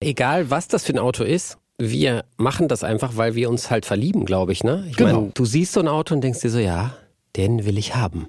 Egal, 0.00 0.50
was 0.50 0.68
das 0.68 0.84
für 0.84 0.92
ein 0.92 0.98
Auto 0.98 1.24
ist, 1.24 1.58
wir 1.78 2.24
machen 2.36 2.68
das 2.68 2.84
einfach, 2.84 3.16
weil 3.16 3.34
wir 3.34 3.48
uns 3.48 3.70
halt 3.70 3.86
verlieben, 3.86 4.24
glaube 4.24 4.52
ich. 4.52 4.62
Ne? 4.64 4.86
Ich 4.90 4.96
Genau. 4.96 5.20
meine, 5.20 5.30
du 5.32 5.44
siehst 5.44 5.72
so 5.72 5.80
ein 5.80 5.88
Auto 5.88 6.14
und 6.14 6.22
denkst 6.22 6.40
dir 6.40 6.50
so, 6.50 6.58
ja, 6.58 6.96
den 7.36 7.64
will 7.64 7.78
ich 7.78 7.94
haben. 7.94 8.28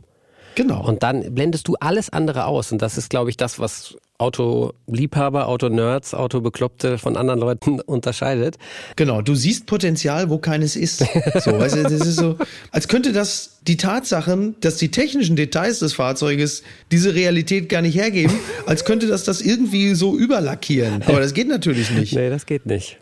Genau. 0.57 0.83
Und 0.83 1.03
dann 1.03 1.35
blendest 1.35 1.67
du 1.67 1.75
alles 1.79 2.09
andere 2.09 2.45
aus. 2.45 2.71
Und 2.71 2.81
das 2.81 2.97
ist, 2.97 3.11
glaube 3.11 3.29
ich, 3.29 3.37
das, 3.37 3.59
was 3.59 3.95
Autoliebhaber, 4.17 5.47
Autonerds, 5.47 6.15
Autobekloppte 6.15 6.97
von 6.97 7.15
anderen 7.15 7.39
Leuten 7.39 7.79
unterscheidet. 7.85 8.57
Genau, 8.95 9.21
du 9.21 9.35
siehst 9.35 9.67
Potenzial, 9.67 10.31
wo 10.31 10.39
keines 10.39 10.75
ist. 10.75 11.05
So, 11.45 11.59
weißt 11.59 11.75
du, 11.75 11.83
das 11.83 11.91
ist 11.91 12.15
so, 12.15 12.37
als 12.71 12.87
könnte 12.87 13.13
das 13.13 13.59
die 13.67 13.77
Tatsachen, 13.77 14.55
dass 14.61 14.77
die 14.77 14.89
technischen 14.89 15.35
Details 15.35 15.77
des 15.77 15.93
Fahrzeuges 15.93 16.63
diese 16.91 17.13
Realität 17.13 17.69
gar 17.69 17.83
nicht 17.83 17.95
hergeben, 17.95 18.33
als 18.65 18.83
könnte 18.83 19.05
das 19.05 19.23
das 19.23 19.41
irgendwie 19.41 19.93
so 19.93 20.17
überlackieren. 20.17 21.03
Aber 21.03 21.19
das 21.19 21.35
geht 21.35 21.49
natürlich 21.49 21.91
nicht. 21.91 22.15
Nee, 22.15 22.31
das 22.31 22.47
geht 22.47 22.65
nicht. 22.65 22.97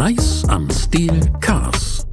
Nice 0.00 0.44
am 0.48 0.70
Stil 0.92 1.20
Cars. 1.38 2.04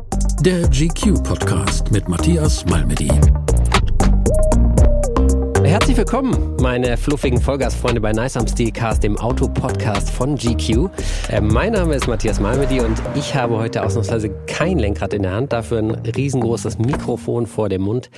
Der 0.42 0.62
GQ-Podcast 0.70 1.92
mit 1.92 2.08
Matthias 2.08 2.64
Malmedy. 2.68 3.10
Herzlich 5.64 5.98
willkommen, 5.98 6.56
meine 6.62 6.96
fluffigen 6.96 7.42
Vollgasfreunde 7.42 8.00
bei 8.00 8.12
Nice 8.12 8.38
am 8.38 8.48
Steel 8.48 8.72
Cast, 8.72 9.02
dem 9.02 9.18
Auto-Podcast 9.18 10.12
von 10.12 10.36
GQ. 10.36 10.90
Äh, 11.30 11.42
mein 11.42 11.74
Name 11.74 11.96
ist 11.96 12.08
Matthias 12.08 12.40
Malmedy 12.40 12.80
und 12.80 13.02
ich 13.16 13.34
habe 13.34 13.58
heute 13.58 13.84
ausnahmsweise 13.84 14.30
kein 14.46 14.78
Lenkrad 14.78 15.16
in 15.16 15.24
der 15.24 15.32
Hand, 15.32 15.54
dafür 15.54 15.80
ein 15.80 15.96
riesengroßes 15.96 16.78
Mikrofon 16.78 17.48
vor 17.48 17.70
dem 17.70 17.82
Mund. 17.82 18.12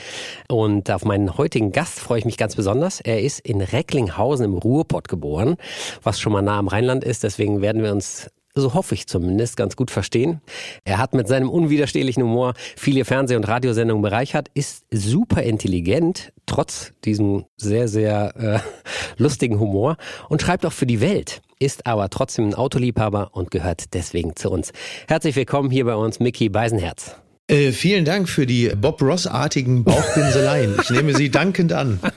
Und 0.50 0.92
auf 0.92 1.06
meinen 1.06 1.38
heutigen 1.38 1.72
Gast 1.72 2.02
freue 2.02 2.20
ich 2.20 2.26
mich 2.26 2.36
ganz 2.36 2.58
besonders. 2.58 3.00
Er 3.00 3.22
ist 3.22 3.40
in 3.40 3.62
Recklinghausen 3.62 4.44
im 4.44 4.56
Ruhrpott 4.56 5.08
geboren, 5.08 5.56
was 6.04 6.20
schon 6.20 6.34
mal 6.34 6.42
nah 6.42 6.60
am 6.60 6.68
Rheinland 6.68 7.06
ist. 7.06 7.24
Deswegen 7.24 7.62
werden 7.62 7.82
wir 7.82 7.94
uns 7.94 8.30
so 8.60 8.74
hoffe 8.74 8.96
ich 8.96 9.08
zumindest, 9.08 9.58
ganz 9.58 9.76
gut 9.76 9.92
verstehen. 9.92 10.42
Er 10.84 10.98
hat 10.98 11.14
mit 11.14 11.28
seinem 11.28 11.50
unwiderstehlichen 11.50 12.24
Humor 12.24 12.54
viele 12.76 13.06
Fernseh- 13.06 13.36
und 13.36 13.48
Radiosendungen 13.48 14.02
bereichert, 14.02 14.50
ist 14.54 14.86
super 14.92 15.44
intelligent, 15.44 16.34
trotz 16.46 16.94
diesem 17.06 17.46
sehr, 17.58 17.88
sehr 17.88 18.36
äh, 18.36 18.60
lustigen 19.22 19.60
Humor 19.60 19.98
und 20.30 20.42
schreibt 20.42 20.66
auch 20.66 20.74
für 20.74 20.86
die 20.86 21.02
Welt, 21.02 21.42
ist 21.60 21.86
aber 21.86 22.10
trotzdem 22.10 22.50
ein 22.50 22.56
Autoliebhaber 22.56 23.30
und 23.34 23.52
gehört 23.52 23.94
deswegen 23.94 24.36
zu 24.36 24.50
uns. 24.50 24.72
Herzlich 25.08 25.36
willkommen 25.36 25.70
hier 25.70 25.86
bei 25.86 25.96
uns, 25.96 26.20
Mickey 26.20 26.50
Beisenherz. 26.50 27.16
Äh, 27.50 27.72
vielen 27.72 28.06
Dank 28.06 28.30
für 28.30 28.46
die 28.46 28.70
Bob 28.80 29.02
Ross-artigen 29.02 29.84
Bauchpinseleien. 29.84 30.76
Ich 30.84 30.92
nehme 30.92 31.16
sie 31.16 31.30
dankend 31.32 31.74
an. 31.74 32.00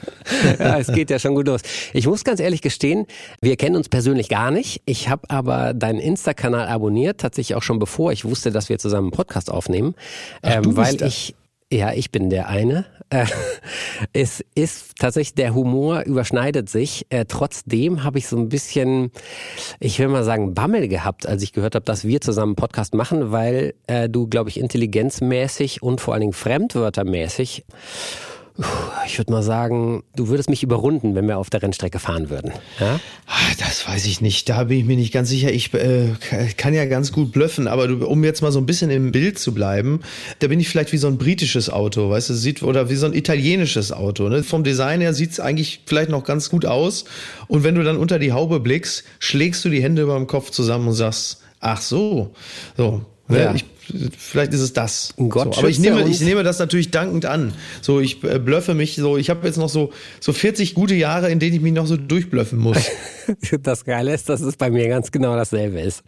Ja, 0.57 0.79
es 0.79 0.87
geht 0.87 1.09
ja 1.09 1.19
schon 1.19 1.35
gut 1.35 1.47
los. 1.47 1.61
Ich 1.93 2.07
muss 2.07 2.23
ganz 2.23 2.39
ehrlich 2.39 2.61
gestehen, 2.61 3.05
wir 3.41 3.57
kennen 3.57 3.75
uns 3.75 3.89
persönlich 3.89 4.29
gar 4.29 4.51
nicht. 4.51 4.81
Ich 4.85 5.09
habe 5.09 5.29
aber 5.29 5.73
deinen 5.73 5.99
Insta-Kanal 5.99 6.67
abonniert, 6.67 7.19
tatsächlich 7.19 7.55
auch 7.55 7.61
schon 7.61 7.77
bevor 7.77 8.11
ich 8.11 8.23
wusste, 8.23 8.51
dass 8.51 8.69
wir 8.69 8.79
zusammen 8.79 9.07
einen 9.07 9.11
Podcast 9.11 9.51
aufnehmen, 9.51 9.95
Ach, 10.41 10.55
ähm, 10.55 10.77
weil 10.77 10.95
das. 10.95 11.09
ich 11.09 11.35
ja, 11.73 11.91
ich 11.91 12.11
bin 12.11 12.29
der 12.29 12.49
eine. 12.49 12.85
Äh, 13.13 13.25
es 14.13 14.43
ist 14.55 14.95
tatsächlich, 14.97 15.35
der 15.35 15.53
Humor 15.53 16.03
überschneidet 16.03 16.69
sich. 16.69 17.05
Äh, 17.09 17.25
trotzdem 17.27 18.03
habe 18.03 18.17
ich 18.17 18.27
so 18.27 18.37
ein 18.37 18.49
bisschen, 18.49 19.11
ich 19.79 19.99
will 19.99 20.07
mal 20.07 20.23
sagen, 20.23 20.53
Bammel 20.53 20.87
gehabt, 20.87 21.27
als 21.27 21.43
ich 21.43 21.53
gehört 21.53 21.75
habe, 21.75 21.85
dass 21.85 22.05
wir 22.05 22.21
zusammen 22.21 22.51
einen 22.51 22.55
Podcast 22.55 22.93
machen, 22.93 23.31
weil 23.31 23.75
äh, 23.87 24.09
du, 24.09 24.27
glaube 24.27 24.49
ich, 24.49 24.59
intelligenzmäßig 24.59 25.81
und 25.83 26.01
vor 26.01 26.13
allen 26.13 26.21
Dingen 26.21 26.33
fremdwörtermäßig 26.33 27.65
ich 29.07 29.17
würde 29.17 29.31
mal 29.31 29.41
sagen, 29.41 30.03
du 30.15 30.27
würdest 30.27 30.49
mich 30.49 30.61
überrunden, 30.61 31.15
wenn 31.15 31.27
wir 31.27 31.39
auf 31.39 31.49
der 31.49 31.63
Rennstrecke 31.63 31.97
fahren 31.97 32.29
würden. 32.29 32.51
Ja? 32.79 32.99
Ah, 33.25 33.53
Das 33.57 33.87
weiß 33.87 34.05
ich 34.05 34.21
nicht. 34.21 34.47
Da 34.47 34.65
bin 34.65 34.77
ich 34.77 34.85
mir 34.85 34.95
nicht 34.95 35.11
ganz 35.11 35.29
sicher. 35.29 35.51
Ich 35.51 35.73
äh, 35.73 36.09
kann 36.55 36.73
ja 36.75 36.85
ganz 36.85 37.11
gut 37.11 37.31
blöffen, 37.31 37.67
aber 37.67 37.87
du, 37.87 38.05
um 38.05 38.23
jetzt 38.23 38.41
mal 38.41 38.51
so 38.51 38.59
ein 38.59 38.67
bisschen 38.67 38.91
im 38.91 39.11
Bild 39.11 39.39
zu 39.39 39.53
bleiben, 39.53 40.01
da 40.39 40.47
bin 40.47 40.59
ich 40.59 40.69
vielleicht 40.69 40.91
wie 40.93 40.97
so 40.97 41.07
ein 41.07 41.17
britisches 41.17 41.69
Auto, 41.71 42.09
weißt 42.09 42.29
du, 42.29 42.33
sieht 42.35 42.61
oder 42.61 42.89
wie 42.89 42.95
so 42.95 43.07
ein 43.07 43.13
italienisches 43.13 43.91
Auto. 43.91 44.29
Ne? 44.29 44.43
Vom 44.43 44.63
Design 44.63 45.01
her 45.01 45.13
sieht's 45.13 45.39
eigentlich 45.39 45.81
vielleicht 45.85 46.09
noch 46.09 46.23
ganz 46.23 46.49
gut 46.49 46.65
aus. 46.65 47.05
Und 47.47 47.63
wenn 47.63 47.73
du 47.75 47.83
dann 47.83 47.97
unter 47.97 48.19
die 48.19 48.33
Haube 48.33 48.59
blickst, 48.59 49.03
schlägst 49.19 49.65
du 49.65 49.69
die 49.69 49.81
Hände 49.81 50.03
über 50.03 50.15
dem 50.15 50.27
Kopf 50.27 50.51
zusammen 50.51 50.87
und 50.87 50.93
sagst, 50.93 51.41
ach 51.59 51.81
so, 51.81 52.35
so. 52.77 53.03
Ne? 53.27 53.39
Ja. 53.39 53.55
Ich, 53.55 53.65
vielleicht 54.17 54.53
ist 54.53 54.61
es 54.61 54.73
das. 54.73 55.13
Gott 55.17 55.55
so, 55.55 55.59
aber 55.59 55.69
ich 55.69 55.79
nehme, 55.79 56.07
ich 56.07 56.21
nehme 56.21 56.43
das 56.43 56.59
natürlich 56.59 56.91
dankend 56.91 57.25
an. 57.25 57.53
So, 57.81 57.99
ich 57.99 58.23
äh, 58.23 58.39
blöffe 58.39 58.73
mich 58.73 58.95
so. 58.95 59.17
Ich 59.17 59.29
habe 59.29 59.45
jetzt 59.45 59.57
noch 59.57 59.69
so 59.69 59.91
so 60.19 60.33
40 60.33 60.73
gute 60.73 60.95
Jahre, 60.95 61.29
in 61.29 61.39
denen 61.39 61.55
ich 61.55 61.61
mich 61.61 61.73
noch 61.73 61.87
so 61.87 61.97
durchblöffen 61.97 62.59
muss. 62.59 62.77
Das 63.61 63.85
Geile 63.85 64.13
ist, 64.13 64.27
dass 64.27 64.41
es 64.41 64.57
bei 64.57 64.69
mir 64.69 64.89
ganz 64.89 65.09
genau 65.09 65.37
dasselbe 65.37 65.79
ist. 65.79 66.03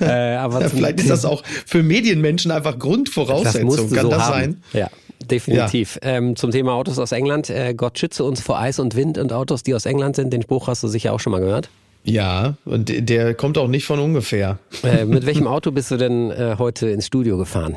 äh, 0.00 0.34
aber 0.34 0.60
Ja, 0.62 0.68
vielleicht 0.68 0.98
ist 0.98 1.08
das 1.08 1.24
auch 1.24 1.44
für 1.44 1.84
Medienmenschen 1.84 2.50
einfach 2.50 2.72
das 2.72 2.80
Grundvoraussetzung. 2.80 3.76
du 3.76 3.94
Kann 3.94 4.02
so 4.06 4.10
das 4.10 4.22
haben. 4.22 4.32
sein? 4.32 4.62
Ja. 4.72 4.90
Definitiv. 5.30 6.00
Ähm, 6.02 6.34
zum 6.34 6.50
Thema 6.50 6.72
Autos 6.72 6.98
aus 6.98 7.12
England. 7.12 7.48
Äh, 7.50 7.74
Gott 7.74 7.98
schütze 7.98 8.24
uns 8.24 8.40
vor 8.40 8.58
Eis 8.58 8.80
und 8.80 8.96
Wind 8.96 9.18
und 9.18 9.32
Autos, 9.32 9.62
die 9.62 9.74
aus 9.74 9.86
England 9.86 10.16
sind. 10.16 10.32
Den 10.32 10.42
Spruch 10.42 10.66
hast 10.66 10.82
du 10.82 10.88
sicher 10.88 11.12
auch 11.12 11.20
schon 11.20 11.30
mal 11.30 11.40
gehört. 11.40 11.68
Ja, 12.08 12.54
und 12.64 12.88
der- 13.08 13.34
kommt 13.34 13.58
auch 13.58 13.68
nicht 13.68 13.84
von 13.84 13.98
ungefähr. 14.00 14.58
Äh, 14.82 15.04
mit 15.04 15.26
welchem 15.26 15.46
Auto 15.46 15.70
bist 15.72 15.90
du 15.90 15.96
denn 15.98 16.30
äh, 16.30 16.56
heute 16.58 16.88
ins 16.88 17.06
Studio 17.06 17.36
gefahren? 17.36 17.74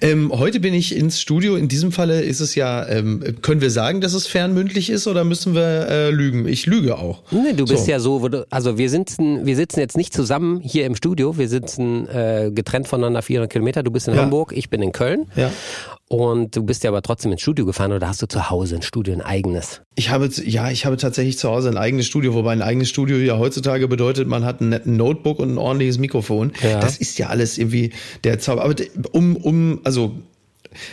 Ähm, 0.00 0.30
heute 0.32 0.60
bin 0.60 0.74
ich 0.74 0.94
ins 0.96 1.20
Studio. 1.20 1.56
In 1.56 1.68
diesem 1.68 1.92
Falle 1.92 2.22
ist 2.22 2.40
es 2.40 2.54
ja, 2.54 2.86
ähm, 2.88 3.22
können 3.42 3.60
wir 3.60 3.70
sagen, 3.70 4.00
dass 4.00 4.14
es 4.14 4.26
fernmündlich 4.26 4.90
ist 4.90 5.06
oder 5.06 5.24
müssen 5.24 5.54
wir 5.54 5.88
äh, 5.88 6.10
lügen? 6.10 6.46
Ich 6.46 6.66
lüge 6.66 6.98
auch. 6.98 7.22
Nee, 7.30 7.52
du 7.54 7.64
bist 7.64 7.84
So. 7.86 7.90
ja 7.90 8.00
so, 8.00 8.22
wo 8.22 8.28
du, 8.28 8.46
also 8.50 8.78
wir 8.78 8.90
sitzen, 8.90 9.46
wir 9.46 9.56
sitzen 9.56 9.80
jetzt 9.80 9.96
nicht 9.96 10.12
zusammen 10.14 10.60
hier 10.60 10.86
im 10.86 10.94
Studio, 10.94 11.38
wir 11.38 11.48
sitzen 11.48 12.08
äh, 12.08 12.50
getrennt 12.54 12.88
voneinander 12.88 13.22
400 13.22 13.50
Kilometer. 13.50 13.82
Du 13.82 13.90
bist 13.90 14.08
in 14.08 14.14
Ja. 14.14 14.22
Hamburg, 14.22 14.52
ich 14.56 14.70
bin 14.70 14.82
in 14.82 14.92
Köln. 14.92 15.26
Ja. 15.36 15.50
Und 16.06 16.54
du 16.54 16.62
bist 16.62 16.84
ja 16.84 16.90
aber 16.90 17.00
trotzdem 17.00 17.32
ins 17.32 17.40
Studio 17.40 17.64
gefahren 17.64 17.90
oder 17.92 18.06
hast 18.06 18.20
du 18.20 18.26
zu 18.26 18.50
Hause 18.50 18.76
ein 18.76 18.82
Studio, 18.82 19.14
ein 19.14 19.22
eigenes? 19.22 19.80
Ich 19.96 20.10
habe, 20.10 20.28
ja, 20.44 20.70
ich 20.70 20.84
habe 20.84 20.96
tatsächlich 20.98 21.38
zu 21.38 21.48
Hause 21.48 21.70
ein 21.70 21.78
eigenes 21.78 22.06
Studio, 22.06 22.34
wobei 22.34 22.52
ein 22.52 22.60
eigenes 22.62 22.90
Studio 22.90 23.16
ja 23.16 23.38
heutzutage 23.38 23.88
bedeutet, 23.88 24.28
man 24.28 24.44
hat 24.44 24.60
einen 24.60 24.70
netten 24.70 24.96
Notebook 24.96 25.38
und 25.38 25.52
ein 25.54 25.58
ordentliches 25.58 25.98
Mikrofon. 25.98 26.52
Ja. 26.62 26.78
Das 26.78 26.98
ist 26.98 27.18
ja 27.18 27.28
alles 27.28 27.56
irgendwie 27.58 27.92
der 28.22 28.38
Zauber. 28.38 28.64
Aber 28.64 28.74
de- 28.74 28.90
um, 29.12 29.34
um, 29.54 29.80
also 29.86 30.12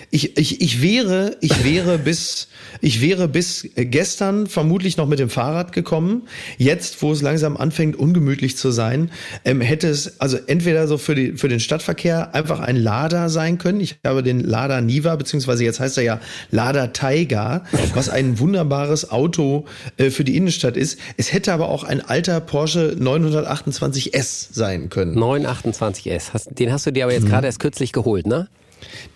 ich, 0.09 0.37
ich, 0.37 0.61
ich 0.61 0.81
wäre, 0.81 1.37
ich 1.41 1.63
wäre 1.63 1.97
bis, 2.03 2.47
ich 2.81 3.01
wäre 3.01 3.27
bis 3.27 3.67
gestern 3.75 4.47
vermutlich 4.47 4.97
noch 4.97 5.07
mit 5.07 5.19
dem 5.19 5.29
Fahrrad 5.29 5.71
gekommen. 5.71 6.23
Jetzt, 6.57 7.01
wo 7.01 7.11
es 7.11 7.21
langsam 7.21 7.57
anfängt, 7.57 7.95
ungemütlich 7.95 8.57
zu 8.57 8.71
sein, 8.71 9.11
ähm, 9.45 9.61
hätte 9.61 9.87
es 9.87 10.19
also 10.19 10.37
entweder 10.47 10.87
so 10.87 10.97
für, 10.97 11.15
die, 11.15 11.33
für 11.33 11.47
den 11.47 11.59
Stadtverkehr 11.59 12.33
einfach 12.35 12.59
ein 12.59 12.75
Lada 12.75 13.29
sein 13.29 13.57
können. 13.57 13.79
Ich 13.81 13.97
habe 14.05 14.23
den 14.23 14.41
Lada 14.41 14.81
Niva, 14.81 15.15
beziehungsweise 15.15 15.63
jetzt 15.63 15.79
heißt 15.79 15.97
er 15.97 16.03
ja 16.03 16.19
Lada 16.51 16.87
Taiga, 16.87 17.63
was 17.93 18.09
ein 18.09 18.39
wunderbares 18.39 19.11
Auto 19.11 19.65
äh, 19.97 20.09
für 20.09 20.23
die 20.23 20.35
Innenstadt 20.35 20.77
ist. 20.77 20.99
Es 21.17 21.33
hätte 21.33 21.53
aber 21.53 21.69
auch 21.69 21.83
ein 21.83 22.01
alter 22.01 22.39
Porsche 22.39 22.95
928S 22.99 24.47
sein 24.51 24.89
können. 24.89 25.17
928S. 25.17 26.33
Hast, 26.33 26.59
den 26.59 26.71
hast 26.71 26.85
du 26.85 26.91
dir 26.91 27.05
aber 27.05 27.13
jetzt 27.13 27.27
gerade 27.27 27.47
erst 27.47 27.59
kürzlich 27.59 27.91
geholt, 27.91 28.25
ne? 28.25 28.47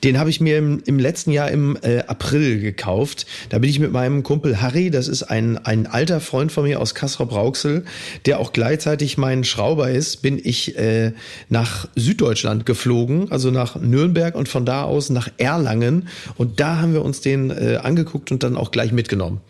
Den 0.04 0.20
habe 0.20 0.30
ich 0.30 0.42
mir 0.42 0.58
im, 0.58 0.82
im 0.86 1.00
letzten 1.00 1.32
Jahr 1.32 1.50
im 1.52 1.78
äh, 1.82 2.00
April 2.08 2.60
gekauft. 2.60 3.26
Da 3.50 3.60
bin 3.60 3.70
ich 3.70 3.80
mit 3.80 3.92
meinem 3.92 4.24
Kumpel 4.24 4.62
Harry, 4.62 4.92
das 4.92 5.08
ist 5.08 5.24
ein, 5.24 5.58
ein 5.58 5.88
alter 5.88 6.20
Freund 6.20 6.52
von 6.52 6.64
mir 6.64 6.80
aus 6.80 6.96
Kassel-Brauxel, 6.96 7.86
der 8.26 8.40
auch 8.40 8.54
gleichzeitig 8.54 9.18
mein 9.18 9.44
Schrauber 9.44 9.90
ist, 9.90 10.22
bin 10.22 10.40
ich 10.44 10.78
äh, 10.78 11.14
nach 11.50 11.88
Süddeutschland 11.96 12.66
geflogen, 12.66 13.32
also 13.32 13.52
nach 13.52 13.76
Nürnberg 13.76 14.36
und 14.36 14.50
von 14.50 14.66
da 14.66 14.84
aus 14.84 15.10
nach 15.10 15.30
Erlangen. 15.38 16.08
Und 16.38 16.60
da 16.60 16.82
haben 16.82 16.94
wir 16.94 17.04
uns 17.04 17.22
den 17.22 17.52
äh, 17.52 17.80
angeguckt 17.82 18.32
und 18.32 18.44
dann 18.44 18.56
auch 18.58 18.72
gleich 18.72 18.92
mitgenommen. 18.92 19.42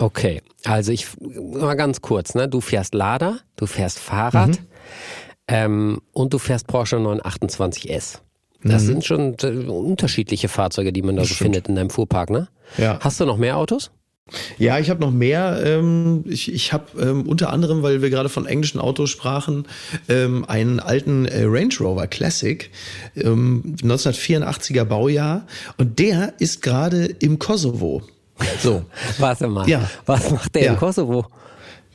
Okay, 0.00 0.42
also 0.64 0.92
ich 0.92 1.06
mal 1.20 1.74
ganz 1.74 2.00
kurz, 2.00 2.34
ne? 2.34 2.48
Du 2.48 2.60
fährst 2.60 2.94
Lada, 2.94 3.38
du 3.56 3.66
fährst 3.66 3.98
Fahrrad 3.98 4.48
Mhm. 4.50 4.56
ähm, 5.48 6.00
und 6.12 6.32
du 6.32 6.38
fährst 6.38 6.66
Porsche 6.68 6.96
928S. 6.96 8.18
Das 8.64 8.82
Mhm. 8.82 8.86
sind 8.86 9.04
schon 9.04 9.36
äh, 9.42 9.46
unterschiedliche 9.68 10.48
Fahrzeuge, 10.48 10.92
die 10.92 11.02
man 11.02 11.16
da 11.16 11.24
so 11.24 11.34
findet 11.34 11.68
in 11.68 11.76
deinem 11.76 11.90
Fuhrpark, 11.90 12.30
ne? 12.30 12.48
Ja. 12.76 12.98
Hast 13.00 13.20
du 13.20 13.24
noch 13.26 13.36
mehr 13.38 13.56
Autos? 13.56 13.90
Ja, 14.58 14.78
ich 14.78 14.90
habe 14.90 15.00
noch 15.00 15.10
mehr. 15.10 15.58
Ähm, 15.64 16.22
ich 16.28 16.52
ich 16.52 16.72
habe 16.74 16.84
ähm, 17.00 17.26
unter 17.26 17.50
anderem, 17.50 17.82
weil 17.82 18.02
wir 18.02 18.10
gerade 18.10 18.28
von 18.28 18.44
englischen 18.44 18.78
Autos 18.78 19.08
sprachen, 19.08 19.66
ähm, 20.10 20.44
einen 20.46 20.80
alten 20.80 21.24
äh, 21.24 21.44
Range 21.44 21.72
Rover 21.80 22.06
Classic, 22.08 22.70
ähm, 23.16 23.74
1984er 23.82 24.84
Baujahr. 24.84 25.46
Und 25.78 25.98
der 25.98 26.34
ist 26.40 26.60
gerade 26.60 27.06
im 27.06 27.38
Kosovo. 27.38 28.02
So. 28.62 28.84
Warte 29.18 29.48
mal. 29.48 29.66
Ja. 29.68 29.88
Was 30.04 30.30
macht 30.30 30.54
der 30.54 30.64
Ja. 30.64 30.72
in 30.72 30.78
Kosovo? 30.78 31.24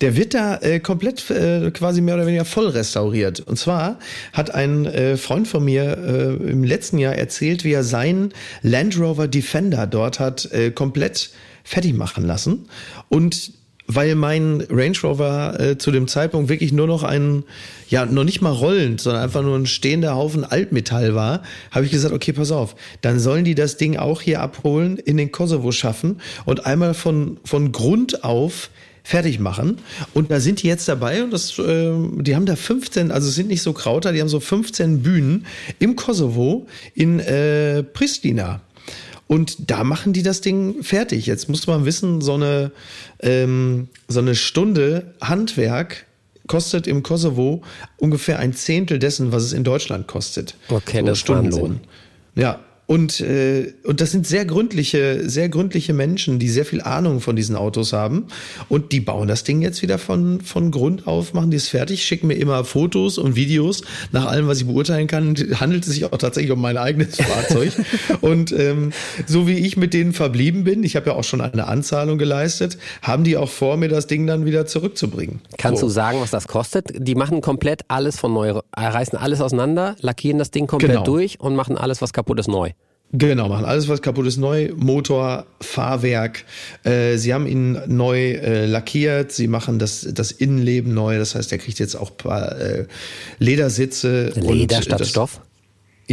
Der 0.03 0.17
wird 0.17 0.33
da 0.33 0.57
äh, 0.57 0.81
komplett 0.81 1.29
äh, 1.29 1.71
quasi 1.71 2.01
mehr 2.01 2.15
oder 2.15 2.27
weniger 2.27 2.44
voll 2.44 2.67
restauriert. 2.67 3.39
Und 3.39 3.57
zwar 3.57 4.00
hat 4.33 4.53
ein 4.53 4.85
äh, 4.85 5.15
Freund 5.15 5.47
von 5.47 5.63
mir 5.63 5.97
äh, 5.97 6.51
im 6.51 6.65
letzten 6.65 6.97
Jahr 6.97 7.15
erzählt, 7.15 7.63
wie 7.63 7.71
er 7.71 7.85
seinen 7.85 8.33
Land 8.61 9.00
Rover 9.00 9.29
Defender 9.29 9.88
dort 9.88 10.19
hat 10.19 10.51
äh, 10.51 10.71
komplett 10.71 11.29
fertig 11.63 11.94
machen 11.94 12.27
lassen. 12.27 12.67
Und 13.07 13.53
weil 13.88 14.15
mein 14.15 14.65
Range 14.69 14.97
Rover 15.01 15.57
äh, 15.57 15.77
zu 15.77 15.89
dem 15.89 16.09
Zeitpunkt 16.09 16.49
wirklich 16.49 16.73
nur 16.73 16.88
noch 16.88 17.03
ein, 17.03 17.45
ja, 17.88 18.06
noch 18.06 18.25
nicht 18.25 18.41
mal 18.41 18.51
rollend, 18.51 18.99
sondern 18.99 19.23
einfach 19.23 19.41
nur 19.41 19.57
ein 19.57 19.67
stehender 19.67 20.15
Haufen 20.15 20.44
Altmetall 20.44 21.15
war, 21.15 21.44
habe 21.71 21.85
ich 21.85 21.91
gesagt, 21.91 22.13
okay, 22.13 22.33
pass 22.33 22.51
auf, 22.51 22.75
dann 22.99 23.19
sollen 23.19 23.45
die 23.45 23.56
das 23.56 23.77
Ding 23.77 23.95
auch 23.95 24.19
hier 24.21 24.41
abholen, 24.41 24.97
in 24.97 25.15
den 25.15 25.31
Kosovo 25.31 25.71
schaffen 25.71 26.19
und 26.44 26.65
einmal 26.65 26.94
von, 26.94 27.39
von 27.45 27.71
Grund 27.71 28.25
auf 28.25 28.69
fertig 29.03 29.39
machen. 29.39 29.79
Und 30.13 30.31
da 30.31 30.39
sind 30.39 30.63
die 30.63 30.67
jetzt 30.67 30.88
dabei 30.88 31.23
und 31.23 31.31
das, 31.31 31.59
äh, 31.59 31.91
die 32.21 32.35
haben 32.35 32.45
da 32.45 32.55
15, 32.55 33.11
also 33.11 33.27
es 33.27 33.35
sind 33.35 33.47
nicht 33.50 33.61
so 33.61 33.73
Krauter, 33.73 34.13
die 34.13 34.21
haben 34.21 34.29
so 34.29 34.39
15 34.39 35.01
Bühnen 35.01 35.45
im 35.79 35.95
Kosovo 35.95 36.67
in 36.95 37.19
äh, 37.19 37.83
Pristina. 37.83 38.61
Und 39.27 39.69
da 39.71 39.83
machen 39.83 40.13
die 40.13 40.23
das 40.23 40.41
Ding 40.41 40.83
fertig. 40.83 41.25
Jetzt 41.25 41.50
muss 41.50 41.65
man 41.67 41.85
wissen, 41.85 42.21
so 42.21 42.35
eine, 42.35 42.71
ähm, 43.21 43.88
so 44.07 44.19
eine 44.19 44.35
Stunde 44.35 45.13
Handwerk 45.21 46.06
kostet 46.47 46.88
im 46.88 47.03
Kosovo 47.03 47.63
ungefähr 47.97 48.39
ein 48.39 48.53
Zehntel 48.53 48.99
dessen, 48.99 49.31
was 49.31 49.44
es 49.44 49.53
in 49.53 49.63
Deutschland 49.63 50.07
kostet. 50.07 50.56
Okay, 50.67 50.99
so 50.99 51.06
das 51.06 51.19
Stundenlohn. 51.19 51.61
Wahnsinn. 51.61 51.79
Ja, 52.35 52.59
und, 52.94 53.22
äh, 53.22 53.74
und 53.86 54.01
das 54.01 54.12
sind 54.12 54.28
sehr 54.28 54.45
gründliche, 54.45 55.28
sehr 55.28 55.50
gründliche 55.50 55.94
Menschen, 55.94 56.38
die 56.38 56.48
sehr 56.48 56.63
viel 56.63 56.80
Ahnung 56.80 57.22
von 57.22 57.36
diesen 57.36 57.56
Autos 57.56 57.92
haben. 57.92 58.28
Und 58.69 58.92
die 58.92 59.00
bauen 59.00 59.28
das 59.28 59.44
Ding 59.44 59.63
jetzt 59.63 59.81
wieder 59.81 59.98
von, 59.98 60.42
von 60.42 60.69
Grund 60.69 61.07
auf, 61.07 61.34
machen 61.34 61.50
die 61.50 61.57
es 61.57 61.69
fertig, 61.69 62.06
schicken 62.06 62.28
mir 62.28 62.36
immer 62.36 62.63
Fotos 62.63 63.18
und 63.18 63.36
Videos. 63.36 63.81
Nach 64.12 64.28
allem, 64.28 64.48
was 64.48 64.60
ich 64.60 64.68
beurteilen 64.68 65.07
kann, 65.07 65.36
handelt 65.60 65.88
es 65.88 65.94
sich 65.94 66.06
auch 66.06 66.16
tatsächlich 66.16 66.51
um 66.51 66.62
mein 66.62 66.78
eigenes 66.78 67.16
Fahrzeug. 67.16 67.74
und 68.22 68.51
ähm, 68.51 68.92
so 69.25 69.48
wie 69.48 69.57
ich 69.57 69.75
mit 69.75 69.95
denen 69.95 70.13
verblieben 70.13 70.63
bin, 70.63 70.84
ich 70.84 70.95
habe 70.95 71.10
ja 71.10 71.16
auch 71.16 71.24
schon 71.24 71.42
eine 71.42 71.66
Anzahlung 71.66 72.19
geleistet, 72.19 72.78
haben 73.01 73.24
die 73.24 73.38
auch 73.38 73.50
vor, 73.50 73.78
mir 73.78 73.90
das 73.90 74.06
Ding 74.06 74.28
dann 74.28 74.45
wieder 74.45 74.68
zurückzubringen. 74.68 75.42
Kannst 75.57 75.81
so. 75.81 75.88
du 75.88 75.92
sagen, 75.92 76.22
was 76.22 76.30
das 76.30 76.48
kostet? 76.48 76.92
Die 76.95 77.16
machen 77.16 77.42
komplett 77.42 77.86
alles 77.88 78.19
von 78.19 78.31
neu, 78.36 78.62
reißen 78.78 79.18
alles 79.18 79.42
auseinander, 79.42 79.95
lackieren 80.00 80.38
das 80.38 80.51
Ding 80.51 80.68
komplett 80.68 80.92
Genau. 80.92 81.06
durch 81.06 81.40
und 81.40 81.56
machen 81.56 81.75
alles, 81.75 82.00
was 82.00 82.13
kaputt 82.13 82.40
ist, 82.40 82.48
neu. 82.48 82.69
Genau, 83.15 83.48
machen 83.48 83.65
alles, 83.65 83.88
was 83.88 84.01
kaputt 84.01 84.25
ist, 84.25 84.38
neu. 84.38 84.71
Motor, 84.75 85.45
Fahrwerk. 85.62 86.45
Äh, 86.83 87.18
sie 87.18 87.31
haben 87.31 87.45
ihn 87.45 87.80
neu 87.86 88.31
äh, 88.31 88.65
lackiert. 88.65 89.31
Sie 89.31 89.48
machen 89.48 89.77
das, 89.77 90.07
das 90.12 90.31
Innenleben 90.31 90.95
neu. 90.95 91.19
Das 91.19 91.36
heißt, 91.36 91.51
er 91.51 91.60
kriegt 91.60 91.77
jetzt 91.77 91.95
auch 91.95 92.10
ein 92.10 92.18
paar 92.18 92.60
äh, 92.60 92.88
Ledersitze. 93.38 94.30
Leder 94.36 94.77
und, 94.77 94.83
statt 94.83 95.00
das, 95.00 95.10
Stoff? 95.10 95.42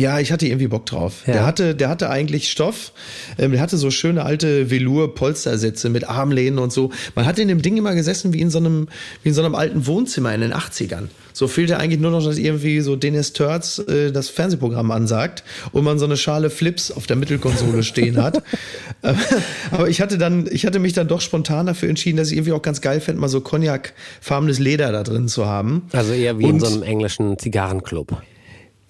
Ja, 0.00 0.18
ich 0.18 0.32
hatte 0.32 0.46
irgendwie 0.46 0.68
Bock 0.68 0.86
drauf. 0.86 1.24
Ja. 1.26 1.32
Der 1.34 1.46
hatte, 1.46 1.74
der 1.74 1.88
hatte 1.90 2.08
eigentlich 2.08 2.50
Stoff. 2.50 2.92
Ähm, 3.38 3.52
der 3.52 3.60
hatte 3.60 3.76
so 3.76 3.90
schöne 3.90 4.24
alte 4.24 4.70
Velour-Polstersitze 4.70 5.90
mit 5.90 6.08
Armlehnen 6.08 6.58
und 6.58 6.72
so. 6.72 6.90
Man 7.14 7.26
hat 7.26 7.38
in 7.38 7.48
dem 7.48 7.60
Ding 7.60 7.76
immer 7.76 7.94
gesessen 7.94 8.32
wie 8.32 8.40
in 8.40 8.50
so 8.50 8.58
einem, 8.58 8.88
wie 9.22 9.28
in 9.28 9.34
so 9.34 9.42
einem 9.42 9.54
alten 9.54 9.86
Wohnzimmer 9.86 10.34
in 10.34 10.40
den 10.40 10.54
80ern. 10.54 11.08
So 11.32 11.48
fehlte 11.48 11.78
eigentlich 11.78 12.00
nur 12.00 12.10
noch, 12.10 12.24
dass 12.24 12.38
irgendwie 12.38 12.80
so 12.80 12.96
Dennis 12.96 13.32
Törz 13.32 13.78
äh, 13.78 14.10
das 14.10 14.28
Fernsehprogramm 14.30 14.90
ansagt 14.90 15.44
und 15.72 15.84
man 15.84 15.98
so 15.98 16.04
eine 16.06 16.16
Schale 16.16 16.50
Flips 16.50 16.90
auf 16.90 17.06
der 17.06 17.16
Mittelkonsole 17.16 17.82
stehen 17.82 18.22
hat. 18.22 18.42
Aber 19.70 19.88
ich 19.88 20.00
hatte 20.00 20.18
dann, 20.18 20.48
ich 20.50 20.66
hatte 20.66 20.78
mich 20.78 20.92
dann 20.92 21.08
doch 21.08 21.20
spontan 21.20 21.66
dafür 21.66 21.88
entschieden, 21.88 22.16
dass 22.16 22.28
ich 22.30 22.36
irgendwie 22.36 22.52
auch 22.52 22.62
ganz 22.62 22.80
geil 22.80 23.00
fände, 23.00 23.20
mal 23.20 23.28
so 23.28 23.40
Cognac-farbenes 23.40 24.58
Leder 24.58 24.92
da 24.92 25.02
drin 25.02 25.28
zu 25.28 25.46
haben. 25.46 25.88
Also 25.92 26.12
eher 26.12 26.38
wie 26.38 26.44
in 26.44 26.52
Und- 26.52 26.60
so 26.60 26.66
einem 26.72 26.82
englischen 26.82 27.38
Zigarrenclub. 27.38 28.20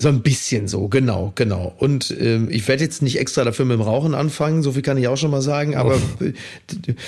So 0.03 0.09
ein 0.09 0.23
bisschen 0.23 0.67
so, 0.67 0.89
genau, 0.89 1.33
genau. 1.35 1.75
Und 1.79 2.15
ähm, 2.19 2.49
ich 2.51 2.67
werde 2.69 2.83
jetzt 2.83 3.03
nicht 3.03 3.19
extra 3.21 3.45
dafür 3.45 3.67
mit 3.67 3.75
dem 3.79 3.83
Rauchen 3.83 4.15
anfangen, 4.15 4.63
so 4.63 4.73
viel 4.73 4.81
kann 4.83 4.97
ich 4.97 5.07
auch 5.09 5.17
schon 5.19 5.31
mal 5.31 5.43
sagen, 5.43 5.77
aber 5.77 5.99
d- 6.21 6.33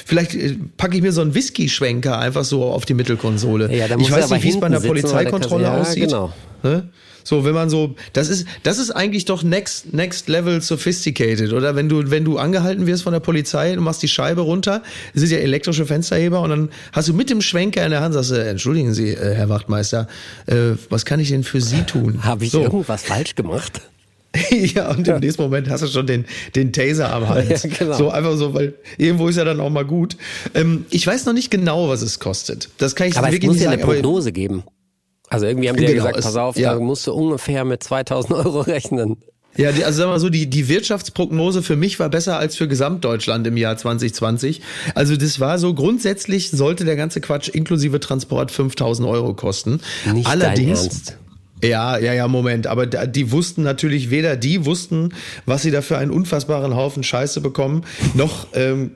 vielleicht 0.04 0.34
äh, 0.34 0.56
packe 0.76 0.94
ich 0.96 1.02
mir 1.02 1.10
so 1.12 1.22
einen 1.22 1.34
Whisky-Schwenker 1.34 2.18
einfach 2.18 2.44
so 2.44 2.64
auf 2.64 2.84
die 2.84 2.94
Mittelkonsole. 2.94 3.74
Ja, 3.74 3.88
da 3.88 3.94
ich 3.94 4.02
muss 4.02 4.10
weiß 4.10 4.30
nicht, 4.30 4.44
wie 4.44 4.50
es 4.50 4.60
bei 4.60 4.66
einer 4.66 4.76
weil 4.76 4.82
der 4.82 4.88
Polizeikontrolle 4.88 5.64
Kasse- 5.64 5.74
ja, 5.76 5.80
aussieht. 5.80 6.04
genau. 6.04 6.32
Ne? 6.62 6.88
So, 7.24 7.44
wenn 7.44 7.54
man 7.54 7.70
so, 7.70 7.94
das 8.12 8.28
ist, 8.28 8.46
das 8.62 8.78
ist 8.78 8.90
eigentlich 8.90 9.24
doch 9.24 9.42
next, 9.42 9.92
next 9.92 10.28
level 10.28 10.60
sophisticated, 10.60 11.52
oder? 11.52 11.76
Wenn 11.76 11.88
du, 11.88 12.10
wenn 12.10 12.24
du 12.24 12.38
angehalten 12.38 12.86
wirst 12.86 13.02
von 13.02 13.12
der 13.12 13.20
Polizei, 13.20 13.74
du 13.74 13.80
machst 13.80 14.02
die 14.02 14.08
Scheibe 14.08 14.42
runter, 14.42 14.82
es 15.14 15.20
sind 15.20 15.30
ja 15.30 15.38
elektrische 15.38 15.86
Fensterheber 15.86 16.40
und 16.40 16.50
dann 16.50 16.68
hast 16.92 17.08
du 17.08 17.14
mit 17.14 17.30
dem 17.30 17.40
Schwenker 17.40 17.84
in 17.84 17.90
der 17.90 18.00
Hand, 18.00 18.14
sagst 18.14 18.30
du, 18.30 18.34
entschuldigen 18.34 18.94
Sie, 18.94 19.10
äh, 19.10 19.34
Herr 19.34 19.48
Wachtmeister, 19.48 20.08
äh, 20.46 20.72
was 20.90 21.04
kann 21.04 21.20
ich 21.20 21.28
denn 21.28 21.44
für 21.44 21.60
Sie 21.60 21.82
tun? 21.82 22.24
Habe 22.24 22.44
ich 22.44 22.50
so. 22.50 22.62
irgendwas 22.62 23.02
falsch 23.04 23.34
gemacht? 23.34 23.80
ja, 24.50 24.90
und 24.90 25.06
im 25.06 25.20
nächsten 25.20 25.42
Moment 25.42 25.68
hast 25.68 25.82
du 25.82 25.88
schon 25.88 26.06
den, 26.06 26.24
den 26.54 26.72
Taser 26.72 27.12
am 27.12 27.28
Hals. 27.28 27.64
Ja, 27.64 27.68
genau. 27.78 27.96
So 27.98 28.10
einfach 28.10 28.36
so, 28.36 28.54
weil 28.54 28.74
irgendwo 28.96 29.28
ist 29.28 29.36
ja 29.36 29.44
dann 29.44 29.60
auch 29.60 29.68
mal 29.68 29.84
gut. 29.84 30.16
Ähm, 30.54 30.86
ich 30.90 31.06
weiß 31.06 31.26
noch 31.26 31.34
nicht 31.34 31.50
genau, 31.50 31.88
was 31.90 32.00
es 32.00 32.18
kostet. 32.18 32.70
Das 32.78 32.94
kann 32.96 33.08
ich 33.08 33.16
Aber 33.18 33.26
es 33.28 33.34
wirklich 33.34 33.48
muss 33.48 33.56
nicht 33.56 33.64
ja 33.64 33.70
sagen. 33.70 33.82
eine 33.82 33.90
aber- 33.90 33.94
Prognose 34.00 34.32
geben. 34.32 34.62
Also 35.32 35.46
irgendwie 35.46 35.68
haben 35.68 35.76
die 35.76 35.82
ja 35.84 35.90
Genau, 35.90 36.02
gesagt, 36.04 36.18
es- 36.18 36.24
pass 36.26 36.36
auf, 36.36 36.56
ja. 36.56 36.74
da 36.74 36.80
musst 36.80 37.06
du 37.06 37.12
ungefähr 37.12 37.64
mit 37.64 37.82
2000 37.82 38.32
Euro 38.44 38.60
rechnen. 38.60 39.16
Ja, 39.56 39.70
die, 39.70 39.84
also 39.84 39.98
sag 40.00 40.08
mal 40.08 40.18
so, 40.18 40.30
die, 40.30 40.48
die 40.48 40.68
Wirtschaftsprognose 40.68 41.62
für 41.62 41.76
mich 41.76 42.00
war 42.00 42.08
besser 42.08 42.38
als 42.38 42.56
für 42.56 42.68
Gesamtdeutschland 42.68 43.46
im 43.46 43.58
Jahr 43.58 43.76
2020. 43.76 44.62
Also 44.94 45.14
das 45.16 45.40
war 45.40 45.58
so, 45.58 45.74
grundsätzlich 45.74 46.50
sollte 46.50 46.86
der 46.86 46.96
ganze 46.96 47.20
Quatsch 47.20 47.48
inklusive 47.50 48.00
Transport 48.00 48.50
5000 48.50 49.06
Euro 49.06 49.34
kosten. 49.34 49.80
Nicht 50.12 50.26
Allerdings. 50.26 51.16
Ja, 51.62 51.96
ja, 51.98 52.12
ja, 52.12 52.26
Moment. 52.28 52.66
Aber 52.66 52.86
die 52.86 53.30
wussten 53.30 53.62
natürlich, 53.62 54.10
weder 54.10 54.36
die 54.36 54.64
wussten, 54.64 55.10
was 55.46 55.62
sie 55.62 55.70
da 55.70 55.80
für 55.82 55.98
einen 55.98 56.10
unfassbaren 56.10 56.74
Haufen 56.74 57.02
Scheiße 57.02 57.40
bekommen, 57.40 57.84
noch 58.14 58.48
ähm, 58.54 58.92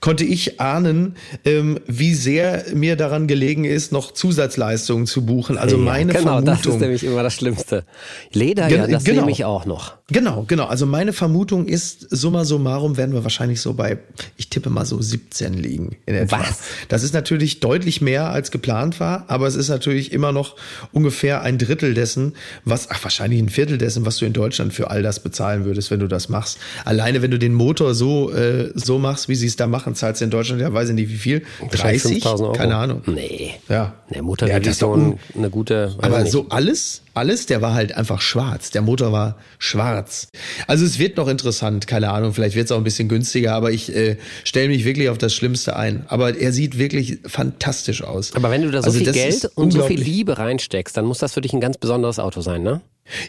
konnte 0.00 0.24
ich 0.24 0.60
ahnen, 0.60 1.14
ähm, 1.44 1.78
wie 1.86 2.14
sehr 2.14 2.64
mir 2.74 2.96
daran 2.96 3.26
gelegen 3.26 3.64
ist, 3.64 3.92
noch 3.92 4.12
Zusatzleistungen 4.12 5.06
zu 5.06 5.24
buchen. 5.24 5.56
Also 5.58 5.76
Ja, 5.76 5.82
meine 5.82 6.12
genau, 6.12 6.40
das 6.40 6.56
ist 6.58 6.62
Vermutung. 6.64 6.80
nämlich 6.80 7.04
immer 7.04 7.22
das 7.22 7.34
Schlimmste. 7.34 7.84
Leder, 8.32 8.68
Gen- 8.68 8.80
ja, 8.80 8.86
das 8.86 9.04
genau. 9.04 9.20
nehme 9.20 9.32
ich 9.32 9.44
auch 9.44 9.64
noch. 9.64 9.94
Genau, 10.08 10.44
genau. 10.46 10.66
Also 10.66 10.86
meine 10.86 11.12
Vermutung 11.12 11.66
ist, 11.66 12.06
summa 12.10 12.44
summarum 12.44 12.96
werden 12.96 13.14
wir 13.14 13.22
wahrscheinlich 13.22 13.60
so 13.60 13.74
bei, 13.74 13.98
ich 14.36 14.50
tippe 14.50 14.68
mal 14.68 14.84
so 14.84 15.00
17 15.00 15.54
liegen 15.54 15.96
in 16.06 16.16
etwa. 16.16 16.40
Was? 16.40 16.58
Das 16.88 17.04
ist 17.04 17.14
natürlich 17.14 17.60
deutlich 17.60 18.00
mehr 18.00 18.30
als 18.30 18.50
geplant 18.50 18.98
war, 18.98 19.24
aber 19.28 19.46
es 19.46 19.54
ist 19.54 19.68
natürlich 19.68 20.12
immer 20.12 20.32
noch 20.32 20.56
ungefähr 20.92 21.42
ein 21.42 21.58
Drittel 21.58 21.94
dessen, 22.10 22.32
was, 22.64 22.90
ach 22.90 23.02
wahrscheinlich 23.04 23.40
ein 23.40 23.48
Viertel 23.48 23.78
dessen, 23.78 24.04
was 24.06 24.16
du 24.18 24.24
in 24.26 24.32
Deutschland 24.32 24.72
für 24.74 24.90
all 24.90 25.02
das 25.02 25.20
bezahlen 25.20 25.64
würdest, 25.64 25.90
wenn 25.90 26.00
du 26.00 26.08
das 26.08 26.28
machst. 26.28 26.58
Alleine 26.84 27.22
wenn 27.22 27.30
du 27.30 27.38
den 27.38 27.54
Motor 27.54 27.94
so 27.94 28.32
äh, 28.32 28.70
so 28.74 28.98
machst, 28.98 29.28
wie 29.28 29.34
sie 29.36 29.46
es 29.46 29.56
da 29.56 29.66
machen, 29.66 29.94
zahlst 29.94 30.20
du 30.20 30.24
in 30.24 30.30
Deutschland 30.30 30.60
ja 30.60 30.72
weiß 30.72 30.88
ich 30.88 30.94
nicht 30.94 31.10
wie 31.10 31.16
viel, 31.16 31.42
Wahrscheinlich 31.60 32.02
30, 32.02 32.22
5000 32.22 32.48
Euro. 32.48 32.56
keine 32.58 32.76
Ahnung. 32.76 33.02
Nee. 33.06 33.54
Ja. 33.68 33.94
Der 34.10 34.16
Ja, 34.16 34.22
Motorrevision, 34.22 34.62
das 34.64 34.78
doch 34.78 34.90
un- 34.92 35.18
eine 35.36 35.50
gute, 35.50 35.94
aber 36.00 36.26
so 36.26 36.46
alles, 36.48 37.02
alles, 37.14 37.46
der 37.46 37.62
war 37.62 37.74
halt 37.74 37.96
einfach 37.96 38.20
schwarz. 38.20 38.70
Der 38.70 38.82
Motor 38.82 39.12
war 39.12 39.36
schwarz. 39.58 40.28
Also 40.66 40.84
es 40.84 40.98
wird 40.98 41.16
noch 41.16 41.28
interessant, 41.28 41.86
keine 41.86 42.10
Ahnung, 42.10 42.32
vielleicht 42.34 42.56
wird 42.56 42.64
es 42.66 42.72
auch 42.72 42.78
ein 42.78 42.84
bisschen 42.84 43.08
günstiger, 43.08 43.54
aber 43.54 43.70
ich 43.70 43.94
äh, 43.94 44.16
stelle 44.44 44.68
mich 44.68 44.84
wirklich 44.84 45.08
auf 45.10 45.18
das 45.18 45.32
Schlimmste 45.34 45.76
ein. 45.76 46.04
Aber 46.08 46.36
er 46.36 46.52
sieht 46.52 46.78
wirklich 46.78 47.18
fantastisch 47.26 48.02
aus. 48.02 48.34
Aber 48.34 48.50
wenn 48.50 48.62
du 48.62 48.70
da 48.70 48.80
so 48.82 48.86
Also 48.86 48.98
viel 48.98 49.12
Geld 49.12 49.48
und 49.54 49.72
so 49.72 49.82
viel. 49.82 50.00
Liebe 50.00 50.38
reinsteckst, 50.38 50.96
dann 50.96 51.04
muss 51.04 51.18
das 51.18 51.32
für 51.34 51.40
dich 51.40 51.52
ein 51.52 51.60
ganz 51.60 51.78
besonderes 51.78 51.90
Auto 52.18 52.40
sein, 52.40 52.62
ne? 52.62 52.80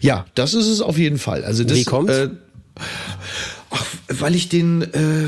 Ja, 0.02 0.26
das 0.36 0.54
ist 0.54 0.68
es 0.68 0.82
auf 0.82 0.98
jeden 0.98 1.18
Fall. 1.18 1.44
Also 1.44 1.64
das, 1.64 1.78
Wie 1.78 1.84
kommt's? 1.86 2.14
Äh, 2.14 2.30
ach, 3.70 3.86
weil 4.20 4.36
ich 4.36 4.50
den 4.50 4.82
äh, 4.82 5.28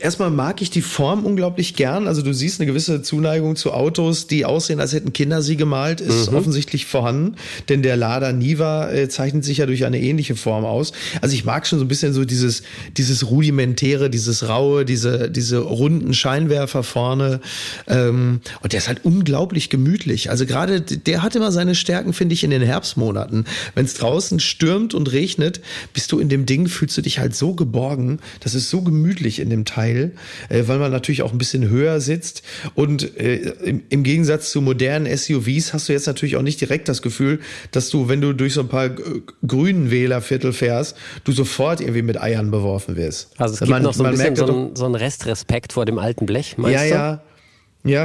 erstmal 0.00 0.30
mag 0.30 0.60
ich 0.62 0.70
die 0.70 0.82
Form 0.82 1.24
unglaublich 1.24 1.74
gern. 1.74 2.06
Also 2.08 2.22
du 2.22 2.32
siehst 2.32 2.60
eine 2.60 2.66
gewisse 2.66 3.02
Zuneigung 3.02 3.56
zu 3.56 3.72
Autos, 3.72 4.26
die 4.26 4.44
aussehen, 4.44 4.80
als 4.80 4.92
hätten 4.92 5.12
Kinder 5.12 5.42
sie 5.42 5.56
gemalt, 5.56 6.00
ist 6.00 6.30
Mhm. 6.30 6.36
offensichtlich 6.36 6.86
vorhanden. 6.86 7.36
Denn 7.68 7.82
der 7.82 7.96
Lada 7.96 8.32
Niva 8.32 8.90
äh, 8.90 9.08
zeichnet 9.08 9.44
sich 9.44 9.58
ja 9.58 9.66
durch 9.66 9.84
eine 9.84 10.00
ähnliche 10.00 10.36
Form 10.36 10.64
aus. 10.64 10.92
Also 11.20 11.34
ich 11.34 11.44
mag 11.44 11.66
schon 11.66 11.78
so 11.78 11.84
ein 11.84 11.88
bisschen 11.88 12.12
so 12.12 12.24
dieses 12.24 12.62
dieses 12.96 13.30
rudimentäre, 13.30 14.10
dieses 14.10 14.48
raue, 14.48 14.84
diese 14.84 15.30
diese 15.30 15.58
runden 15.58 16.14
Scheinwerfer 16.14 16.82
vorne. 16.82 17.40
Ähm, 17.86 18.40
und 18.62 18.72
der 18.72 18.78
ist 18.78 18.88
halt 18.88 19.04
unglaublich 19.04 19.70
gemütlich. 19.70 20.30
Also 20.30 20.46
gerade 20.46 20.80
der 20.80 21.22
hat 21.22 21.36
immer 21.36 21.52
seine 21.52 21.74
Stärken, 21.74 22.12
finde 22.12 22.34
ich, 22.34 22.42
in 22.44 22.50
den 22.50 22.62
Herbstmonaten. 22.62 23.44
Wenn 23.74 23.84
es 23.84 23.94
draußen 23.94 24.40
stürmt 24.40 24.94
und 24.94 25.12
regnet, 25.12 25.60
bist 25.92 26.10
du 26.12 26.18
in 26.18 26.28
dem 26.28 26.46
Ding, 26.46 26.66
fühlst 26.66 26.96
du 26.96 27.02
dich 27.02 27.18
halt 27.18 27.34
so 27.36 27.54
geborgen. 27.54 27.93
Das 28.40 28.54
ist 28.54 28.70
so 28.70 28.82
gemütlich 28.82 29.40
in 29.40 29.50
dem 29.50 29.64
Teil, 29.64 30.12
äh, 30.48 30.64
weil 30.66 30.78
man 30.78 30.90
natürlich 30.92 31.22
auch 31.22 31.32
ein 31.32 31.38
bisschen 31.38 31.68
höher 31.68 32.00
sitzt. 32.00 32.42
Und 32.74 33.18
äh, 33.18 33.36
im, 33.64 33.82
im 33.88 34.02
Gegensatz 34.02 34.50
zu 34.50 34.60
modernen 34.60 35.06
SUVs 35.16 35.72
hast 35.72 35.88
du 35.88 35.92
jetzt 35.92 36.06
natürlich 36.06 36.36
auch 36.36 36.42
nicht 36.42 36.60
direkt 36.60 36.88
das 36.88 37.02
Gefühl, 37.02 37.40
dass 37.70 37.90
du, 37.90 38.08
wenn 38.08 38.20
du 38.20 38.32
durch 38.32 38.54
so 38.54 38.60
ein 38.60 38.68
paar 38.68 38.88
g- 38.90 39.02
grünen 39.46 39.90
Wählerviertel 39.90 40.52
fährst, 40.52 40.96
du 41.24 41.32
sofort 41.32 41.80
irgendwie 41.80 42.02
mit 42.02 42.20
Eiern 42.20 42.50
beworfen 42.50 42.96
wirst. 42.96 43.30
Also 43.38 43.54
es 43.54 43.60
gibt 43.60 43.70
man, 43.70 43.82
noch 43.82 43.94
so 43.94 44.04
ein 44.04 44.10
bisschen 44.10 44.34
merkt 44.34 44.38
so 44.38 44.46
einen, 44.46 44.76
so 44.76 44.84
einen 44.84 44.94
Restrespekt 44.94 45.72
vor 45.72 45.84
dem 45.84 45.98
alten 45.98 46.26
Blech, 46.26 46.56
meinst 46.58 46.74
ja, 46.74 46.82
du? 46.82 46.88
ja. 46.88 46.94
Ja, 46.94 47.22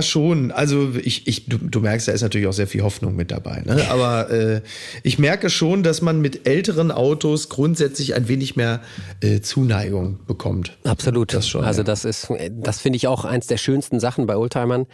schon. 0.02 0.52
Also 0.52 0.90
ich, 1.02 1.28
ich, 1.28 1.46
du, 1.46 1.58
du 1.58 1.80
merkst, 1.80 2.08
da 2.08 2.12
ist 2.12 2.22
natürlich 2.22 2.48
auch 2.48 2.54
sehr 2.54 2.68
viel 2.68 2.84
Hoffnung 2.84 3.16
mit 3.16 3.32
dabei. 3.32 3.62
Ne? 3.66 3.90
Aber 3.90 4.30
äh, 4.30 4.62
ich 5.04 5.20
merke 5.20 5.50
schon, 5.50 5.84
dass 5.84 6.02
man 6.02 6.22
mit 6.22 6.48
älteren 6.48 6.92
Autos 6.92 7.50
grundsätzlich 7.50 8.14
ein 8.16 8.28
wenig 8.28 8.56
mehr 8.56 8.82
äh, 9.22 9.40
Zuneigung 9.42 10.20
bekommt. 10.28 10.78
Absolut. 10.84 11.34
Das 11.34 11.48
schon, 11.48 11.64
also 11.64 11.82
ja. 11.82 11.86
das 11.86 12.06
ist, 12.06 12.28
das 12.52 12.80
finde 12.80 12.98
ich 12.98 13.08
auch 13.08 13.26
eins 13.26 13.48
der 13.48 13.58
schönsten 13.58 14.00
Sachen 14.00 14.28
bei 14.28 14.36
Oldtimern, 14.36 14.86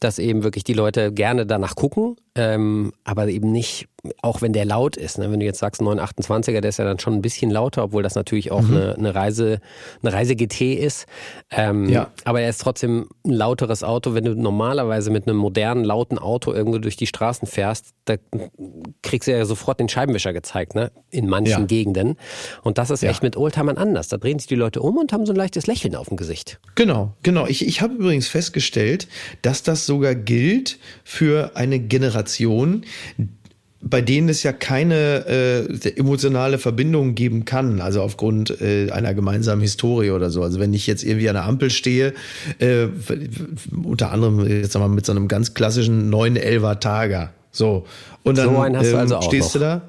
dass 0.00 0.18
eben 0.18 0.42
wirklich 0.42 0.64
die 0.64 0.74
Leute 0.74 1.12
gerne 1.12 1.46
danach 1.46 1.74
gucken, 1.74 2.16
ähm, 2.34 2.92
aber 3.04 3.28
eben 3.28 3.52
nicht, 3.52 3.88
auch 4.22 4.42
wenn 4.42 4.52
der 4.52 4.64
laut 4.64 4.96
ist. 4.96 5.18
Ne? 5.18 5.30
Wenn 5.30 5.40
du 5.40 5.46
jetzt 5.46 5.58
sagst 5.58 5.80
928er, 5.80 6.60
der 6.60 6.68
ist 6.68 6.78
ja 6.78 6.84
dann 6.84 6.98
schon 6.98 7.14
ein 7.14 7.22
bisschen 7.22 7.50
lauter, 7.50 7.84
obwohl 7.84 8.02
das 8.02 8.14
natürlich 8.14 8.50
auch 8.50 8.62
mhm. 8.62 8.76
eine, 8.76 8.94
eine 8.94 9.14
Reise, 9.14 9.60
eine 10.02 10.12
Reise 10.12 10.36
GT 10.36 10.74
ist. 10.74 11.06
Ähm, 11.50 11.88
ja. 11.88 12.10
Aber 12.24 12.40
er 12.40 12.50
ist 12.50 12.60
trotzdem 12.60 13.08
ein 13.24 13.32
lauteres 13.32 13.82
Auto. 13.82 14.14
Wenn 14.14 14.24
du 14.24 14.34
normalerweise 14.34 15.10
mit 15.10 15.26
einem 15.26 15.36
modernen, 15.36 15.84
lauten 15.84 16.18
Auto 16.18 16.52
irgendwo 16.52 16.78
durch 16.78 16.96
die 16.96 17.06
Straßen 17.06 17.46
fährst, 17.46 17.94
da 18.04 18.16
kriegst 19.02 19.28
du 19.28 19.32
ja 19.32 19.44
sofort 19.44 19.80
den 19.80 19.88
Scheibenwischer 19.88 20.32
gezeigt, 20.32 20.74
ne? 20.74 20.90
In 21.10 21.28
manchen 21.28 21.60
ja. 21.60 21.66
Gegenden. 21.66 22.16
Und 22.62 22.78
das 22.78 22.90
ist 22.90 23.02
ja. 23.02 23.10
echt 23.10 23.22
mit 23.22 23.36
Oldtimern 23.36 23.76
anders. 23.76 24.08
Da 24.08 24.16
drehen 24.16 24.38
sich 24.38 24.48
die 24.48 24.54
Leute 24.56 24.80
um 24.80 24.96
und 24.96 25.12
haben 25.12 25.26
so 25.26 25.32
ein 25.32 25.36
leichtes 25.36 25.66
Lächeln 25.66 25.94
auf 25.94 26.08
dem 26.08 26.16
Gesicht. 26.16 26.60
Genau, 26.74 27.14
genau. 27.22 27.46
Ich, 27.46 27.66
ich 27.66 27.80
habe 27.80 27.94
übrigens 27.94 28.28
festgestellt, 28.28 29.08
dass 29.42 29.62
das 29.62 29.86
sogar 29.86 30.14
gilt 30.14 30.78
für 31.04 31.52
eine 31.54 31.78
Generation 31.78 32.10
Generation, 32.10 32.84
bei 33.82 34.02
denen 34.02 34.28
es 34.28 34.42
ja 34.42 34.52
keine 34.52 35.26
äh, 35.26 35.88
emotionale 35.96 36.58
Verbindung 36.58 37.14
geben 37.14 37.46
kann, 37.46 37.80
also 37.80 38.02
aufgrund 38.02 38.60
äh, 38.60 38.90
einer 38.90 39.14
gemeinsamen 39.14 39.62
Historie 39.62 40.10
oder 40.10 40.30
so. 40.30 40.42
Also 40.42 40.60
wenn 40.60 40.74
ich 40.74 40.86
jetzt 40.86 41.02
irgendwie 41.02 41.28
an 41.30 41.34
der 41.34 41.44
Ampel 41.44 41.70
stehe, 41.70 42.12
äh, 42.58 42.88
unter 43.82 44.12
anderem 44.12 44.46
jetzt 44.46 44.76
mal 44.76 44.88
mit 44.88 45.06
so 45.06 45.12
einem 45.12 45.28
ganz 45.28 45.54
klassischen 45.54 46.12
911er 46.12 46.78
Tager, 46.78 47.32
so 47.52 47.86
und 48.22 48.36
dann 48.36 48.54
so 48.54 48.64
ähm, 48.64 48.96
also 48.96 49.22
stehst 49.22 49.48
noch. 49.48 49.52
du 49.54 49.58
da. 49.60 49.82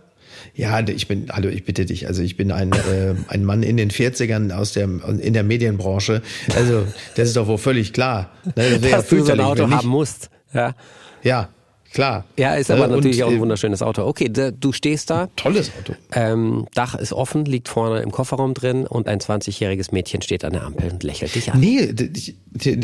Ja, 0.53 0.79
ich 0.85 1.07
bin, 1.07 1.27
hallo, 1.31 1.49
ich 1.49 1.63
bitte 1.63 1.85
dich. 1.85 2.07
Also 2.07 2.23
ich 2.23 2.35
bin 2.35 2.51
ein, 2.51 2.71
äh, 2.71 3.15
ein 3.27 3.45
Mann 3.45 3.63
in 3.63 3.77
den 3.77 3.89
40ern 3.89 4.51
aus 4.51 4.73
der, 4.73 4.89
in 5.19 5.33
der 5.33 5.43
Medienbranche. 5.43 6.21
Also 6.55 6.85
das 7.15 7.29
ist 7.29 7.37
doch 7.37 7.47
wohl 7.47 7.57
völlig 7.57 7.93
klar. 7.93 8.31
Ne? 8.55 8.79
Das 8.81 8.91
Dass 8.91 9.07
du 9.07 9.23
so 9.23 9.31
ein 9.31 9.39
Auto 9.39 9.69
haben 9.69 9.87
musst. 9.87 10.29
Ja. 10.53 10.75
Ja, 11.23 11.49
Klar. 11.93 12.25
Ja, 12.37 12.55
ist 12.55 12.71
aber 12.71 12.85
äh, 12.85 12.87
natürlich 12.87 13.23
auch 13.23 13.29
ein 13.29 13.37
äh, 13.37 13.39
wunderschönes 13.39 13.81
Auto. 13.81 14.05
Okay, 14.05 14.29
du 14.29 14.71
stehst 14.71 15.09
da. 15.09 15.27
Tolles 15.35 15.71
Auto. 15.77 15.93
Ähm, 16.13 16.67
Dach 16.73 16.95
ist 16.95 17.11
offen, 17.11 17.45
liegt 17.45 17.67
vorne 17.67 18.01
im 18.01 18.11
Kofferraum 18.11 18.53
drin 18.53 18.87
und 18.87 19.07
ein 19.07 19.19
20-jähriges 19.19 19.89
Mädchen 19.91 20.21
steht 20.21 20.45
an 20.45 20.53
der 20.53 20.63
Ampel 20.63 20.91
und 20.91 21.03
lächelt 21.03 21.35
dich 21.35 21.51
an. 21.51 21.59
Nee, 21.59 21.93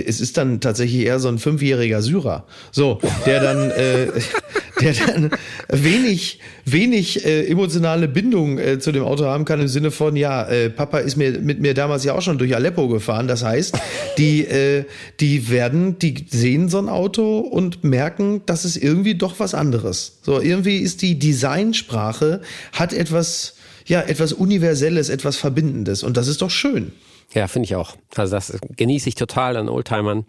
es 0.06 0.20
ist 0.20 0.38
dann 0.38 0.60
tatsächlich 0.60 1.06
eher 1.06 1.20
so 1.20 1.30
ein 1.30 1.40
fünfjähriger 1.40 2.02
Syrer. 2.02 2.46
So, 2.72 3.00
der 3.26 3.42
dann, 3.42 3.72
äh, 3.72 4.08
der 4.82 4.94
dann 4.94 5.32
wenig, 5.70 6.40
wenig 6.66 7.26
äh, 7.26 7.48
emotionale 7.48 8.08
Bindung 8.08 8.60
äh, 8.60 8.80
zu 8.80 8.92
dem 8.92 9.04
Auto 9.04 9.26
haben 9.26 9.46
kann 9.46 9.62
im 9.62 9.68
Sinne 9.68 9.92
von, 9.92 10.16
ja, 10.16 10.48
äh, 10.48 10.70
Papa 10.70 11.00
ist 11.00 11.16
mir 11.16 11.40
mit 11.40 11.60
mir 11.62 11.74
damals 11.74 12.04
ja 12.04 12.14
auch 12.14 12.22
schon 12.22 12.38
durch 12.38 12.54
Aleppo 12.56 12.88
gefahren. 12.88 13.28
Das 13.28 13.44
heißt, 13.44 13.78
die, 14.18 14.46
äh, 14.46 14.86
die 15.20 15.50
werden, 15.50 15.98
die 15.98 16.26
sehen 16.30 16.70
so 16.70 16.78
ein 16.78 16.90
Auto 16.90 17.40
und 17.40 17.84
merken, 17.84 18.42
es 18.66 18.76
irgendwie 18.76 18.98
irgendwie 18.98 19.16
doch 19.16 19.40
was 19.40 19.54
anderes. 19.54 20.20
So, 20.24 20.42
irgendwie 20.42 20.78
ist 20.78 21.02
die 21.02 21.20
Designsprache, 21.20 22.42
hat 22.74 22.94
etwas, 22.94 23.56
ja, 23.86 24.02
etwas 24.02 24.34
Universelles, 24.34 25.10
etwas 25.10 25.38
Verbindendes. 25.38 26.04
Und 26.04 26.18
das 26.18 26.28
ist 26.28 26.42
doch 26.42 26.50
schön. 26.50 26.92
Ja, 27.34 27.48
finde 27.48 27.66
ich 27.66 27.76
auch. 27.76 27.96
Also 28.16 28.36
das 28.36 28.58
genieße 28.76 29.10
ich 29.10 29.16
total 29.16 29.58
an 29.58 29.68
Oldtimern 29.68 30.26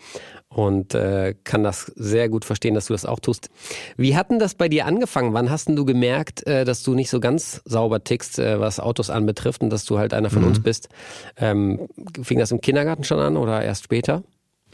und 0.48 0.94
äh, 0.94 1.34
kann 1.44 1.62
das 1.62 1.92
sehr 1.94 2.28
gut 2.28 2.44
verstehen, 2.44 2.74
dass 2.74 2.86
du 2.86 2.94
das 2.94 3.06
auch 3.06 3.20
tust. 3.20 3.50
Wie 3.96 4.16
hat 4.16 4.30
denn 4.30 4.38
das 4.38 4.54
bei 4.54 4.68
dir 4.68 4.86
angefangen? 4.86 5.32
Wann 5.32 5.50
hast 5.50 5.68
denn 5.68 5.76
du 5.76 5.84
gemerkt, 5.84 6.46
äh, 6.46 6.64
dass 6.64 6.82
du 6.82 6.94
nicht 6.94 7.10
so 7.10 7.20
ganz 7.20 7.62
sauber 7.64 8.02
tickst, 8.02 8.38
äh, 8.38 8.58
was 8.58 8.80
Autos 8.80 9.10
anbetrifft 9.10 9.62
und 9.62 9.70
dass 9.70 9.84
du 9.84 9.98
halt 9.98 10.12
einer 10.12 10.30
von 10.30 10.42
mhm. 10.42 10.48
uns 10.48 10.62
bist? 10.62 10.88
Ähm, 11.36 11.88
fing 12.22 12.38
das 12.38 12.50
im 12.50 12.60
Kindergarten 12.60 13.04
schon 13.04 13.20
an 13.20 13.36
oder 13.36 13.62
erst 13.62 13.84
später? 13.84 14.24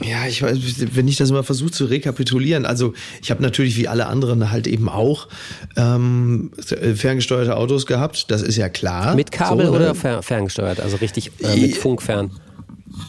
Ja, 0.03 0.27
ich 0.27 0.43
weiß, 0.43 0.59
wenn 0.95 1.07
ich 1.07 1.17
das 1.17 1.31
mal 1.31 1.45
versuche 1.45 1.71
zu 1.71 1.85
rekapitulieren, 1.85 2.67
also 2.67 2.95
ich 3.23 3.31
habe 3.31 3.43
natürlich 3.43 3.77
wie 3.77 3.87
alle 3.87 4.07
anderen 4.07 4.51
halt 4.51 4.67
eben 4.67 4.89
auch 4.89 5.29
ähm, 5.77 6.51
ferngesteuerte 6.97 7.57
Autos 7.57 7.87
gehabt, 7.87 8.31
das 8.33 8.43
ist 8.43 8.57
ja 8.57 8.69
klar. 8.69 9.15
Mit 9.15 9.31
Kabel 9.31 9.67
so, 9.67 9.73
oder 9.73 9.95
ne? 9.95 10.23
ferngesteuert, 10.23 10.81
also 10.81 10.97
richtig 10.97 11.31
äh, 11.41 11.57
mit 11.57 11.77
Funkfern? 11.77 12.33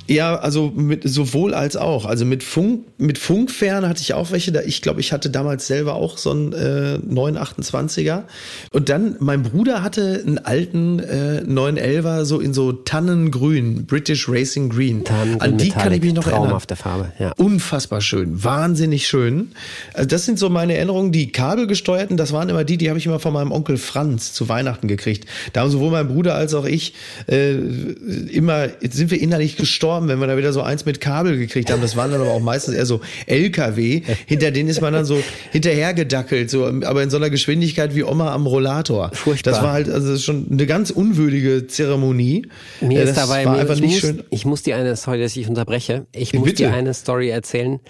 Ja, 0.07 0.35
also 0.35 0.71
mit 0.75 1.01
sowohl 1.07 1.53
als 1.53 1.77
auch. 1.77 2.05
Also 2.05 2.25
mit 2.25 2.43
Funk, 2.43 2.85
mit 2.97 3.17
Funkfern 3.17 3.87
hatte 3.87 4.01
ich 4.01 4.13
auch 4.13 4.31
welche. 4.31 4.51
Da 4.51 4.61
ich 4.61 4.81
glaube, 4.81 4.99
ich 4.99 5.11
hatte 5.11 5.29
damals 5.29 5.67
selber 5.67 5.95
auch 5.95 6.17
so 6.17 6.31
einen 6.31 6.53
äh, 6.53 6.99
928er. 7.07 8.23
Und 8.71 8.89
dann 8.89 9.15
mein 9.19 9.43
Bruder 9.43 9.83
hatte 9.83 10.23
einen 10.25 10.37
alten 10.37 10.99
äh, 10.99 11.43
911er 11.47 12.25
so 12.25 12.39
in 12.39 12.53
so 12.53 12.71
Tannengrün, 12.71 13.85
British 13.85 14.29
Racing 14.29 14.69
Green. 14.69 15.03
Tannengrün 15.03 15.41
An 15.41 15.57
die 15.57 15.65
Metallic, 15.65 15.83
kann 15.83 15.93
ich 15.93 16.01
mich 16.01 16.13
noch 16.13 16.27
erinnern. 16.27 16.59
Farbe, 16.75 17.11
ja. 17.19 17.31
Unfassbar 17.37 18.01
schön, 18.01 18.43
wahnsinnig 18.43 19.07
schön. 19.07 19.51
Also 19.93 20.07
das 20.07 20.25
sind 20.25 20.37
so 20.37 20.49
meine 20.49 20.75
Erinnerungen. 20.75 21.11
Die 21.11 21.31
kabelgesteuerten, 21.31 22.17
das 22.17 22.31
waren 22.31 22.49
immer 22.49 22.63
die, 22.63 22.77
die 22.77 22.89
habe 22.89 22.99
ich 22.99 23.05
immer 23.05 23.19
von 23.19 23.33
meinem 23.33 23.51
Onkel 23.51 23.77
Franz 23.77 24.33
zu 24.33 24.49
Weihnachten 24.49 24.87
gekriegt. 24.87 25.27
Da 25.53 25.61
haben 25.61 25.71
sowohl 25.71 25.91
mein 25.91 26.07
Bruder 26.07 26.35
als 26.35 26.53
auch 26.53 26.65
ich 26.65 26.93
äh, 27.27 27.53
immer, 27.53 28.67
jetzt 28.81 28.95
sind 28.95 29.09
wir 29.09 29.21
innerlich 29.21 29.57
gestorben 29.57 29.74
gestorben, 29.75 30.07
wenn 30.07 30.19
wir 30.19 30.27
da 30.27 30.37
wieder 30.37 30.53
so 30.53 30.61
eins 30.61 30.85
mit 30.85 31.01
Kabel 31.01 31.37
gekriegt 31.37 31.69
haben. 31.69 31.81
Das 31.81 31.97
waren 31.97 32.09
dann 32.09 32.21
aber 32.21 32.31
auch 32.31 32.39
meistens 32.39 32.75
eher 32.75 32.85
so 32.85 33.01
LKW. 33.25 34.01
Hinter 34.25 34.51
denen 34.51 34.69
ist 34.69 34.79
man 34.79 34.93
dann 34.93 35.03
so 35.03 35.21
hinterhergedackelt, 35.51 36.49
so, 36.49 36.65
aber 36.65 37.03
in 37.03 37.09
so 37.09 37.17
einer 37.17 37.29
Geschwindigkeit 37.29 37.93
wie 37.93 38.03
Oma 38.03 38.33
am 38.33 38.47
Rollator. 38.47 39.11
Furchtbar. 39.13 39.51
Das 39.51 39.61
war 39.61 39.73
halt 39.73 39.89
also 39.89 40.17
schon 40.17 40.47
eine 40.49 40.65
ganz 40.65 40.91
unwürdige 40.91 41.67
Zeremonie. 41.67 42.47
Mir 42.79 43.01
das 43.01 43.09
ist 43.09 43.17
dabei, 43.17 43.45
war 43.45 43.57
einfach 43.57 43.75
ich, 43.75 43.81
nicht 43.81 43.91
muss, 43.91 43.99
schön. 43.99 44.23
ich 44.29 44.45
muss 44.45 44.63
dir 44.63 44.77
eine, 44.77 44.95
sorry, 44.95 45.21
dass 45.21 45.35
ich 45.35 45.49
unterbreche. 45.49 46.05
Ich 46.13 46.33
muss 46.33 46.45
Bitte. 46.45 46.63
dir 46.63 46.73
eine 46.73 46.93
Story 46.93 47.29
erzählen. 47.29 47.81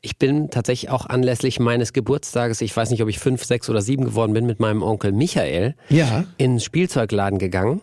Ich 0.00 0.16
bin 0.16 0.48
tatsächlich 0.50 0.90
auch 0.90 1.04
anlässlich 1.04 1.60
meines 1.60 1.92
Geburtstages, 1.92 2.62
ich 2.62 2.74
weiß 2.74 2.90
nicht, 2.90 3.02
ob 3.02 3.10
ich 3.10 3.18
fünf, 3.18 3.44
sechs 3.44 3.68
oder 3.68 3.82
sieben 3.82 4.06
geworden 4.06 4.32
bin, 4.32 4.46
mit 4.46 4.60
meinem 4.60 4.82
Onkel 4.82 5.12
Michael 5.12 5.74
ja. 5.90 6.24
in 6.38 6.54
den 6.54 6.60
Spielzeugladen 6.60 7.38
gegangen 7.38 7.82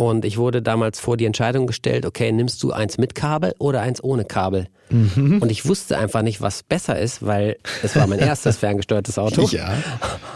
und 0.00 0.24
ich 0.24 0.38
wurde 0.38 0.62
damals 0.62 1.00
vor 1.00 1.16
die 1.16 1.24
Entscheidung 1.24 1.66
gestellt, 1.66 2.06
okay, 2.06 2.30
nimmst 2.30 2.62
du 2.62 2.70
eins 2.70 2.98
mit 2.98 3.16
Kabel 3.16 3.52
oder 3.58 3.80
eins 3.80 4.02
ohne 4.02 4.24
Kabel? 4.24 4.68
Mhm. 4.90 5.42
Und 5.42 5.50
ich 5.50 5.66
wusste 5.66 5.98
einfach 5.98 6.22
nicht, 6.22 6.40
was 6.40 6.62
besser 6.62 6.98
ist, 6.98 7.26
weil 7.26 7.58
es 7.82 7.96
war 7.96 8.06
mein 8.06 8.18
erstes 8.20 8.58
ferngesteuertes 8.58 9.18
Auto. 9.18 9.42
Ja. 9.50 9.72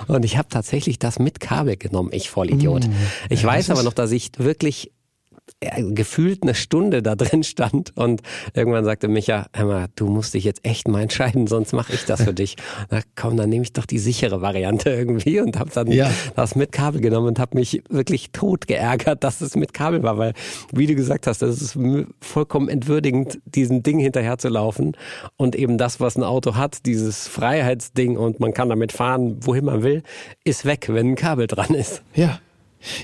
Und 0.09 0.25
ich 0.25 0.37
habe 0.37 0.49
tatsächlich 0.49 0.99
das 0.99 1.21
mit 1.21 1.39
Kabel 1.39 1.77
genommen, 1.77 2.11
ich 2.13 2.29
Vollidiot. 2.29 2.89
Mhm. 2.89 2.95
Ich 3.31 3.43
ja, 3.43 3.49
weiß 3.49 3.71
aber 3.71 3.85
noch, 3.85 3.93
dass 3.93 4.11
ich 4.11 4.33
wirklich 4.37 4.91
gefühlt 5.61 6.43
eine 6.43 6.55
Stunde 6.55 7.03
da 7.03 7.15
drin 7.15 7.43
stand 7.43 7.97
und 7.97 8.23
irgendwann 8.55 8.85
sagte 8.85 9.09
Micha, 9.09 9.47
Emma, 9.53 9.87
du 9.97 10.07
musst 10.07 10.35
dich 10.35 10.45
jetzt 10.45 10.65
echt 10.65 10.89
mal 10.89 11.03
entscheiden, 11.03 11.47
sonst 11.47 11.73
mache 11.73 11.93
ich 11.93 12.05
das 12.05 12.23
für 12.23 12.35
dich. 12.35 12.57
Na 12.91 13.01
komm, 13.17 13.37
dann 13.37 13.49
nehme 13.49 13.65
ich 13.65 13.73
doch 13.73 13.87
die 13.87 13.99
sichere 13.99 14.41
Variante 14.43 14.91
irgendwie 14.91 15.41
und 15.41 15.59
habe 15.59 15.71
dann 15.73 15.91
ja. 15.91 16.11
das 16.35 16.55
mit 16.55 16.73
Kabel 16.73 17.01
genommen 17.01 17.29
und 17.29 17.39
habe 17.39 17.59
mich 17.59 17.83
wirklich 17.89 18.33
tot 18.33 18.67
geärgert, 18.67 19.25
dass 19.25 19.41
es 19.41 19.57
mit 19.57 19.73
Kabel 19.73 20.03
war, 20.03 20.19
weil 20.19 20.33
wie 20.73 20.87
du 20.87 20.95
gesagt 20.95 21.27
hast, 21.27 21.43
das 21.43 21.61
ist 21.61 21.79
vollkommen 22.21 22.69
entwürdigend, 22.69 23.39
diesem 23.45 23.83
Ding 23.83 23.99
hinterher 23.99 24.39
zu 24.39 24.49
laufen 24.49 24.97
und 25.37 25.57
eben 25.57 25.79
das, 25.79 26.01
was 26.01 26.17
ein 26.17 26.25
Auto 26.25 26.57
hat, 26.57 26.87
dieses 26.87 27.29
Freiheitsding 27.29 28.17
und 28.17 28.41
man 28.41 28.55
kann 28.55 28.69
damit 28.69 28.93
fahren, 28.93 29.39
wohin 29.41 29.65
man 29.65 29.83
will, 29.83 30.03
ist 30.45 30.65
weg, 30.65 30.89
wenn 30.89 31.11
ein 31.11 31.17
Kabel 31.17 31.47
dran 31.47 31.75
ist. 31.75 32.03
Ja. 32.15 32.41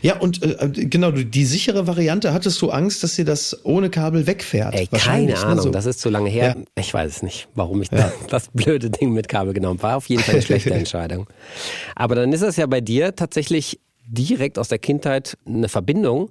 Ja, 0.02 0.18
und 0.18 0.42
äh, 0.42 0.68
genau, 0.70 1.10
die 1.10 1.44
sichere 1.44 1.86
Variante, 1.86 2.32
hattest 2.32 2.60
du 2.62 2.70
Angst, 2.70 3.02
dass 3.02 3.14
sie 3.14 3.24
das 3.24 3.64
ohne 3.64 3.90
Kabel 3.90 4.26
wegfährt? 4.26 4.74
Ey, 4.74 4.86
keine 4.86 5.32
ne, 5.32 5.38
Ahnung, 5.38 5.64
so. 5.64 5.70
das 5.70 5.86
ist 5.86 6.00
zu 6.00 6.10
lange 6.10 6.30
her. 6.30 6.56
Ja. 6.56 6.64
Ich 6.76 6.92
weiß 6.92 7.10
es 7.10 7.22
nicht, 7.22 7.48
warum 7.54 7.82
ich 7.82 7.90
ja. 7.90 8.12
das 8.28 8.48
blöde 8.52 8.90
Ding 8.90 9.12
mit 9.12 9.28
Kabel 9.28 9.54
genommen 9.54 9.82
War 9.82 9.96
auf 9.96 10.08
jeden 10.08 10.22
Fall 10.22 10.34
eine 10.34 10.42
schlechte 10.42 10.70
Entscheidung. 10.74 11.26
Aber 11.94 12.14
dann 12.14 12.32
ist 12.32 12.42
es 12.42 12.56
ja 12.56 12.66
bei 12.66 12.80
dir 12.80 13.14
tatsächlich 13.14 13.80
direkt 14.06 14.58
aus 14.58 14.68
der 14.68 14.78
Kindheit 14.78 15.36
eine 15.46 15.68
Verbindung 15.68 16.30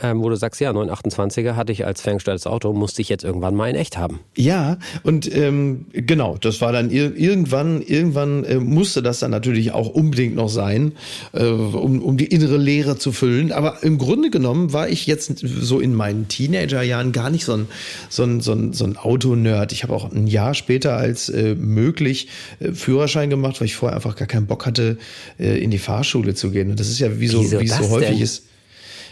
ähm, 0.00 0.22
wo 0.22 0.28
du 0.28 0.36
sagst, 0.36 0.60
ja, 0.60 0.70
928er 0.70 1.54
hatte 1.54 1.72
ich 1.72 1.84
als 1.84 2.00
ferngesteuertes 2.00 2.46
Auto, 2.46 2.72
musste 2.72 3.02
ich 3.02 3.08
jetzt 3.08 3.24
irgendwann 3.24 3.54
mal 3.54 3.68
in 3.68 3.76
echt 3.76 3.98
haben. 3.98 4.20
Ja, 4.36 4.78
und 5.02 5.34
ähm, 5.34 5.86
genau, 5.92 6.38
das 6.38 6.60
war 6.60 6.72
dann 6.72 6.90
ir 6.90 7.16
irgendwann, 7.16 7.82
irgendwann 7.82 8.44
äh, 8.44 8.56
musste 8.56 9.02
das 9.02 9.20
dann 9.20 9.30
natürlich 9.30 9.72
auch 9.72 9.88
unbedingt 9.88 10.34
noch 10.34 10.48
sein, 10.48 10.92
äh, 11.32 11.44
um, 11.44 12.02
um 12.02 12.16
die 12.16 12.26
innere 12.26 12.56
Leere 12.56 12.96
zu 12.96 13.12
füllen. 13.12 13.52
Aber 13.52 13.82
im 13.82 13.98
Grunde 13.98 14.30
genommen 14.30 14.72
war 14.72 14.88
ich 14.88 15.06
jetzt 15.06 15.38
so 15.38 15.78
in 15.78 15.94
meinen 15.94 16.26
Teenagerjahren 16.28 17.12
gar 17.12 17.30
nicht 17.30 17.44
so 17.44 17.54
ein, 17.54 17.68
so 18.08 18.22
ein, 18.24 18.40
so 18.40 18.52
ein, 18.52 18.72
so 18.72 18.84
ein 18.84 18.96
Autonerd. 18.96 19.72
Ich 19.72 19.82
habe 19.82 19.92
auch 19.92 20.10
ein 20.10 20.26
Jahr 20.26 20.54
später 20.54 20.96
als 20.96 21.28
äh, 21.28 21.54
möglich 21.54 22.28
äh, 22.60 22.72
Führerschein 22.72 23.30
gemacht, 23.30 23.60
weil 23.60 23.66
ich 23.66 23.76
vorher 23.76 23.96
einfach 23.96 24.16
gar 24.16 24.28
keinen 24.28 24.46
Bock 24.46 24.64
hatte, 24.64 24.96
äh, 25.38 25.62
in 25.62 25.70
die 25.70 25.78
Fahrschule 25.78 26.34
zu 26.34 26.50
gehen. 26.50 26.70
Und 26.70 26.80
das 26.80 26.88
ist 26.88 26.98
ja 26.98 27.20
wie 27.20 27.28
so, 27.28 27.50
wie 27.60 27.66
es 27.66 27.76
so 27.76 27.90
häufig 27.90 28.08
denn? 28.08 28.22
ist. 28.22 28.44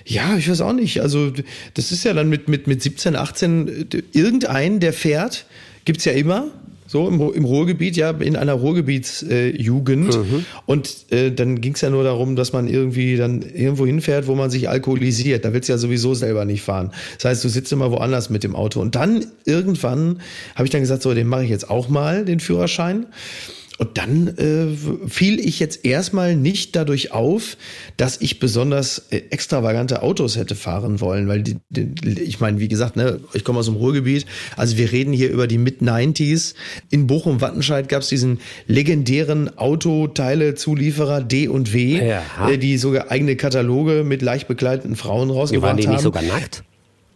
Ja, 0.07 0.37
ich 0.37 0.49
weiß 0.49 0.61
auch 0.63 0.73
nicht. 0.73 1.01
Also 1.01 1.33
das 1.75 1.93
ist 1.93 2.05
ja 2.05 2.13
dann 2.13 2.29
mit, 2.29 2.49
mit, 2.49 2.67
mit 2.67 2.83
17, 2.83 3.17
18 3.17 3.89
irgendein, 4.13 4.81
der 4.81 4.93
fährt, 4.93 5.47
gibt's 5.85 6.05
ja 6.05 6.13
immer. 6.13 6.49
so 6.91 7.07
im, 7.07 7.21
im 7.21 7.45
Ruhrgebiet, 7.45 7.97
ja, 7.97 8.11
in 8.11 8.35
einer 8.35 8.55
Ruhrgebietsjugend. 8.55 10.15
Äh, 10.15 10.19
mhm. 10.19 10.45
Und 10.67 11.13
äh, 11.13 11.31
dann 11.31 11.61
ging 11.61 11.75
es 11.75 11.83
ja 11.83 11.91
nur 11.91 12.03
darum, 12.03 12.35
dass 12.35 12.53
man 12.53 12.67
irgendwie 12.67 13.17
dann 13.17 13.43
irgendwo 13.43 13.87
hinfährt, 13.87 14.27
wo 14.27 14.35
man 14.35 14.51
sich 14.51 14.69
alkoholisiert. 14.69 15.45
Da 15.45 15.53
willst 15.53 15.69
du 15.69 15.73
ja 15.75 15.79
sowieso 15.79 16.15
selber 16.15 16.45
nicht 16.45 16.63
fahren. 16.63 16.91
Das 17.15 17.27
heißt, 17.27 17.45
du 17.45 17.49
sitzt 17.49 17.71
immer 17.71 17.93
woanders 17.93 18.29
mit 18.29 18.43
dem 18.43 18.57
Auto. 18.57 18.81
Und 18.81 18.97
dann 18.97 19.25
irgendwann 19.45 20.21
habe 20.57 20.65
ich 20.65 20.71
dann 20.71 20.81
gesagt, 20.81 21.03
so, 21.03 21.15
den 21.15 21.29
mache 21.29 21.45
ich 21.45 21.51
jetzt 21.51 21.71
auch 21.71 21.89
mal, 21.89 22.25
den 22.25 22.41
Führerschein. 22.41 23.07
Und 23.81 23.97
dann 23.97 24.29
äh, 24.37 25.09
fiel 25.09 25.41
ich 25.41 25.59
jetzt 25.59 25.87
erstmal 25.87 26.37
nicht 26.37 26.77
dadurch 26.77 27.13
auf, 27.13 27.57
dass 27.97 28.21
ich 28.21 28.39
besonders 28.39 29.07
äh, 29.09 29.23
extravagante 29.31 30.03
Autos 30.03 30.37
hätte 30.37 30.55
fahren 30.55 31.01
wollen, 31.01 31.29
weil 31.29 31.43
die, 31.43 31.57
die, 31.71 32.21
ich 32.21 32.41
meine, 32.41 32.61
wie 32.61 32.69
gesagt, 32.69 32.97
ne, 32.97 33.21
ich 33.33 33.43
komme 33.43 33.59
aus 33.59 33.65
dem 33.65 33.77
Ruhrgebiet, 33.77 34.27
also 34.59 34.77
wir 34.77 34.93
reden 34.93 35.15
hier 35.15 35.31
über 35.31 35.47
die 35.47 35.57
Mid-90s. 35.57 36.57
In 36.91 37.07
Bochum-Wattenscheid 37.07 37.89
gab 37.89 38.03
es 38.03 38.11
diesen 38.11 38.41
legendären 38.67 39.57
Autoteile-Zulieferer 39.57 41.23
D 41.23 41.49
und 41.49 41.73
W, 41.73 42.07
ja. 42.07 42.51
äh, 42.51 42.59
die 42.59 42.77
sogar 42.77 43.11
eigene 43.11 43.35
Kataloge 43.37 44.05
mit 44.05 44.21
leicht 44.21 44.47
bekleideten 44.47 44.95
Frauen 44.95 45.31
rausgebracht 45.31 45.71
haben. 45.71 45.79
Waren 45.79 45.87
die 45.87 45.89
nicht 45.89 46.03
sogar 46.03 46.23
nackt? 46.23 46.65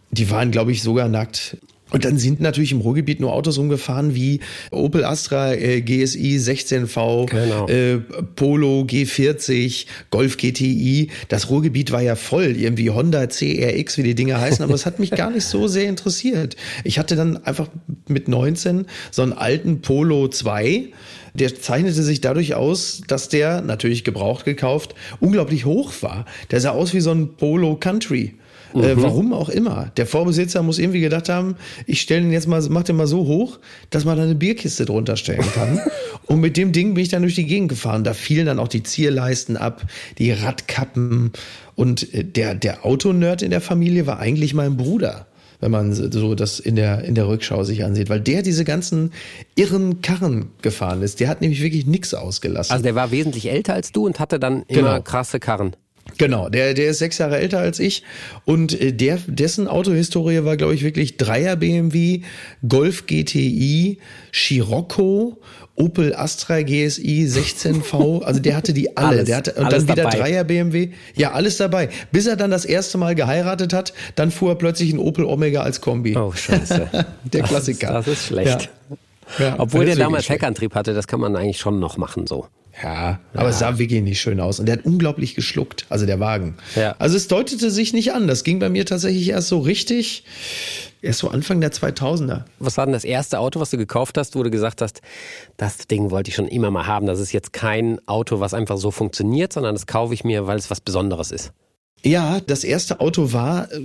Die 0.09 0.31
waren, 0.31 0.49
glaube 0.49 0.71
ich, 0.71 0.81
sogar 0.81 1.09
nackt. 1.09 1.57
Und 1.91 2.03
dann 2.03 2.17
sind 2.17 2.41
natürlich 2.41 2.71
im 2.71 2.81
Ruhrgebiet 2.81 3.19
nur 3.19 3.31
Autos 3.31 3.59
rumgefahren 3.59 4.15
wie 4.15 4.39
Opel 4.71 5.05
Astra 5.05 5.53
äh, 5.53 5.81
GSI 5.81 6.37
16V, 6.37 7.29
genau. 7.29 7.67
äh, 7.67 7.99
Polo 8.35 8.81
G40, 8.81 9.85
Golf 10.09 10.37
GTI. 10.37 11.09
Das 11.27 11.49
Ruhrgebiet 11.49 11.91
war 11.91 12.01
ja 12.01 12.15
voll, 12.15 12.55
irgendwie 12.57 12.89
Honda 12.89 13.27
CRX, 13.27 13.97
wie 13.97 14.03
die 14.03 14.15
Dinge 14.15 14.39
heißen, 14.39 14.63
aber 14.63 14.73
es 14.73 14.87
hat 14.87 14.99
mich 14.99 15.11
gar 15.11 15.29
nicht 15.29 15.45
so 15.45 15.67
sehr 15.67 15.87
interessiert. 15.87 16.55
Ich 16.83 16.97
hatte 16.97 17.15
dann 17.15 17.45
einfach 17.45 17.67
mit 18.07 18.27
19 18.27 18.87
so 19.11 19.21
einen 19.21 19.33
alten 19.33 19.81
Polo 19.81 20.27
2 20.27 20.89
der 21.35 21.53
zeichnete 21.53 22.01
sich 22.01 22.21
dadurch 22.21 22.55
aus, 22.55 23.01
dass 23.07 23.27
der, 23.27 23.61
natürlich 23.61 24.05
gebraucht 24.05 24.45
gekauft, 24.45 24.95
unglaublich 25.19 25.65
hoch 25.65 25.91
war. 26.01 26.25
Der 26.49 26.61
sah 26.61 26.69
aus 26.69 26.93
wie 26.93 27.01
so 27.01 27.11
ein 27.11 27.35
Polo 27.35 27.75
Country. 27.75 28.35
Äh, 28.75 28.77
mhm. 28.77 28.99
Äh, 28.99 29.03
warum 29.03 29.33
auch 29.33 29.49
immer. 29.49 29.91
Der 29.97 30.05
Vorbesitzer 30.05 30.61
muss 30.61 30.79
irgendwie 30.79 31.01
gedacht 31.01 31.29
haben, 31.29 31.55
ich 31.85 32.01
stelle 32.01 32.21
den 32.21 32.31
jetzt 32.31 32.47
mal, 32.47 32.61
mach 32.69 32.83
den 32.83 32.95
mal 32.95 33.07
so 33.07 33.25
hoch, 33.25 33.59
dass 33.89 34.05
man 34.05 34.17
da 34.17 34.23
eine 34.23 34.35
Bierkiste 34.35 34.85
drunter 34.85 35.17
stellen 35.17 35.45
kann. 35.53 35.79
und 36.25 36.41
mit 36.41 36.57
dem 36.57 36.71
Ding 36.71 36.93
bin 36.93 37.03
ich 37.03 37.09
dann 37.09 37.21
durch 37.21 37.35
die 37.35 37.45
Gegend 37.45 37.69
gefahren. 37.69 38.03
Da 38.03 38.13
fielen 38.13 38.45
dann 38.45 38.59
auch 38.59 38.67
die 38.67 38.83
Zierleisten 38.83 39.57
ab, 39.57 39.83
die 40.17 40.31
Radkappen. 40.31 41.31
Und 41.75 42.13
äh, 42.13 42.23
der, 42.23 42.55
der 42.55 42.85
Autonerd 42.85 43.41
in 43.41 43.51
der 43.51 43.61
Familie 43.61 44.07
war 44.07 44.19
eigentlich 44.19 44.53
mein 44.53 44.77
Bruder 44.77 45.27
wenn 45.61 45.71
man 45.71 45.93
so 45.93 46.35
das 46.35 46.59
in 46.59 46.75
der, 46.75 47.05
in 47.05 47.15
der 47.15 47.27
Rückschau 47.27 47.63
sich 47.63 47.83
ansieht, 47.83 48.09
weil 48.09 48.19
der 48.19 48.41
diese 48.41 48.65
ganzen 48.65 49.13
irren 49.55 50.01
Karren 50.01 50.51
gefahren 50.61 51.01
ist. 51.01 51.19
Der 51.21 51.29
hat 51.29 51.41
nämlich 51.41 51.61
wirklich 51.63 51.85
nichts 51.85 52.13
ausgelassen. 52.13 52.73
Also 52.73 52.83
der 52.83 52.93
war 52.93 53.11
wesentlich 53.11 53.49
älter 53.49 53.73
als 53.73 53.91
du 53.91 54.05
und 54.05 54.19
hatte 54.19 54.37
dann 54.37 54.63
immer 54.67 54.95
genau. 54.95 55.01
krasse 55.01 55.39
Karren. 55.39 55.75
Genau, 56.17 56.49
der, 56.49 56.73
der 56.73 56.91
ist 56.91 56.99
sechs 56.99 57.17
Jahre 57.17 57.37
älter 57.37 57.59
als 57.59 57.79
ich 57.79 58.03
und 58.45 58.79
äh, 58.79 58.93
der, 58.93 59.19
dessen 59.27 59.67
Autohistorie 59.67 60.43
war, 60.43 60.55
glaube 60.55 60.73
ich, 60.73 60.83
wirklich 60.83 61.17
Dreier 61.17 61.55
BMW, 61.55 62.21
Golf 62.67 63.05
GTI, 63.05 63.97
Scirocco, 64.31 65.37
Opel 65.75 66.15
Astra 66.15 66.61
GSI 66.61 67.27
16V, 67.27 68.21
also 68.23 68.39
der 68.39 68.55
hatte 68.55 68.71
die 68.71 68.95
alle, 68.95 69.07
alles, 69.07 69.25
der 69.25 69.37
hatte 69.37 69.53
und 69.53 69.71
dann 69.71 69.81
wieder 69.83 69.95
dabei. 69.95 70.17
Dreier 70.17 70.43
BMW, 70.45 70.91
ja 71.15 71.31
alles 71.31 71.57
dabei, 71.57 71.89
bis 72.11 72.27
er 72.27 72.37
dann 72.37 72.51
das 72.51 72.65
erste 72.65 72.97
Mal 72.97 73.15
geheiratet 73.15 73.73
hat, 73.73 73.93
dann 74.15 74.31
fuhr 74.31 74.51
er 74.51 74.55
plötzlich 74.55 74.93
ein 74.93 74.99
Opel 74.99 75.25
Omega 75.25 75.63
als 75.63 75.81
Kombi. 75.81 76.15
Oh 76.15 76.31
Scheiße, 76.31 76.87
der 77.33 77.41
das 77.41 77.49
Klassiker. 77.49 77.87
Ist, 77.87 77.93
das 77.95 78.07
ist 78.07 78.25
schlecht. 78.27 78.69
Ja. 78.89 78.97
Ja, 79.39 79.55
Obwohl 79.57 79.85
der 79.85 79.95
damals 79.95 80.29
Heckantrieb 80.29 80.75
hatte, 80.75 80.93
das 80.93 81.07
kann 81.07 81.19
man 81.19 81.35
eigentlich 81.35 81.57
schon 81.57 81.79
noch 81.79 81.97
machen 81.97 82.27
so. 82.27 82.45
Ja, 82.81 83.19
aber 83.33 83.43
ja. 83.43 83.49
es 83.49 83.59
sah 83.59 83.77
wirklich 83.79 84.01
nicht 84.01 84.19
schön 84.19 84.39
aus. 84.39 84.59
Und 84.59 84.65
der 84.65 84.77
hat 84.77 84.85
unglaublich 84.85 85.33
geschluckt, 85.35 85.85
also 85.89 86.05
der 86.05 86.19
Wagen. 86.19 86.55
Ja. 86.75 86.95
Also 86.99 87.15
es 87.15 87.27
deutete 87.27 87.71
sich 87.71 87.93
nicht 87.93 88.13
an. 88.13 88.27
Das 88.27 88.43
ging 88.43 88.59
bei 88.59 88.69
mir 88.69 88.85
tatsächlich 88.85 89.29
erst 89.29 89.47
so 89.47 89.59
richtig, 89.59 90.25
erst 91.01 91.19
so 91.19 91.29
Anfang 91.29 91.61
der 91.61 91.71
2000er. 91.71 92.43
Was 92.59 92.77
war 92.77 92.85
denn 92.85 92.93
das 92.93 93.05
erste 93.05 93.39
Auto, 93.39 93.61
was 93.61 93.69
du 93.69 93.77
gekauft 93.77 94.17
hast, 94.17 94.35
wo 94.35 94.43
du 94.43 94.51
gesagt 94.51 94.81
hast, 94.81 95.01
das 95.55 95.87
Ding 95.87 96.11
wollte 96.11 96.29
ich 96.29 96.35
schon 96.35 96.49
immer 96.49 96.69
mal 96.69 96.85
haben. 96.85 97.05
Das 97.05 97.19
ist 97.19 97.31
jetzt 97.31 97.53
kein 97.53 98.05
Auto, 98.07 98.41
was 98.41 98.53
einfach 98.53 98.77
so 98.77 98.91
funktioniert, 98.91 99.53
sondern 99.53 99.73
das 99.73 99.87
kaufe 99.87 100.13
ich 100.13 100.25
mir, 100.25 100.45
weil 100.45 100.57
es 100.57 100.69
was 100.69 100.81
Besonderes 100.81 101.31
ist. 101.31 101.53
Ja, 102.03 102.39
das 102.39 102.63
erste 102.63 102.99
Auto 102.99 103.31
war 103.31 103.71
äh, 103.71 103.81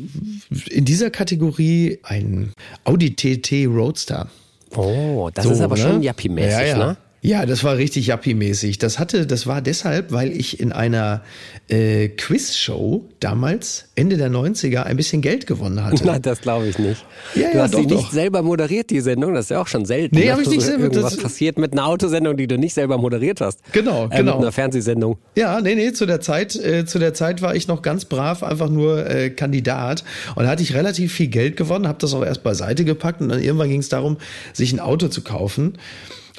in 0.68 0.84
dieser 0.84 1.10
Kategorie 1.10 2.00
ein 2.02 2.52
Audi 2.84 3.14
TT 3.14 3.66
Roadster. 3.66 4.28
Oh, 4.76 5.30
das 5.32 5.44
so, 5.44 5.52
ist 5.52 5.60
aber 5.60 5.76
ne? 5.76 5.82
schon 5.82 6.02
Yappi-mäßig, 6.02 6.50
ja, 6.50 6.66
ja. 6.66 6.76
ne? 6.76 6.96
Ja, 7.22 7.44
das 7.44 7.64
war 7.64 7.76
richtig 7.76 8.06
Yappi-mäßig. 8.06 8.78
Das 8.78 8.98
hatte, 8.98 9.26
das 9.26 9.46
war 9.46 9.60
deshalb, 9.60 10.10
weil 10.10 10.32
ich 10.32 10.58
in 10.58 10.72
einer 10.72 11.20
äh, 11.68 12.08
Quiz-Show 12.08 13.04
damals, 13.20 13.88
Ende 13.94 14.16
der 14.16 14.30
90er, 14.30 14.84
ein 14.84 14.96
bisschen 14.96 15.20
Geld 15.20 15.46
gewonnen 15.46 15.84
hatte. 15.84 16.02
Nein, 16.06 16.22
das 16.22 16.40
glaube 16.40 16.68
ich 16.68 16.78
nicht. 16.78 17.04
Ja, 17.34 17.50
du 17.50 17.56
ja, 17.58 17.62
hast 17.64 17.74
doch, 17.74 17.80
die 17.80 17.94
nicht 17.94 18.10
selber 18.10 18.40
moderiert, 18.40 18.88
die 18.88 19.00
Sendung. 19.00 19.34
Das 19.34 19.46
ist 19.46 19.50
ja 19.50 19.60
auch 19.60 19.66
schon 19.66 19.84
selten. 19.84 20.16
Nee, 20.16 20.30
habe 20.30 20.40
ich 20.40 20.48
nicht 20.48 20.62
selber. 20.62 20.84
Irgendwas 20.84 21.14
das 21.14 21.22
passiert 21.22 21.58
mit 21.58 21.72
einer 21.72 21.86
Autosendung, 21.86 22.38
die 22.38 22.46
du 22.46 22.56
nicht 22.56 22.72
selber 22.72 22.96
moderiert 22.96 23.42
hast. 23.42 23.60
Genau, 23.72 24.06
äh, 24.06 24.16
genau. 24.16 24.36
Mit 24.36 24.42
einer 24.42 24.52
Fernsehsendung. 24.52 25.18
Ja, 25.36 25.60
nee, 25.60 25.74
nee, 25.74 25.92
zu 25.92 26.06
der 26.06 26.22
Zeit, 26.22 26.56
äh, 26.56 26.86
zu 26.86 26.98
der 26.98 27.12
Zeit 27.12 27.42
war 27.42 27.54
ich 27.54 27.68
noch 27.68 27.82
ganz 27.82 28.06
brav, 28.06 28.42
einfach 28.42 28.70
nur 28.70 29.06
äh, 29.06 29.28
Kandidat. 29.28 30.04
Und 30.36 30.44
da 30.44 30.50
hatte 30.50 30.62
ich 30.62 30.72
relativ 30.72 31.12
viel 31.12 31.28
Geld 31.28 31.58
gewonnen, 31.58 31.86
habe 31.86 31.98
das 32.00 32.14
auch 32.14 32.24
erst 32.24 32.42
beiseite 32.42 32.86
gepackt 32.86 33.20
und 33.20 33.28
dann 33.28 33.42
irgendwann 33.42 33.68
ging 33.68 33.80
es 33.80 33.90
darum, 33.90 34.16
sich 34.54 34.72
ein 34.72 34.80
Auto 34.80 35.08
zu 35.08 35.20
kaufen. 35.20 35.74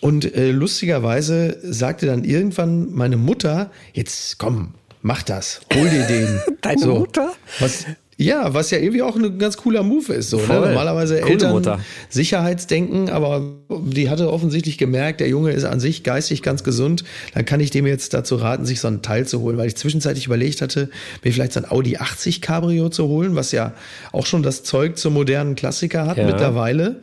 Und 0.02 0.36
äh, 0.36 0.52
lustigerweise 0.52 1.58
sagte 1.62 2.08
dann 2.08 2.24
irgendwann 2.24 2.92
meine 2.92 3.18
Mutter, 3.18 3.72
jetzt 3.94 4.40
komm, 4.40 4.74
mach 5.02 5.24
das, 5.24 5.62
hol 5.74 5.90
dir 5.90 6.06
den. 6.08 6.42
Deine 6.62 6.82
so, 6.82 6.96
Mutter? 6.96 7.34
Was, 7.60 7.86
ja, 8.22 8.54
was 8.54 8.70
ja 8.70 8.78
irgendwie 8.78 9.02
auch 9.02 9.16
ein 9.16 9.40
ganz 9.40 9.58
cooler 9.58 9.82
Move 9.82 10.14
ist. 10.14 10.30
So, 10.30 10.38
ne? 10.38 10.48
Normalerweise 10.48 11.20
Coole 11.22 11.32
Eltern 11.32 11.52
Mutter. 11.54 11.80
Sicherheitsdenken, 12.10 13.10
aber 13.10 13.44
die 13.70 14.10
hatte 14.10 14.32
offensichtlich 14.32 14.78
gemerkt, 14.78 15.22
der 15.22 15.28
Junge 15.28 15.52
ist 15.52 15.64
an 15.64 15.80
sich 15.80 16.04
geistig 16.04 16.44
ganz 16.44 16.64
gesund. 16.64 17.04
Dann 17.34 17.46
kann 17.46 17.60
ich 17.60 17.72
dem 17.72 17.88
jetzt 17.88 18.14
dazu 18.14 18.36
raten, 18.36 18.66
sich 18.66 18.80
so 18.80 18.88
einen 18.88 19.02
Teil 19.02 19.28
zu 19.28 19.42
holen, 19.42 19.58
weil 19.58 19.68
ich 19.68 19.76
zwischenzeitlich 19.76 20.28
überlegt 20.28 20.62
hatte, 20.62 20.90
mir 21.24 21.34
vielleicht 21.34 21.54
so 21.54 21.62
ein 21.62 21.70
Audi 21.70 21.98
80 21.98 22.42
Cabrio 22.42 22.90
zu 22.90 23.08
holen, 23.08 23.36
was 23.36 23.52
ja 23.52 23.74
auch 24.12 24.28
schon 24.28 24.44
das 24.44 24.64
Zeug 24.64 24.98
zum 24.98 25.14
modernen 25.14 25.56
Klassiker 25.56 26.06
hat 26.06 26.18
ja. 26.18 26.26
mittlerweile. 26.26 27.02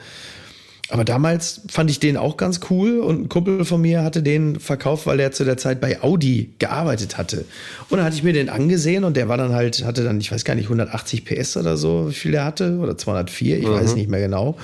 Aber 0.90 1.04
damals 1.04 1.60
fand 1.68 1.90
ich 1.90 2.00
den 2.00 2.16
auch 2.16 2.38
ganz 2.38 2.60
cool 2.70 3.00
und 3.00 3.22
ein 3.22 3.28
Kumpel 3.28 3.64
von 3.66 3.80
mir 3.80 4.02
hatte 4.02 4.22
den 4.22 4.58
verkauft, 4.58 5.06
weil 5.06 5.20
er 5.20 5.32
zu 5.32 5.44
der 5.44 5.58
Zeit 5.58 5.82
bei 5.82 6.02
Audi 6.02 6.54
gearbeitet 6.58 7.18
hatte. 7.18 7.44
Und 7.90 7.98
dann 7.98 8.06
hatte 8.06 8.16
ich 8.16 8.22
mir 8.22 8.32
den 8.32 8.48
angesehen 8.48 9.04
und 9.04 9.16
der 9.16 9.28
war 9.28 9.36
dann 9.36 9.52
halt, 9.52 9.84
hatte 9.84 10.02
dann, 10.02 10.18
ich 10.18 10.32
weiß 10.32 10.44
gar 10.44 10.54
nicht, 10.54 10.66
180 10.66 11.26
PS 11.26 11.58
oder 11.58 11.76
so, 11.76 12.08
wie 12.08 12.14
viel 12.14 12.32
der 12.32 12.44
hatte, 12.46 12.78
oder 12.78 12.96
204, 12.96 13.58
ich 13.58 13.66
mhm. 13.66 13.72
weiß 13.72 13.94
nicht 13.96 14.08
mehr 14.08 14.20
genau. 14.20 14.56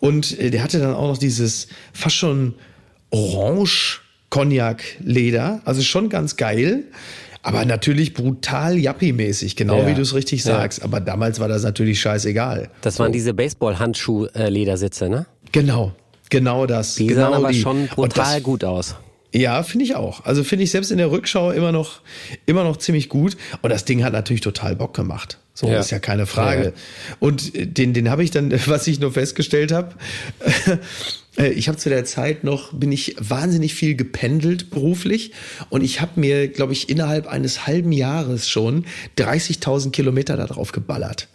Und 0.00 0.36
äh, 0.40 0.50
der 0.50 0.64
hatte 0.64 0.80
dann 0.80 0.94
auch 0.94 1.06
noch 1.06 1.18
dieses 1.18 1.68
fast 1.92 2.16
schon 2.16 2.54
orange 3.10 4.00
Cognac-Leder, 4.30 5.60
also 5.64 5.82
schon 5.82 6.08
ganz 6.08 6.36
geil. 6.36 6.84
Aber 7.44 7.64
natürlich 7.64 8.14
brutal 8.14 8.76
Yappi-mäßig, 8.76 9.56
genau 9.56 9.78
ja. 9.78 9.88
wie 9.88 9.94
du 9.94 10.02
es 10.02 10.14
richtig 10.14 10.44
sagst. 10.44 10.78
Ja. 10.78 10.84
Aber 10.84 11.00
damals 11.00 11.40
war 11.40 11.48
das 11.48 11.64
natürlich 11.64 12.00
scheißegal. 12.00 12.68
Das 12.82 13.00
waren 13.00 13.10
diese 13.10 13.34
Baseball-Handschuh-Ledersitze, 13.34 15.08
ne? 15.08 15.26
Genau, 15.52 15.92
genau 16.30 16.66
das. 16.66 16.96
Die 16.96 17.06
genau 17.06 17.20
sahen 17.22 17.34
aber 17.34 17.52
die. 17.52 17.60
schon 17.60 17.86
brutal 17.88 18.34
das, 18.34 18.42
gut 18.42 18.64
aus. 18.64 18.96
Ja, 19.34 19.62
finde 19.62 19.84
ich 19.84 19.94
auch. 19.94 20.24
Also 20.24 20.44
finde 20.44 20.64
ich 20.64 20.70
selbst 20.70 20.90
in 20.90 20.98
der 20.98 21.10
Rückschau 21.10 21.52
immer 21.52 21.72
noch, 21.72 22.00
immer 22.44 22.64
noch 22.64 22.76
ziemlich 22.76 23.08
gut. 23.08 23.36
Und 23.62 23.70
das 23.70 23.84
Ding 23.84 24.04
hat 24.04 24.12
natürlich 24.12 24.42
total 24.42 24.76
Bock 24.76 24.94
gemacht. 24.94 25.38
So 25.54 25.68
ja. 25.68 25.80
ist 25.80 25.90
ja 25.90 25.98
keine 25.98 26.26
Frage. 26.26 26.64
Ja. 26.64 26.72
Und 27.18 27.52
den, 27.54 27.94
den 27.94 28.10
habe 28.10 28.24
ich 28.24 28.30
dann, 28.30 28.52
was 28.66 28.86
ich 28.86 29.00
nur 29.00 29.12
festgestellt 29.12 29.72
habe, 29.72 29.94
äh, 31.38 31.48
ich 31.48 31.68
habe 31.68 31.78
zu 31.78 31.88
der 31.88 32.04
Zeit 32.04 32.44
noch, 32.44 32.72
bin 32.72 32.92
ich 32.92 33.16
wahnsinnig 33.18 33.74
viel 33.74 33.94
gependelt 33.94 34.70
beruflich 34.70 35.32
und 35.70 35.82
ich 35.82 36.00
habe 36.00 36.20
mir, 36.20 36.48
glaube 36.48 36.74
ich, 36.74 36.90
innerhalb 36.90 37.26
eines 37.26 37.66
halben 37.66 37.92
Jahres 37.92 38.48
schon 38.48 38.84
30.000 39.18 39.92
Kilometer 39.92 40.36
darauf 40.36 40.72
geballert. 40.72 41.28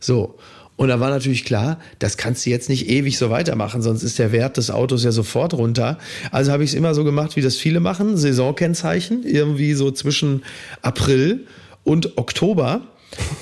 So. 0.00 0.38
Und 0.76 0.88
da 0.88 0.98
war 0.98 1.10
natürlich 1.10 1.44
klar, 1.44 1.78
das 2.00 2.16
kannst 2.16 2.44
du 2.44 2.50
jetzt 2.50 2.68
nicht 2.68 2.88
ewig 2.88 3.16
so 3.16 3.30
weitermachen, 3.30 3.80
sonst 3.80 4.02
ist 4.02 4.18
der 4.18 4.32
Wert 4.32 4.56
des 4.56 4.70
Autos 4.70 5.04
ja 5.04 5.12
sofort 5.12 5.54
runter. 5.54 5.98
Also 6.32 6.50
habe 6.50 6.64
ich 6.64 6.70
es 6.70 6.74
immer 6.74 6.94
so 6.94 7.04
gemacht, 7.04 7.36
wie 7.36 7.42
das 7.42 7.56
viele 7.56 7.78
machen, 7.78 8.16
Saisonkennzeichen, 8.16 9.24
irgendwie 9.24 9.74
so 9.74 9.92
zwischen 9.92 10.42
April 10.82 11.46
und 11.84 12.18
Oktober 12.18 12.82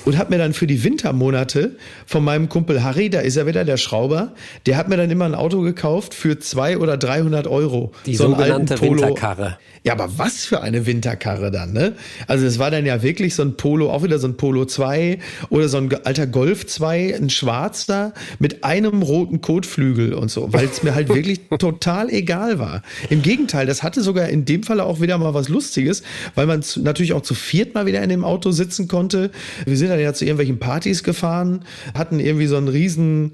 und 0.05 0.17
habe 0.17 0.31
mir 0.31 0.37
dann 0.37 0.53
für 0.53 0.67
die 0.67 0.83
Wintermonate 0.83 1.75
von 2.05 2.23
meinem 2.23 2.49
Kumpel 2.49 2.83
Harry, 2.83 3.09
da 3.09 3.19
ist 3.19 3.37
er 3.37 3.47
wieder, 3.47 3.63
der 3.63 3.77
Schrauber, 3.77 4.33
der 4.65 4.77
hat 4.77 4.89
mir 4.89 4.97
dann 4.97 5.09
immer 5.09 5.25
ein 5.25 5.35
Auto 5.35 5.61
gekauft 5.61 6.13
für 6.13 6.39
zwei 6.39 6.77
oder 6.77 6.97
300 6.97 7.47
Euro. 7.47 7.91
Die 8.05 8.15
so 8.15 8.29
sogenannte 8.29 8.79
Winterkarre. 8.81 9.57
Ja, 9.85 9.93
aber 9.93 10.17
was 10.17 10.45
für 10.45 10.61
eine 10.61 10.85
Winterkarre 10.85 11.51
dann, 11.51 11.73
ne? 11.73 11.95
Also 12.27 12.45
es 12.45 12.57
war 12.57 12.71
dann 12.71 12.85
ja 12.85 13.03
wirklich 13.03 13.35
so 13.35 13.43
ein 13.43 13.57
Polo, 13.57 13.91
auch 13.91 14.01
wieder 14.01 14.17
so 14.17 14.27
ein 14.27 14.37
Polo 14.37 14.63
2 14.63 15.19
oder 15.49 15.67
so 15.67 15.77
ein 15.77 15.93
alter 16.05 16.25
Golf 16.25 16.65
2, 16.65 17.15
ein 17.15 17.29
schwarzer 17.29 18.13
mit 18.39 18.63
einem 18.63 19.01
roten 19.01 19.41
Kotflügel 19.41 20.13
und 20.13 20.31
so, 20.31 20.53
weil 20.53 20.67
es 20.67 20.83
mir 20.83 20.95
halt 20.95 21.09
wirklich 21.13 21.41
total 21.59 22.09
egal 22.09 22.59
war. 22.59 22.81
Im 23.09 23.21
Gegenteil, 23.21 23.65
das 23.65 23.83
hatte 23.83 24.01
sogar 24.01 24.29
in 24.29 24.45
dem 24.45 24.63
Falle 24.63 24.85
auch 24.85 25.01
wieder 25.01 25.17
mal 25.17 25.33
was 25.33 25.49
Lustiges, 25.49 26.01
weil 26.33 26.45
man 26.45 26.63
natürlich 26.77 27.11
auch 27.11 27.21
zu 27.21 27.35
viert 27.35 27.73
mal 27.73 27.85
wieder 27.85 28.01
in 28.01 28.09
dem 28.09 28.23
Auto 28.23 28.51
sitzen 28.51 28.87
konnte. 28.87 29.31
Wir 29.65 29.75
sind 29.75 29.91
dann 29.93 30.03
ja 30.03 30.13
zu 30.13 30.25
irgendwelchen 30.25 30.59
Partys 30.59 31.03
gefahren, 31.03 31.65
hatten 31.93 32.19
irgendwie 32.19 32.47
so 32.47 32.57
einen 32.57 32.67
riesen 32.67 33.33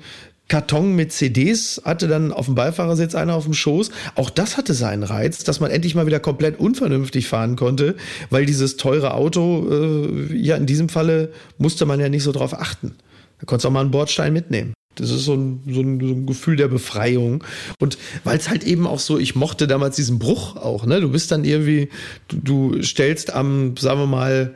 Karton 0.50 0.96
mit 0.96 1.14
CDs, 1.14 1.82
hatte 1.86 2.08
dann 2.08 2.34
auf 2.34 2.48
dem 2.48 2.56
Beifahrersitz 2.56 3.16
einer 3.16 3.36
auf 3.36 3.46
dem 3.46 3.54
Schoß. 3.54 3.92
Auch 4.16 4.30
das 4.30 4.58
hatte 4.58 4.74
seinen 4.74 5.04
Reiz, 5.04 5.44
dass 5.44 5.60
man 5.60 5.72
endlich 5.72 5.96
mal 5.96 6.08
wieder 6.08 6.20
komplett 6.20 6.60
unvernünftig 6.60 7.28
fahren 7.28 7.56
konnte, 7.56 7.96
weil 8.32 8.46
dieses 8.46 8.76
teure 8.76 9.14
Auto, 9.14 9.68
äh, 9.72 10.36
ja, 10.36 10.58
in 10.58 10.66
diesem 10.66 10.90
Falle 10.90 11.32
musste 11.60 11.86
man 11.86 12.00
ja 12.00 12.10
nicht 12.10 12.24
so 12.24 12.32
drauf 12.32 12.60
achten. 12.60 12.96
Da 13.40 13.46
konntest 13.46 13.66
du 13.66 13.70
auch 13.70 13.74
mal 13.74 13.82
einen 13.82 13.92
Bordstein 13.92 14.34
mitnehmen. 14.34 14.74
Das 14.96 15.12
ist 15.12 15.24
so 15.24 15.36
ein, 15.36 15.62
so 15.70 15.82
ein, 15.82 16.00
so 16.00 16.08
ein 16.08 16.26
Gefühl 16.26 16.56
der 16.56 16.68
Befreiung. 16.68 17.44
Und 17.80 17.98
weil 18.24 18.38
es 18.38 18.50
halt 18.50 18.64
eben 18.66 18.86
auch 18.86 19.00
so, 19.00 19.18
ich 19.18 19.36
mochte 19.36 19.68
damals 19.68 19.96
diesen 19.96 20.20
Bruch 20.20 20.58
auch, 20.58 20.86
ne? 20.86 21.00
Du 21.00 21.10
bist 21.10 21.32
dann 21.32 21.46
irgendwie, 21.46 21.90
du, 22.28 22.38
du 22.74 22.84
stellst 22.84 23.32
am, 23.34 23.78
sagen 23.78 24.00
wir 24.00 24.08
mal, 24.08 24.56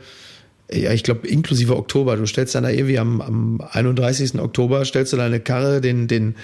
ja, 0.71 0.91
ich 0.91 1.04
glaube, 1.04 1.28
inklusive 1.28 1.76
Oktober. 1.76 2.15
Du 2.15 2.26
stellst 2.26 2.56
dann 2.56 2.63
da 2.63 2.69
irgendwie 2.69 2.97
am, 2.97 3.21
am 3.21 3.62
31. 3.71 4.39
Oktober, 4.39 4.86
stellst 4.86 5.13
du 5.13 5.17
deine 5.17 5.39
Karre, 5.39 5.82
den, 5.82 6.08
den, 6.08 6.36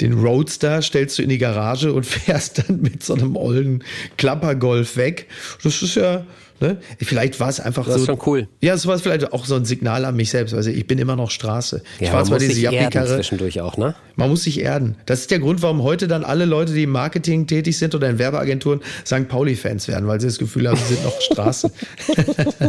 den 0.00 0.14
Roadster, 0.14 0.82
stellst 0.82 1.18
du 1.18 1.22
in 1.22 1.28
die 1.28 1.38
Garage 1.38 1.92
und 1.92 2.06
fährst 2.06 2.58
dann 2.58 2.80
mit 2.80 3.02
so 3.02 3.14
einem 3.14 3.36
ollen 3.36 3.84
Klappergolf 4.16 4.96
weg. 4.96 5.26
Das 5.62 5.82
ist 5.82 5.94
ja, 5.96 6.26
Ne? 6.60 6.78
Vielleicht 6.98 7.38
war 7.38 7.48
es 7.48 7.60
einfach 7.60 7.84
das 7.84 7.94
so. 7.94 8.00
Das 8.00 8.02
ist 8.02 8.06
schon 8.06 8.32
cool. 8.32 8.48
Ja, 8.60 8.74
es 8.74 8.86
war 8.86 8.98
vielleicht 8.98 9.32
auch 9.32 9.44
so 9.44 9.54
ein 9.54 9.64
Signal 9.64 10.04
an 10.04 10.16
mich 10.16 10.30
selbst. 10.30 10.54
Also 10.54 10.70
ich 10.70 10.86
bin 10.86 10.98
immer 10.98 11.14
noch 11.14 11.30
Straße. 11.30 11.82
Ja, 11.98 12.04
ich 12.04 12.10
fahre 12.10 12.24
zwar 12.24 12.38
diese 12.38 12.60
Jappi-Karre. 12.60 13.16
zwischendurch 13.16 13.60
auch, 13.60 13.76
ne? 13.76 13.94
Man 14.16 14.30
muss 14.30 14.42
sich 14.42 14.60
erden. 14.60 14.96
Das 15.06 15.20
ist 15.20 15.30
der 15.30 15.38
Grund, 15.38 15.62
warum 15.62 15.82
heute 15.82 16.08
dann 16.08 16.24
alle 16.24 16.44
Leute, 16.44 16.72
die 16.72 16.82
im 16.82 16.90
Marketing 16.90 17.46
tätig 17.46 17.78
sind 17.78 17.94
oder 17.94 18.10
in 18.10 18.18
Werbeagenturen, 18.18 18.80
St. 19.06 19.28
Pauli-Fans 19.28 19.88
werden, 19.88 20.08
weil 20.08 20.20
sie 20.20 20.26
das 20.26 20.38
Gefühl 20.38 20.68
haben, 20.68 20.76
sie 20.76 20.94
sind 20.94 21.04
noch 21.04 21.20
Straße. 21.20 21.70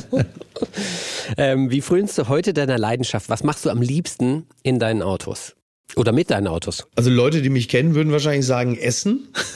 ähm, 1.37 1.71
wie 1.71 1.81
frönst 1.81 2.17
du 2.17 2.27
heute 2.27 2.53
deiner 2.53 2.77
Leidenschaft? 2.77 3.29
Was 3.29 3.43
machst 3.43 3.65
du 3.65 3.69
am 3.69 3.81
liebsten 3.81 4.45
in 4.61 4.77
deinen 4.77 5.01
Autos? 5.01 5.55
Oder 5.95 6.11
mit 6.11 6.29
deinen 6.29 6.47
Autos? 6.47 6.85
Also 6.95 7.09
Leute, 7.09 7.41
die 7.41 7.49
mich 7.49 7.67
kennen, 7.67 7.95
würden 7.95 8.11
wahrscheinlich 8.11 8.45
sagen 8.45 8.77
Essen. 8.77 9.27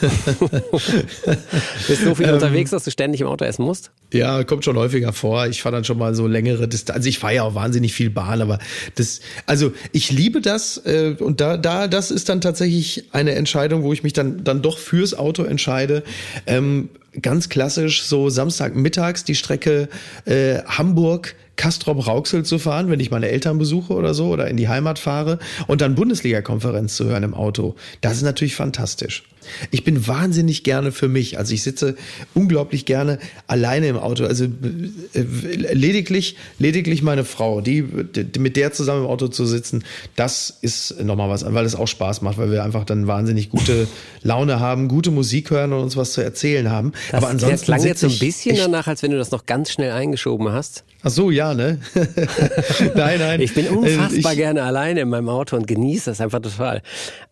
Bist 1.88 2.02
du 2.02 2.04
so 2.04 2.14
viel 2.16 2.26
ähm, 2.28 2.34
unterwegs, 2.34 2.70
dass 2.70 2.84
du 2.84 2.90
ständig 2.90 3.20
im 3.20 3.28
Auto 3.28 3.44
essen 3.44 3.64
musst? 3.64 3.92
Ja, 4.12 4.42
kommt 4.42 4.64
schon 4.64 4.76
häufiger 4.76 5.12
vor. 5.12 5.46
Ich 5.46 5.62
fahre 5.62 5.76
dann 5.76 5.84
schon 5.84 5.96
mal 5.96 6.14
so 6.14 6.26
längere 6.26 6.66
Distanz. 6.66 6.96
Also 6.96 7.08
ich 7.08 7.18
fahre 7.18 7.34
ja 7.34 7.42
auch 7.44 7.54
wahnsinnig 7.54 7.94
viel 7.94 8.10
Bahn, 8.10 8.42
aber 8.42 8.58
das, 8.96 9.20
also 9.46 9.72
ich 9.92 10.10
liebe 10.10 10.40
das 10.40 10.78
äh, 10.84 11.14
und 11.18 11.40
da, 11.40 11.56
da, 11.56 11.86
das 11.86 12.10
ist 12.10 12.28
dann 12.28 12.40
tatsächlich 12.40 13.04
eine 13.12 13.32
Entscheidung, 13.36 13.84
wo 13.84 13.92
ich 13.92 14.02
mich 14.02 14.12
dann, 14.12 14.42
dann 14.42 14.60
doch 14.60 14.78
fürs 14.78 15.14
Auto 15.14 15.44
entscheide. 15.44 16.02
Ähm, 16.46 16.90
ganz 17.22 17.48
klassisch 17.48 18.02
so 18.02 18.28
Samstagmittags 18.28 19.24
die 19.24 19.34
Strecke 19.34 19.88
äh, 20.24 20.58
Hamburg 20.64 21.36
Kastrop-Rauxel 21.56 22.44
zu 22.44 22.58
fahren, 22.58 22.90
wenn 22.90 23.00
ich 23.00 23.10
meine 23.10 23.28
Eltern 23.28 23.58
besuche 23.58 23.92
oder 23.94 24.14
so 24.14 24.28
oder 24.28 24.48
in 24.48 24.56
die 24.56 24.68
Heimat 24.68 24.98
fahre 24.98 25.38
und 25.66 25.80
dann 25.80 25.94
Bundesliga-Konferenz 25.94 26.96
zu 26.96 27.04
hören 27.06 27.22
im 27.22 27.34
Auto. 27.34 27.74
Das 28.00 28.16
ist 28.16 28.22
natürlich 28.22 28.56
fantastisch. 28.56 29.24
Ich 29.70 29.84
bin 29.84 30.06
wahnsinnig 30.06 30.64
gerne 30.64 30.92
für 30.92 31.08
mich. 31.08 31.38
Also 31.38 31.54
ich 31.54 31.62
sitze 31.62 31.96
unglaublich 32.34 32.86
gerne 32.86 33.18
alleine 33.46 33.88
im 33.88 33.96
Auto. 33.96 34.24
Also 34.24 34.44
äh, 34.44 35.20
lediglich, 35.20 36.36
lediglich 36.58 37.02
meine 37.02 37.24
Frau, 37.24 37.60
die, 37.60 37.82
die, 37.82 38.38
mit 38.38 38.56
der 38.56 38.72
zusammen 38.72 39.04
im 39.04 39.10
Auto 39.10 39.28
zu 39.28 39.46
sitzen, 39.46 39.84
das 40.16 40.56
ist 40.60 41.02
nochmal 41.02 41.28
was, 41.28 41.44
weil 41.52 41.64
es 41.64 41.74
auch 41.74 41.88
Spaß 41.88 42.22
macht, 42.22 42.38
weil 42.38 42.50
wir 42.50 42.64
einfach 42.64 42.84
dann 42.84 43.06
wahnsinnig 43.06 43.50
gute 43.50 43.86
Laune 44.22 44.60
haben, 44.60 44.88
gute 44.88 45.10
Musik 45.10 45.50
hören 45.50 45.72
und 45.72 45.80
uns 45.80 45.96
was 45.96 46.12
zu 46.12 46.22
erzählen 46.22 46.70
haben. 46.70 46.92
Das, 47.10 47.22
Aber 47.22 47.28
ansonsten 47.28 47.50
das 47.52 47.62
klang 47.62 47.84
jetzt 47.84 48.00
so 48.00 48.08
ein 48.08 48.18
bisschen 48.18 48.56
danach, 48.56 48.86
als 48.86 49.02
wenn 49.02 49.10
du 49.10 49.18
das 49.18 49.30
noch 49.30 49.46
ganz 49.46 49.70
schnell 49.70 49.92
eingeschoben 49.92 50.52
hast. 50.52 50.84
Ach 51.04 51.10
so, 51.10 51.30
ja, 51.30 51.52
ne? 51.52 51.78
nein, 52.94 53.18
nein. 53.18 53.40
Ich 53.40 53.54
bin 53.54 53.68
unfassbar 53.68 54.32
ich, 54.32 54.38
gerne 54.38 54.62
alleine 54.62 55.00
in 55.02 55.10
meinem 55.10 55.28
Auto 55.28 55.54
und 55.54 55.66
genieße 55.66 56.10
das 56.10 56.20
einfach 56.20 56.40
total. 56.40 56.80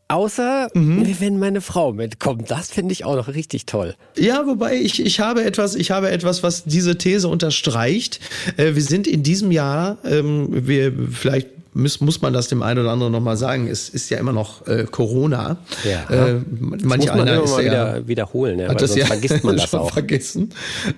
Außer 0.08 0.68
mhm. 0.74 1.16
wenn 1.20 1.38
meine 1.38 1.62
Frau 1.62 1.94
mitkommt. 1.94 2.50
Das 2.50 2.70
finde 2.70 2.92
ich 2.92 3.06
auch 3.06 3.16
noch 3.16 3.28
richtig 3.28 3.64
toll. 3.64 3.94
Ja, 4.18 4.46
wobei 4.46 4.76
ich, 4.76 5.00
ich 5.04 5.20
habe 5.20 5.42
etwas, 5.42 5.74
ich 5.74 5.90
habe 5.90 6.10
etwas, 6.10 6.42
was 6.42 6.64
diese 6.64 6.98
These 6.98 7.28
unterstreicht. 7.28 8.20
Äh, 8.58 8.74
wir 8.74 8.82
sind 8.82 9.06
in 9.06 9.22
diesem 9.22 9.50
Jahr, 9.50 9.96
ähm, 10.04 10.48
wir 10.50 10.92
vielleicht 11.10 11.48
muss, 11.74 12.00
muss 12.00 12.20
man 12.20 12.32
das 12.32 12.48
dem 12.48 12.62
einen 12.62 12.80
oder 12.80 12.90
anderen 12.90 13.12
nochmal 13.12 13.36
sagen, 13.36 13.66
es 13.66 13.88
ist 13.88 14.10
ja 14.10 14.18
immer 14.18 14.32
noch 14.32 14.66
äh, 14.66 14.86
Corona. 14.90 15.56
Ja. 15.84 16.08
Äh, 16.10 16.40
manche 16.58 16.86
muss 16.86 17.06
man 17.06 17.20
einer 17.20 17.34
immer 17.34 17.48
mal 17.48 17.64
wieder 17.64 17.96
ja, 17.98 18.08
wiederholen, 18.08 18.58
ja, 18.58 18.68
hat 18.68 18.82
das 18.82 18.94
ja 18.94 19.06
vergisst 19.06 19.42
man 19.44 19.56
das 19.56 19.70
schon 19.70 19.80
auch. 19.80 19.92
vergessen. 19.92 20.50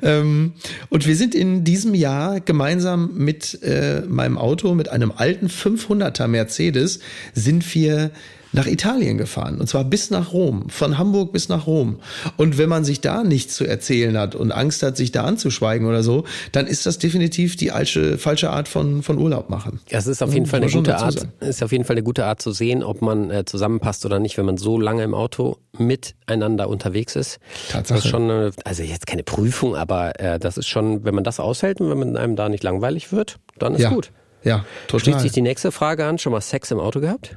Ähm, 0.03 0.53
und 0.91 1.07
wir 1.07 1.17
sind 1.17 1.35
in 1.35 1.65
diesem 1.65 1.95
Jahr 1.95 2.41
gemeinsam 2.41 3.11
mit 3.15 3.63
äh, 3.63 4.03
meinem 4.09 4.37
Auto, 4.37 4.75
mit 4.75 4.89
einem 4.89 5.13
alten 5.15 5.47
500er 5.47 6.27
Mercedes, 6.27 7.01
sind 7.35 7.75
wir 7.75 8.11
nach 8.55 8.67
Italien 8.67 9.19
gefahren. 9.19 9.61
Und 9.61 9.69
zwar 9.69 9.85
bis 9.85 10.11
nach 10.11 10.33
Rom, 10.33 10.69
von 10.69 10.97
Hamburg 10.99 11.33
bis 11.33 11.49
nach 11.49 11.67
Rom. 11.67 11.99
Und 12.37 12.57
wenn 12.57 12.69
man 12.69 12.85
sich 12.85 13.01
da 13.01 13.23
nichts 13.23 13.57
zu 13.57 13.65
erzählen 13.65 14.17
hat 14.17 14.35
und 14.35 14.53
Angst 14.53 14.83
hat, 14.83 14.97
sich 14.97 15.13
da 15.13 15.25
anzuschweigen 15.25 15.87
oder 15.87 16.03
so, 16.03 16.25
dann 16.53 16.67
ist 16.67 16.87
das 16.87 16.99
definitiv 16.99 17.57
die 17.57 17.69
falsche, 17.69 18.17
falsche 18.19 18.51
Art 18.51 18.69
von, 18.69 19.03
von 19.03 19.19
Urlaub 19.19 19.51
machen. 19.51 19.81
Ja, 19.91 19.99
es 19.99 20.07
ist 20.07 20.23
auf 20.23 20.33
jeden 20.33 20.47
Fall 20.47 20.63
eine 20.63 20.71
gute 20.71 20.97
Art, 20.97 21.29
ist 21.41 21.63
auf 21.63 21.73
jeden 21.73 21.85
Fall 21.85 21.95
eine 21.95 22.03
gute 22.03 22.25
Art 22.25 22.41
zu 22.41 22.53
sehen, 22.53 22.83
ob 22.83 23.03
man 23.03 23.31
äh, 23.31 23.45
zusammenpasst 23.45 24.07
oder 24.07 24.21
nicht, 24.21 24.39
wenn 24.39 24.47
man 24.47 24.57
so 24.57 24.81
lange 24.81 25.03
im 25.03 25.15
Auto 25.15 25.59
miteinander 25.77 26.69
unterwegs 26.69 27.17
ist. 27.17 27.39
Tatsache. 27.71 27.97
Das 27.97 28.05
ist 28.05 28.11
schon, 28.11 28.23
eine, 28.23 28.53
also 28.65 28.83
jetzt 28.83 29.07
keine 29.07 29.23
Prüfung, 29.23 29.77
aber 29.77 30.19
äh, 30.21 30.39
das 30.39 30.57
ist 30.57 30.69
schon, 30.69 31.05
wenn 31.05 31.15
man 31.15 31.25
das 31.25 31.41
aushält 31.41 31.81
und 31.81 31.91
wenn 31.91 31.99
man 31.99 32.17
einem 32.17 32.37
da 32.37 32.49
nicht 32.49 32.63
langweilig 32.63 33.13
wird, 33.13 33.39
dann 33.59 33.75
ist 33.75 33.83
ja. 33.83 33.91
gut. 33.91 34.11
Ja, 34.45 34.65
total. 34.87 35.05
Schließt 35.05 35.21
sich 35.21 35.33
die 35.33 35.43
nächste 35.43 35.73
Frage 35.73 36.05
an. 36.05 36.19
Schon 36.19 36.33
mal 36.33 36.41
Sex 36.41 36.71
im 36.71 36.79
Auto 36.79 37.01
gehabt? 37.01 37.37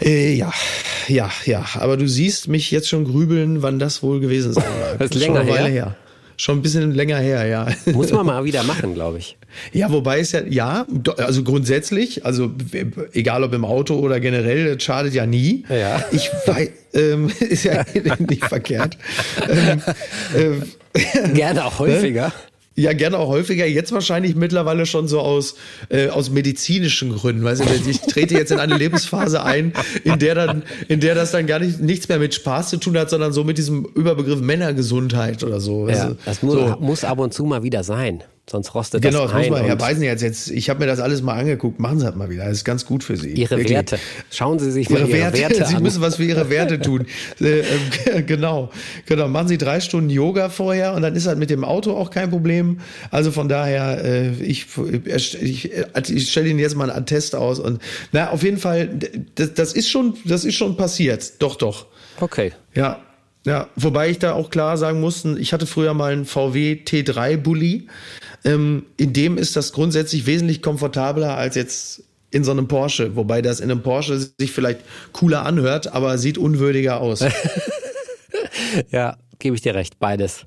Äh, 0.00 0.34
ja, 0.34 0.52
ja, 1.08 1.30
ja. 1.44 1.64
Aber 1.74 1.96
du 1.96 2.08
siehst 2.08 2.48
mich 2.48 2.70
jetzt 2.70 2.88
schon 2.88 3.04
grübeln, 3.04 3.62
wann 3.62 3.78
das 3.78 4.02
wohl 4.02 4.20
gewesen 4.20 4.52
sein 4.52 4.64
wird. 4.64 4.92
Das 5.00 5.10
ist 5.10 5.14
länger 5.16 5.42
her. 5.42 5.66
her. 5.66 5.96
Schon 6.36 6.58
ein 6.58 6.62
bisschen 6.62 6.92
länger 6.92 7.18
her, 7.18 7.46
ja. 7.46 7.68
Muss 7.92 8.10
man 8.10 8.26
mal 8.26 8.44
wieder 8.44 8.62
machen, 8.64 8.94
glaube 8.94 9.18
ich. 9.18 9.36
Ja, 9.72 9.92
wobei 9.92 10.20
es 10.20 10.32
ja, 10.32 10.40
ja, 10.48 10.86
also 11.18 11.44
grundsätzlich, 11.44 12.24
also 12.24 12.50
egal 13.12 13.44
ob 13.44 13.52
im 13.52 13.64
Auto 13.64 13.96
oder 13.98 14.18
generell, 14.18 14.74
das 14.74 14.82
schadet 14.82 15.14
ja 15.14 15.26
nie. 15.26 15.64
Ja. 15.68 16.02
Ich 16.10 16.30
weiß, 16.46 16.70
ähm, 16.94 17.30
ist 17.40 17.64
ja 17.64 17.84
nicht 18.18 18.44
verkehrt. 18.44 18.96
Ähm, 19.48 19.82
ähm, 20.36 21.34
Gerne 21.34 21.64
auch 21.64 21.78
häufiger. 21.78 22.32
Ja, 22.74 22.94
gerne 22.94 23.18
auch 23.18 23.28
häufiger. 23.28 23.66
Jetzt 23.66 23.92
wahrscheinlich 23.92 24.34
mittlerweile 24.34 24.86
schon 24.86 25.06
so 25.06 25.20
aus, 25.20 25.56
äh, 25.90 26.08
aus 26.08 26.30
medizinischen 26.30 27.14
Gründen. 27.14 27.44
Weißt 27.44 27.62
du, 27.62 27.90
ich 27.90 28.00
trete 28.00 28.34
jetzt 28.34 28.50
in 28.50 28.58
eine 28.58 28.76
Lebensphase 28.76 29.42
ein, 29.42 29.74
in 30.04 30.18
der 30.18 30.34
dann, 30.34 30.62
in 30.88 31.00
der 31.00 31.14
das 31.14 31.32
dann 31.32 31.46
gar 31.46 31.58
nicht, 31.58 31.80
nichts 31.80 32.08
mehr 32.08 32.18
mit 32.18 32.34
Spaß 32.34 32.70
zu 32.70 32.78
tun 32.78 32.96
hat, 32.96 33.10
sondern 33.10 33.32
so 33.32 33.44
mit 33.44 33.58
diesem 33.58 33.84
Überbegriff 33.84 34.40
Männergesundheit 34.40 35.44
oder 35.44 35.60
so. 35.60 35.88
Ja, 35.88 36.12
das 36.24 36.42
muss, 36.42 36.54
so. 36.54 36.76
muss 36.80 37.04
ab 37.04 37.18
und 37.18 37.34
zu 37.34 37.44
mal 37.44 37.62
wieder 37.62 37.84
sein. 37.84 38.22
Sonst 38.50 38.74
rostet 38.74 39.02
genau, 39.02 39.22
das, 39.22 39.30
das 39.30 39.40
ein. 39.40 39.52
Genau, 39.52 39.56
Herr 39.58 39.76
Beisen 39.76 40.02
jetzt, 40.02 40.20
jetzt, 40.20 40.50
ich 40.50 40.68
habe 40.68 40.80
mir 40.80 40.86
das 40.86 40.98
alles 40.98 41.22
mal 41.22 41.38
angeguckt, 41.38 41.78
machen 41.78 42.00
Sie 42.00 42.06
das 42.06 42.16
mal 42.16 42.28
wieder. 42.28 42.44
Das 42.44 42.54
ist 42.54 42.64
ganz 42.64 42.84
gut 42.84 43.04
für 43.04 43.16
Sie. 43.16 43.30
Ihre 43.30 43.56
Wirklich. 43.56 43.70
Werte. 43.70 43.98
Schauen 44.30 44.58
Sie 44.58 44.72
sich 44.72 44.90
ihre 44.90 45.02
mal 45.02 45.08
Ihre 45.08 45.18
Werte, 45.18 45.38
Werte 45.38 45.66
Sie 45.68 45.76
müssen 45.76 46.02
was 46.02 46.16
für 46.16 46.24
Ihre 46.24 46.50
Werte 46.50 46.80
tun. 46.80 47.06
äh, 47.40 47.60
äh, 47.60 48.22
genau, 48.26 48.70
genau. 49.06 49.28
Machen 49.28 49.46
Sie 49.46 49.58
drei 49.58 49.78
Stunden 49.78 50.10
Yoga 50.10 50.48
vorher 50.48 50.94
und 50.94 51.02
dann 51.02 51.14
ist 51.14 51.28
halt 51.28 51.38
mit 51.38 51.50
dem 51.50 51.62
Auto 51.62 51.92
auch 51.92 52.10
kein 52.10 52.30
Problem. 52.30 52.80
Also 53.12 53.30
von 53.30 53.48
daher, 53.48 54.04
äh, 54.04 54.30
ich, 54.42 54.66
ich, 55.04 55.40
ich, 55.40 55.70
ich 56.10 56.30
stelle 56.30 56.48
Ihnen 56.48 56.58
jetzt 56.58 56.74
mal 56.74 56.90
einen 56.90 56.98
Attest 56.98 57.36
aus 57.36 57.60
und 57.60 57.80
na, 58.10 58.30
auf 58.30 58.42
jeden 58.42 58.58
Fall, 58.58 58.90
das, 59.36 59.54
das 59.54 59.72
ist 59.72 59.88
schon, 59.88 60.14
das 60.24 60.44
ist 60.44 60.56
schon 60.56 60.76
passiert. 60.76 61.40
Doch, 61.40 61.54
doch. 61.54 61.86
Okay. 62.20 62.52
Ja, 62.74 62.98
ja, 63.44 63.68
wobei 63.74 64.08
ich 64.08 64.18
da 64.18 64.34
auch 64.34 64.50
klar 64.50 64.76
sagen 64.76 65.00
musste, 65.00 65.36
ich 65.38 65.52
hatte 65.52 65.66
früher 65.66 65.94
mal 65.94 66.12
einen 66.12 66.26
VW 66.26 66.78
T3 66.84 67.36
Bulli. 67.36 67.88
Ähm, 68.44 68.86
in 68.96 69.12
dem 69.12 69.38
ist 69.38 69.56
das 69.56 69.72
grundsätzlich 69.72 70.26
wesentlich 70.26 70.62
komfortabler 70.62 71.36
als 71.36 71.54
jetzt 71.54 72.04
in 72.30 72.44
so 72.44 72.50
einem 72.50 72.66
Porsche, 72.66 73.14
wobei 73.14 73.42
das 73.42 73.60
in 73.60 73.70
einem 73.70 73.82
Porsche 73.82 74.18
sich 74.18 74.52
vielleicht 74.52 74.80
cooler 75.12 75.44
anhört, 75.44 75.92
aber 75.92 76.18
sieht 76.18 76.38
unwürdiger 76.38 77.00
aus. 77.00 77.24
ja, 78.90 79.16
gebe 79.38 79.54
ich 79.54 79.62
dir 79.62 79.74
recht, 79.74 79.98
beides. 79.98 80.46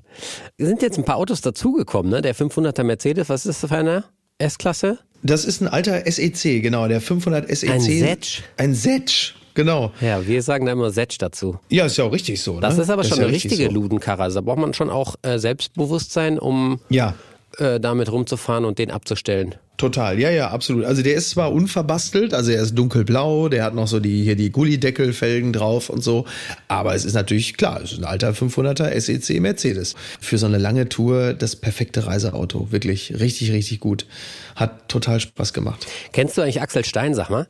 Es 0.58 0.66
sind 0.66 0.82
jetzt 0.82 0.98
ein 0.98 1.04
paar 1.04 1.16
Autos 1.16 1.40
dazugekommen, 1.40 2.10
ne? 2.10 2.22
Der 2.22 2.34
500er 2.34 2.82
Mercedes, 2.82 3.28
was 3.28 3.46
ist 3.46 3.62
das 3.62 3.70
für 3.70 3.76
eine 3.76 4.04
S-Klasse? 4.38 4.98
Das 5.22 5.44
ist 5.44 5.60
ein 5.60 5.68
alter 5.68 6.02
SEC, 6.10 6.62
genau, 6.62 6.88
der 6.88 7.00
500 7.00 7.48
SEC. 7.56 7.70
Ein 7.70 7.80
Setsch? 7.80 8.42
Ein 8.56 8.74
Setsch, 8.74 9.34
genau. 9.54 9.92
Ja, 10.00 10.26
wir 10.26 10.42
sagen 10.42 10.66
da 10.66 10.72
immer 10.72 10.90
Setsch 10.90 11.16
dazu. 11.18 11.58
Ja, 11.68 11.86
ist 11.86 11.96
ja 11.96 12.04
auch 12.04 12.12
richtig 12.12 12.42
so. 12.42 12.60
Das 12.60 12.76
ne? 12.76 12.82
ist 12.82 12.90
aber 12.90 13.04
schon 13.04 13.18
ja 13.18 13.24
eine 13.24 13.32
richtig 13.32 13.52
richtige 13.52 13.72
so. 13.72 13.80
Ludenkarre. 13.80 14.24
Also 14.24 14.40
da 14.40 14.40
braucht 14.42 14.58
man 14.58 14.74
schon 14.74 14.90
auch 14.90 15.14
äh, 15.22 15.38
Selbstbewusstsein, 15.38 16.38
um 16.38 16.80
Ja, 16.90 17.14
äh, 17.58 17.80
damit 17.80 18.10
rumzufahren 18.10 18.64
und 18.64 18.78
den 18.78 18.90
abzustellen. 18.90 19.54
Total, 19.76 20.18
ja, 20.18 20.30
ja, 20.30 20.50
absolut. 20.50 20.84
Also 20.84 21.02
der 21.02 21.14
ist 21.14 21.30
zwar 21.30 21.52
unverbastelt, 21.52 22.32
also 22.32 22.50
er 22.50 22.62
ist 22.62 22.74
dunkelblau, 22.74 23.48
der 23.50 23.62
hat 23.62 23.74
noch 23.74 23.86
so 23.86 24.00
die 24.00 24.22
hier 24.22 24.34
die 24.34 24.50
Gullideckelfelgen 24.50 25.52
drauf 25.52 25.90
und 25.90 26.02
so, 26.02 26.24
aber 26.66 26.94
es 26.94 27.04
ist 27.04 27.12
natürlich 27.12 27.58
klar, 27.58 27.82
es 27.82 27.92
ist 27.92 27.98
ein 27.98 28.04
alter 28.04 28.30
500er 28.30 28.98
SEC 28.98 29.40
Mercedes. 29.40 29.94
Für 30.18 30.38
so 30.38 30.46
eine 30.46 30.58
lange 30.58 30.88
Tour 30.88 31.34
das 31.34 31.56
perfekte 31.56 32.06
Reiseauto, 32.06 32.72
wirklich 32.72 33.18
richtig, 33.20 33.52
richtig 33.52 33.80
gut. 33.80 34.06
Hat 34.54 34.88
total 34.88 35.20
Spaß 35.20 35.52
gemacht. 35.52 35.86
Kennst 36.12 36.38
du 36.38 36.42
eigentlich 36.42 36.62
Axel 36.62 36.84
Stein, 36.84 37.14
sag 37.14 37.28
mal? 37.28 37.46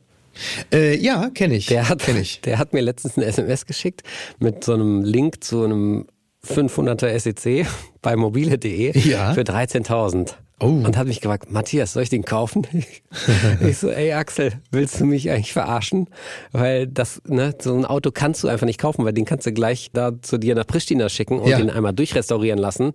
Äh, 0.73 0.97
ja, 0.97 1.31
kenne 1.31 1.57
ich. 1.57 1.66
Der 1.66 1.88
hat, 1.88 2.01
kenn 2.01 2.21
ich. 2.21 2.40
der 2.45 2.59
hat 2.59 2.73
mir 2.73 2.81
letztens 2.81 3.16
eine 3.16 3.27
SMS 3.27 3.66
geschickt 3.66 4.03
mit 4.38 4.64
so 4.64 4.75
einem 4.75 5.03
Link 5.05 5.42
zu 5.42 5.64
einem 5.64 6.07
500er 6.47 7.19
SEC 7.19 7.67
bei 8.03 8.17
mobile.de 8.17 8.97
Ja. 9.09 9.33
für 9.35 9.43
13.000. 9.43 10.35
Oh. 10.59 10.69
Und 10.69 10.97
hat 10.97 11.07
mich 11.07 11.21
gefragt, 11.21 11.51
Matthias, 11.53 11.92
soll 11.92 12.03
ich 12.05 12.09
den 12.09 12.25
kaufen? 12.25 12.66
ich 13.61 13.77
so, 13.77 13.90
ey 13.90 14.12
Axel, 14.14 14.53
willst 14.71 14.99
du 14.99 15.05
mich 15.05 15.31
eigentlich 15.31 15.53
verarschen? 15.53 16.09
Weil 16.53 16.87
das, 16.87 17.21
ne, 17.27 17.55
so 17.61 17.75
ein 17.77 17.85
Auto 17.85 18.11
kannst 18.11 18.42
du 18.42 18.49
einfach 18.49 18.64
nicht 18.64 18.81
kaufen, 18.81 19.05
weil 19.05 19.12
den 19.12 19.27
kannst 19.27 19.47
du 19.47 19.53
gleich 19.53 19.90
da 19.92 20.12
zu 20.23 20.38
dir 20.38 20.55
nach 20.55 20.66
Pristina 20.66 21.11
schicken 21.11 21.38
und 21.40 21.49
Ja. 21.51 21.59
den 21.59 21.69
einmal 21.69 21.92
durchrestaurieren 21.92 22.59
lassen. 22.59 22.92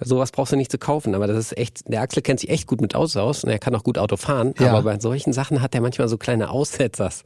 Sowas 0.00 0.32
brauchst 0.32 0.52
du 0.52 0.56
nicht 0.56 0.72
zu 0.72 0.78
kaufen. 0.78 1.14
Aber 1.14 1.28
das 1.28 1.38
ist 1.38 1.56
echt, 1.56 1.82
der 1.86 2.00
Axel 2.00 2.20
kennt 2.20 2.40
sich 2.40 2.50
echt 2.50 2.66
gut 2.66 2.80
mit 2.80 2.96
Autos 2.96 3.16
aus 3.16 3.44
und 3.44 3.50
er 3.50 3.60
kann 3.60 3.76
auch 3.76 3.84
gut 3.84 3.96
Auto 3.96 4.16
fahren. 4.16 4.52
Ja. 4.58 4.70
Aber 4.72 4.82
bei 4.82 4.98
solchen 4.98 5.32
Sachen 5.32 5.62
hat 5.62 5.72
er 5.76 5.82
manchmal 5.82 6.08
so 6.08 6.18
kleine 6.18 6.50
Aussetzers. 6.50 7.22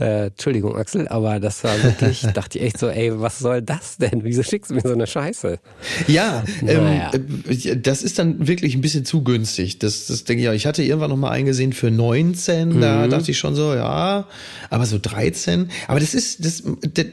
Äh, 0.00 0.26
Entschuldigung, 0.26 0.76
Axel, 0.76 1.08
aber 1.08 1.40
das 1.40 1.64
war 1.64 1.82
wirklich, 1.82 2.22
dachte 2.34 2.58
ich 2.58 2.64
echt 2.64 2.78
so, 2.78 2.88
ey, 2.88 3.20
was 3.20 3.40
soll 3.40 3.60
das 3.60 3.96
denn? 3.96 4.22
Wieso 4.22 4.44
schickst 4.44 4.70
du 4.70 4.74
mir 4.76 4.82
so 4.82 4.92
eine 4.92 5.08
Scheiße? 5.08 5.58
Ja, 6.06 6.44
Naja. 6.60 7.10
ähm, 7.12 7.42
äh, 7.48 7.76
das 7.76 8.04
ist 8.04 8.20
dann 8.20 8.46
wirklich 8.46 8.76
ein 8.76 8.80
bisschen 8.82 9.04
zu 9.04 9.24
günstig. 9.32 9.78
Das, 9.78 10.06
das 10.06 10.24
denke 10.24 10.42
ich 10.42 10.48
auch. 10.48 10.52
Ich 10.52 10.66
hatte 10.66 10.82
irgendwann 10.82 11.10
noch 11.10 11.16
mal 11.16 11.30
eingesehen 11.30 11.72
für 11.72 11.90
19, 11.90 12.68
Mhm. 12.76 12.80
da 12.80 13.06
dachte 13.08 13.30
ich 13.30 13.38
schon 13.38 13.54
so, 13.54 13.74
ja, 13.74 14.26
aber 14.70 14.86
so 14.86 14.98
13. 15.00 15.70
Aber 15.88 16.00
das 16.00 16.14
ist, 16.14 16.44
das, 16.44 16.62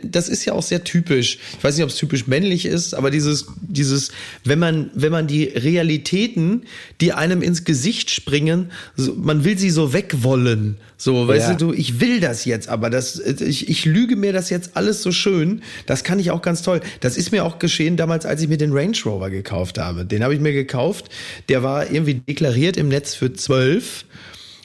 das 0.03 0.29
ist 0.29 0.45
ja 0.45 0.53
auch 0.53 0.63
sehr 0.63 0.83
typisch. 0.83 1.37
Ich 1.57 1.63
weiß 1.63 1.75
nicht, 1.75 1.83
ob 1.83 1.89
es 1.89 1.95
typisch 1.95 2.27
männlich 2.27 2.65
ist, 2.65 2.93
aber 2.93 3.09
dieses, 3.11 3.47
dieses, 3.61 4.11
wenn 4.43 4.59
man, 4.59 4.91
wenn 4.93 5.11
man 5.11 5.27
die 5.27 5.45
Realitäten, 5.45 6.63
die 7.01 7.13
einem 7.13 7.41
ins 7.41 7.63
Gesicht 7.63 8.11
springen, 8.11 8.71
so, 8.95 9.13
man 9.15 9.43
will 9.43 9.57
sie 9.57 9.69
so 9.69 9.93
wegwollen. 9.93 10.77
So, 11.01 11.27
weißt 11.29 11.49
Ja. 11.49 11.53
du, 11.55 11.67
du, 11.67 11.73
ich 11.73 12.01
will 12.01 12.19
das 12.19 12.43
jetzt, 12.43 12.67
aber 12.67 12.89
das, 12.89 13.17
ich, 13.19 13.69
ich 13.69 13.85
lüge 13.85 14.17
mir 14.17 14.33
das 14.33 14.49
jetzt 14.49 14.71
alles 14.75 15.01
so 15.01 15.13
schön. 15.13 15.61
Das 15.85 16.03
kann 16.03 16.19
ich 16.19 16.29
auch 16.31 16.41
ganz 16.41 16.61
toll. 16.61 16.81
Das 16.99 17.15
ist 17.15 17.31
mir 17.31 17.45
auch 17.45 17.57
geschehen 17.57 17.95
damals, 17.95 18.25
als 18.25 18.41
ich 18.41 18.49
mir 18.49 18.57
den 18.57 18.73
Range 18.73 18.97
Rover 19.05 19.29
gekauft 19.29 19.77
habe. 19.77 20.03
Den 20.05 20.23
habe 20.23 20.33
ich 20.33 20.41
mir 20.41 20.51
gekauft. 20.51 21.05
Der 21.47 21.63
war 21.63 21.89
irgendwie 21.89 22.08
deklariert 22.15 22.77
im 22.77 22.87
Netz 22.89 23.13
für 23.15 23.33
12. 23.33 24.05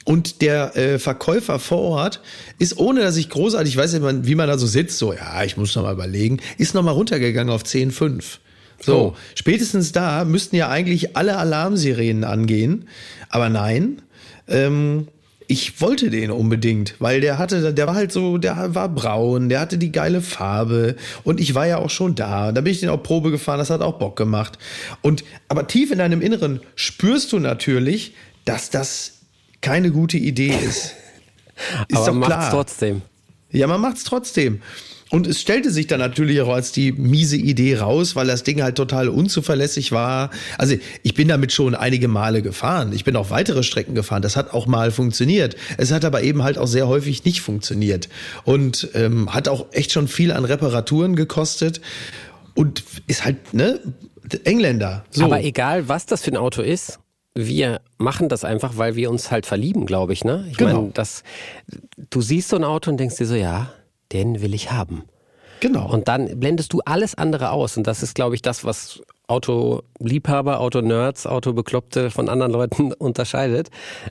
Und 0.07 0.41
der 0.43 0.75
äh, 0.77 0.99
Verkäufer 0.99 1.57
vor 1.57 1.79
Ort 1.81 2.21
ist, 2.59 2.77
ohne 2.77 3.01
dass 3.01 3.17
ich 3.17 3.27
großartig 3.29 3.75
weiß, 3.75 3.95
wie 3.95 3.99
man, 3.99 4.27
wie 4.27 4.35
man 4.35 4.47
da 4.47 4.57
so 4.57 4.67
sitzt, 4.67 4.99
so, 4.99 5.13
ja, 5.13 5.43
ich 5.43 5.57
muss 5.57 5.75
noch 5.75 5.81
mal 5.81 5.93
überlegen, 5.93 6.39
ist 6.59 6.75
noch 6.75 6.83
mal 6.83 6.91
runtergegangen 6.91 7.51
auf 7.51 7.63
10,5. 7.63 8.23
So, 8.79 8.95
Oh. 8.97 9.15
spätestens 9.33 9.93
da 9.93 10.23
müssten 10.25 10.57
ja 10.57 10.69
eigentlich 10.69 11.17
alle 11.17 11.37
Alarmsirenen 11.37 12.23
angehen. 12.23 12.87
Aber 13.29 13.49
nein, 13.49 14.01
ähm, 14.47 15.07
ich 15.47 15.81
wollte 15.81 16.09
den 16.09 16.31
unbedingt, 16.31 16.95
weil 16.99 17.21
der 17.21 17.37
hatte, 17.37 17.73
der 17.73 17.87
war 17.87 17.95
halt 17.95 18.11
so, 18.11 18.37
der 18.37 18.73
war 18.75 18.89
braun, 18.89 19.49
der 19.49 19.59
hatte 19.59 19.77
die 19.77 19.91
geile 19.91 20.21
Farbe 20.21 20.95
und 21.23 21.39
ich 21.39 21.55
war 21.55 21.67
ja 21.67 21.77
auch 21.77 21.89
schon 21.89 22.15
da. 22.15 22.51
Da 22.51 22.61
bin 22.61 22.71
ich 22.71 22.79
den 22.79 22.89
auch 22.89 23.01
Probe 23.01 23.31
gefahren, 23.31 23.59
das 23.59 23.69
hat 23.69 23.81
auch 23.81 23.99
Bock 23.99 24.15
gemacht. 24.15 24.57
Und 25.01 25.23
aber 25.47 25.67
tief 25.67 25.91
in 25.91 25.99
deinem 25.99 26.21
Inneren 26.21 26.61
spürst 26.75 27.31
du 27.31 27.39
natürlich, 27.39 28.13
dass 28.45 28.69
das 28.69 29.19
keine 29.61 29.91
gute 29.91 30.17
Idee 30.17 30.53
ist. 30.53 30.93
Ist 31.87 31.97
aber 31.97 32.05
doch 32.07 32.13
macht's 32.13 32.35
klar. 32.35 32.51
trotzdem. 32.51 33.01
Ja, 33.51 33.67
man 33.67 33.79
macht's 33.79 34.03
trotzdem. 34.03 34.61
Und 35.11 35.27
es 35.27 35.39
stellte 35.39 35.69
sich 35.69 35.85
dann 35.87 35.99
natürlich 35.99 36.41
auch 36.41 36.49
als 36.49 36.71
die 36.71 36.91
miese 36.91 37.37
Idee 37.37 37.77
raus, 37.77 38.15
weil 38.15 38.25
das 38.25 38.43
Ding 38.43 38.63
halt 38.63 38.75
total 38.75 39.07
unzuverlässig 39.07 39.91
war. 39.91 40.31
Also 40.57 40.75
ich 41.03 41.13
bin 41.13 41.27
damit 41.27 41.51
schon 41.51 41.75
einige 41.75 42.07
Male 42.07 42.41
gefahren. 42.41 42.91
Ich 42.91 43.03
bin 43.03 43.15
auch 43.15 43.29
weitere 43.29 43.61
Strecken 43.61 43.93
gefahren. 43.93 44.23
Das 44.23 44.35
hat 44.35 44.51
auch 44.53 44.65
mal 44.65 44.89
funktioniert. 44.91 45.55
Es 45.77 45.91
hat 45.91 46.05
aber 46.05 46.23
eben 46.23 46.43
halt 46.43 46.57
auch 46.57 46.65
sehr 46.67 46.87
häufig 46.87 47.23
nicht 47.23 47.41
funktioniert. 47.41 48.09
Und 48.45 48.89
ähm, 48.95 49.31
hat 49.33 49.47
auch 49.47 49.67
echt 49.73 49.91
schon 49.91 50.07
viel 50.07 50.31
an 50.31 50.43
Reparaturen 50.43 51.15
gekostet. 51.15 51.81
Und 52.55 52.83
ist 53.05 53.25
halt, 53.25 53.53
ne, 53.53 53.79
Engländer. 54.43 55.05
So. 55.11 55.25
Aber 55.25 55.43
egal, 55.43 55.87
was 55.87 56.07
das 56.07 56.23
für 56.23 56.31
ein 56.31 56.37
Auto 56.37 56.61
ist, 56.61 56.99
wir 57.35 57.81
machen 57.97 58.29
das 58.29 58.43
einfach, 58.43 58.77
weil 58.77 58.95
wir 58.95 59.09
uns 59.11 59.29
halt 59.29 59.45
verlieben, 59.45 59.85
glaube 59.85 60.13
ich, 60.13 60.23
ne? 60.23 60.47
Ich 60.49 60.57
Genau. 60.57 60.73
meine, 60.81 60.91
das, 60.93 61.23
du 62.09 62.21
siehst 62.21 62.49
so 62.49 62.55
ein 62.55 62.63
Auto 62.63 62.89
und 62.89 62.97
denkst 62.97 63.17
dir 63.17 63.25
so, 63.25 63.35
ja, 63.35 63.71
den 64.15 64.41
will 64.41 64.53
ich 64.53 64.71
haben. 64.71 65.03
genau. 65.59 65.91
Und 65.91 66.07
dann 66.07 66.39
blendest 66.39 66.71
du 66.73 66.81
alles 66.85 67.15
andere 67.15 67.51
aus. 67.51 67.77
Und 67.77 67.85
das 67.85 68.01
ist, 68.01 68.15
glaube 68.15 68.35
ich, 68.35 68.41
das, 68.41 68.63
was 68.63 69.01
Autoliebhaber, 69.27 70.59
Autonerds, 70.59 71.25
Autobekloppte 71.25 72.11
von 72.11 72.29
anderen 72.29 72.51
Leuten 72.51 72.93
unterscheidet. 72.97 73.69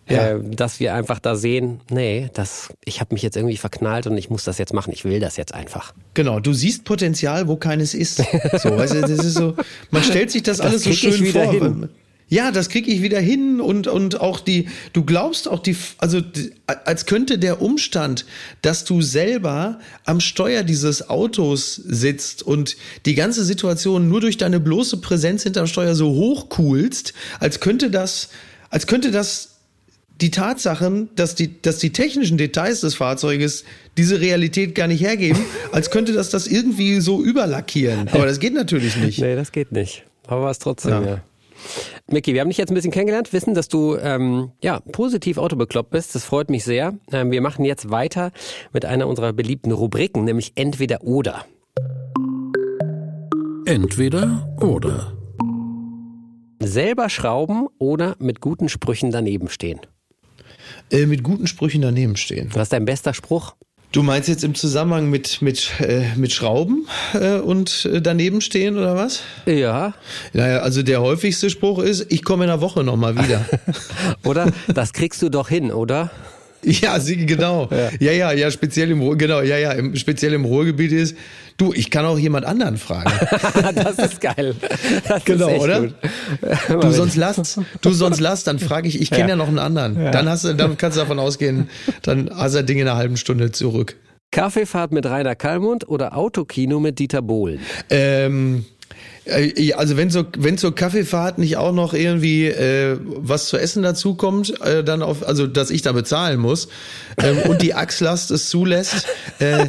Ja. 0.09 0.33
Äh, 0.33 0.41
dass 0.43 0.81
wir 0.81 0.95
einfach 0.95 1.21
da 1.21 1.37
sehen, 1.37 1.81
nee, 1.91 2.29
das, 2.35 2.73
ich 2.85 3.01
habe 3.01 3.15
mich 3.15 3.23
jetzt 3.23 3.37
irgendwie 3.37 3.57
verknallt 3.57 4.07
und 4.07 4.17
ich 4.19 4.31
muss 4.31 4.45
das 4.45 4.59
jetzt 4.59 4.75
machen. 4.75 4.93
Ich 4.93 5.05
will 5.05 5.21
das 5.21 5.37
jetzt 5.37 5.55
einfach. 5.55 5.95
Genau, 6.15 6.41
du 6.41 6.53
siehst 6.53 6.85
Potenzial, 6.85 7.49
wo 7.49 7.57
keines 7.57 7.95
ist. 7.95 8.17
So, 8.17 8.71
du, 8.71 8.77
das 8.77 8.93
ist 8.93 9.35
so, 9.35 9.55
man 9.91 10.03
stellt 10.03 10.31
sich 10.31 10.43
das, 10.43 10.59
Das 10.65 10.67
alles 10.67 10.85
so 10.85 10.93
schön 10.93 11.21
wieder 11.25 11.45
vor. 11.53 11.89
Ja, 12.29 12.51
das 12.51 12.69
krieg 12.69 12.89
ich 12.89 13.03
wieder 13.03 13.21
hin 13.21 13.61
und, 13.61 13.87
und 13.87 14.21
auch 14.21 14.41
die, 14.41 14.69
du 14.93 15.05
glaubst 15.05 15.47
auch 15.47 15.61
die, 15.61 15.77
also 15.99 16.21
als 16.67 17.07
könnte 17.07 17.39
der 17.39 17.61
Umstand, 17.61 18.25
dass 18.63 18.85
du 18.85 19.03
selber 19.03 19.79
am 20.05 20.21
Steuer 20.21 20.63
dieses 20.63 21.11
Autos 21.11 21.77
sitzt 21.77 22.43
und 22.43 22.77
die 23.05 23.15
ganze 23.15 23.45
Situation 23.45 24.09
nur 24.09 24.21
durch 24.23 24.39
deine 24.39 24.59
bloße 24.59 24.99
Präsenz 24.99 25.43
hinterm 25.43 25.67
Steuer 25.67 25.95
so 25.95 26.09
hochcoolst, 26.15 27.13
als 27.41 27.61
könnte 27.61 27.91
das, 27.91 28.31
als 28.71 28.87
könnte 28.87 29.11
das 29.11 29.51
die 30.21 30.31
Tatsachen, 30.31 31.11
dass 31.17 31.35
die, 31.35 31.61
dass 31.61 31.79
die 31.79 31.93
technischen 31.93 32.39
Details 32.39 32.81
des 32.81 32.95
Fahrzeuges 32.95 33.65
diese 33.97 34.21
Realität 34.21 34.75
gar 34.75 34.87
nicht 34.87 35.03
hergeben, 35.03 35.45
als 35.73 35.91
könnte 35.91 36.13
das 36.13 36.31
das 36.31 36.47
irgendwie 36.47 37.01
so 37.01 37.23
überlackieren. 37.23 38.09
Aber 38.09 38.25
das 38.25 38.39
geht 38.39 38.55
natürlich 38.55 38.97
nicht. 38.97 39.19
Nee, 39.19 39.35
das 39.35 39.53
geht 39.53 39.73
nicht. 39.73 40.05
Aber 40.27 40.45
was 40.45 40.59
trotzdem, 40.59 40.91
ja. 40.91 41.05
Ja. 41.05 41.23
Micky, 42.11 42.35
wir 42.35 42.43
haben 42.43 42.49
dich 42.49 42.59
jetzt 42.59 42.71
ein 42.71 42.75
bisschen 42.75 42.93
kennengelernt, 42.93 43.33
wissen, 43.33 43.55
dass 43.55 43.69
du 43.69 43.97
ähm, 43.97 44.53
ja 44.63 44.81
positiv 44.81 45.39
autobekloppt 45.39 45.91
bist. 45.91 46.15
Das 46.15 46.25
freut 46.25 46.51
mich 46.51 46.63
sehr. 46.63 46.99
Ähm, 47.11 47.31
wir 47.31 47.41
machen 47.41 47.65
jetzt 47.65 47.91
weiter 47.91 48.31
mit 48.73 48.85
einer 48.85 49.09
unserer 49.09 49.33
beliebten 49.33 49.73
Rubriken, 49.73 50.25
nämlich 50.25 50.53
entweder 50.55 51.03
oder. 51.03 51.47
Entweder 53.65 54.55
oder. 54.61 55.17
Selber 56.61 57.09
schrauben 57.09 57.69
oder 57.79 58.17
mit 58.19 58.41
guten 58.41 58.69
Sprüchen 58.69 59.11
daneben 59.11 59.49
stehen. 59.49 59.81
Äh, 60.91 61.07
mit 61.07 61.23
guten 61.23 61.47
Sprüchen 61.47 61.81
daneben 61.81 62.17
stehen. 62.17 62.51
Was 62.53 62.65
ist 62.65 62.73
dein 62.75 62.85
bester 62.85 63.15
Spruch? 63.15 63.55
Du 63.95 64.03
meinst 64.03 64.29
jetzt 64.29 64.43
im 64.43 64.57
Zusammenhang 64.57 65.09
mit, 65.09 65.41
mit, 65.41 65.71
äh, 65.79 66.17
mit 66.17 66.33
Schrauben 66.33 66.89
äh, 67.13 67.37
und 67.37 67.85
äh, 67.85 68.03
daneben 68.03 68.41
stehen 68.41 68.77
oder 68.77 68.97
was? 68.97 69.21
Ja. 69.47 69.95
Naja, 70.33 70.59
also 70.59 70.83
der 70.83 71.01
häufigste 71.01 71.49
Spruch 71.49 71.79
ist, 71.79 72.07
ich 72.11 72.25
komme 72.25 72.43
in 72.43 72.51
einer 72.51 72.61
Woche 72.61 72.83
nochmal 72.83 73.17
wieder. 73.17 73.45
Oder? 74.25 74.53
Das 74.67 74.95
kriegst 74.95 75.23
du 75.23 75.29
doch 75.29 75.49
hin, 75.49 75.71
oder? 75.71 76.11
Ja, 76.83 76.99
sie, 77.01 77.27
genau. 77.27 77.69
Ja. 78.01 78.13
ja, 78.13 78.33
ja, 78.33 78.51
speziell 78.51 78.91
im 78.91 79.01
Ruhr, 79.01 79.17
genau, 79.17 79.41
ja, 79.41 79.59
ja, 79.59 79.73
im, 79.73 79.95
speziell 79.97 80.33
im 80.33 80.45
Ruhrgebiet 80.45 80.93
ist, 80.93 81.17
du, 81.57 81.73
ich 81.73 81.91
kann 81.91 82.05
auch 82.05 82.19
jemand 82.19 82.47
anderen 82.47 82.77
fragen. 82.79 83.11
das 83.75 83.99
ist 83.99 84.21
geil. 84.21 84.55
Das 85.07 85.25
Genau, 85.25 85.49
ist 85.49 85.61
oder? 85.61 85.81
Gut. 85.83 85.95
Du 86.83 86.91
sonst 86.91 87.17
lass, 87.17 87.61
du 87.81 87.91
sonst 87.93 88.21
lass, 88.21 88.45
dann 88.45 88.59
frage 88.59 88.89
ich, 88.89 89.01
ich 89.01 89.11
kenne 89.11 89.31
ja. 89.31 89.37
noch 89.37 89.49
einen 89.49 89.59
anderen. 89.59 89.95
Dann 89.95 90.29
hast 90.29 90.45
du, 90.45 90.55
dann 90.55 90.77
kannst 90.77 90.97
du 90.97 91.01
davon 91.01 91.19
ausgehen, 91.19 91.69
dann 92.03 92.31
hast 92.35 92.55
du 92.55 92.65
Ding 92.65 92.79
in 92.79 92.89
einer 92.89 92.97
halben 92.97 93.17
Stunde 93.17 93.53
zurück. 93.53 93.97
Kaffeefahrt 94.35 94.91
mit 94.91 95.07
Rainer 95.07 95.37
Kallmund 95.37 95.89
oder 95.89 96.17
Autokino 96.17 96.81
mit 96.81 96.99
Dieter 96.99 97.23
Bohlen? 97.23 97.61
Ähm, 97.89 98.65
äh, 98.69 98.74
also 99.75 99.97
wenn 99.97 100.11
so 100.11 100.25
wenn 100.37 100.59
zur 100.59 100.75
Kaffeefahrt 100.75 101.39
nicht 101.39 101.57
auch 101.57 101.73
noch 101.73 101.95
irgendwie 101.95 102.47
äh, 102.47 102.99
was 103.03 103.49
zu 103.49 103.57
essen 103.57 103.83
dazu 103.83 104.15
kommt, 104.15 104.61
äh, 104.61 104.85
dann 104.85 105.03
auf 105.03 105.27
also 105.27 105.47
dass 105.47 105.71
ich 105.71 105.83
da 105.83 105.93
bezahlen 105.93 106.39
muss 106.39 106.69
ähm, 107.23 107.39
und 107.49 107.63
die 107.63 107.75
Achslast 107.75 108.31
es 108.31 108.51
zulässt, 108.51 109.07
äh, 109.39 109.69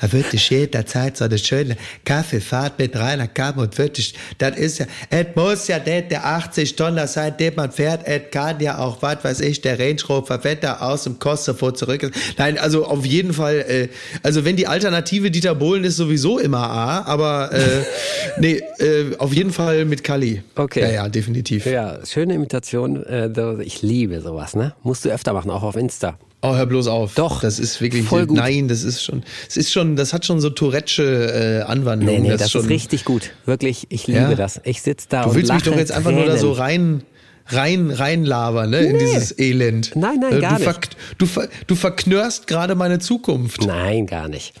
da 0.00 0.12
wird 0.12 0.34
ich 0.34 0.50
jederzeit 0.50 1.16
so 1.16 1.24
eine 1.24 1.38
schöne 1.38 1.76
Kaffeefahrt 2.04 2.78
mit 2.78 2.96
Rainer 2.96 3.28
Kamm 3.28 3.58
und 3.58 3.76
wirklich, 3.78 4.14
das 4.38 4.56
ist 4.56 4.78
ja, 4.78 4.86
es 5.10 5.26
muss 5.34 5.68
ja 5.68 5.78
nicht 5.78 6.10
der 6.10 6.26
80 6.26 6.76
Tonner 6.76 7.06
sein, 7.06 7.36
den 7.38 7.54
man 7.54 7.70
fährt, 7.70 8.06
es 8.06 8.22
kann 8.30 8.60
ja 8.60 8.78
auch, 8.78 9.00
was 9.02 9.22
weiß 9.22 9.40
ich, 9.40 9.60
der 9.60 9.78
Range 9.78 10.00
Rover, 10.08 10.42
wenn 10.42 10.60
der 10.60 10.82
aus 10.82 11.04
dem 11.04 11.18
Kosovo 11.18 11.70
zurück 11.72 12.02
ist. 12.02 12.14
Nein, 12.36 12.58
also 12.58 12.84
auf 12.84 13.04
jeden 13.04 13.32
Fall, 13.32 13.64
äh, 13.68 13.88
also 14.22 14.44
wenn 14.44 14.56
die 14.56 14.66
Alternative 14.66 15.30
Dieter 15.30 15.54
Bohlen 15.54 15.84
ist 15.84 15.96
sowieso 15.96 16.38
immer 16.38 16.70
A, 16.70 17.02
aber 17.02 17.52
äh, 17.52 17.84
nee, 18.38 18.62
äh, 18.78 19.16
auf 19.18 19.32
jeden 19.32 19.52
Fall 19.52 19.84
mit 19.84 20.02
Kali. 20.04 20.42
Okay. 20.56 20.80
Ja, 20.80 20.90
ja, 20.90 21.08
definitiv. 21.08 21.66
Ja, 21.66 22.04
schöne 22.04 22.34
Imitation. 22.34 23.04
Äh, 23.04 23.62
ich 23.62 23.82
liebe 23.82 24.20
sowas, 24.20 24.56
ne? 24.56 24.74
Musst 24.82 25.04
du 25.04 25.10
öfter 25.10 25.32
machen, 25.32 25.50
auch 25.50 25.62
auf 25.62 25.76
Insta. 25.76 26.18
Oh, 26.40 26.54
hör 26.54 26.66
bloß 26.66 26.86
auf. 26.86 27.14
Doch. 27.14 27.40
Das 27.40 27.58
ist 27.58 27.80
wirklich, 27.80 28.04
Voll 28.06 28.26
gut. 28.26 28.36
nein, 28.36 28.68
das 28.68 28.84
ist 28.84 29.02
schon, 29.02 29.24
es 29.48 29.56
ist 29.56 29.72
schon, 29.72 29.96
das 29.96 30.12
hat 30.12 30.24
schon 30.24 30.40
so 30.40 30.48
Tourette'sche 30.48 31.02
äh, 31.02 31.62
Anwandlung. 31.62 32.14
Nee, 32.22 32.28
nee, 32.30 32.36
das, 32.36 32.50
schon, 32.50 32.62
ist 32.62 32.68
richtig 32.70 33.04
gut. 33.04 33.30
Wirklich, 33.44 33.86
ich 33.88 34.06
liebe 34.06 34.20
Ja. 34.20 34.34
das. 34.34 34.60
Ich 34.64 34.82
sitze 34.82 35.06
da 35.08 35.22
Du 35.24 35.30
und 35.30 35.34
willst 35.36 35.52
mich 35.52 35.62
doch 35.64 35.76
jetzt 35.76 35.90
einfach 35.92 36.12
nur 36.12 36.26
da 36.26 36.36
so 36.36 36.54
Tränen. 36.54 37.02
rein, 37.46 37.88
rein, 37.88 37.90
rein 37.90 38.24
labern, 38.24 38.70
ne, 38.70 38.78
in 38.80 38.92
Nee. 38.96 39.04
dieses 39.04 39.36
Elend. 39.38 39.92
Nein, 39.96 40.18
nein, 40.20 40.34
Äh, 40.36 40.40
gar 40.40 40.58
du 40.60 40.64
nicht. 40.64 40.96
Du, 41.18 41.26
ver 41.26 41.48
du 41.66 41.74
verknörst 41.74 42.46
gerade 42.46 42.76
meine 42.76 43.00
Zukunft. 43.00 43.66
Nein, 43.66 44.06
gar 44.06 44.28
nicht. 44.28 44.54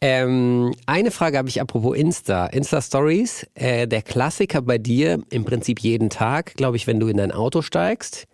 Ähm, 0.00 0.74
eine 0.84 1.10
Frage 1.10 1.38
habe 1.38 1.48
ich 1.48 1.60
apropos 1.60 1.96
Insta. 1.96 2.46
Insta-Stories, 2.46 3.46
äh, 3.54 3.88
der 3.88 4.02
Klassiker 4.02 4.60
bei 4.62 4.78
dir 4.78 5.18
im 5.30 5.44
Prinzip 5.44 5.80
jeden 5.80 6.10
Tag, 6.10 6.54
glaube 6.54 6.76
ich, 6.76 6.86
wenn 6.86 7.00
du 7.00 7.08
in 7.08 7.16
dein 7.16 7.32
Auto 7.32 7.62
steigst. 7.62 8.26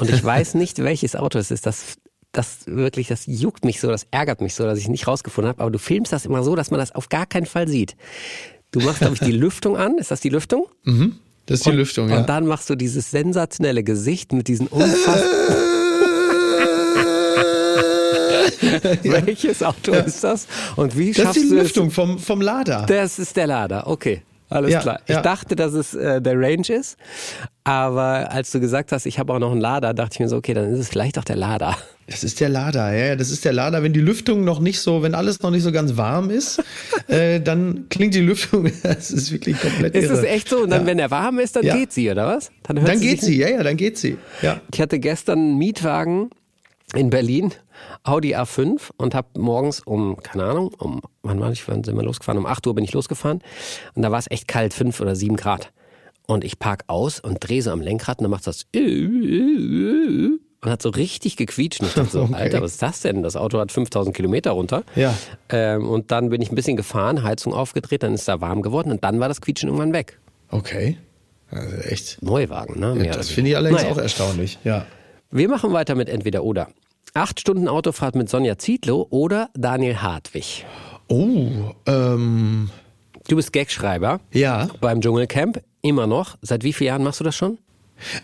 Und 0.00 0.08
ich 0.08 0.24
weiß 0.24 0.54
nicht, 0.54 0.78
welches 0.82 1.16
Auto 1.16 1.38
es 1.38 1.50
ist. 1.50 1.66
Das, 1.66 1.96
das 2.36 2.66
wirklich, 2.66 3.08
das 3.08 3.24
juckt 3.26 3.64
mich 3.64 3.80
so, 3.80 3.88
das 3.88 4.06
ärgert 4.10 4.40
mich 4.40 4.54
so, 4.54 4.64
dass 4.64 4.78
ich 4.78 4.84
es 4.84 4.90
nicht 4.90 5.06
rausgefunden 5.06 5.48
habe. 5.50 5.62
Aber 5.62 5.70
du 5.70 5.78
filmst 5.78 6.12
das 6.12 6.26
immer 6.26 6.42
so, 6.42 6.56
dass 6.56 6.70
man 6.70 6.80
das 6.80 6.94
auf 6.94 7.08
gar 7.08 7.26
keinen 7.26 7.46
Fall 7.46 7.68
sieht. 7.68 7.96
Du 8.72 8.80
machst, 8.80 8.98
glaube 8.98 9.14
ich, 9.14 9.20
die 9.20 9.32
Lüftung 9.36 9.76
an. 9.76 9.98
Ist 9.98 10.10
das 10.10 10.20
die 10.20 10.30
Lüftung? 10.30 10.66
Das 11.46 11.60
ist 11.60 11.66
die 11.66 11.70
Lüftung, 11.70 12.08
ja. 12.08 12.18
Und 12.18 12.28
dann 12.28 12.46
machst 12.46 12.68
du 12.70 12.74
dieses 12.74 13.10
sensationelle 13.10 13.84
Gesicht 13.84 14.32
mit 14.32 14.48
diesen 14.48 14.66
unfassbar. 14.66 15.56
Welches 19.02 19.62
Auto 19.62 19.92
ist 19.92 20.24
das? 20.24 20.48
Und 20.76 20.98
wie 20.98 21.12
das 21.12 21.22
schaffst 21.22 21.36
ist 21.36 21.44
die 21.44 21.50
du 21.50 21.62
Lüftung 21.62 21.90
vom, 21.90 22.18
vom 22.18 22.40
Lader. 22.40 22.86
Das 22.86 23.18
ist 23.18 23.36
der 23.36 23.46
Lader, 23.46 23.86
okay. 23.86 24.22
Alles 24.54 24.72
Ja, 24.72 24.80
klar. 24.80 25.00
Ich 25.06 25.14
ja. 25.14 25.20
dachte, 25.22 25.56
dass 25.56 25.72
es 25.72 25.94
äh, 25.94 26.20
der 26.22 26.38
Range 26.38 26.68
ist, 26.68 26.96
aber 27.64 28.30
als 28.30 28.50
du 28.52 28.60
gesagt 28.60 28.92
hast, 28.92 29.06
ich 29.06 29.18
habe 29.18 29.32
auch 29.32 29.38
noch 29.38 29.52
einen 29.52 29.60
Lader, 29.60 29.94
dachte 29.94 30.14
ich 30.14 30.20
mir 30.20 30.28
so, 30.28 30.36
okay, 30.36 30.54
dann 30.54 30.72
ist 30.72 30.78
es 30.80 30.88
vielleicht 30.88 31.18
auch 31.18 31.24
der 31.24 31.36
Lader. 31.36 31.76
Das 32.06 32.22
ist 32.22 32.38
der 32.40 32.50
Lader, 32.50 32.92
ja, 32.94 33.06
ja, 33.06 33.16
das 33.16 33.30
ist 33.30 33.44
der 33.46 33.54
Lader. 33.54 33.82
Wenn 33.82 33.94
die 33.94 34.00
Lüftung 34.00 34.44
noch 34.44 34.60
nicht 34.60 34.80
so, 34.80 35.02
wenn 35.02 35.14
alles 35.14 35.40
noch 35.40 35.50
nicht 35.50 35.62
so 35.62 35.72
ganz 35.72 35.96
warm 35.96 36.28
ist, 36.28 36.62
äh, 37.08 37.40
dann 37.40 37.86
klingt 37.88 38.14
die 38.14 38.20
Lüftung, 38.20 38.70
das 38.82 39.10
ist 39.10 39.32
wirklich 39.32 39.58
komplett 39.58 39.94
Ist 39.94 40.04
irre. 40.04 40.14
es 40.18 40.24
echt 40.24 40.48
so? 40.50 40.58
Und 40.64 40.70
dann, 40.70 40.82
Ja. 40.82 40.86
wenn 40.86 40.98
er 40.98 41.10
warm 41.10 41.38
ist, 41.38 41.56
dann 41.56 41.62
geht 41.64 41.92
sie, 41.92 42.10
oder 42.10 42.26
was? 42.26 42.50
hört 42.66 42.86
Dann 42.86 43.00
geht 43.00 43.20
sich 43.20 43.30
sie, 43.30 43.38
ja, 43.38 43.48
ja, 43.48 43.62
dann 43.62 43.76
geht 43.78 43.96
sie. 43.96 44.18
Ja. 44.42 44.60
Ich 44.72 44.80
hatte 44.80 44.98
gestern 44.98 45.38
einen 45.38 45.58
Mietwagen 45.58 46.30
in 46.94 47.10
Berlin, 47.10 47.52
Audi 48.02 48.34
A5 48.36 48.90
und 48.96 49.14
habe 49.14 49.28
morgens 49.40 49.80
um, 49.80 50.16
keine 50.22 50.44
Ahnung, 50.44 50.72
um, 50.78 51.00
wann 51.22 51.40
war 51.40 51.50
ich, 51.52 51.66
wann 51.68 51.84
sind 51.84 51.96
wir 51.96 52.02
losgefahren? 52.04 52.38
Um 52.38 52.46
8 52.46 52.66
Uhr 52.66 52.74
bin 52.74 52.84
ich 52.84 52.92
losgefahren 52.92 53.40
und 53.94 54.02
da 54.02 54.10
war 54.10 54.18
es 54.18 54.30
echt 54.30 54.48
kalt, 54.48 54.72
5 54.74 55.00
oder 55.00 55.16
7 55.16 55.36
Grad. 55.36 55.72
Und 56.26 56.42
ich 56.44 56.58
park 56.58 56.84
aus 56.86 57.20
und 57.20 57.38
drehe 57.46 57.60
so 57.60 57.70
am 57.70 57.80
Lenkrad 57.82 58.18
und 58.18 58.24
dann 58.24 58.30
macht 58.30 58.46
das 58.46 58.64
und 58.74 60.40
hat 60.64 60.80
so 60.80 60.88
richtig 60.88 61.36
gequietscht. 61.36 61.80
Und 61.82 61.88
ich 61.88 61.94
dachte 61.94 62.10
so, 62.10 62.22
Okay. 62.24 62.34
Alter, 62.34 62.62
was 62.62 62.72
ist 62.72 62.82
das 62.82 63.00
denn? 63.00 63.22
Das 63.22 63.36
Auto 63.36 63.58
hat 63.58 63.70
5000 63.72 64.16
Kilometer 64.16 64.52
runter. 64.52 64.84
Ja. 64.96 65.14
Ähm, 65.50 65.86
und 65.88 66.10
dann 66.10 66.30
bin 66.30 66.40
ich 66.40 66.50
ein 66.50 66.54
bisschen 66.54 66.76
gefahren, 66.76 67.22
Heizung 67.22 67.52
aufgedreht, 67.52 68.02
dann 68.02 68.14
ist 68.14 68.26
da 68.28 68.40
warm 68.40 68.62
geworden 68.62 68.90
und 68.90 69.04
dann 69.04 69.20
war 69.20 69.28
das 69.28 69.40
Quietschen 69.42 69.68
irgendwann 69.68 69.92
weg. 69.92 70.18
Okay. 70.50 70.96
Also 71.50 71.76
echt. 71.76 72.22
Neuwagen, 72.22 72.80
ne? 72.80 72.94
Mehr 72.94 73.12
Das 73.14 73.28
finde 73.28 73.50
ich 73.50 73.56
allerdings 73.56 73.82
Naja. 73.82 73.94
auch 73.94 73.98
erstaunlich. 73.98 74.58
Ja. 74.64 74.86
Wir 75.30 75.48
machen 75.48 75.72
weiter 75.72 75.94
mit 75.94 76.08
entweder 76.08 76.42
oder. 76.44 76.68
Acht 77.16 77.38
Stunden 77.38 77.68
Autofahrt 77.68 78.16
mit 78.16 78.28
Sonja 78.28 78.58
Zietlow 78.58 79.06
oder 79.10 79.48
Daniel 79.54 79.98
Hartwig. 79.98 80.66
Oh, 81.06 81.70
ähm, 81.86 82.70
Du 83.28 83.36
bist 83.36 83.52
Gagschreiber 83.52 84.20
ja. 84.32 84.66
beim 84.80 85.00
Dschungelcamp, 85.00 85.62
immer 85.80 86.08
noch. 86.08 86.36
Seit 86.42 86.64
wie 86.64 86.72
vielen 86.72 86.88
Jahren 86.88 87.04
machst 87.04 87.20
du 87.20 87.24
das 87.24 87.36
schon? 87.36 87.58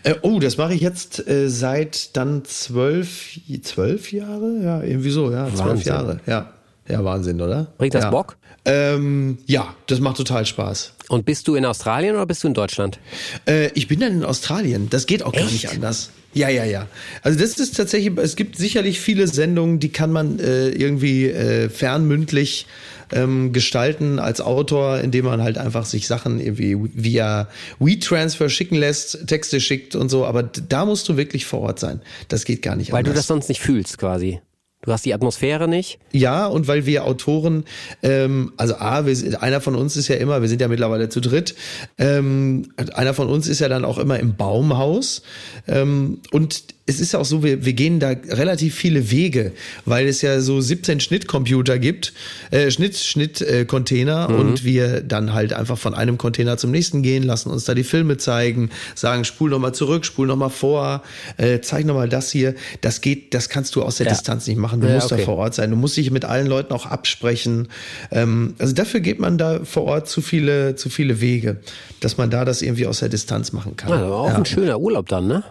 Äh, 0.03 0.15
oh, 0.23 0.39
das 0.39 0.57
mache 0.57 0.73
ich 0.73 0.81
jetzt 0.81 1.25
äh, 1.25 1.47
seit 1.49 2.17
dann 2.17 2.43
zwölf, 2.43 3.39
zwölf 3.61 4.11
Jahre? 4.11 4.59
Ja, 4.61 4.83
irgendwie 4.83 5.11
so, 5.11 5.31
ja, 5.31 5.45
zwölf 5.47 5.59
Wahnsinn. 5.69 5.87
Jahre. 5.87 6.19
Ja. 6.25 6.51
ja, 6.89 7.05
Wahnsinn, 7.05 7.39
oder? 7.39 7.67
Bringt 7.77 7.93
das 7.93 8.03
ja. 8.03 8.09
Bock? 8.09 8.35
Ähm, 8.65 9.37
ja, 9.45 9.73
das 9.87 10.01
macht 10.01 10.17
total 10.17 10.45
Spaß. 10.45 10.95
Und 11.07 11.25
bist 11.25 11.47
du 11.47 11.55
in 11.55 11.65
Australien 11.65 12.15
oder 12.15 12.25
bist 12.25 12.43
du 12.43 12.49
in 12.49 12.53
Deutschland? 12.53 12.99
Äh, 13.47 13.67
ich 13.69 13.87
bin 13.87 14.01
dann 14.01 14.11
in 14.11 14.25
Australien. 14.25 14.89
Das 14.89 15.05
geht 15.05 15.23
auch 15.23 15.31
gar 15.31 15.43
Echt? 15.43 15.53
nicht 15.53 15.69
anders. 15.69 16.09
Ja, 16.33 16.49
ja, 16.49 16.63
ja. 16.63 16.87
Also 17.23 17.37
das 17.39 17.57
ist 17.57 17.75
tatsächlich, 17.75 18.17
es 18.17 18.35
gibt 18.35 18.57
sicherlich 18.57 18.99
viele 18.99 19.27
Sendungen, 19.27 19.79
die 19.79 19.89
kann 19.89 20.11
man 20.11 20.39
äh, 20.39 20.69
irgendwie 20.69 21.25
äh, 21.27 21.69
fernmündlich 21.69 22.67
ähm, 23.11 23.51
gestalten 23.51 24.19
als 24.19 24.39
Autor, 24.39 24.99
indem 24.99 25.25
man 25.25 25.41
halt 25.41 25.57
einfach 25.57 25.85
sich 25.85 26.07
Sachen 26.07 26.39
irgendwie 26.39 26.77
via 26.93 27.49
WeTransfer 27.79 28.49
schicken 28.49 28.75
lässt, 28.75 29.27
Texte 29.27 29.59
schickt 29.59 29.95
und 29.95 30.09
so. 30.09 30.25
Aber 30.25 30.43
da 30.43 30.85
musst 30.85 31.09
du 31.09 31.17
wirklich 31.17 31.45
vor 31.45 31.59
Ort 31.61 31.79
sein. 31.79 32.01
Das 32.29 32.45
geht 32.45 32.61
gar 32.61 32.75
nicht 32.75 32.91
Weil 32.91 33.03
du 33.03 33.09
anders. 33.09 33.23
das 33.23 33.27
sonst 33.27 33.49
nicht 33.49 33.61
fühlst 33.61 33.97
quasi. 33.97 34.39
Du 34.81 34.91
hast 34.91 35.05
die 35.05 35.13
Atmosphäre 35.13 35.67
nicht. 35.67 35.99
Ja, 36.11 36.47
und 36.47 36.67
weil 36.67 36.87
wir 36.87 37.05
Autoren, 37.05 37.65
ähm, 38.01 38.51
also 38.57 38.75
A, 38.75 39.05
wir, 39.05 39.41
einer 39.43 39.61
von 39.61 39.75
uns 39.75 39.95
ist 39.95 40.07
ja 40.07 40.15
immer, 40.15 40.41
wir 40.41 40.49
sind 40.49 40.59
ja 40.59 40.67
mittlerweile 40.67 41.07
zu 41.09 41.19
dritt, 41.19 41.53
ähm, 41.99 42.69
einer 42.95 43.13
von 43.13 43.29
uns 43.29 43.47
ist 43.47 43.59
ja 43.59 43.69
dann 43.69 43.85
auch 43.85 43.99
immer 43.99 44.19
im 44.19 44.35
Baumhaus. 44.35 45.21
Ähm, 45.67 46.21
und 46.31 46.63
es 46.87 46.99
ist 46.99 47.13
ja 47.13 47.19
auch 47.19 47.25
so, 47.25 47.43
wir, 47.43 47.63
wir 47.63 47.73
gehen 47.73 47.99
da 47.99 48.09
relativ 48.09 48.75
viele 48.75 49.11
Wege, 49.11 49.53
weil 49.85 50.07
es 50.07 50.21
ja 50.21 50.41
so 50.41 50.59
17 50.59 50.99
Schnittcomputer 50.99 51.79
gibt, 51.79 52.11
äh, 52.49 52.69
Schnitt, 52.71 52.97
Schnittcontainer 52.97 54.29
Mhm. 54.29 54.35
und 54.39 54.63
wir 54.65 55.01
dann 55.01 55.33
halt 55.33 55.53
einfach 55.53 55.77
von 55.77 55.93
einem 55.93 56.17
Container 56.17 56.57
zum 56.57 56.71
nächsten 56.71 57.01
gehen, 57.01 57.23
lassen 57.23 57.49
uns 57.49 57.65
da 57.65 57.75
die 57.75 57.83
Filme 57.83 58.17
zeigen, 58.17 58.71
sagen, 58.95 59.23
spul 59.25 59.49
nochmal 59.51 59.73
zurück, 59.73 60.05
spul 60.05 60.27
nochmal 60.27 60.49
vor, 60.49 61.03
äh, 61.37 61.59
zeig 61.61 61.85
nochmal 61.85 62.09
das 62.09 62.31
hier. 62.31 62.55
Das 62.81 63.01
geht, 63.01 63.33
das 63.33 63.47
kannst 63.49 63.75
du 63.75 63.83
aus 63.83 63.97
der 63.97 64.07
Ja. 64.07 64.11
Distanz 64.13 64.47
nicht 64.47 64.57
machen. 64.57 64.81
Du 64.81 64.87
Ja, 64.87 64.95
musst 64.95 65.11
okay. 65.11 65.21
da 65.21 65.25
vor 65.25 65.37
Ort 65.37 65.53
sein. 65.55 65.69
Du 65.69 65.75
musst 65.77 65.95
dich 65.97 66.11
mit 66.11 66.25
allen 66.25 66.47
Leuten 66.47 66.73
auch 66.73 66.85
absprechen. 66.87 67.69
Ähm, 68.11 68.55
also 68.57 68.73
dafür 68.73 68.99
geht 68.99 69.19
man 69.19 69.37
da 69.37 69.61
vor 69.63 69.83
Ort 69.83 70.09
zu 70.09 70.21
viele, 70.21 70.75
zu 70.75 70.89
viele 70.89 71.21
Wege, 71.21 71.57
dass 71.99 72.17
man 72.17 72.29
da 72.31 72.43
das 72.43 72.61
irgendwie 72.61 72.87
aus 72.87 72.99
der 72.99 73.09
Distanz 73.09 73.51
machen 73.53 73.77
kann. 73.77 73.89
Ja, 73.91 73.97
aber 74.05 74.15
auch 74.17 74.27
Ja. 74.29 74.35
ein 74.35 74.45
schöner 74.45 74.79
Urlaub 74.79 75.07
dann, 75.07 75.27
ne? 75.27 75.43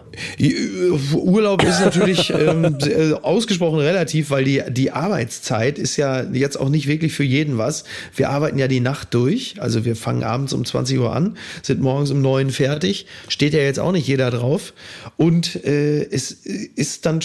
Urlaub 1.21 1.63
ist 1.63 1.79
natürlich 1.79 2.29
ähm, 2.31 2.77
äh, 2.81 3.13
ausgesprochen 3.13 3.79
relativ, 3.79 4.29
weil 4.29 4.43
die, 4.43 4.61
die 4.69 4.91
Arbeitszeit 4.91 5.79
ist 5.79 5.97
ja 5.97 6.23
jetzt 6.23 6.59
auch 6.59 6.69
nicht 6.69 6.87
wirklich 6.87 7.13
für 7.13 7.23
jeden 7.23 7.57
was. 7.57 7.83
Wir 8.15 8.29
arbeiten 8.29 8.57
ja 8.57 8.67
die 8.67 8.79
Nacht 8.79 9.13
durch. 9.13 9.55
Also 9.59 9.85
wir 9.85 9.95
fangen 9.95 10.23
abends 10.23 10.53
um 10.53 10.65
20 10.65 10.99
Uhr 10.99 11.15
an, 11.15 11.37
sind 11.61 11.81
morgens 11.81 12.11
um 12.11 12.21
9 12.21 12.51
fertig. 12.51 13.05
Steht 13.27 13.53
ja 13.53 13.61
jetzt 13.61 13.79
auch 13.79 13.91
nicht 13.91 14.07
jeder 14.07 14.31
drauf. 14.31 14.73
Und 15.17 15.63
äh, 15.65 16.03
es 16.09 16.31
ist 16.31 17.05
dann, 17.05 17.19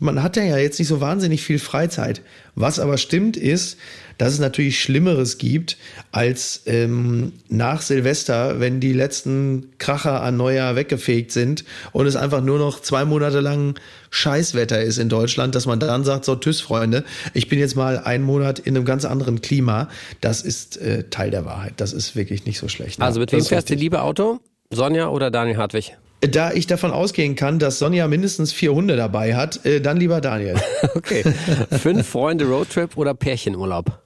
man 0.00 0.22
hat 0.22 0.36
ja 0.36 0.56
jetzt 0.56 0.78
nicht 0.78 0.88
so 0.88 1.00
wahnsinnig 1.00 1.42
viel 1.42 1.58
Freizeit. 1.58 2.22
Was 2.54 2.78
aber 2.78 2.98
stimmt 2.98 3.36
ist, 3.36 3.78
dass 4.18 4.32
es 4.32 4.38
natürlich 4.38 4.80
Schlimmeres 4.80 5.38
gibt 5.38 5.76
als 6.12 6.62
ähm, 6.66 7.32
nach 7.48 7.82
Silvester, 7.82 8.60
wenn 8.60 8.80
die 8.80 8.92
letzten 8.92 9.72
Kracher 9.78 10.22
an 10.22 10.36
Neujahr 10.36 10.76
weggefegt 10.76 11.32
sind 11.32 11.64
und 11.92 12.06
es 12.06 12.16
einfach 12.16 12.42
nur 12.42 12.58
noch 12.58 12.80
zwei 12.80 13.04
Monate 13.04 13.40
lang 13.40 13.78
Scheißwetter 14.10 14.80
ist 14.80 14.98
in 14.98 15.08
Deutschland, 15.08 15.54
dass 15.54 15.66
man 15.66 15.80
dann 15.80 16.04
sagt, 16.04 16.24
so 16.24 16.36
tschüss 16.36 16.60
Freunde, 16.60 17.04
ich 17.32 17.48
bin 17.48 17.58
jetzt 17.58 17.74
mal 17.74 17.98
einen 17.98 18.24
Monat 18.24 18.60
in 18.60 18.76
einem 18.76 18.84
ganz 18.84 19.04
anderen 19.04 19.40
Klima. 19.40 19.88
Das 20.20 20.42
ist 20.42 20.76
äh, 20.76 21.04
Teil 21.10 21.30
der 21.30 21.44
Wahrheit. 21.44 21.74
Das 21.78 21.92
ist 21.92 22.14
wirklich 22.14 22.44
nicht 22.46 22.58
so 22.58 22.68
schlecht. 22.68 23.00
Also 23.00 23.20
mit 23.20 23.32
wem 23.32 23.44
fährst 23.44 23.70
du 23.70 23.74
lieber 23.74 24.02
Auto? 24.02 24.40
Sonja 24.70 25.08
oder 25.08 25.30
Daniel 25.30 25.56
Hartwig? 25.56 25.96
Da 26.20 26.52
ich 26.52 26.66
davon 26.66 26.90
ausgehen 26.90 27.34
kann, 27.34 27.58
dass 27.58 27.78
Sonja 27.78 28.08
mindestens 28.08 28.52
vier 28.52 28.72
Hunde 28.72 28.96
dabei 28.96 29.34
hat, 29.34 29.64
äh, 29.66 29.80
dann 29.80 29.98
lieber 29.98 30.20
Daniel. 30.20 30.54
Okay. 30.94 31.24
Fünf 31.70 32.06
Freunde 32.06 32.46
Roadtrip 32.46 32.96
oder 32.96 33.14
Pärchenurlaub? 33.14 34.03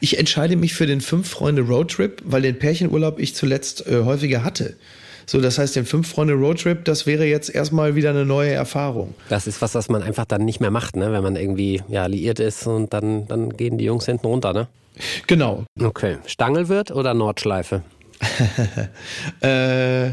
Ich 0.00 0.18
entscheide 0.18 0.56
mich 0.56 0.74
für 0.74 0.86
den 0.86 1.00
Fünf-Freunde-Roadtrip, 1.00 2.22
weil 2.24 2.42
den 2.42 2.58
Pärchenurlaub 2.58 3.18
ich 3.18 3.34
zuletzt 3.34 3.86
äh, 3.86 4.04
häufiger 4.04 4.44
hatte. 4.44 4.76
So, 5.26 5.40
das 5.40 5.58
heißt, 5.58 5.74
den 5.74 5.86
Fünf-Freunde-Roadtrip, 5.86 6.84
das 6.84 7.06
wäre 7.06 7.24
jetzt 7.24 7.52
erstmal 7.52 7.96
wieder 7.96 8.10
eine 8.10 8.24
neue 8.24 8.52
Erfahrung. 8.52 9.14
Das 9.28 9.48
ist 9.48 9.60
was, 9.60 9.74
was 9.74 9.88
man 9.88 10.02
einfach 10.02 10.24
dann 10.24 10.44
nicht 10.44 10.60
mehr 10.60 10.70
macht, 10.70 10.94
ne? 10.94 11.12
Wenn 11.12 11.22
man 11.22 11.34
irgendwie 11.34 11.82
ja, 11.88 12.06
liiert 12.06 12.38
ist 12.38 12.66
und 12.66 12.92
dann, 12.92 13.26
dann 13.26 13.50
gehen 13.50 13.76
die 13.78 13.84
Jungs 13.84 14.06
hinten 14.06 14.26
runter, 14.26 14.52
ne? 14.52 14.68
Genau. 15.26 15.64
Okay. 15.80 16.18
Stangelwirt 16.26 16.92
oder 16.92 17.14
Nordschleife? 17.14 17.82
Äh, 19.40 20.12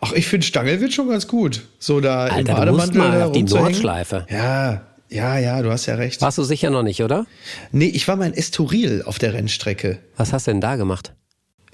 Ach, 0.00 0.12
ich 0.12 0.26
finde 0.26 0.46
Stangel 0.46 0.80
wird 0.80 0.92
schon 0.92 1.08
ganz 1.08 1.28
gut. 1.28 1.62
So 1.78 2.00
da 2.00 2.24
Alter, 2.24 2.38
im 2.38 2.44
du 2.44 2.72
musst 2.72 2.92
Bademantel 2.92 2.98
mal 2.98 3.22
auf 3.22 3.32
die. 3.32 3.42
Nordschleife. 3.42 4.26
Ja, 4.30 4.82
ja, 5.10 5.38
ja, 5.38 5.62
du 5.62 5.70
hast 5.70 5.86
ja 5.86 5.94
recht. 5.94 6.20
Warst 6.22 6.38
du 6.38 6.42
sicher 6.42 6.70
noch 6.70 6.82
nicht, 6.82 7.02
oder? 7.02 7.26
Nee, 7.72 7.86
ich 7.86 8.08
war 8.08 8.16
mal 8.16 8.26
in 8.26 8.34
Estoril 8.34 9.02
auf 9.04 9.18
der 9.18 9.34
Rennstrecke. 9.34 9.98
Was 10.16 10.32
hast 10.32 10.46
du 10.46 10.50
denn 10.50 10.60
da 10.60 10.76
gemacht? 10.76 11.12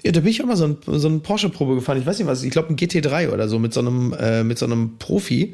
Ja, 0.03 0.11
da 0.11 0.21
bin 0.21 0.29
ich 0.29 0.41
auch 0.41 0.47
mal 0.47 0.55
so 0.57 0.65
ein, 0.65 0.77
so 0.85 1.07
ein 1.07 1.21
Porsche-Probe 1.21 1.75
gefahren. 1.75 1.99
Ich 1.99 2.05
weiß 2.05 2.17
nicht 2.17 2.27
was, 2.27 2.43
ich 2.43 2.51
glaube 2.51 2.69
ein 2.69 2.75
GT3 2.75 3.29
oder 3.29 3.47
so 3.47 3.59
mit 3.59 3.73
so 3.73 3.81
einem, 3.81 4.13
äh, 4.13 4.43
mit 4.43 4.57
so 4.57 4.65
einem 4.65 4.97
Profi. 4.97 5.53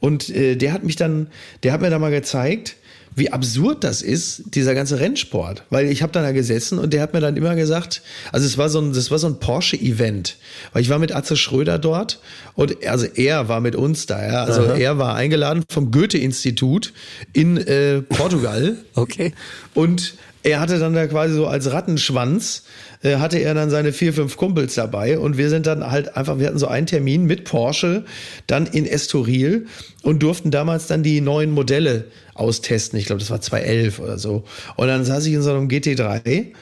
Und 0.00 0.28
äh, 0.28 0.56
der 0.56 0.72
hat 0.72 0.84
mich 0.84 0.96
dann, 0.96 1.28
der 1.62 1.72
hat 1.72 1.80
mir 1.80 1.90
da 1.90 1.98
mal 1.98 2.10
gezeigt, 2.10 2.76
wie 3.16 3.32
absurd 3.32 3.82
das 3.82 4.02
ist, 4.02 4.42
dieser 4.54 4.74
ganze 4.74 5.00
Rennsport. 5.00 5.64
Weil 5.70 5.90
ich 5.90 6.02
habe 6.02 6.12
dann 6.12 6.22
da 6.22 6.32
gesessen 6.32 6.78
und 6.78 6.92
der 6.92 7.00
hat 7.00 7.14
mir 7.14 7.20
dann 7.20 7.36
immer 7.36 7.56
gesagt, 7.56 8.02
also 8.30 8.46
es 8.46 8.58
war 8.58 8.68
so 8.68 8.78
ein, 8.78 8.92
das 8.92 9.10
war 9.10 9.18
so 9.18 9.26
ein 9.26 9.40
Porsche-Event. 9.40 10.36
Weil 10.74 10.82
ich 10.82 10.90
war 10.90 10.98
mit 10.98 11.14
Atze 11.14 11.34
Schröder 11.34 11.78
dort 11.78 12.20
und 12.54 12.86
also 12.86 13.06
er 13.06 13.48
war 13.48 13.60
mit 13.60 13.74
uns 13.74 14.04
da. 14.04 14.24
Ja. 14.24 14.44
Also 14.44 14.62
er 14.64 14.98
war 14.98 15.14
eingeladen 15.14 15.64
vom 15.70 15.90
Goethe-Institut 15.90 16.92
in 17.32 17.56
äh, 17.56 18.02
Portugal. 18.02 18.76
Okay. 18.94 19.32
Und 19.74 20.14
er 20.46 20.60
hatte 20.60 20.78
dann 20.78 20.94
da 20.94 21.08
quasi 21.08 21.34
so 21.34 21.48
als 21.48 21.72
Rattenschwanz, 21.72 22.62
äh, 23.02 23.16
hatte 23.16 23.38
er 23.38 23.52
dann 23.52 23.68
seine 23.68 23.92
vier, 23.92 24.12
fünf 24.12 24.36
Kumpels 24.36 24.76
dabei 24.76 25.18
und 25.18 25.36
wir 25.36 25.50
sind 25.50 25.66
dann 25.66 25.90
halt 25.90 26.16
einfach, 26.16 26.38
wir 26.38 26.46
hatten 26.46 26.58
so 26.58 26.68
einen 26.68 26.86
Termin 26.86 27.24
mit 27.24 27.42
Porsche, 27.44 28.04
dann 28.46 28.66
in 28.66 28.86
Estoril 28.86 29.66
und 30.04 30.22
durften 30.22 30.52
damals 30.52 30.86
dann 30.86 31.02
die 31.02 31.20
neuen 31.20 31.50
Modelle 31.50 32.04
austesten. 32.34 32.96
Ich 32.96 33.06
glaube, 33.06 33.18
das 33.18 33.30
war 33.30 33.40
2011 33.40 33.98
oder 33.98 34.18
so. 34.18 34.44
Und 34.76 34.86
dann 34.86 35.04
saß 35.04 35.26
ich 35.26 35.34
in 35.34 35.42
so 35.42 35.50
einem 35.50 35.66
GT3 35.66 36.52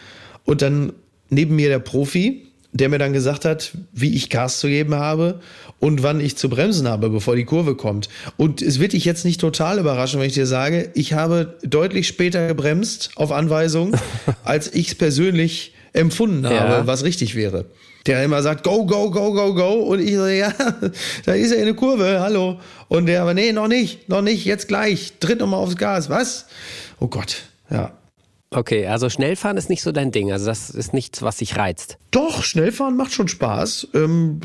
und 0.46 0.62
dann 0.62 0.94
neben 1.28 1.54
mir 1.54 1.68
der 1.68 1.78
Profi, 1.78 2.43
der 2.74 2.88
mir 2.88 2.98
dann 2.98 3.12
gesagt 3.12 3.44
hat, 3.44 3.72
wie 3.92 4.14
ich 4.14 4.28
Gas 4.30 4.58
zu 4.58 4.66
geben 4.66 4.96
habe 4.96 5.40
und 5.78 6.02
wann 6.02 6.20
ich 6.20 6.36
zu 6.36 6.48
bremsen 6.48 6.88
habe, 6.88 7.08
bevor 7.08 7.36
die 7.36 7.44
Kurve 7.44 7.76
kommt. 7.76 8.08
Und 8.36 8.60
es 8.62 8.80
wird 8.80 8.92
dich 8.94 9.04
jetzt 9.04 9.24
nicht 9.24 9.40
total 9.40 9.78
überraschen, 9.78 10.18
wenn 10.20 10.26
ich 10.26 10.34
dir 10.34 10.46
sage, 10.46 10.90
ich 10.94 11.12
habe 11.12 11.56
deutlich 11.62 12.08
später 12.08 12.48
gebremst 12.48 13.12
auf 13.14 13.30
Anweisung, 13.30 13.94
als 14.44 14.74
ich 14.74 14.88
es 14.88 14.94
persönlich 14.96 15.72
empfunden 15.92 16.42
Ja. 16.44 16.50
habe, 16.68 16.86
was 16.88 17.04
richtig 17.04 17.36
wäre. 17.36 17.66
Der 18.06 18.22
immer 18.24 18.42
sagt, 18.42 18.64
go, 18.64 18.84
go, 18.84 19.10
go, 19.10 19.32
go, 19.32 19.54
go. 19.54 19.72
Und 19.84 20.00
ich 20.00 20.14
so, 20.16 20.26
ja, 20.26 20.52
da 21.24 21.32
ist 21.32 21.52
er 21.52 21.58
in 21.58 21.66
der 21.66 21.74
Kurve, 21.74 22.18
hallo. 22.20 22.58
Und 22.88 23.06
der 23.06 23.22
aber, 23.22 23.32
nee, 23.34 23.52
noch 23.52 23.68
nicht, 23.68 24.08
noch 24.08 24.20
nicht, 24.20 24.44
jetzt 24.44 24.66
gleich. 24.68 25.12
Tritt 25.20 25.38
nochmal 25.38 25.60
aufs 25.60 25.76
Gas, 25.76 26.10
was? 26.10 26.46
Oh 26.98 27.06
Gott, 27.06 27.36
ja. 27.70 27.92
Okay, 28.54 28.86
also 28.86 29.10
Schnellfahren 29.10 29.56
ist 29.56 29.68
nicht 29.68 29.82
so 29.82 29.90
dein 29.92 30.12
Ding. 30.12 30.30
Also 30.32 30.46
das 30.46 30.70
ist 30.70 30.94
nichts, 30.94 31.22
was 31.22 31.38
dich 31.38 31.56
reizt. 31.56 31.98
Doch, 32.12 32.42
Schnellfahren 32.44 32.96
macht 32.96 33.12
schon 33.12 33.26
Spaß. 33.28 33.88
Ähm, 33.94 34.40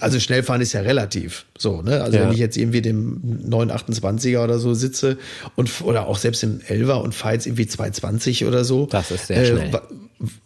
also 0.00 0.20
Schnellfahren 0.20 0.60
ist 0.60 0.74
ja 0.74 0.82
relativ. 0.82 1.46
So, 1.56 1.80
ne? 1.82 2.02
Also 2.02 2.18
Ja. 2.18 2.24
wenn 2.24 2.32
ich 2.32 2.38
jetzt 2.38 2.56
irgendwie 2.56 2.82
dem 2.82 3.20
928er 3.48 4.44
oder 4.44 4.58
so 4.58 4.74
sitze 4.74 5.16
und 5.56 5.70
oder 5.82 6.06
auch 6.06 6.18
selbst 6.18 6.42
im 6.42 6.60
11er 6.60 7.00
und 7.02 7.14
fahre 7.14 7.34
jetzt 7.34 7.46
irgendwie 7.46 7.66
220 7.66 8.44
oder 8.44 8.64
so. 8.64 8.86
Das 8.86 9.10
ist 9.10 9.28
sehr 9.28 9.44
schnell. 9.46 9.72
wa- 9.72 9.82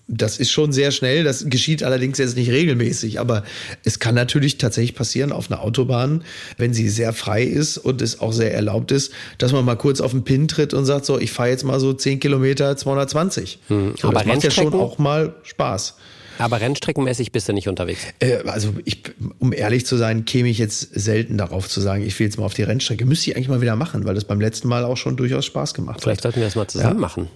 Das 0.06 0.38
ist 0.38 0.50
schon 0.50 0.72
sehr 0.72 0.90
schnell. 0.90 1.24
Das 1.24 1.46
geschieht 1.48 1.82
allerdings 1.82 2.18
jetzt 2.18 2.36
nicht 2.36 2.50
regelmäßig. 2.50 3.18
Aber 3.18 3.44
es 3.82 3.98
kann 3.98 4.14
natürlich 4.14 4.58
tatsächlich 4.58 4.94
passieren 4.94 5.32
auf 5.32 5.50
einer 5.50 5.62
Autobahn, 5.62 6.22
wenn 6.58 6.74
sie 6.74 6.90
sehr 6.90 7.14
frei 7.14 7.42
ist 7.44 7.78
und 7.78 8.02
es 8.02 8.20
auch 8.20 8.32
sehr 8.32 8.52
erlaubt 8.52 8.92
ist, 8.92 9.12
dass 9.38 9.52
man 9.52 9.64
mal 9.64 9.76
kurz 9.76 10.02
auf 10.02 10.10
den 10.10 10.22
Pin 10.24 10.48
tritt 10.48 10.74
und 10.74 10.84
sagt 10.84 11.06
so, 11.06 11.18
ich 11.18 11.32
fahre 11.32 11.48
jetzt 11.48 11.64
mal 11.64 11.80
so 11.80 11.94
10 11.94 12.20
Kilometer 12.20 12.76
220. 12.96 13.58
So, 13.68 13.74
Hm. 13.74 13.94
Aber 14.02 14.12
das 14.14 14.26
macht 14.26 14.44
ja 14.44 14.50
schon 14.50 14.74
auch 14.74 14.98
mal 14.98 15.34
Spaß. 15.42 15.96
Aber 16.38 16.60
rennstreckenmäßig 16.60 17.30
bist 17.30 17.48
du 17.48 17.52
nicht 17.52 17.68
unterwegs. 17.68 18.00
Äh, 18.18 18.38
also 18.46 18.72
ich, 18.84 19.02
um 19.38 19.52
ehrlich 19.52 19.84
zu 19.86 19.96
sein, 19.96 20.24
käme 20.24 20.48
ich 20.48 20.58
jetzt 20.58 20.80
selten 20.94 21.36
darauf 21.38 21.68
zu 21.68 21.80
sagen, 21.80 22.04
ich 22.04 22.18
will 22.18 22.26
jetzt 22.26 22.38
mal 22.38 22.44
auf 22.46 22.54
die 22.54 22.62
Rennstrecke. 22.62 23.04
Müsste 23.04 23.30
ich 23.30 23.36
eigentlich 23.36 23.48
mal 23.48 23.60
wieder 23.60 23.76
machen, 23.76 24.04
weil 24.06 24.14
das 24.14 24.24
beim 24.24 24.40
letzten 24.40 24.66
Mal 24.68 24.84
auch 24.84 24.96
schon 24.96 25.16
durchaus 25.16 25.44
Spaß 25.44 25.74
gemacht 25.74 26.00
Vielleicht 26.00 26.18
hat. 26.18 26.22
sollten 26.22 26.40
wir 26.40 26.46
das 26.46 26.56
mal 26.56 26.66
zusammen 26.66 26.94
Ja. 26.94 27.00
machen. 27.00 27.28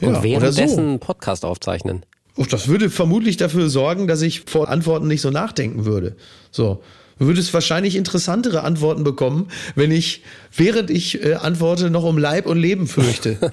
Ja, 0.00 0.08
Und 0.08 0.14
oder 0.14 0.22
währenddessen 0.22 0.68
so. 0.76 0.80
einen 0.80 0.98
Podcast 1.00 1.44
aufzeichnen. 1.44 2.04
Oh, 2.36 2.44
das 2.48 2.68
würde 2.68 2.88
vermutlich 2.88 3.36
dafür 3.36 3.68
sorgen, 3.68 4.06
dass 4.06 4.22
ich 4.22 4.42
vor 4.46 4.68
Antworten 4.68 5.08
nicht 5.08 5.20
so 5.20 5.30
nachdenken 5.30 5.84
würde. 5.84 6.16
So. 6.50 6.82
Du 7.18 7.26
würdest 7.26 7.52
wahrscheinlich 7.52 7.96
interessantere 7.96 8.62
Antworten 8.62 9.04
bekommen, 9.04 9.48
wenn 9.74 9.90
ich, 9.90 10.22
während 10.56 10.88
ich 10.88 11.22
äh, 11.22 11.34
antworte, 11.34 11.90
noch 11.90 12.04
um 12.04 12.16
Leib 12.16 12.46
und 12.46 12.56
Leben 12.58 12.86
fürchte. 12.86 13.52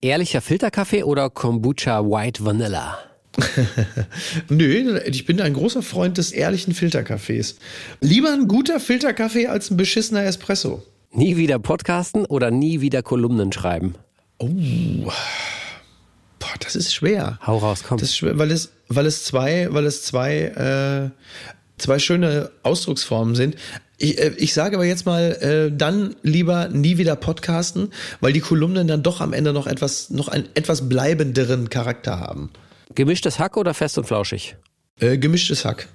Ehrlicher 0.00 0.40
Filterkaffee 0.40 1.04
oder 1.04 1.30
Kombucha 1.30 2.02
White 2.02 2.44
Vanilla? 2.44 2.98
Nö, 4.48 5.00
ich 5.06 5.24
bin 5.24 5.40
ein 5.40 5.54
großer 5.54 5.82
Freund 5.82 6.18
des 6.18 6.32
ehrlichen 6.32 6.74
Filterkaffees. 6.74 7.56
Lieber 8.00 8.32
ein 8.32 8.48
guter 8.48 8.80
Filterkaffee 8.80 9.46
als 9.46 9.70
ein 9.70 9.76
beschissener 9.76 10.24
Espresso. 10.24 10.82
Nie 11.12 11.36
wieder 11.36 11.58
podcasten 11.58 12.24
oder 12.26 12.50
nie 12.50 12.80
wieder 12.80 13.02
Kolumnen 13.02 13.52
schreiben? 13.52 13.94
Boah, 14.38 15.12
das 16.60 16.76
ist 16.76 16.94
schwer. 16.94 17.38
Hau 17.46 17.58
raus, 17.58 17.84
komm. 17.86 17.98
Das 17.98 18.10
ist 18.10 18.16
schwer, 18.16 18.38
weil 18.38 18.50
es, 18.50 18.72
weil 18.88 19.06
es 19.06 19.24
zwei, 19.24 19.68
weil 19.70 19.86
es 19.86 20.02
zwei, 20.02 21.10
äh, 21.10 21.10
zwei 21.78 21.98
schöne 21.98 22.50
Ausdrucksformen 22.62 23.34
sind. 23.34 23.56
Ich, 24.00 24.18
äh, 24.18 24.32
ich 24.38 24.54
sage 24.54 24.76
aber 24.76 24.84
jetzt 24.84 25.06
mal, 25.06 25.32
äh, 25.40 25.76
dann 25.76 26.16
lieber 26.22 26.68
nie 26.68 26.98
wieder 26.98 27.16
podcasten, 27.16 27.92
weil 28.20 28.32
die 28.32 28.40
Kolumnen 28.40 28.88
dann 28.88 29.02
doch 29.02 29.20
am 29.20 29.32
Ende 29.32 29.52
noch 29.52 29.66
etwas, 29.66 30.10
noch 30.10 30.28
einen 30.28 30.48
etwas 30.54 30.88
bleibenderen 30.88 31.68
Charakter 31.68 32.18
haben. 32.18 32.50
Gemischtes 32.94 33.38
Hack 33.38 33.56
oder 33.56 33.74
fest 33.74 33.98
und 33.98 34.06
flauschig? 34.06 34.56
Äh, 34.98 35.18
gemischtes 35.18 35.64
Hack. 35.64 35.88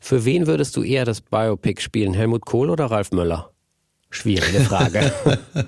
Für 0.00 0.24
wen 0.24 0.46
würdest 0.46 0.76
du 0.76 0.82
eher 0.82 1.04
das 1.04 1.20
Biopic 1.20 1.80
spielen? 1.80 2.12
Helmut 2.12 2.44
Kohl 2.44 2.70
oder 2.70 2.86
Ralf 2.86 3.12
Möller? 3.12 3.50
Schwierige 4.10 4.60
Frage. 4.60 5.12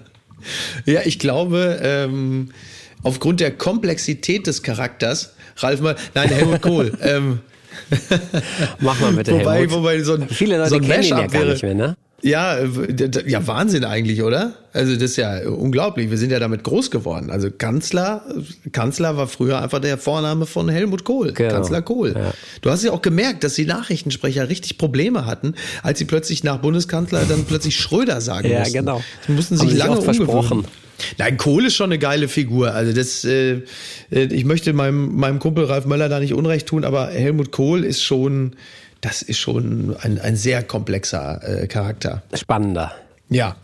Ja, 0.87 1.03
ich 1.05 1.19
glaube, 1.19 1.81
ähm, 1.83 2.51
aufgrund 3.03 3.41
der 3.41 3.51
Komplexität 3.51 4.47
des 4.47 4.63
Charakters, 4.63 5.35
Ralf 5.59 5.83
mal, 5.83 5.97
nein, 6.15 6.31
Helmut 6.31 6.63
Kohl. 6.63 6.97
ähm, 7.03 7.41
Mach 8.81 9.01
mal 9.01 9.13
bitte 9.13 9.33
wobei, 9.33 9.59
Helmut. 9.59 9.73
wobei 9.77 10.03
so 10.03 10.15
ein, 10.15 10.29
Viele 10.29 10.59
Leute 10.59 10.71
so 10.71 10.77
ein 10.77 10.83
kennen 10.83 11.03
ihn 11.05 11.09
ja 11.11 11.27
gar 11.27 11.45
nicht 11.45 11.63
mehr, 11.63 11.75
ne? 11.75 11.97
Ja, 12.23 12.59
ja, 13.27 13.47
Wahnsinn 13.47 13.83
eigentlich, 13.83 14.23
oder? 14.23 14.53
Also 14.75 14.93
das 14.93 15.05
ist 15.13 15.17
ja 15.17 15.49
unglaublich. 15.49 16.11
Wir 16.11 16.19
sind 16.19 16.31
ja 16.31 16.39
damit 16.39 16.65
groß 16.65 16.91
geworden. 16.91 17.31
Also 17.31 17.51
Kanzler, 17.51 18.23
Kanzler 18.73 19.17
war 19.17 19.27
früher 19.27 19.63
einfach 19.63 19.79
der 19.79 19.97
Vorname 19.97 20.45
von 20.45 20.69
Helmut 20.69 21.05
Kohl. 21.05 21.33
Genau. 21.33 21.55
Kanzler 21.55 21.81
Kohl. 21.81 22.13
Ja. 22.15 22.33
Du 22.61 22.71
hast 22.71 22.85
ja 22.85 22.93
auch 22.93 23.01
gemerkt, 23.01 23.43
dass 23.43 23.55
die 23.55 23.65
Nachrichtensprecher 23.65 24.51
richtig 24.51 24.77
Probleme 24.77 25.25
hatten, 25.25 25.55
als 25.83 25.99
sie 25.99 26.05
plötzlich 26.05 26.45
nach 26.45 26.59
Bundeskanzler 26.59 27.25
dann 27.27 27.47
plötzlich 27.47 27.77
Schröder 27.77 28.21
sagen 28.21 28.51
Ja, 28.51 28.59
mussten. 28.59 28.75
genau. 28.75 29.03
Sie 29.27 29.33
mussten 29.33 29.55
Haben 29.59 29.69
sich 29.69 29.71
sich 29.71 29.79
lange 29.79 29.97
oft 29.97 30.05
versprochen. 30.05 30.67
Nein, 31.19 31.37
Kohl 31.37 31.67
ist 31.67 31.77
schon 31.77 31.91
eine 31.91 31.99
geile 31.99 32.29
Figur. 32.29 32.73
Also 32.75 32.93
das, 32.93 33.25
äh, 33.25 33.63
äh, 34.11 34.25
ich 34.25 34.45
möchte 34.45 34.73
meinem, 34.73 35.17
meinem 35.17 35.39
Kumpel 35.39 35.65
Ralf 35.65 35.87
Möller 35.87 36.09
da 36.09 36.21
nicht 36.21 36.35
Unrecht 36.35 36.67
tun, 36.67 36.85
aber 36.85 37.09
Helmut 37.09 37.53
Kohl 37.53 37.85
ist 37.85 38.03
schon, 38.03 38.57
das 39.01 39.23
ist 39.23 39.39
schon 39.39 39.97
ein, 40.01 40.21
ein 40.21 40.37
sehr 40.37 40.63
komplexer 40.63 41.63
äh, 41.63 41.67
Charakter. 41.67 42.23
Spannender. 42.35 42.93
Ja. 43.29 43.57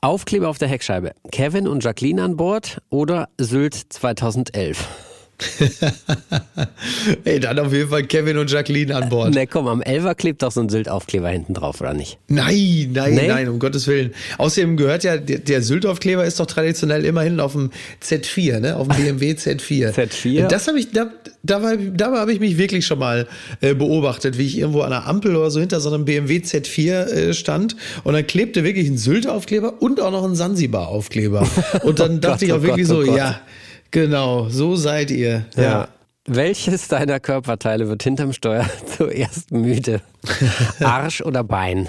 Aufkleber 0.00 0.48
auf 0.48 0.58
der 0.58 0.68
Heckscheibe. 0.68 1.12
Kevin 1.32 1.66
und 1.66 1.82
Jacqueline 1.82 2.22
an 2.22 2.36
Bord 2.36 2.80
oder 2.90 3.28
Sylt 3.38 3.74
2011? 3.74 5.07
Ey, 7.24 7.40
dann 7.40 7.58
auf 7.58 7.72
jeden 7.72 7.88
Fall 7.90 8.04
Kevin 8.04 8.38
und 8.38 8.50
Jacqueline 8.50 8.94
an 8.94 9.08
Bord. 9.08 9.34
Ne, 9.34 9.46
komm, 9.46 9.66
am 9.68 9.82
Elfer 9.82 10.14
klebt 10.14 10.42
doch 10.42 10.50
so 10.52 10.60
ein 10.60 10.68
Sylt-Aufkleber 10.68 11.28
hinten 11.28 11.54
drauf, 11.54 11.80
oder 11.80 11.94
nicht? 11.94 12.18
Nein, 12.28 12.90
nein, 12.92 13.14
Nee? 13.14 13.28
nein, 13.28 13.48
um 13.48 13.58
Gottes 13.58 13.86
Willen. 13.86 14.12
Außerdem 14.38 14.76
gehört 14.76 15.04
ja, 15.04 15.16
der, 15.16 15.38
der 15.38 15.62
Syltaufkleber 15.62 16.24
ist 16.24 16.40
doch 16.40 16.46
traditionell 16.46 17.04
immer 17.04 17.22
hinten 17.22 17.40
auf 17.40 17.52
dem 17.52 17.70
Z4, 18.02 18.60
ne? 18.60 18.76
Auf 18.76 18.88
dem 18.88 18.96
BMW 18.96 19.32
Z4. 19.32 19.92
Z4? 19.94 20.46
Das 20.48 20.66
habe 20.68 20.78
ich, 20.80 20.90
da, 20.90 21.10
da, 21.42 21.62
war- 21.62 21.76
da 21.76 22.12
habe 22.16 22.32
ich 22.32 22.40
mich 22.40 22.58
wirklich 22.58 22.86
schon 22.86 22.98
mal 22.98 23.26
äh, 23.60 23.74
beobachtet, 23.74 24.38
wie 24.38 24.46
ich 24.46 24.58
irgendwo 24.58 24.80
an 24.82 24.92
einer 24.92 25.06
Ampel 25.06 25.36
oder 25.36 25.50
so 25.50 25.60
hinter 25.60 25.80
so 25.80 25.92
einem 25.92 26.04
BMW 26.04 26.38
Z4 26.38 26.90
äh, 27.06 27.34
stand 27.34 27.76
und 28.04 28.14
dann 28.14 28.26
klebte 28.26 28.64
wirklich 28.64 28.88
ein 28.88 28.98
Sylt-Aufkleber 28.98 29.80
und 29.80 30.00
auch 30.00 30.10
noch 30.10 30.24
ein 30.24 30.34
Sansibar-Aufkleber. 30.34 31.46
Und 31.82 32.00
dann 32.00 32.20
dachte 32.20 32.44
ich 32.44 32.50
Gott, 32.50 32.60
auch 32.60 32.64
oh 32.64 32.66
wirklich 32.66 32.88
Gott, 32.88 32.96
oh 32.96 33.00
so, 33.02 33.06
Gott. 33.10 33.16
ja, 33.18 33.40
genau, 33.90 34.48
so 34.48 34.76
seid 34.76 35.10
ihr. 35.10 35.44
Ja. 35.56 35.88
Welches 36.26 36.88
deiner 36.88 37.20
Körperteile 37.20 37.88
wird 37.88 38.02
hinterm 38.02 38.32
Steuer 38.32 38.68
zuerst 38.96 39.50
müde? 39.50 40.00
Arsch 40.80 41.22
oder 41.22 41.42
Bein? 41.42 41.88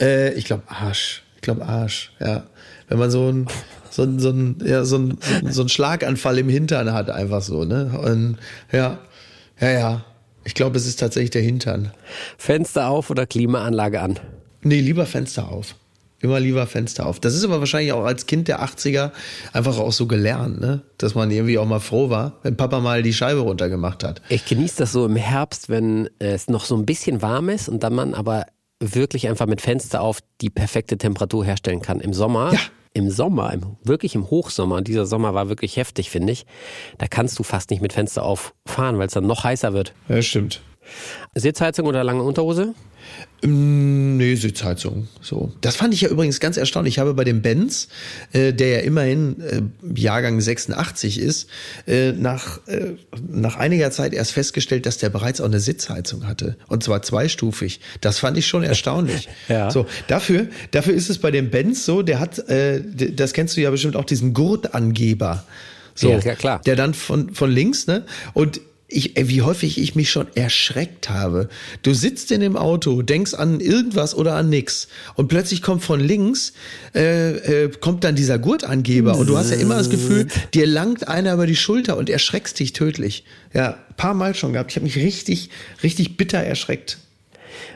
Äh, 0.00 0.32
ich 0.34 0.44
glaube 0.44 0.62
Arsch. 0.68 1.22
Ich 1.36 1.42
glaube 1.42 1.64
Arsch, 1.66 2.12
ja. 2.20 2.44
Wenn 2.88 2.98
man 2.98 3.10
so 3.10 3.28
ein 3.30 3.46
so 3.90 4.02
ein, 4.04 4.18
so 4.20 4.30
ein, 4.30 4.58
ja, 4.64 4.84
so 4.84 4.96
ein- 4.98 5.18
so 5.50 5.62
ein 5.62 5.68
Schlaganfall 5.68 6.38
im 6.38 6.48
Hintern 6.48 6.92
hat, 6.92 7.10
einfach 7.10 7.42
so, 7.42 7.64
ne? 7.64 7.98
Und 7.98 8.36
ja, 8.70 8.98
ja, 9.60 9.70
ja. 9.70 10.04
Ich 10.44 10.54
glaube, 10.54 10.76
es 10.76 10.86
ist 10.86 11.00
tatsächlich 11.00 11.30
der 11.30 11.42
Hintern. 11.42 11.90
Fenster 12.36 12.88
auf 12.88 13.10
oder 13.10 13.26
Klimaanlage 13.26 14.00
an? 14.00 14.20
Nee, 14.62 14.80
lieber 14.80 15.04
Fenster 15.06 15.48
auf. 15.50 15.74
Immer 16.20 16.40
lieber 16.40 16.66
Fenster 16.66 17.06
auf. 17.06 17.20
Das 17.20 17.34
ist 17.34 17.44
aber 17.44 17.60
wahrscheinlich 17.60 17.92
auch 17.92 18.04
als 18.04 18.26
Kind 18.26 18.48
der 18.48 18.60
80er 18.64 19.12
einfach 19.52 19.78
auch 19.78 19.92
so 19.92 20.06
gelernt, 20.06 20.60
ne? 20.60 20.82
Dass 20.98 21.14
man 21.14 21.30
irgendwie 21.30 21.58
auch 21.58 21.66
mal 21.66 21.78
froh 21.78 22.10
war, 22.10 22.38
wenn 22.42 22.56
Papa 22.56 22.80
mal 22.80 23.02
die 23.04 23.12
Scheibe 23.14 23.40
runtergemacht 23.40 24.02
hat. 24.02 24.20
Ich 24.28 24.44
genieße 24.44 24.78
das 24.78 24.90
so 24.92 25.06
im 25.06 25.14
Herbst, 25.16 25.68
wenn 25.68 26.10
es 26.18 26.48
noch 26.48 26.64
so 26.64 26.76
ein 26.76 26.86
bisschen 26.86 27.22
warm 27.22 27.48
ist 27.48 27.68
und 27.68 27.84
dann 27.84 27.94
man 27.94 28.14
aber 28.14 28.46
wirklich 28.80 29.28
einfach 29.28 29.46
mit 29.46 29.60
Fenster 29.60 30.00
auf 30.00 30.18
die 30.40 30.50
perfekte 30.50 30.98
Temperatur 30.98 31.44
herstellen 31.44 31.82
kann. 31.82 32.00
Im 32.00 32.12
Sommer, 32.12 32.52
Ja. 32.52 32.60
im 32.94 33.10
Sommer, 33.10 33.52
im, 33.52 33.76
wirklich 33.84 34.14
im 34.16 34.28
Hochsommer, 34.28 34.82
dieser 34.82 35.06
Sommer 35.06 35.34
war 35.34 35.48
wirklich 35.48 35.76
heftig, 35.76 36.10
finde 36.10 36.32
ich. 36.32 36.46
Da 36.98 37.06
kannst 37.06 37.38
du 37.38 37.44
fast 37.44 37.70
nicht 37.70 37.80
mit 37.82 37.92
Fenster 37.92 38.24
auffahren, 38.24 38.98
weil 38.98 39.06
es 39.06 39.12
dann 39.14 39.26
noch 39.26 39.44
heißer 39.44 39.72
wird. 39.72 39.94
Ja, 40.08 40.20
stimmt. 40.22 40.62
Sitzheizung 41.34 41.86
oder 41.86 42.04
lange 42.04 42.22
Unterhose? 42.22 42.74
Mm, 43.42 44.16
Nee, 44.18 44.34
Sitzheizung. 44.34 45.06
So. 45.22 45.52
Das 45.60 45.76
fand 45.76 45.94
ich 45.94 46.00
ja 46.00 46.08
übrigens 46.08 46.40
ganz 46.40 46.56
erstaunlich. 46.56 46.94
Ich 46.94 46.98
habe 46.98 47.14
bei 47.14 47.22
dem 47.22 47.40
Benz, 47.40 47.88
äh, 48.32 48.52
der 48.52 48.68
ja 48.68 48.78
immerhin 48.80 49.40
äh, 49.40 49.62
Jahrgang 49.94 50.40
86 50.40 51.20
ist, 51.20 51.48
äh, 51.86 52.10
nach, 52.12 52.66
äh, 52.66 52.96
nach 53.30 53.56
einiger 53.56 53.92
Zeit 53.92 54.12
erst 54.12 54.32
festgestellt, 54.32 54.86
dass 54.86 54.98
der 54.98 55.10
bereits 55.10 55.40
auch 55.40 55.44
eine 55.44 55.60
Sitzheizung 55.60 56.26
hatte. 56.26 56.56
Und 56.66 56.82
zwar 56.82 57.00
zweistufig. 57.02 57.78
Das 58.00 58.18
fand 58.18 58.36
ich 58.38 58.46
schon 58.48 58.64
erstaunlich. 58.64 59.28
Ja. 59.48 59.70
So, 59.70 59.86
dafür, 60.08 60.48
dafür 60.72 60.94
ist 60.94 61.08
es 61.08 61.18
bei 61.18 61.30
dem 61.30 61.50
Benz 61.50 61.84
so, 61.86 62.02
der 62.02 62.18
hat, 62.18 62.38
äh, 62.50 62.82
das 63.12 63.32
kennst 63.32 63.56
du 63.56 63.60
ja 63.60 63.70
bestimmt 63.70 63.96
auch, 63.96 64.04
diesen 64.04 64.34
Gurtangeber. 64.34 65.44
So, 65.94 66.10
Ja, 66.10 66.18
ja, 66.18 66.34
klar. 66.34 66.60
Der 66.66 66.76
dann 66.76 66.92
von, 66.92 67.32
von 67.34 67.50
links, 67.50 67.86
ne? 67.86 68.04
Und 68.34 68.60
ich, 68.90 69.18
ey, 69.18 69.28
wie 69.28 69.42
häufig 69.42 69.78
ich 69.78 69.94
mich 69.94 70.10
schon 70.10 70.26
erschreckt 70.34 71.10
habe. 71.10 71.50
Du 71.82 71.92
sitzt 71.92 72.32
in 72.32 72.40
dem 72.40 72.56
Auto, 72.56 73.02
denkst 73.02 73.34
an 73.34 73.60
irgendwas 73.60 74.14
oder 74.14 74.34
an 74.34 74.48
nix 74.48 74.88
und 75.14 75.28
plötzlich 75.28 75.60
kommt 75.60 75.84
von 75.84 76.00
links 76.00 76.54
äh, 76.94 77.64
äh, 77.64 77.70
kommt 77.80 78.04
dann 78.04 78.16
dieser 78.16 78.38
Gurtangeber 78.38 79.16
und 79.16 79.28
du 79.28 79.36
hast 79.36 79.50
ja 79.50 79.58
immer 79.58 79.76
das 79.76 79.90
Gefühl, 79.90 80.28
dir 80.54 80.66
langt 80.66 81.06
einer 81.06 81.34
über 81.34 81.46
die 81.46 81.56
Schulter 81.56 81.98
und 81.98 82.08
erschreckst 82.08 82.58
dich 82.58 82.72
tödlich. 82.72 83.24
Ja, 83.52 83.78
paar 83.98 84.14
Mal 84.14 84.34
schon 84.34 84.54
gehabt. 84.54 84.70
Ich 84.70 84.76
habe 84.76 84.84
mich 84.84 84.96
richtig, 84.96 85.50
richtig 85.82 86.16
bitter 86.16 86.38
erschreckt. 86.38 86.98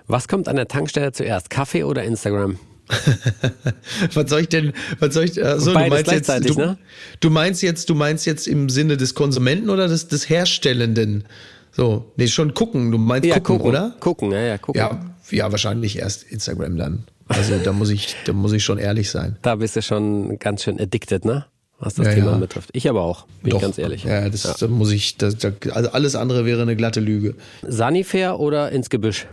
Was 0.07 0.29
kommt 0.29 0.49
an 0.49 0.57
der 0.57 0.69
Tankstelle 0.69 1.13
zuerst? 1.13 1.51
Kaffee 1.51 1.85
oder 1.85 2.05
Instagram? 2.05 2.59
was 4.14 4.30
soll 4.30 4.41
ich 4.41 4.49
denn, 4.49 4.72
was 4.99 5.14
soll 5.14 5.24
ich, 5.24 5.43
also, 5.43 5.72
du 5.72 5.78
meinst 5.78 6.11
jetzt, 6.11 6.28
du, 6.28 6.55
ne? 6.55 6.78
du 7.20 7.30
meinst 7.30 7.62
jetzt, 7.62 7.89
du 7.89 7.95
meinst 7.95 8.26
jetzt 8.26 8.47
im 8.47 8.68
Sinne 8.68 8.97
des 8.97 9.14
Konsumenten 9.14 9.70
oder 9.70 9.89
des, 9.89 10.09
des 10.09 10.28
Herstellenden? 10.28 11.24
So, 11.70 12.12
nee, 12.16 12.28
schon 12.28 12.55
gucken, 12.55 12.91
du 12.91 12.99
meinst 12.99 13.30
gucken, 13.30 13.61
oder? 13.61 13.95
Gucken, 14.01 14.30
ja, 14.33 14.41
ja, 14.41 14.59
gucken. 14.59 14.78
Ja, 14.78 15.14
ja, 15.30 15.51
wahrscheinlich 15.51 15.99
erst 15.99 16.24
Instagram 16.24 16.76
dann. 16.76 17.05
Also 17.28 17.57
da 17.59 17.72
muss 17.72 17.89
ich, 17.89 18.14
da 18.26 18.33
muss 18.33 18.53
ich 18.53 18.62
schon 18.62 18.78
ehrlich 18.78 19.11
sein. 19.11 19.37
Da 19.43 19.57
bist 19.57 19.76
du 19.76 19.83
schon 19.83 20.39
ganz 20.39 20.64
schön 20.64 20.78
addicted, 20.78 21.24
ne? 21.24 21.47
Was 21.78 21.95
das 21.95 22.07
Ja, 22.07 22.14
Thema 22.14 22.33
ja. 22.33 22.39
betrifft. 22.39 22.70
Ich 22.72 22.89
aber 22.89 23.03
auch, 23.03 23.26
bin 23.43 23.57
ich 23.57 23.61
ganz 23.61 23.78
ehrlich. 23.78 24.05
Ja, 24.05 24.28
das 24.28 24.43
Da 24.43 24.68
muss 24.68 24.93
ich, 24.93 25.16
das, 25.16 25.37
da, 25.39 25.51
also 25.72 25.91
alles 25.91 26.14
andere 26.14 26.45
wäre 26.45 26.62
eine 26.62 26.76
glatte 26.76 27.01
Lüge. 27.01 27.35
Sanifair 27.66 28.39
oder 28.39 28.70
ins 28.70 28.91
Gebüsch? 28.91 29.26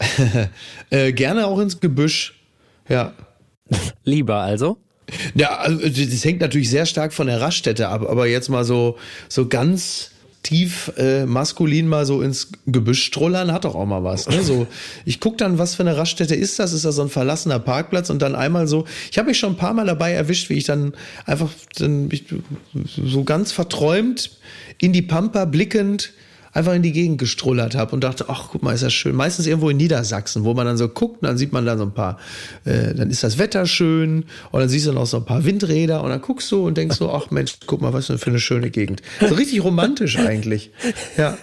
Äh, 0.90 1.12
gerne 1.12 1.46
auch 1.46 1.58
ins 1.60 1.80
Gebüsch. 1.80 2.33
Ja. 2.88 3.12
Lieber 4.04 4.36
also. 4.36 4.78
Ja, 5.34 5.58
also 5.58 5.80
das 5.86 6.24
hängt 6.24 6.40
natürlich 6.40 6.70
sehr 6.70 6.86
stark 6.86 7.12
von 7.12 7.26
der 7.26 7.40
Raststätte 7.40 7.88
ab, 7.88 8.08
aber 8.08 8.26
jetzt 8.26 8.48
mal 8.48 8.64
so, 8.64 8.96
so 9.28 9.48
ganz 9.48 10.10
tief 10.44 10.92
äh, 10.96 11.24
maskulin 11.26 11.88
mal 11.88 12.06
so 12.06 12.22
ins 12.22 12.52
Gebüsch 12.66 13.02
strollern 13.02 13.50
hat 13.50 13.64
doch 13.64 13.74
auch 13.74 13.86
mal 13.86 14.04
was. 14.04 14.28
Ne? 14.28 14.42
So, 14.42 14.66
ich 15.04 15.18
guck 15.18 15.38
dann, 15.38 15.58
was 15.58 15.74
für 15.74 15.82
eine 15.82 15.96
Raststätte 15.96 16.34
ist 16.34 16.58
das? 16.58 16.72
Ist 16.72 16.84
das 16.84 16.96
so 16.96 17.02
ein 17.02 17.08
verlassener 17.08 17.58
Parkplatz 17.58 18.10
und 18.10 18.22
dann 18.22 18.34
einmal 18.34 18.68
so. 18.68 18.84
Ich 19.10 19.18
habe 19.18 19.28
mich 19.28 19.38
schon 19.38 19.54
ein 19.54 19.56
paar 19.56 19.72
Mal 19.74 19.86
dabei 19.86 20.12
erwischt, 20.12 20.50
wie 20.50 20.54
ich 20.54 20.64
dann 20.64 20.92
einfach 21.24 21.50
dann 21.78 22.08
mich 22.08 22.26
so 22.84 23.24
ganz 23.24 23.52
verträumt 23.52 24.38
in 24.78 24.92
die 24.92 25.02
Pampa 25.02 25.46
blickend 25.46 26.12
einfach 26.54 26.72
in 26.72 26.82
die 26.82 26.92
Gegend 26.92 27.18
gestrullert 27.18 27.74
habe 27.74 27.92
und 27.92 28.02
dachte, 28.02 28.26
ach 28.28 28.48
guck 28.50 28.62
mal, 28.62 28.72
ist 28.72 28.82
das 28.82 28.94
schön. 28.94 29.14
Meistens 29.14 29.46
irgendwo 29.46 29.68
in 29.68 29.76
Niedersachsen, 29.76 30.44
wo 30.44 30.54
man 30.54 30.64
dann 30.66 30.76
so 30.76 30.88
guckt 30.88 31.22
und 31.22 31.28
dann 31.28 31.36
sieht 31.36 31.52
man 31.52 31.66
da 31.66 31.76
so 31.76 31.82
ein 31.82 31.92
paar, 31.92 32.18
äh, 32.64 32.94
dann 32.94 33.10
ist 33.10 33.22
das 33.22 33.38
Wetter 33.38 33.66
schön 33.66 34.24
und 34.52 34.60
dann 34.60 34.68
siehst 34.68 34.86
du 34.86 34.92
noch 34.92 35.06
so 35.06 35.18
ein 35.18 35.24
paar 35.24 35.44
Windräder 35.44 36.02
und 36.02 36.10
dann 36.10 36.20
guckst 36.20 36.50
du 36.52 36.66
und 36.66 36.78
denkst 36.78 36.96
so, 36.96 37.12
ach 37.12 37.30
Mensch, 37.30 37.58
guck 37.66 37.82
mal, 37.82 37.92
was 37.92 38.06
für 38.06 38.26
eine 38.26 38.38
schöne 38.38 38.70
Gegend. 38.70 39.02
So 39.20 39.34
richtig 39.34 39.62
romantisch 39.62 40.18
eigentlich. 40.18 40.70
Ja. 41.16 41.36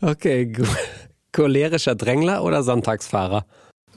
Okay, 0.00 0.52
cholerischer 1.32 1.94
Drängler 1.94 2.42
oder 2.42 2.62
Sonntagsfahrer? 2.62 3.46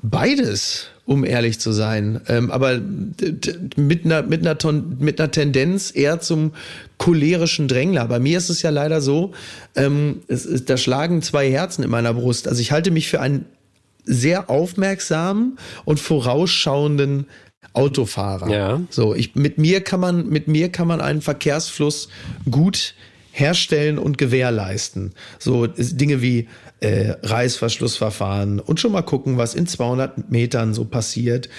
Beides, 0.02 0.88
um 1.08 1.24
ehrlich 1.24 1.60
zu 1.60 1.72
sein. 1.72 2.22
Ähm, 2.28 2.52
aber 2.52 2.80
mit 3.78 4.06
einer, 4.06 4.24
mit, 4.24 4.42
einer 4.42 4.58
Ton, 4.58 4.98
mit 5.00 5.20
einer 5.20 5.32
Tendenz 5.32 5.92
eher 5.96 6.20
zum 6.20 6.52
cholerischen 6.98 7.70
Drängler. 7.70 8.06
Bei 8.08 8.20
mir 8.20 8.38
ist 8.38 8.50
es 8.50 8.62
ja 8.62 8.70
leider 8.70 9.00
so, 9.00 9.32
ähm, 9.76 10.22
es 10.28 10.46
ist, 10.46 10.70
da 10.70 10.76
schlagen 10.76 11.22
zwei 11.22 11.50
Herzen 11.50 11.84
in 11.84 11.90
meiner 11.90 12.14
Brust. 12.14 12.48
Also 12.48 12.62
ich 12.62 12.74
halte 12.74 12.92
mich 12.92 13.08
für 13.08 13.22
einen 13.22 13.46
sehr 14.04 14.50
aufmerksamen 14.50 15.58
und 15.86 16.00
vorausschauenden 16.02 17.26
Autofahrer. 17.72 18.50
Ja. 18.50 18.82
So, 18.90 19.16
ich, 19.16 19.34
mit 19.36 19.58
mir 19.58 19.82
kann 19.82 20.02
man, 20.02 20.28
mit 20.28 20.50
mir 20.50 20.70
kann 20.70 20.90
man 20.90 21.00
einen 21.00 21.22
Verkehrsfluss 21.22 22.10
gut 22.52 22.96
herstellen 23.32 23.98
und 23.98 24.18
gewährleisten. 24.18 25.14
So 25.40 25.68
Dinge 25.68 26.22
wie 26.22 26.48
äh, 26.80 27.16
Reißverschlussverfahren 27.24 28.60
und 28.60 28.80
schon 28.80 28.92
mal 28.92 29.02
gucken, 29.02 29.38
was 29.38 29.56
in 29.56 29.68
200 29.68 30.32
Metern 30.32 30.74
so 30.74 30.86
passiert. 30.86 31.50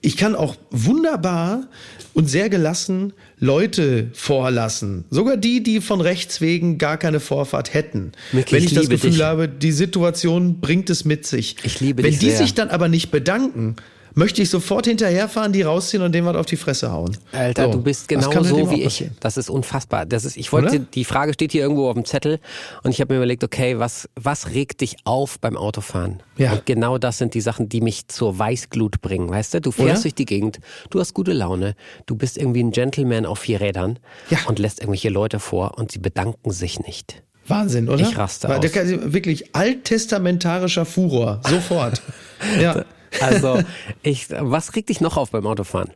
Ich 0.00 0.16
kann 0.16 0.34
auch 0.34 0.56
wunderbar 0.70 1.68
und 2.12 2.28
sehr 2.28 2.48
gelassen 2.48 3.12
Leute 3.38 4.08
vorlassen. 4.14 5.04
Sogar 5.10 5.36
die, 5.36 5.62
die 5.62 5.80
von 5.80 6.00
rechts 6.00 6.40
wegen 6.40 6.76
gar 6.78 6.96
keine 6.96 7.20
Vorfahrt 7.20 7.72
hätten. 7.72 8.12
Micky, 8.32 8.52
Wenn 8.52 8.64
ich 8.64 8.72
ich, 8.72 8.74
das 8.74 8.88
Gefühl 8.88 9.12
dich. 9.12 9.22
habe, 9.22 9.48
die 9.48 9.72
Situation 9.72 10.60
bringt 10.60 10.90
es 10.90 11.04
mit 11.04 11.26
sich. 11.26 11.56
Ich 11.62 11.80
liebe 11.80 12.02
Wenn 12.02 12.10
dich 12.10 12.18
die 12.18 12.30
sehr. 12.30 12.38
sich 12.38 12.54
dann 12.54 12.68
aber 12.68 12.88
nicht 12.88 13.10
bedanken, 13.10 13.76
möchte 14.14 14.42
ich 14.42 14.50
sofort 14.50 14.86
hinterherfahren, 14.86 15.52
die 15.52 15.62
rausziehen 15.62 16.02
und 16.02 16.12
dem 16.12 16.24
was 16.24 16.36
auf 16.36 16.46
die 16.46 16.56
Fresse 16.56 16.92
hauen. 16.92 17.16
Alter, 17.32 17.66
So, 17.66 17.72
du 17.72 17.82
bist 17.82 18.08
genau 18.08 18.42
so 18.42 18.70
wie 18.70 18.82
ich. 18.82 19.04
Das 19.20 19.36
ist 19.36 19.50
unfassbar. 19.50 20.06
Das 20.06 20.24
ist, 20.24 20.36
ich 20.36 20.52
wollte, 20.52 20.68
Oder? 20.76 20.78
die 20.80 21.04
Frage 21.04 21.32
steht 21.34 21.52
hier 21.52 21.62
irgendwo 21.62 21.88
auf 21.88 21.94
dem 21.94 22.04
Zettel 22.04 22.38
und 22.82 22.90
ich 22.90 23.00
habe 23.00 23.12
mir 23.14 23.18
überlegt, 23.18 23.44
okay, 23.44 23.78
was, 23.78 24.08
was 24.14 24.50
regt 24.50 24.80
dich 24.80 24.96
auf 25.04 25.38
beim 25.40 25.56
Autofahren? 25.56 26.22
Ja. 26.36 26.52
Und 26.52 26.66
genau 26.66 26.98
das 26.98 27.18
sind 27.18 27.34
die 27.34 27.40
Sachen, 27.40 27.68
die 27.68 27.80
mich 27.80 28.08
zur 28.08 28.38
Weißglut 28.38 29.00
bringen, 29.00 29.30
weißt 29.30 29.54
du? 29.54 29.60
Du 29.60 29.70
fährst 29.70 29.90
Oder? 29.90 30.02
durch 30.02 30.14
die 30.14 30.26
Gegend, 30.26 30.58
du 30.90 31.00
hast 31.00 31.14
gute 31.14 31.32
Laune, 31.32 31.74
du 32.06 32.14
bist 32.16 32.36
irgendwie 32.38 32.62
ein 32.62 32.70
Gentleman 32.72 33.26
auf 33.26 33.40
vier 33.40 33.60
Rädern 33.60 33.98
Ja. 34.30 34.38
und 34.46 34.58
lässt 34.58 34.80
irgendwelche 34.80 35.08
Leute 35.10 35.38
vor 35.40 35.78
und 35.78 35.92
sie 35.92 35.98
bedanken 35.98 36.50
sich 36.50 36.80
nicht. 36.80 37.22
Wahnsinn, 37.48 37.88
oder? 37.88 38.00
Ich 38.00 38.16
raste 38.16 38.48
Weil 38.48 38.58
aus. 38.58 38.72
Der, 38.72 39.12
wirklich 39.12 39.54
alttestamentarischer 39.54 40.84
Furor, 40.84 41.40
sofort. 41.48 42.00
ja. 42.60 42.84
Also, 43.20 43.62
ich, 44.02 44.28
was 44.30 44.74
regt 44.74 44.88
dich 44.88 45.00
noch 45.00 45.16
auf 45.16 45.30
beim 45.30 45.46
Autofahren? 45.46 45.90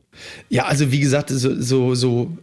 Ja, 0.49 0.67
also 0.67 0.93
wie 0.93 1.01
gesagt, 1.01 1.31
so, 1.31 1.61
so, 1.61 1.95
so, 1.95 2.37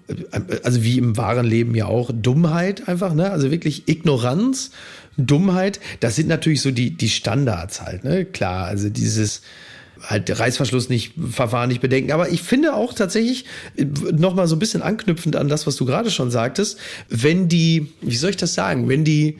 also 0.63 0.84
wie 0.84 0.97
im 0.97 1.17
wahren 1.17 1.45
Leben 1.45 1.76
ja 1.76 1.86
auch, 1.86 2.11
Dummheit 2.13 2.88
einfach, 2.88 3.13
ne? 3.13 3.32
Also 3.32 3.51
wirklich 3.51 3.88
Ignoranz, 3.88 4.71
Dummheit, 5.17 5.80
das 5.99 6.15
sind 6.15 6.28
natürlich 6.28 6.61
so 6.61 6.71
die, 6.71 6.91
die 6.91 7.09
Standards 7.09 7.82
halt, 7.82 8.03
ne? 8.03 8.26
Klar, 8.26 8.65
also 8.65 8.89
dieses 8.89 9.41
halt 10.01 10.38
Reißverschluss 10.38 10.89
nicht, 10.89 11.13
Verfahren 11.32 11.69
nicht 11.69 11.82
bedenken. 11.82 12.11
Aber 12.11 12.30
ich 12.30 12.41
finde 12.41 12.74
auch 12.74 12.93
tatsächlich, 12.93 13.45
nochmal 13.78 14.47
so 14.47 14.55
ein 14.55 14.59
bisschen 14.59 14.82
anknüpfend 14.82 15.36
an 15.36 15.47
das, 15.47 15.65
was 15.65 15.76
du 15.76 15.86
gerade 15.86 16.11
schon 16.11 16.30
sagtest, 16.30 16.78
wenn 17.09 17.47
die, 17.47 17.93
wie 18.01 18.15
soll 18.15 18.32
ich 18.32 18.38
das 18.38 18.53
sagen, 18.53 18.89
wenn 18.89 19.03
die, 19.03 19.38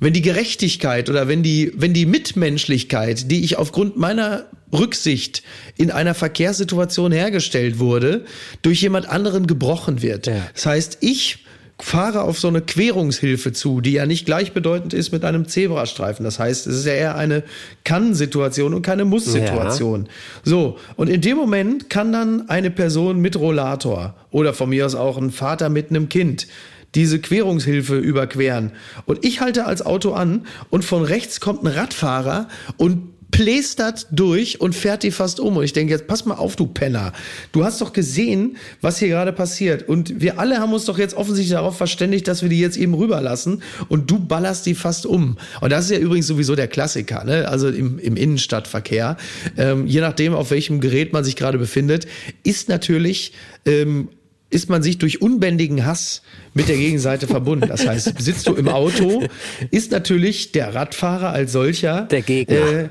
wenn 0.00 0.12
die 0.12 0.22
Gerechtigkeit 0.22 1.08
oder 1.08 1.28
wenn 1.28 1.42
die, 1.42 1.72
wenn 1.76 1.92
die 1.92 2.06
Mitmenschlichkeit, 2.06 3.30
die 3.30 3.44
ich 3.44 3.58
aufgrund 3.58 3.96
meiner 3.96 4.46
Rücksicht 4.72 5.42
in 5.76 5.90
einer 5.90 6.14
Verkehrssituation 6.14 7.12
hergestellt 7.12 7.78
wurde, 7.78 8.24
durch 8.62 8.82
jemand 8.82 9.08
anderen 9.08 9.46
gebrochen 9.46 10.02
wird. 10.02 10.26
Ja. 10.26 10.46
Das 10.54 10.66
heißt, 10.66 10.98
ich 11.00 11.44
fahre 11.82 12.22
auf 12.22 12.38
so 12.38 12.48
eine 12.48 12.60
Querungshilfe 12.60 13.52
zu, 13.52 13.80
die 13.80 13.92
ja 13.92 14.06
nicht 14.06 14.26
gleichbedeutend 14.26 14.92
ist 14.92 15.12
mit 15.12 15.24
einem 15.24 15.48
Zebrastreifen. 15.48 16.24
Das 16.24 16.38
heißt, 16.38 16.66
es 16.66 16.76
ist 16.76 16.86
ja 16.86 16.92
eher 16.92 17.16
eine 17.16 17.42
Kann-Situation 17.84 18.74
und 18.74 18.82
keine 18.82 19.04
Muss-Situation. 19.04 20.08
So, 20.42 20.78
und 20.96 21.08
in 21.08 21.20
dem 21.20 21.36
Moment 21.36 21.90
kann 21.90 22.12
dann 22.12 22.48
eine 22.48 22.70
Person 22.70 23.20
mit 23.20 23.36
Rollator 23.36 24.14
oder 24.30 24.54
von 24.54 24.68
mir 24.68 24.86
aus 24.86 24.94
auch 24.94 25.16
ein 25.16 25.30
Vater 25.30 25.68
mit 25.68 25.90
einem 25.90 26.08
Kind 26.08 26.46
diese 26.94 27.20
Querungshilfe 27.20 27.96
überqueren. 27.98 28.72
Und 29.06 29.24
ich 29.24 29.40
halte 29.40 29.66
als 29.66 29.84
Auto 29.84 30.12
an 30.12 30.46
und 30.70 30.84
von 30.84 31.04
rechts 31.04 31.40
kommt 31.40 31.62
ein 31.62 31.68
Radfahrer 31.68 32.48
und 32.76 33.20
plästert 33.30 34.06
durch 34.10 34.60
und 34.60 34.74
fährt 34.74 35.02
die 35.02 35.10
fast 35.10 35.40
um. 35.40 35.56
Und 35.56 35.64
ich 35.64 35.72
denke 35.72 35.92
jetzt, 35.92 36.06
pass 36.06 36.24
mal 36.24 36.34
auf, 36.34 36.56
du 36.56 36.66
Penner. 36.66 37.12
Du 37.52 37.64
hast 37.64 37.80
doch 37.80 37.92
gesehen, 37.92 38.56
was 38.80 38.98
hier 38.98 39.08
gerade 39.08 39.32
passiert. 39.32 39.88
Und 39.88 40.20
wir 40.20 40.38
alle 40.38 40.58
haben 40.58 40.72
uns 40.72 40.84
doch 40.84 40.98
jetzt 40.98 41.14
offensichtlich 41.14 41.54
darauf 41.54 41.76
verständigt, 41.76 42.28
dass 42.28 42.42
wir 42.42 42.48
die 42.48 42.60
jetzt 42.60 42.76
eben 42.76 42.94
rüberlassen. 42.94 43.62
Und 43.88 44.10
du 44.10 44.18
ballerst 44.18 44.66
die 44.66 44.74
fast 44.74 45.06
um. 45.06 45.36
Und 45.60 45.70
das 45.70 45.84
ist 45.84 45.90
ja 45.92 45.98
übrigens 45.98 46.26
sowieso 46.26 46.56
der 46.56 46.68
Klassiker, 46.68 47.24
ne? 47.24 47.48
Also 47.48 47.68
im, 47.68 47.98
im 47.98 48.16
Innenstadtverkehr. 48.16 49.16
Ähm, 49.56 49.86
je 49.86 50.00
nachdem, 50.00 50.34
auf 50.34 50.50
welchem 50.50 50.80
Gerät 50.80 51.12
man 51.12 51.24
sich 51.24 51.36
gerade 51.36 51.58
befindet, 51.58 52.06
ist 52.42 52.68
natürlich 52.68 53.32
ähm, 53.64 54.08
ist 54.50 54.68
man 54.68 54.82
sich 54.82 54.98
durch 54.98 55.22
unbändigen 55.22 55.86
Hass 55.86 56.22
mit 56.54 56.68
der 56.68 56.76
Gegenseite 56.76 57.26
verbunden. 57.26 57.68
Das 57.68 57.86
heißt, 57.86 58.20
sitzt 58.20 58.46
du 58.48 58.54
im 58.54 58.68
Auto, 58.68 59.24
ist 59.70 59.92
natürlich 59.92 60.52
der 60.52 60.74
Radfahrer 60.74 61.30
als 61.30 61.52
solcher 61.52 62.02
der 62.02 62.22
Gegner. 62.22 62.56
Äh, 62.56 62.88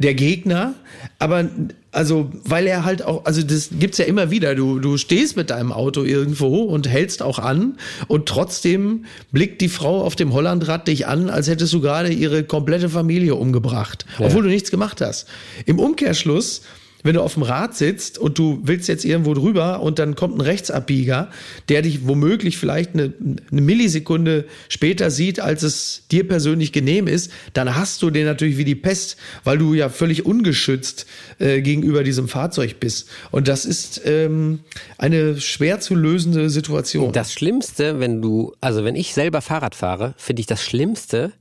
der 0.00 0.14
Gegner, 0.14 0.74
aber 1.18 1.48
also 1.90 2.30
weil 2.44 2.68
er 2.68 2.84
halt 2.84 3.02
auch, 3.02 3.24
also 3.24 3.42
das 3.42 3.70
gibt's 3.80 3.98
ja 3.98 4.04
immer 4.04 4.30
wieder. 4.30 4.54
Du 4.54 4.78
du 4.78 4.96
stehst 4.96 5.36
mit 5.36 5.50
deinem 5.50 5.72
Auto 5.72 6.04
irgendwo 6.04 6.62
und 6.62 6.88
hältst 6.88 7.20
auch 7.20 7.40
an 7.40 7.78
und 8.06 8.26
trotzdem 8.26 9.06
blickt 9.32 9.60
die 9.60 9.68
Frau 9.68 10.02
auf 10.02 10.14
dem 10.14 10.32
Hollandrad 10.32 10.86
dich 10.86 11.08
an, 11.08 11.30
als 11.30 11.48
hättest 11.48 11.72
du 11.72 11.80
gerade 11.80 12.12
ihre 12.12 12.44
komplette 12.44 12.88
Familie 12.88 13.34
umgebracht, 13.34 14.06
ja. 14.20 14.26
obwohl 14.26 14.44
du 14.44 14.48
nichts 14.48 14.70
gemacht 14.70 15.00
hast. 15.00 15.26
Im 15.66 15.80
Umkehrschluss 15.80 16.62
wenn 17.02 17.14
du 17.14 17.22
auf 17.22 17.34
dem 17.34 17.42
Rad 17.42 17.76
sitzt 17.76 18.18
und 18.18 18.38
du 18.38 18.60
willst 18.62 18.88
jetzt 18.88 19.04
irgendwo 19.04 19.34
drüber 19.34 19.80
und 19.80 19.98
dann 19.98 20.14
kommt 20.14 20.36
ein 20.36 20.40
Rechtsabbieger, 20.40 21.30
der 21.68 21.82
dich 21.82 22.06
womöglich 22.06 22.58
vielleicht 22.58 22.94
eine, 22.94 23.12
eine, 23.50 23.60
Millisekunde 23.60 24.46
später 24.68 25.10
sieht, 25.10 25.40
als 25.40 25.62
es 25.62 26.02
dir 26.10 26.26
persönlich 26.26 26.72
genehm 26.72 27.06
ist, 27.06 27.30
dann 27.52 27.74
hast 27.76 28.02
du 28.02 28.10
den 28.10 28.24
natürlich 28.24 28.56
wie 28.56 28.64
die 28.64 28.74
Pest, 28.74 29.16
weil 29.44 29.58
du 29.58 29.74
ja 29.74 29.88
völlig 29.88 30.26
ungeschützt 30.26 31.06
äh, 31.38 31.60
gegenüber 31.60 32.02
diesem 32.02 32.28
Fahrzeug 32.28 32.80
bist. 32.80 33.08
Und 33.30 33.48
das 33.48 33.64
ist 33.64 34.02
ähm, 34.04 34.60
eine 34.96 35.40
schwer 35.40 35.80
zu 35.80 35.94
lösende 35.94 36.50
Situation. 36.50 37.12
Das 37.12 37.32
Schlimmste, 37.32 38.00
wenn 38.00 38.22
du, 38.22 38.54
also 38.60 38.84
wenn 38.84 38.96
ich 38.96 39.14
selber 39.14 39.40
Fahrrad 39.40 39.74
fahre, 39.74 40.14
finde 40.16 40.40
ich 40.40 40.46
das 40.46 40.62
Schlimmste, 40.62 41.32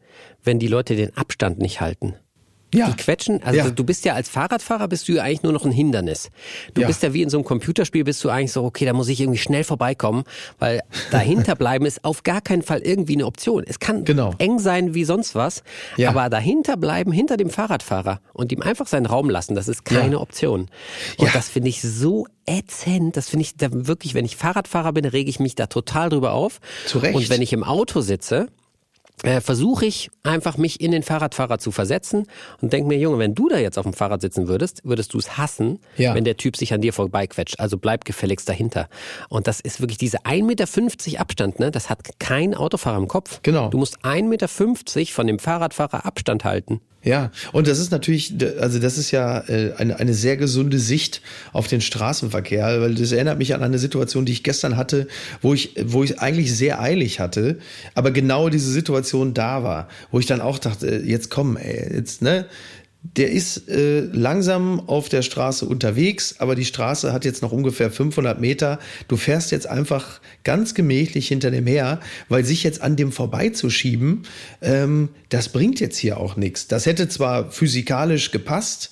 wenn 0.44 0.60
die 0.60 0.68
Leute 0.68 0.96
den 0.96 1.16
Abstand 1.16 1.60
nicht 1.60 1.82
halten. 1.82 2.16
Ja. 2.74 2.90
Die 2.90 2.98
quetschen, 2.98 3.42
also 3.44 3.58
ja. 3.58 3.70
du 3.70 3.84
bist 3.86 4.04
ja 4.04 4.14
als 4.14 4.28
Fahrradfahrer 4.28 4.90
bist 4.90 5.08
du 5.08 5.14
ja 5.14 5.24
eigentlich 5.24 5.44
nur 5.44 5.54
noch 5.54 5.64
ein 5.64 5.72
Hindernis. 5.72 6.30
Du 6.74 6.82
ja. 6.82 6.88
bist 6.88 7.02
ja 7.02 7.14
wie 7.14 7.22
in 7.22 7.30
so 7.30 7.38
einem 7.38 7.46
Computerspiel, 7.46 8.04
bist 8.04 8.22
du 8.24 8.30
eigentlich 8.30 8.52
so, 8.52 8.64
okay, 8.66 8.86
da 8.86 8.92
muss 8.92 9.08
ich 9.08 9.22
irgendwie 9.22 9.40
schnell 9.40 9.64
vorbeikommen, 9.64 10.24
weil 10.60 10.82
dahinter 11.12 11.56
bleiben 11.58 11.86
ist 11.86 12.04
auf 12.04 12.24
gar 12.24 12.42
keinen 12.42 12.64
Fall 12.64 12.80
irgendwie 12.80 13.14
eine 13.14 13.26
Option. 13.26 13.64
Es 13.66 13.80
kann 13.80 14.04
genau. 14.04 14.34
eng 14.38 14.60
sein 14.60 14.94
wie 14.94 15.06
sonst 15.06 15.34
was, 15.34 15.64
aber 16.06 16.30
dahinter 16.30 16.76
bleiben, 16.76 17.12
hinter 17.12 17.38
dem 17.38 17.50
Fahrradfahrer 17.50 18.20
und 18.34 18.52
ihm 18.52 18.62
einfach 18.62 18.88
seinen 18.88 19.06
Raum 19.06 19.30
lassen, 19.30 19.56
das 19.56 19.70
ist 19.70 19.86
keine 19.86 20.20
Option. 20.20 20.68
Und 21.18 21.34
das 21.34 21.48
finde 21.48 21.70
ich 21.70 21.82
so 21.82 22.28
ätzend. 22.46 23.16
Das 23.18 23.30
finde 23.30 23.44
ich 23.44 23.56
da 23.56 23.68
wirklich, 23.72 24.14
wenn 24.14 24.26
ich 24.26 24.36
Fahrradfahrer 24.36 24.94
bin, 24.94 25.06
rege 25.06 25.30
ich 25.30 25.40
mich 25.40 25.56
da 25.56 25.68
total 25.68 26.10
drüber 26.10 26.34
auf. 26.34 26.60
Zu 26.86 27.00
Recht. 27.00 27.16
Und 27.16 27.30
wenn 27.30 27.42
ich 27.42 27.54
im 27.54 27.64
Auto 27.64 28.02
sitze, 28.02 28.48
äh, 29.24 29.42
versuche 29.42 29.86
ich 29.86 30.10
einfach 30.24 30.58
mich 30.58 30.80
in 30.80 30.92
den 30.92 31.02
Fahrradfahrer 31.02 31.58
zu 31.58 31.72
versetzen 31.72 32.28
und 32.62 32.72
denke 32.72 32.88
mir, 32.88 32.98
Junge, 32.98 33.18
wenn 33.18 33.34
du 33.34 33.50
da 33.50 33.58
jetzt 33.58 33.78
auf 33.80 33.84
dem 33.84 33.94
Fahrrad 33.94 34.22
sitzen 34.22 34.48
würdest, 34.48 34.82
würdest 34.84 35.14
du 35.14 35.18
es 35.18 35.38
hassen, 35.38 35.80
ja. 35.98 36.14
wenn 36.14 36.24
der 36.24 36.38
Typ 36.38 36.56
sich 36.56 36.74
an 36.74 36.82
dir 36.82 36.94
vorbeiquetscht. 36.94 37.60
Also 37.60 37.78
bleib 37.78 38.06
gefälligst 38.06 38.48
dahinter. 38.48 38.90
Und 39.30 39.48
das 39.48 39.60
ist 39.60 39.82
wirklich 39.82 39.98
diese 39.98 40.20
1,50 40.20 40.44
Meter 40.44 41.20
Abstand, 41.20 41.60
ne? 41.60 41.72
Das 41.72 41.90
hat 41.90 42.20
kein 42.20 42.54
Autofahrer 42.54 42.98
im 42.98 43.08
Kopf. 43.08 43.40
Genau. 43.42 43.70
Du 43.70 43.78
musst 43.78 44.04
1,50 44.06 44.24
Meter 44.28 44.48
von 45.12 45.28
dem 45.28 45.40
Fahrradfahrer 45.40 46.06
Abstand 46.06 46.44
halten. 46.44 46.82
Ja, 47.08 47.32
und 47.54 47.70
das 47.70 47.80
ist 47.80 47.90
natürlich, 47.92 48.34
also 48.60 48.80
das 48.80 48.98
ist 48.98 49.12
ja 49.12 49.40
äh, 49.48 49.72
eine, 49.78 49.98
eine 49.98 50.14
sehr 50.14 50.36
gesunde 50.36 50.78
Sicht 50.78 51.22
auf 51.54 51.70
den 51.70 51.80
Straßenverkehr, 51.80 52.82
weil 52.82 52.96
das 52.96 53.14
erinnert 53.14 53.38
mich 53.38 53.56
an 53.56 53.64
eine 53.64 53.80
Situation, 53.80 54.26
die 54.26 54.34
ich 54.34 54.44
gestern 54.44 54.76
hatte, 54.76 55.08
wo 55.42 55.54
ich, 55.54 55.74
wo 55.86 56.04
ich 56.04 56.20
eigentlich 56.20 56.54
sehr 56.54 56.82
eilig 56.82 57.22
hatte, 57.22 57.60
aber 57.96 58.12
genau 58.12 58.50
diese 58.50 58.70
Situation 58.70 59.34
da 59.34 59.64
war, 59.64 59.88
wo 60.12 60.20
ich 60.20 60.26
dann 60.26 60.42
auch 60.42 60.60
dachte, 60.60 60.86
äh, 60.86 61.10
jetzt 61.10 61.30
komm, 61.30 61.56
ey, 61.56 61.96
jetzt, 61.96 62.22
ne, 62.22 62.46
der 63.16 63.32
ist 63.32 63.70
äh, 63.70 64.02
langsam 64.02 64.88
auf 64.88 65.10
der 65.10 65.22
Straße 65.22 65.66
unterwegs, 65.66 66.36
aber 66.40 66.56
die 66.56 66.66
Straße 66.66 67.14
hat 67.14 67.26
jetzt 67.26 67.42
noch 67.42 67.52
ungefähr 67.52 67.92
500 67.92 68.40
Meter. 68.40 68.80
Du 69.08 69.18
fährst 69.18 69.52
jetzt 69.52 69.68
einfach 69.68 70.20
ganz 70.44 70.74
gemächlich 70.74 71.28
hinter 71.28 71.52
dem 71.52 71.68
her, 71.68 72.00
weil 72.30 72.44
sich 72.44 72.64
jetzt 72.64 72.82
an 72.82 72.96
dem 72.96 73.12
vorbeizuschieben, 73.12 74.24
ähm, 74.62 75.10
das 75.30 75.50
bringt 75.50 75.80
jetzt 75.80 75.98
hier 75.98 76.18
auch 76.20 76.36
nichts. 76.36 76.68
Das 76.68 76.86
hätte 76.86 77.08
zwar 77.08 77.52
physikalisch 77.52 78.32
gepasst, 78.32 78.92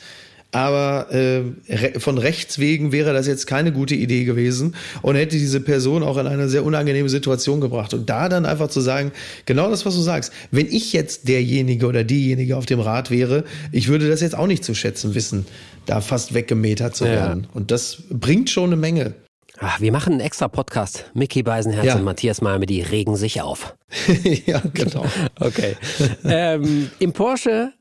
aber 0.56 1.12
äh, 1.12 2.00
von 2.00 2.18
Rechts 2.18 2.60
wegen 2.60 2.94
wäre 2.94 3.12
das 3.12 3.28
jetzt 3.28 3.46
keine 3.46 3.74
gute 3.74 3.94
Idee 3.94 4.24
gewesen 4.24 4.74
und 5.02 5.18
hätte 5.18 5.36
diese 5.36 5.60
Person 5.60 6.02
auch 6.02 6.18
in 6.18 6.28
eine 6.28 6.48
sehr 6.48 6.64
unangenehme 6.64 7.10
Situation 7.10 7.60
gebracht. 7.60 7.94
Und 7.94 8.10
da 8.10 8.30
dann 8.30 8.46
einfach 8.46 8.70
zu 8.70 8.80
sagen, 8.80 9.12
genau 9.46 9.70
das, 9.70 9.86
was 9.86 9.96
du 9.96 10.00
sagst, 10.00 10.32
wenn 10.52 10.68
ich 10.68 10.94
jetzt 10.94 11.28
derjenige 11.28 11.88
oder 11.88 12.06
diejenige 12.06 12.56
auf 12.56 12.66
dem 12.66 12.80
Rad 12.80 13.12
wäre, 13.12 13.44
ich 13.74 13.90
würde 13.90 14.08
das 14.08 14.22
jetzt 14.22 14.38
auch 14.38 14.48
nicht 14.48 14.64
zu 14.64 14.74
schätzen 14.74 15.14
wissen, 15.14 15.46
da 15.88 16.00
fast 16.00 16.34
weggemetert 16.34 16.96
zu 16.96 17.04
werden. 17.04 17.44
Ja. 17.44 17.50
Und 17.54 17.72
das 17.72 18.04
bringt 18.10 18.50
schon 18.50 18.68
eine 18.70 18.78
Menge. 18.78 19.14
Ach, 19.60 19.82
wir 19.82 19.92
machen 19.92 20.14
einen 20.14 20.22
extra 20.22 20.48
Podcast. 20.48 21.12
Mickey 21.14 21.44
Beisenherz 21.44 21.86
ja. 21.86 21.96
und 21.96 22.04
Matthias 22.06 22.40
Malme, 22.40 22.66
die 22.66 22.82
regen 22.82 23.18
sich 23.18 23.42
auf. 23.42 23.76
ja, 24.46 24.62
genau. 24.74 25.06
okay. 25.42 25.76
ähm, 26.24 26.90
Im 27.00 27.12
Porsche 27.12 27.74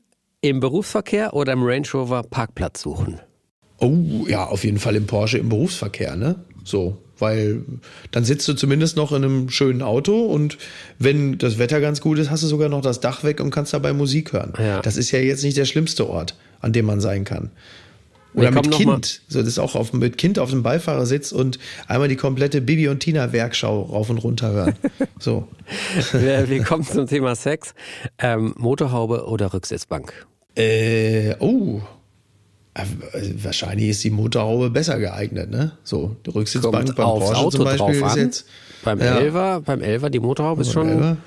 im 0.49 0.59
Berufsverkehr 0.59 1.33
oder 1.33 1.53
im 1.53 1.63
Range 1.63 1.87
Rover 1.93 2.23
Parkplatz 2.23 2.81
suchen? 2.81 3.19
Oh, 3.79 4.25
ja, 4.27 4.45
auf 4.45 4.63
jeden 4.63 4.79
Fall 4.79 4.95
im 4.95 5.05
Porsche 5.05 5.37
im 5.37 5.49
Berufsverkehr, 5.49 6.15
ne? 6.15 6.35
So, 6.63 6.97
weil 7.17 7.63
dann 8.11 8.23
sitzt 8.23 8.47
du 8.47 8.53
zumindest 8.53 8.95
noch 8.95 9.11
in 9.11 9.23
einem 9.23 9.49
schönen 9.49 9.81
Auto 9.81 10.25
und 10.25 10.57
wenn 10.99 11.37
das 11.37 11.57
Wetter 11.57 11.81
ganz 11.81 12.01
gut 12.01 12.19
ist, 12.19 12.29
hast 12.29 12.43
du 12.43 12.47
sogar 12.47 12.69
noch 12.69 12.81
das 12.81 12.99
Dach 12.99 13.23
weg 13.23 13.39
und 13.39 13.51
kannst 13.51 13.73
dabei 13.73 13.93
Musik 13.93 14.33
hören. 14.33 14.53
Ja. 14.57 14.81
Das 14.81 14.97
ist 14.97 15.11
ja 15.11 15.19
jetzt 15.19 15.43
nicht 15.43 15.57
der 15.57 15.65
schlimmste 15.65 16.09
Ort, 16.09 16.35
an 16.61 16.73
dem 16.73 16.85
man 16.85 17.01
sein 17.01 17.23
kann. 17.23 17.51
Oder 18.35 18.51
mit 18.51 18.69
Kind. 18.71 19.21
So, 19.27 19.39
das 19.39 19.47
ist 19.47 19.59
auch 19.59 19.75
auf, 19.75 19.93
mit 19.93 20.17
Kind 20.17 20.39
auf 20.39 20.49
dem 20.49 20.61
Beifahrersitz 20.61 21.31
und 21.31 21.57
einmal 21.87 22.09
die 22.09 22.17
komplette 22.17 22.61
Bibi 22.61 22.89
und 22.89 22.99
Tina 22.99 23.31
Werkschau 23.31 23.83
rauf 23.83 24.09
und 24.09 24.17
runter 24.19 24.51
hören. 24.51 24.75
So. 25.17 25.47
wir, 26.11 26.49
wir 26.49 26.63
kommen 26.63 26.83
zum 26.83 27.07
Thema 27.07 27.35
Sex. 27.35 27.73
Ähm, 28.19 28.53
Motorhaube 28.57 29.25
oder 29.25 29.53
Rücksitzbank? 29.53 30.27
Äh, 30.55 31.35
oh. 31.39 31.81
Äh, 32.73 32.83
wahrscheinlich 33.41 33.89
ist 33.89 34.03
die 34.03 34.09
Motorhaube 34.09 34.69
besser 34.69 34.99
geeignet, 34.99 35.49
ne? 35.49 35.71
So, 35.83 36.15
die 36.25 36.29
Rücksitzbank 36.31 36.85
Kommt 36.85 36.95
beim 36.95 37.05
Porsche 37.05 37.35
Auto 37.37 37.49
zum 37.51 37.65
Beispiel 37.65 38.01
ist 38.05 38.15
jetzt. 38.15 38.45
Beim 38.83 38.99
ja. 38.99 39.17
Elver, 39.17 39.61
beim 39.61 39.81
Elver, 39.81 40.09
die 40.09 40.19
Motorhaube 40.19 40.61
ist 40.61 40.71
schon, 40.71 41.17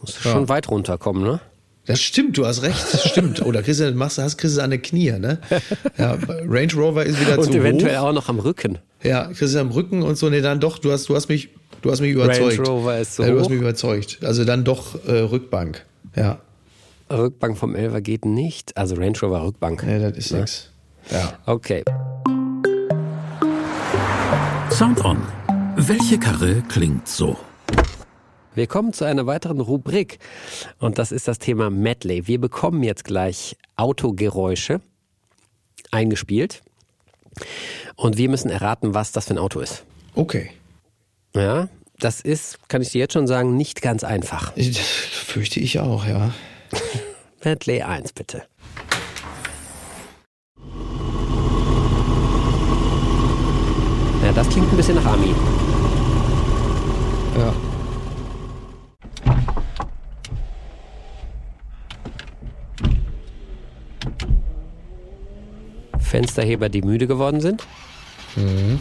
muss 0.00 0.24
ja. 0.24 0.32
schon 0.32 0.48
weit 0.48 0.68
runterkommen, 0.68 1.22
ne? 1.22 1.40
Das 1.86 2.00
stimmt, 2.02 2.36
du 2.36 2.44
hast 2.44 2.62
recht, 2.62 2.84
das 2.92 3.08
stimmt. 3.08 3.42
Oder 3.42 3.62
kriegst 3.62 3.80
du, 3.80 3.90
machst, 3.92 4.18
hast 4.18 4.38
kriegst 4.38 4.56
du 4.56 4.60
an 4.60 4.70
den 4.70 4.82
Knie, 4.82 5.12
ne? 5.12 5.38
Ja, 5.98 6.18
Range 6.48 6.72
Rover 6.74 7.06
ist 7.06 7.20
wieder 7.20 7.38
und 7.38 7.44
zu 7.44 7.50
hoch. 7.50 7.54
Und 7.54 7.60
eventuell 7.60 7.96
auch 7.98 8.12
noch 8.12 8.28
am 8.28 8.40
Rücken. 8.40 8.78
Ja, 9.04 9.26
kriegst 9.32 9.54
du 9.54 9.60
am 9.60 9.70
Rücken 9.70 10.02
und 10.02 10.18
so, 10.18 10.28
nee, 10.28 10.40
dann 10.40 10.58
doch, 10.58 10.78
du 10.78 10.90
hast, 10.90 11.08
du 11.08 11.14
hast 11.14 11.28
mich, 11.28 11.50
du 11.82 11.92
hast 11.92 12.00
mich 12.00 12.10
überzeugt. 12.10 12.58
Range 12.58 12.68
Rover 12.68 12.98
ist 12.98 13.14
so 13.14 13.22
ja, 13.22 13.30
du 13.30 13.38
hast 13.38 13.50
mich 13.50 13.60
überzeugt. 13.60 14.18
Also 14.24 14.44
dann 14.44 14.64
doch 14.64 15.06
äh, 15.06 15.12
Rückbank, 15.12 15.86
ja. 16.16 16.40
Rückbank 17.10 17.56
vom 17.56 17.74
Elver 17.74 18.00
geht 18.00 18.24
nicht. 18.24 18.76
Also 18.76 18.96
Range 18.96 19.18
Rover 19.22 19.44
Rückbank. 19.44 19.84
Nee, 19.84 19.98
das 19.98 20.16
ist 20.16 20.30
ja. 20.30 20.38
nix. 20.38 20.70
Ja. 21.10 21.38
Okay. 21.46 21.84
Sound 24.70 25.04
On. 25.04 25.22
Welche 25.76 26.18
Karre 26.18 26.62
klingt 26.68 27.06
so? 27.08 27.36
Wir 28.54 28.66
kommen 28.66 28.92
zu 28.92 29.04
einer 29.04 29.26
weiteren 29.26 29.60
Rubrik 29.60 30.18
und 30.78 30.98
das 30.98 31.12
ist 31.12 31.28
das 31.28 31.38
Thema 31.38 31.68
Medley. 31.68 32.26
Wir 32.26 32.40
bekommen 32.40 32.82
jetzt 32.82 33.04
gleich 33.04 33.56
Autogeräusche 33.76 34.80
eingespielt 35.90 36.62
und 37.96 38.16
wir 38.16 38.30
müssen 38.30 38.50
erraten, 38.50 38.94
was 38.94 39.12
das 39.12 39.26
für 39.26 39.34
ein 39.34 39.38
Auto 39.38 39.60
ist. 39.60 39.84
Okay. 40.14 40.50
Ja, 41.34 41.68
das 41.98 42.22
ist, 42.22 42.68
kann 42.68 42.80
ich 42.80 42.90
dir 42.90 43.00
jetzt 43.00 43.12
schon 43.12 43.26
sagen, 43.26 43.56
nicht 43.56 43.82
ganz 43.82 44.04
einfach. 44.04 44.52
Ich, 44.56 44.80
fürchte 44.80 45.60
ich 45.60 45.78
auch, 45.80 46.06
ja. 46.06 46.32
Medley 47.44 47.82
1, 47.82 48.12
bitte. 48.12 48.42
Ja, 54.24 54.32
das 54.32 54.48
klingt 54.48 54.70
ein 54.70 54.76
bisschen 54.76 54.96
nach 54.96 55.04
Ami. 55.04 55.34
Ja. 57.38 57.54
Fensterheber, 66.00 66.68
die 66.68 66.82
müde 66.82 67.06
geworden 67.06 67.40
sind. 67.40 67.66
Mhm. 68.36 68.80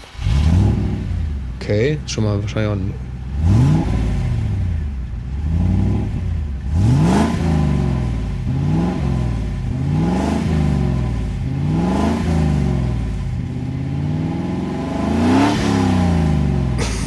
Okay, 1.60 2.00
schon 2.08 2.24
mal 2.24 2.41
wahrscheinlich 2.41 2.70
auch 2.70 2.76
ein 2.76 2.93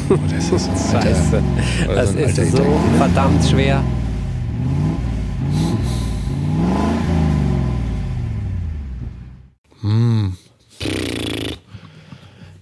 das 0.31 0.51
ist 0.51 0.69
alter- 0.95 1.03
Scheiße. 1.03 1.43
oder 1.87 1.95
Das 1.95 2.13
so 2.13 2.19
ist 2.19 2.39
alter 2.39 2.51
so 2.51 2.57
Italiener. 2.59 2.99
verdammt 2.99 3.45
schwer. 3.45 3.83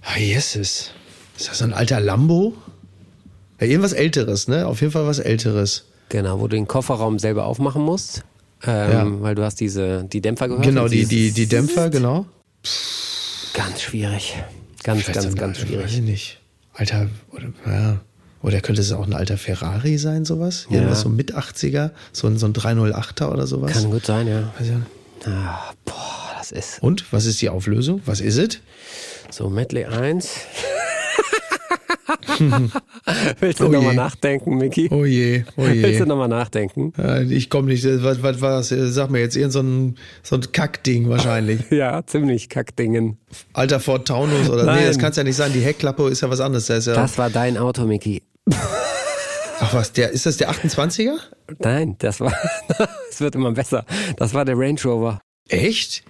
Ah, 0.03 0.17
Jesus. 0.17 0.91
Ist 1.37 1.49
das 1.49 1.57
so 1.59 1.65
ein 1.65 1.73
alter 1.73 1.99
Lambo? 1.99 2.53
Ja, 3.59 3.67
irgendwas 3.67 3.93
Älteres, 3.93 4.47
ne? 4.47 4.65
Auf 4.67 4.81
jeden 4.81 4.93
Fall 4.93 5.05
was 5.05 5.19
Älteres. 5.19 5.85
Genau, 6.09 6.39
wo 6.39 6.47
du 6.47 6.55
den 6.55 6.67
Kofferraum 6.67 7.19
selber 7.19 7.45
aufmachen 7.45 7.81
musst. 7.83 8.23
Ähm, 8.63 8.91
Ja. 8.91 9.21
Weil 9.21 9.35
du 9.35 9.43
hast 9.43 9.59
diese, 9.59 10.05
die 10.05 10.21
Dämpfer 10.21 10.47
gehört. 10.47 10.63
Genau, 10.65 10.87
die, 10.87 11.05
die, 11.05 11.31
die 11.31 11.47
Dämpfer, 11.47 11.89
genau. 11.89 12.25
Ganz 13.53 13.81
schwierig. 13.81 14.35
Ganz, 14.83 15.03
Vielleicht 15.03 15.21
ganz, 15.21 15.35
ganz 15.35 15.57
Weiß 15.59 15.67
schwierig. 15.67 15.93
ich 15.97 16.01
nicht. 16.01 16.39
Alter, 16.77 17.07
oder, 17.31 17.47
ja. 17.65 17.99
Oder 18.43 18.61
könnte 18.61 18.81
es 18.81 18.91
auch 18.91 19.05
ein 19.07 19.13
alter 19.13 19.37
Ferrari 19.37 19.97
sein, 19.97 20.23
sowas? 20.23 20.67
Irgendwas 20.69 20.99
Ja. 20.99 21.03
so 21.03 21.09
mit 21.09 21.35
80er, 21.35 21.89
so 22.13 22.27
ein, 22.27 22.37
so 22.37 22.45
ein 22.45 22.53
308er 22.53 23.31
oder 23.31 23.47
sowas? 23.47 23.71
Kann 23.73 23.89
gut 23.89 24.05
sein, 24.05 24.27
ja. 24.27 24.53
Nicht. 24.59 24.71
Ah, 25.25 25.71
boah, 25.85 26.31
das 26.37 26.51
ist 26.51 26.81
Und, 26.83 27.11
was 27.11 27.25
ist 27.25 27.41
die 27.41 27.49
Auflösung? 27.49 28.01
Was 28.05 28.21
ist 28.21 28.37
es? 28.37 28.59
so 29.29 29.49
Medley 29.49 29.83
1. 29.85 30.29
Willst 33.39 33.59
du 33.59 33.65
Oh 33.65 33.69
nochmal. 33.69 33.93
Oh 33.93 33.95
nachdenken, 33.95 34.57
Micky? 34.57 34.89
je, 35.05 35.43
oh 35.55 35.63
Willst 35.65 35.83
je. 35.85 35.97
du 35.99 36.05
nochmal 36.05 36.27
nachdenken? 36.27 36.93
Äh, 36.97 37.23
Ich 37.23 37.49
komme 37.49 37.67
nicht, 37.69 37.85
was, 37.85 38.21
was 38.23 38.41
war 38.41 38.51
das? 38.57 38.69
Sag 38.69 39.09
mir 39.11 39.19
jetzt, 39.19 39.35
irgend 39.35 39.53
so 39.53 39.61
ein, 39.61 39.95
so 40.23 40.35
ein 40.35 40.51
Kackding 40.51 41.09
wahrscheinlich. 41.09 41.61
Ja, 41.71 42.05
ziemlich 42.05 42.49
Kackdingen. 42.49 43.17
Alter 43.53 43.79
Ford 43.79 44.07
Taunus 44.07 44.49
oder, 44.49 44.63
nee, 44.63 44.71
Nein. 44.71 44.85
das 44.87 44.97
kann 44.97 45.11
es 45.11 45.17
ja 45.17 45.23
nicht 45.23 45.35
sein. 45.35 45.51
Die 45.53 45.59
Heckklappe 45.61 46.07
ist 46.09 46.21
ja 46.21 46.29
was 46.29 46.39
anderes. 46.39 46.65
Das 46.67 46.85
ja, 46.85 46.93
Das 46.95 47.17
war 47.17 47.29
dein 47.29 47.57
Auto, 47.57 47.85
Micky. 47.85 48.23
ach 49.59 49.73
was, 49.73 49.91
der, 49.93 50.11
ist 50.11 50.25
das 50.25 50.37
der 50.37 50.49
28er? 50.51 51.17
Nein, 51.59 51.95
das 51.99 52.19
war. 52.19 52.33
Es 53.09 53.19
wird 53.21 53.35
immer 53.35 53.51
besser. 53.51 53.85
Das 54.17 54.33
war 54.33 54.45
der 54.45 54.57
Range 54.57 54.79
Rover. 54.83 55.19
Echt? 55.49 56.03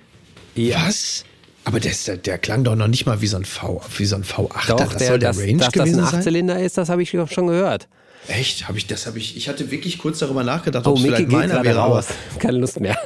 Was? 0.56 1.24
Aber 1.68 1.80
der, 1.82 1.92
ist, 1.92 2.10
der 2.26 2.38
klang 2.38 2.64
doch 2.64 2.76
noch 2.76 2.88
nicht 2.88 3.06
mal 3.06 3.22
wie 3.22 3.28
so 3.28 3.36
ein 3.38 3.44
V, 3.46 3.82
wie 3.98 4.06
so 4.06 4.16
ein 4.16 4.24
V8. 4.24 4.68
Doch, 4.70 4.78
das 4.80 4.98
der, 4.98 5.08
soll 5.08 5.20
der 5.20 5.30
dass, 5.30 5.40
Range 5.40 5.58
dass 5.58 5.66
das 5.68 5.74
gewesen 5.74 6.00
ein 6.00 6.06
sein? 6.06 6.16
Achtzylinder 6.16 6.60
ist, 6.64 6.78
das 6.78 6.90
habe 6.90 7.04
ich 7.04 7.10
schon 7.10 7.48
gehört. 7.48 7.88
Echt? 8.30 8.68
Habe 8.68 8.78
ich 8.78 8.88
das 8.88 9.06
habe 9.06 9.18
ich 9.20 9.36
ich 9.38 9.48
hatte 9.50 9.70
wirklich 9.72 9.98
kurz 10.00 10.20
darüber 10.20 10.44
nachgedacht, 10.44 10.86
Oh, 10.88 10.92
ob 10.92 10.98
es 10.98 11.04
vielleicht 11.04 11.30
meiner 11.30 11.64
wäre. 11.64 11.80
raus. 11.80 12.08
Keine 12.40 12.58
Lust 12.58 12.80
mehr. 12.80 12.98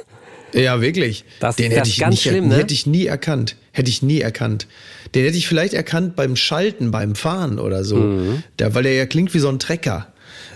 Ja, 0.54 0.82
wirklich. 0.82 1.24
Das- 1.40 1.56
den 1.56 1.70
das 1.72 1.80
hätte 1.80 1.88
ist 1.90 1.94
ich 1.96 2.00
ganz 2.02 2.12
nicht, 2.14 2.22
schlimm, 2.24 2.44
den 2.46 2.50
ne? 2.50 2.58
hätte 2.58 2.74
ich 2.74 2.86
nie 2.86 3.06
erkannt. 3.06 3.56
Hätte 3.72 3.90
ich 3.90 4.02
nie 4.02 4.20
erkannt. 4.22 4.68
Den 5.16 5.24
hätte 5.26 5.38
ich 5.38 5.48
vielleicht 5.48 5.74
erkannt 5.74 6.16
beim 6.16 6.36
Schalten, 6.36 6.92
beim 6.92 7.16
Fahren 7.16 7.58
oder 7.60 7.84
so. 7.84 7.96
Mhm. 7.98 8.44
Der, 8.60 8.76
weil 8.76 8.84
der 8.84 8.94
ja 8.94 9.06
klingt 9.06 9.34
wie 9.34 9.40
so 9.40 9.50
ein 9.50 9.60
Trecker. 9.60 10.08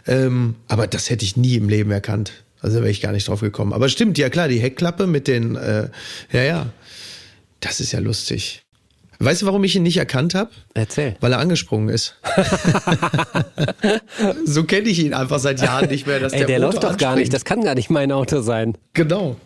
Ähm, 0.08 0.56
aber 0.68 0.86
das 0.88 1.10
hätte 1.10 1.26
ich 1.26 1.38
nie 1.38 1.56
im 1.56 1.70
Leben 1.70 1.92
erkannt. 1.92 2.34
Also 2.62 2.78
wäre 2.78 2.90
ich 2.90 3.02
gar 3.02 3.12
nicht 3.12 3.28
drauf 3.28 3.42
gekommen. 3.42 3.74
Aber 3.74 3.88
stimmt, 3.90 4.18
ja 4.18 4.30
klar, 4.30 4.48
die 4.48 4.60
Heckklappe 4.60 5.08
mit 5.08 5.28
den, 5.28 5.56
äh, 5.56 5.90
ja, 6.32 6.44
ja. 6.44 6.66
Das 7.66 7.80
ist 7.80 7.92
ja 7.92 8.00
lustig. 8.00 8.64
Weißt 9.20 9.42
du, 9.42 9.46
warum 9.46 9.64
ich 9.64 9.76
ihn 9.76 9.84
nicht 9.84 9.98
erkannt 9.98 10.36
habe? 10.36 10.50
Erzähl. 10.74 11.16
Weil 11.22 11.32
er 11.32 11.40
angesprungen 11.40 11.90
ist. 11.90 12.16
so 14.46 14.66
kenne 14.66 14.90
ich 14.90 15.00
ihn 15.00 15.14
einfach 15.14 15.40
seit 15.40 15.62
Jahren 15.62 15.90
nicht 15.90 16.06
mehr. 16.06 16.20
Dass 16.20 16.34
Ey, 16.34 16.40
der, 16.40 16.48
der 16.48 16.60
läuft 16.60 16.84
doch 16.84 16.90
gar 16.90 16.92
nicht. 16.92 17.06
anspringt. 17.06 17.34
Das 17.34 17.46
kann 17.46 17.64
gar 17.64 17.76
nicht 17.76 17.90
mein 17.90 18.12
Auto 18.12 18.42
sein. 18.42 18.78
Genau. 18.94 19.38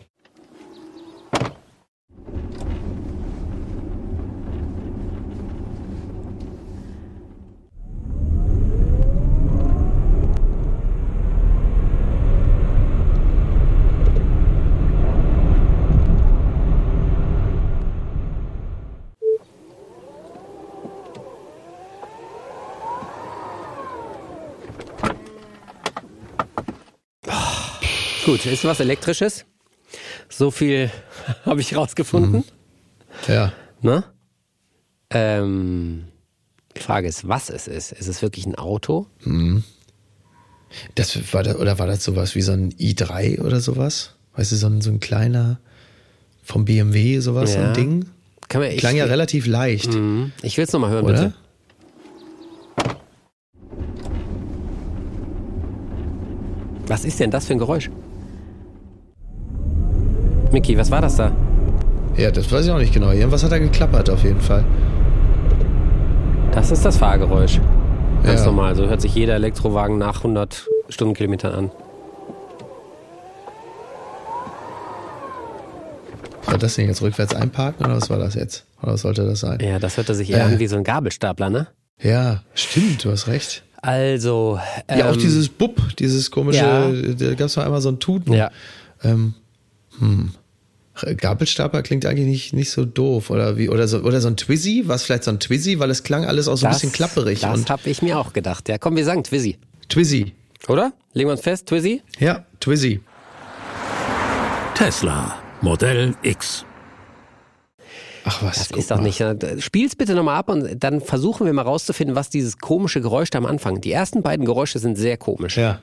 Gut, 28.29 28.45
ist 28.45 28.63
was 28.63 28.79
Elektrisches. 28.79 29.45
So 30.29 30.51
viel 30.51 30.91
habe 31.45 31.61
ich 31.61 31.75
rausgefunden. 31.75 32.43
Ja. 33.27 33.51
Ne? 33.81 34.03
Ähm, 35.09 36.03
die 36.77 36.81
Frage 36.81 37.07
ist, 37.07 37.27
was 37.27 37.49
es 37.49 37.67
ist. 37.67 37.91
Ist 37.91 38.07
es 38.07 38.21
wirklich 38.21 38.45
ein 38.45 38.53
Auto? 38.53 39.07
Das 40.93 41.33
war 41.33 41.41
da, 41.41 41.55
oder 41.55 41.79
war 41.79 41.87
das 41.87 42.03
sowas 42.03 42.35
wie 42.35 42.43
so 42.43 42.51
ein 42.51 42.71
i3 42.73 43.41
oder 43.41 43.59
sowas? 43.61 44.13
Weißt 44.35 44.51
du, 44.51 44.57
so 44.57 44.67
ein, 44.67 44.81
so 44.81 44.91
ein 44.91 44.99
kleiner 44.99 45.59
vom 46.43 46.65
BMW, 46.65 47.17
sowas, 47.21 47.53
so 47.53 47.59
Ja. 47.59 47.69
ein 47.69 47.73
Ding? 47.73 48.05
Kann 48.47 48.61
man, 48.61 48.69
ich, 48.69 48.77
Klang 48.77 48.95
ja 48.95 49.05
relativ 49.05 49.47
leicht, 49.47 49.91
Mhm. 49.91 50.33
Ich 50.43 50.55
will 50.57 50.65
es 50.65 50.71
nochmal 50.71 50.91
hören, 50.91 51.05
oder? 51.05 51.13
bitte. 51.13 51.33
Was 56.85 57.05
ist 57.05 57.19
denn 57.19 57.31
das 57.31 57.47
für 57.47 57.53
ein 57.53 57.59
Geräusch? 57.59 57.89
Micky, 60.51 60.77
was 60.77 60.89
war 60.91 61.01
das 61.01 61.15
da? 61.17 61.31
Ja, 62.17 62.31
das 62.31 62.51
weiß 62.51 62.65
ich 62.65 62.71
auch 62.71 62.77
nicht 62.79 62.93
genau. 62.93 63.11
Irgendwas 63.11 63.43
hat 63.43 63.51
da 63.51 63.59
geklappert 63.59 64.09
auf 64.09 64.23
jeden 64.23 64.41
Fall. 64.41 64.63
Das 66.51 66.71
ist 66.71 66.83
das 66.83 66.97
Fahrgeräusch. 66.97 67.59
Ganz 68.23 68.41
Ja. 68.41 68.45
normal. 68.47 68.75
So 68.75 68.87
hört 68.87 68.99
sich 69.01 69.13
jeder 69.15 69.35
Elektrowagen 69.35 69.97
nach 69.97 70.23
100 70.23 70.67
Stundenkilometern 70.89 71.53
an. 71.53 71.71
War 76.45 76.57
das 76.57 76.75
denn 76.75 76.87
jetzt 76.87 77.01
rückwärts 77.01 77.35
einparken 77.35 77.85
oder 77.85 77.95
was 77.95 78.09
war 78.09 78.17
das 78.17 78.33
jetzt? 78.33 78.65
Oder 78.81 78.93
was 78.93 79.01
sollte 79.01 79.25
das 79.25 79.41
sein? 79.41 79.59
Ja, 79.61 79.77
das 79.77 79.97
hörte 79.97 80.15
sich 80.15 80.31
eher 80.31 80.39
Äh. 80.39 80.53
an 80.53 80.59
wie 80.59 80.67
so 80.67 80.75
ein 80.77 80.83
Gabelstapler, 80.83 81.49
ne? 81.49 81.67
Ja, 82.01 82.41
stimmt, 82.55 83.03
du 83.05 83.11
hast 83.11 83.27
recht. 83.27 83.63
Also. 83.81 84.59
Ja, 84.89 85.09
auch 85.09 85.13
ähm, 85.13 85.19
dieses 85.19 85.47
Bub, 85.47 85.79
dieses 85.99 86.31
komische, 86.31 86.59
Ja. 86.65 86.89
da 86.91 87.29
gab 87.35 87.47
es 87.47 87.53
doch 87.53 87.63
einmal 87.63 87.81
so 87.81 87.89
ein 87.89 87.99
Tuten. 87.99 88.33
Ja. 88.33 88.49
Ähm, 89.03 89.35
hm. 89.99 90.31
Gabelstapler 91.17 91.81
klingt 91.81 92.05
eigentlich 92.05 92.27
nicht, 92.27 92.53
nicht 92.53 92.71
so 92.71 92.83
doof. 92.83 93.29
Oder 93.29 93.57
wie, 93.57 93.69
oder 93.69 93.87
so, 93.87 93.99
oder 93.99 94.19
so 94.19 94.27
ein 94.27 94.35
Twizzy, 94.35 94.83
war 94.87 94.95
es 94.95 95.03
vielleicht 95.03 95.23
so 95.23 95.31
ein 95.31 95.39
Twizzy, 95.39 95.79
weil 95.79 95.89
es 95.89 96.03
klang 96.03 96.25
alles 96.25 96.47
auch 96.47 96.57
so 96.57 96.65
ein 96.65 96.73
bisschen 96.73 96.91
klapperig. 96.91 97.39
Das 97.39 97.57
und 97.57 97.69
habe 97.69 97.89
ich 97.89 98.01
mir 98.01 98.19
auch 98.19 98.33
gedacht. 98.33 98.67
Ja, 98.67 98.77
komm, 98.77 98.97
wir 98.97 99.05
sagen 99.05 99.23
Twizzy. 99.23 99.57
Twizzy. 99.87 100.33
Oder? 100.67 100.91
Legen 101.13 101.29
wir 101.29 101.33
uns 101.33 101.41
fest, 101.41 101.67
Twizzy? 101.67 102.01
Ja, 102.19 102.43
Twizzy. 102.59 102.99
Tesla 104.75 105.35
Modell 105.61 106.15
X. 106.21 106.65
Ach 108.25 108.43
was, 108.43 108.67
Das 108.67 108.77
ist 108.77 108.91
doch 108.91 108.97
mal. 108.97 109.03
nicht. 109.03 109.21
äh, 109.21 109.59
Spiel's 109.61 109.95
bitte 109.95 110.13
nochmal 110.13 110.35
ab 110.37 110.49
und 110.49 110.83
dann 110.83 111.01
versuchen 111.01 111.45
wir 111.45 111.53
mal 111.53 111.61
rauszufinden, 111.63 112.15
was 112.15 112.29
dieses 112.29 112.57
komische 112.57 113.01
Geräusch 113.01 113.29
da 113.29 113.37
am 113.39 113.45
Anfang. 113.45 113.81
Die 113.81 113.91
ersten 113.91 114.21
beiden 114.21 114.45
Geräusche 114.45 114.79
sind 114.79 114.97
sehr 114.97 115.17
komisch. 115.17 115.57
Ja. 115.57 115.79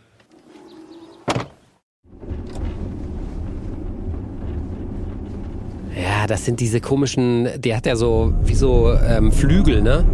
Ja, 5.96 6.26
das 6.26 6.44
sind 6.44 6.60
diese 6.60 6.80
komischen. 6.80 7.48
Der 7.56 7.76
hat 7.78 7.86
ja 7.86 7.96
so 7.96 8.34
wie 8.44 8.54
so 8.54 8.92
ähm, 8.92 9.32
Flügel, 9.32 9.80
ne? 9.80 10.04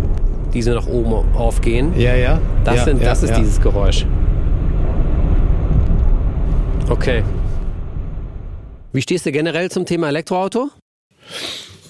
Die 0.54 0.62
so 0.62 0.72
nach 0.72 0.86
oben 0.86 1.12
aufgehen. 1.34 1.92
Ja, 1.98 2.14
ja. 2.14 2.40
Das, 2.64 2.76
ja, 2.76 2.84
sind, 2.84 3.02
ja, 3.02 3.08
das 3.08 3.22
ist 3.24 3.30
ja. 3.30 3.38
dieses 3.40 3.60
Geräusch. 3.60 4.06
Okay. 6.88 7.24
Wie 8.92 9.02
stehst 9.02 9.26
du 9.26 9.32
generell 9.32 9.70
zum 9.70 9.84
Thema 9.84 10.08
Elektroauto? 10.08 10.70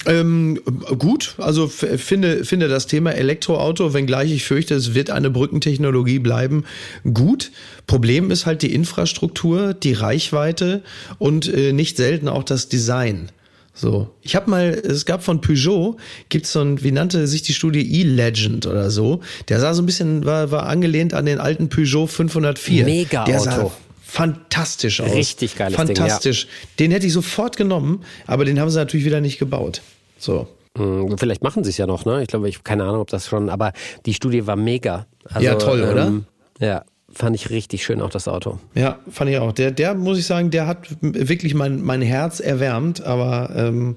Ähm, 0.06 0.58
gut, 0.98 1.34
also 1.38 1.68
finde, 1.68 2.44
finde 2.44 2.68
das 2.68 2.86
Thema 2.86 3.12
Elektroauto, 3.12 3.94
wenngleich 3.94 4.32
ich 4.32 4.44
fürchte, 4.44 4.74
es 4.74 4.94
wird 4.94 5.10
eine 5.10 5.30
Brückentechnologie 5.30 6.18
bleiben, 6.18 6.64
gut. 7.12 7.52
Problem 7.86 8.30
ist 8.32 8.46
halt 8.46 8.62
die 8.62 8.74
Infrastruktur, 8.74 9.74
die 9.74 9.92
Reichweite 9.92 10.82
und 11.18 11.52
äh, 11.52 11.72
nicht 11.72 11.96
selten 11.96 12.28
auch 12.28 12.42
das 12.42 12.68
Design. 12.68 13.30
So, 13.74 14.10
ich 14.20 14.36
habe 14.36 14.50
mal, 14.50 14.64
es 14.68 15.06
gab 15.06 15.22
von 15.24 15.40
Peugeot, 15.40 15.96
gibt's 16.28 16.52
so 16.52 16.60
ein, 16.60 16.82
wie 16.82 16.92
nannte 16.92 17.26
sich 17.26 17.40
die 17.42 17.54
Studie 17.54 18.00
E-Legend 18.00 18.66
oder 18.66 18.90
so. 18.90 19.20
Der 19.48 19.60
sah 19.60 19.72
so 19.72 19.82
ein 19.82 19.86
bisschen, 19.86 20.24
war, 20.26 20.50
war 20.50 20.66
angelehnt 20.66 21.14
an 21.14 21.24
den 21.24 21.38
alten 21.40 21.70
Peugeot 21.70 22.06
504. 22.06 22.84
Mega 22.84 23.24
Der 23.24 23.40
sah 23.40 23.56
Auto. 23.62 23.72
fantastisch 24.02 25.00
aus. 25.00 25.12
Richtig 25.14 25.56
geiles 25.56 25.76
Ding, 25.78 25.88
ja. 25.88 25.94
Fantastisch. 25.94 26.46
Den 26.78 26.90
hätte 26.90 27.06
ich 27.06 27.14
sofort 27.14 27.56
genommen, 27.56 28.04
aber 28.26 28.44
den 28.44 28.60
haben 28.60 28.68
sie 28.70 28.76
natürlich 28.78 29.06
wieder 29.06 29.20
nicht 29.22 29.38
gebaut. 29.38 29.80
So. 30.18 30.48
Hm, 30.76 31.16
Vielleicht 31.18 31.42
machen 31.42 31.64
sie 31.64 31.70
es 31.70 31.78
ja 31.78 31.86
noch, 31.86 32.04
ne? 32.04 32.22
Ich 32.22 32.28
glaube, 32.28 32.48
ich 32.48 32.62
keine 32.64 32.84
Ahnung, 32.84 33.00
ob 33.00 33.08
das 33.08 33.26
schon, 33.26 33.48
aber 33.50 33.72
die 34.06 34.14
Studie 34.14 34.46
war 34.46 34.56
mega. 34.56 35.06
Also, 35.24 35.40
Ja, 35.46 35.54
toll, 35.56 35.82
oder? 35.82 36.12
Ja, 36.60 36.84
Fand 37.14 37.36
ich 37.36 37.50
richtig 37.50 37.84
schön 37.84 38.00
auch 38.00 38.10
das 38.10 38.26
Auto. 38.26 38.58
Ja, 38.74 38.98
fand 39.10 39.30
ich 39.30 39.38
auch. 39.38 39.52
Der, 39.52 39.70
der 39.70 39.94
muss 39.94 40.18
ich 40.18 40.26
sagen, 40.26 40.50
der 40.50 40.66
hat 40.66 40.88
wirklich 41.00 41.54
mein, 41.54 41.82
mein 41.82 42.00
Herz 42.00 42.40
erwärmt, 42.40 43.04
aber 43.04 43.50
ähm, 43.54 43.96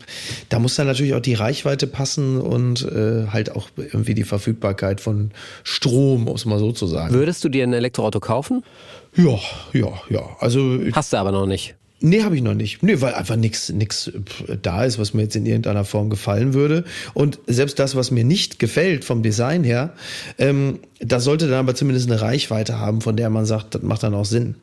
da 0.50 0.60
muss 0.60 0.76
dann 0.76 0.88
natürlich 0.88 1.14
auch 1.14 1.22
die 1.22 1.34
Reichweite 1.34 1.88
passen 1.88 2.42
und 2.42 2.84
äh, 2.84 3.28
halt 3.28 3.56
auch 3.56 3.70
irgendwie 3.78 4.16
die 4.16 4.24
Verfügbarkeit 4.24 5.00
von 5.00 5.32
Strom, 5.64 6.28
um 6.28 6.36
es 6.36 6.46
mal 6.46 6.60
so 6.60 6.72
zu 6.72 6.88
sagen. 6.88 7.14
Würdest 7.14 7.44
du 7.44 7.50
dir 7.50 7.64
ein 7.64 7.74
Elektroauto 7.74 8.20
kaufen? 8.20 8.64
Ja, 9.16 9.40
ja, 9.72 9.94
ja. 10.10 10.22
Also 10.40 10.80
Hast 10.92 11.14
du 11.14 11.18
aber 11.18 11.32
noch 11.32 11.46
nicht. 11.46 11.76
Nee, 12.02 12.24
habe 12.24 12.36
ich 12.36 12.42
noch 12.42 12.54
nicht. 12.54 12.84
Nee, 12.84 13.00
weil 13.02 13.14
einfach 13.14 13.38
nichts 13.38 13.70
nix 13.70 14.12
da 14.62 14.84
ist, 14.84 15.00
was 15.00 15.14
mir 15.14 15.24
jetzt 15.24 15.36
in 15.36 15.46
irgendeiner 15.46 15.86
Form 15.86 16.10
gefallen 16.10 16.54
würde. 16.54 16.84
Und 17.14 17.40
selbst 17.48 17.80
das, 17.80 17.96
was 17.96 18.12
mir 18.12 18.26
nicht 18.26 18.60
gefällt 18.60 19.06
vom 19.06 19.24
Design 19.24 19.64
her, 19.64 19.94
ähm, 20.38 20.80
das 21.00 21.24
sollte 21.24 21.48
dann 21.48 21.60
aber 21.60 21.74
zumindest 21.74 22.10
eine 22.10 22.22
Reichweite 22.22 22.80
haben, 22.80 23.02
von 23.02 23.16
der 23.16 23.30
man 23.30 23.46
sagt, 23.46 23.76
das 23.76 23.82
macht 23.82 24.04
dann 24.04 24.14
auch 24.14 24.26
Sinn. 24.26 24.56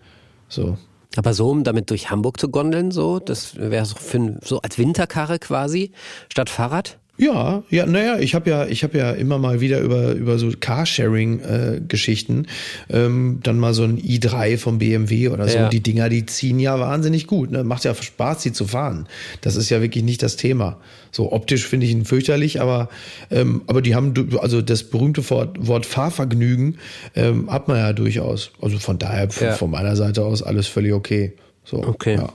So. 0.48 0.76
Aber 1.16 1.34
so, 1.34 1.50
um 1.50 1.64
damit 1.64 1.90
durch 1.90 2.10
Hamburg 2.10 2.38
zu 2.38 2.48
gondeln, 2.48 2.90
so, 2.90 3.18
das 3.18 3.56
wäre 3.56 3.84
so, 3.86 3.96
für, 3.96 4.38
so 4.44 4.60
als 4.60 4.78
Winterkarre 4.78 5.38
quasi, 5.38 5.92
statt 6.28 6.50
Fahrrad? 6.50 6.98
Ja, 7.18 7.62
ja, 7.68 7.84
naja, 7.84 8.18
ich 8.18 8.34
habe 8.34 8.48
ja, 8.48 8.66
ich 8.66 8.82
habe 8.82 8.96
ja 8.96 9.10
immer 9.12 9.38
mal 9.38 9.60
wieder 9.60 9.80
über 9.80 10.12
über 10.12 10.38
so 10.38 10.50
Carsharing-Geschichten 10.58 12.46
äh, 12.88 13.04
ähm, 13.04 13.40
dann 13.42 13.58
mal 13.58 13.74
so 13.74 13.84
ein 13.84 14.00
i3 14.00 14.56
vom 14.56 14.78
BMW 14.78 15.28
oder 15.28 15.46
so. 15.46 15.58
Ja. 15.58 15.68
Die 15.68 15.80
Dinger, 15.82 16.08
die 16.08 16.24
ziehen 16.24 16.58
ja 16.58 16.80
wahnsinnig 16.80 17.26
gut. 17.26 17.50
Ne? 17.50 17.64
Macht 17.64 17.84
ja 17.84 17.94
Spaß, 17.94 18.42
sie 18.42 18.52
zu 18.52 18.66
fahren. 18.66 19.06
Das 19.42 19.56
ist 19.56 19.68
ja 19.68 19.82
wirklich 19.82 20.04
nicht 20.04 20.22
das 20.22 20.36
Thema. 20.36 20.78
So 21.10 21.32
optisch 21.32 21.66
finde 21.66 21.84
ich 21.84 21.92
ihn 21.92 22.06
fürchterlich, 22.06 22.62
aber 22.62 22.88
ähm, 23.30 23.62
aber 23.66 23.82
die 23.82 23.94
haben 23.94 24.14
also 24.40 24.62
das 24.62 24.82
berühmte 24.84 25.28
Wort, 25.28 25.66
Wort 25.66 25.84
Fahrvergnügen 25.84 26.78
ähm, 27.14 27.50
hat 27.52 27.68
man 27.68 27.76
ja 27.76 27.92
durchaus. 27.92 28.52
Also 28.60 28.78
von 28.78 28.98
daher 28.98 29.30
von, 29.30 29.48
Ja. 29.48 29.52
von 29.52 29.70
meiner 29.70 29.96
Seite 29.96 30.24
aus 30.24 30.42
alles 30.42 30.66
völlig 30.66 30.94
okay. 30.94 31.34
So, 31.64 31.76
Okay. 31.86 32.16
Ja. 32.16 32.32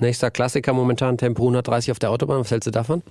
Nächster 0.00 0.30
Klassiker 0.30 0.72
momentan, 0.72 1.18
Tempo 1.18 1.42
130 1.42 1.90
auf 1.90 1.98
der 1.98 2.10
Autobahn. 2.10 2.40
Was 2.40 2.50
hältst 2.50 2.66
du 2.66 2.70
davon? 2.70 3.02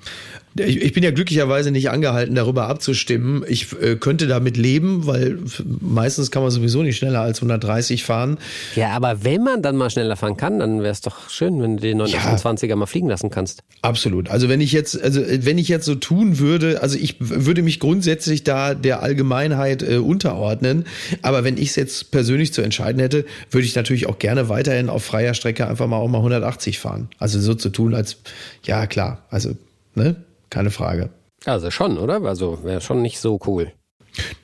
Ich, 0.57 0.81
ich 0.81 0.93
bin 0.93 1.03
ja 1.03 1.11
glücklicherweise 1.11 1.71
nicht 1.71 1.89
angehalten, 1.89 2.35
darüber 2.35 2.67
abzustimmen. 2.67 3.43
Ich 3.47 3.67
äh, 3.81 3.95
könnte 3.95 4.27
damit 4.27 4.57
leben, 4.57 5.05
weil 5.05 5.37
meistens 5.79 6.31
kann 6.31 6.41
man 6.41 6.51
sowieso 6.51 6.81
nicht 6.81 6.97
schneller 6.97 7.21
als 7.21 7.37
130 7.37 8.03
fahren. 8.03 8.37
Ja, 8.75 8.89
aber 8.89 9.23
wenn 9.23 9.43
man 9.43 9.61
dann 9.61 9.75
mal 9.77 9.89
schneller 9.89 10.15
fahren 10.15 10.37
kann, 10.37 10.59
dann 10.59 10.81
wäre 10.81 10.91
es 10.91 11.01
doch 11.01 11.29
schön, 11.29 11.61
wenn 11.61 11.77
du 11.77 11.81
den 11.81 12.01
928er 12.01 12.75
mal 12.75 12.87
fliegen 12.87 13.07
lassen 13.07 13.29
kannst. 13.29 13.63
Absolut. 13.81 14.29
Also 14.29 14.49
wenn 14.49 14.59
ich 14.59 14.71
jetzt, 14.71 15.01
also 15.01 15.21
äh, 15.21 15.45
wenn 15.45 15.57
ich 15.57 15.67
jetzt 15.67 15.85
so 15.85 15.95
tun 15.95 16.39
würde, 16.39 16.81
also 16.81 16.97
ich 16.97 17.17
würde 17.19 17.61
mich 17.61 17.79
grundsätzlich 17.79 18.43
da 18.43 18.73
der 18.73 19.03
Allgemeinheit 19.03 19.83
äh, 19.83 19.97
unterordnen. 19.97 20.85
Aber 21.21 21.43
wenn 21.43 21.57
ich 21.57 21.69
es 21.69 21.75
jetzt 21.75 22.11
persönlich 22.11 22.53
zu 22.53 22.61
entscheiden 22.61 22.99
hätte, 22.99 23.25
würde 23.51 23.65
ich 23.65 23.75
natürlich 23.75 24.07
auch 24.07 24.17
gerne 24.17 24.49
weiterhin 24.49 24.89
auf 24.89 25.03
freier 25.03 25.33
Strecke 25.33 25.67
einfach 25.67 25.87
mal 25.87 25.97
auch 25.97 26.07
mal 26.07 26.17
180 26.17 26.79
fahren. 26.79 27.09
Also 27.19 27.39
so 27.39 27.53
zu 27.53 27.69
tun, 27.69 27.93
als 27.93 28.17
ja 28.63 28.87
klar, 28.87 29.23
also 29.29 29.55
ne, 29.95 30.15
keine 30.49 30.71
Frage. 30.71 31.09
Also 31.45 31.71
schon, 31.71 31.97
oder? 31.97 32.21
Also 32.23 32.63
wäre 32.63 32.81
schon 32.81 33.01
nicht 33.01 33.19
so 33.19 33.39
cool. 33.47 33.71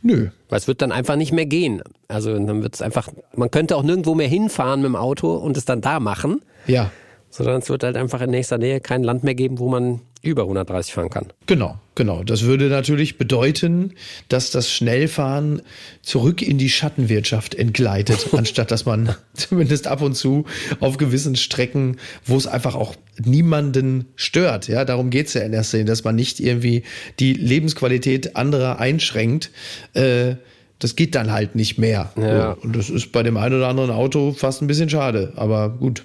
Nö, 0.01 0.29
Weil 0.49 0.59
es 0.59 0.67
wird 0.67 0.81
dann 0.81 0.91
einfach 0.91 1.15
nicht 1.15 1.31
mehr 1.31 1.45
gehen. 1.45 1.81
Also 2.07 2.33
dann 2.33 2.61
wird 2.61 2.75
es 2.75 2.81
einfach, 2.81 3.09
man 3.35 3.51
könnte 3.51 3.75
auch 3.75 3.83
nirgendwo 3.83 4.15
mehr 4.15 4.27
hinfahren 4.27 4.81
mit 4.81 4.89
dem 4.89 4.95
Auto 4.95 5.35
und 5.35 5.57
es 5.57 5.65
dann 5.65 5.81
da 5.81 5.99
machen, 5.99 6.41
ja. 6.67 6.91
sondern 7.29 7.59
es 7.59 7.69
wird 7.69 7.83
halt 7.83 7.97
einfach 7.97 8.21
in 8.21 8.29
nächster 8.29 8.57
Nähe 8.57 8.79
kein 8.79 9.03
Land 9.03 9.23
mehr 9.23 9.35
geben, 9.35 9.59
wo 9.59 9.67
man 9.67 10.01
über 10.25 10.43
130 10.43 10.93
fahren 10.93 11.09
kann. 11.09 11.27
Genau, 11.45 11.79
genau. 11.95 12.23
Das 12.23 12.43
würde 12.43 12.67
natürlich 12.67 13.17
bedeuten, 13.17 13.93
dass 14.29 14.51
das 14.51 14.71
Schnellfahren 14.71 15.61
zurück 16.01 16.41
in 16.41 16.57
die 16.57 16.69
Schattenwirtschaft 16.69 17.55
entgleitet, 17.55 18.27
anstatt 18.33 18.71
dass 18.71 18.85
man 18.85 19.15
zumindest 19.33 19.87
ab 19.87 20.01
und 20.01 20.15
zu 20.15 20.45
auf 20.79 20.97
gewissen 20.97 21.35
Strecken, 21.35 21.97
wo 22.25 22.37
es 22.37 22.47
einfach 22.47 22.75
auch 22.75 22.95
niemanden 23.23 24.05
stört, 24.15 24.67
ja, 24.67 24.85
darum 24.85 25.09
geht's 25.09 25.33
ja 25.33 25.41
in 25.41 25.53
erster 25.53 25.77
Linie, 25.77 25.91
dass 25.91 26.03
man 26.03 26.15
nicht 26.15 26.39
irgendwie 26.39 26.83
die 27.19 27.33
Lebensqualität 27.33 28.35
anderer 28.35 28.79
einschränkt. 28.79 29.51
Äh, 29.93 30.35
das 30.79 30.95
geht 30.95 31.15
dann 31.15 31.31
halt 31.31 31.55
nicht 31.55 31.77
mehr. 31.77 32.11
Ja. 32.17 32.51
Und 32.51 32.75
das 32.75 32.89
ist 32.89 33.11
bei 33.11 33.23
dem 33.23 33.37
einen 33.37 33.55
oder 33.55 33.67
anderen 33.67 33.91
Auto 33.91 34.33
fast 34.33 34.61
ein 34.61 34.67
bisschen 34.67 34.89
schade, 34.89 35.31
aber 35.35 35.69
gut. 35.69 36.03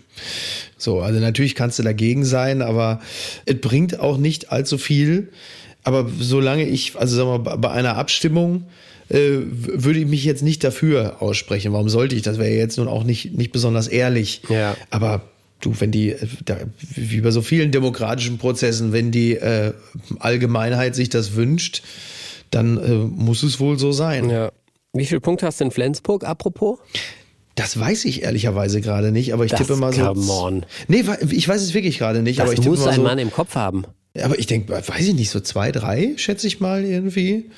So, 0.83 1.01
also 1.01 1.21
natürlich 1.21 1.55
kannst 1.55 1.79
du 1.79 1.83
dagegen 1.83 2.25
sein, 2.25 2.63
aber 2.63 3.01
es 3.47 3.61
bringt 3.61 4.01
auch 4.01 4.17
nicht 4.17 4.51
allzu 4.51 4.79
viel. 4.79 5.29
Aber 5.83 6.09
solange 6.19 6.65
ich, 6.65 6.97
also 6.97 7.17
sagen 7.17 7.29
wir 7.29 7.39
mal, 7.39 7.57
bei 7.57 7.71
einer 7.71 7.97
Abstimmung 7.97 8.65
äh, 9.09 9.39
würde 9.43 9.99
ich 9.99 10.07
mich 10.07 10.25
jetzt 10.25 10.43
nicht 10.43 10.63
dafür 10.63 11.21
aussprechen. 11.21 11.73
Warum 11.73 11.89
sollte 11.89 12.15
ich? 12.15 12.23
Das 12.23 12.39
wäre 12.39 12.51
jetzt 12.51 12.79
nun 12.79 12.89
auch 12.89 13.05
nicht, 13.05 13.37
nicht 13.37 13.53
besonders 13.53 13.89
ehrlich. 13.89 14.43
Ja. 14.49 14.77
Aber 14.91 15.23
du, 15.61 15.75
wenn 15.79 15.91
die, 15.91 16.11
äh, 16.11 16.27
da, 16.45 16.59
wie 16.95 17.21
bei 17.21 17.31
so 17.31 17.43
vielen 17.43 17.73
demokratischen 17.73 18.39
Prozessen, 18.39 18.93
wenn 18.93 19.11
die 19.11 19.37
äh, 19.37 19.73
Allgemeinheit 20.19 20.95
sich 20.95 21.09
das 21.09 21.35
wünscht, 21.35 21.83
dann 22.51 22.79
äh, 22.79 22.91
muss 22.91 23.43
es 23.43 23.61
wohl 23.61 23.79
so 23.79 23.93
sein. 23.93 24.31
Ja. 24.31 24.53
Wie 24.93 25.07
viele 25.07 25.21
Punkte 25.21 25.47
hast 25.47 25.61
du 25.61 25.65
in 25.65 25.71
Flensburg, 25.71 26.25
apropos? 26.25 26.79
Das 27.57 27.79
weiß 27.79 28.05
ich 28.07 28.23
ehrlicherweise 28.23 28.81
gerade 28.81 29.13
nicht, 29.13 29.33
aber 29.35 29.45
ich 29.45 29.51
Das- 29.51 29.61
tippe 29.61 29.77
mal 29.77 29.93
so. 29.93 30.05
come 30.07 30.31
on. 30.33 30.67
Nee, 30.89 31.05
ich 31.31 31.49
weiß 31.49 31.61
es 31.63 31.75
wirklich 31.75 31.99
gerade 31.99 32.23
nicht, 32.23 32.41
aber 32.41 32.51
Das 32.51 32.55
ich 32.59 32.65
tippe 32.65 32.77
muss 32.77 32.87
ein 32.87 32.97
so. 32.97 33.03
Mann 33.03 33.19
im 33.19 33.33
Kopf 33.33 33.55
haben. 33.55 33.85
Aber 34.21 34.39
ich 34.39 34.47
denke, 34.47 34.73
weiß 34.73 35.07
ich 35.09 35.15
nicht, 35.15 35.31
so 35.31 35.41
zwei, 35.41 35.71
drei, 35.73 36.13
schätze 36.17 36.47
ich 36.47 36.61
mal 36.61 36.85
irgendwie. 36.85 37.51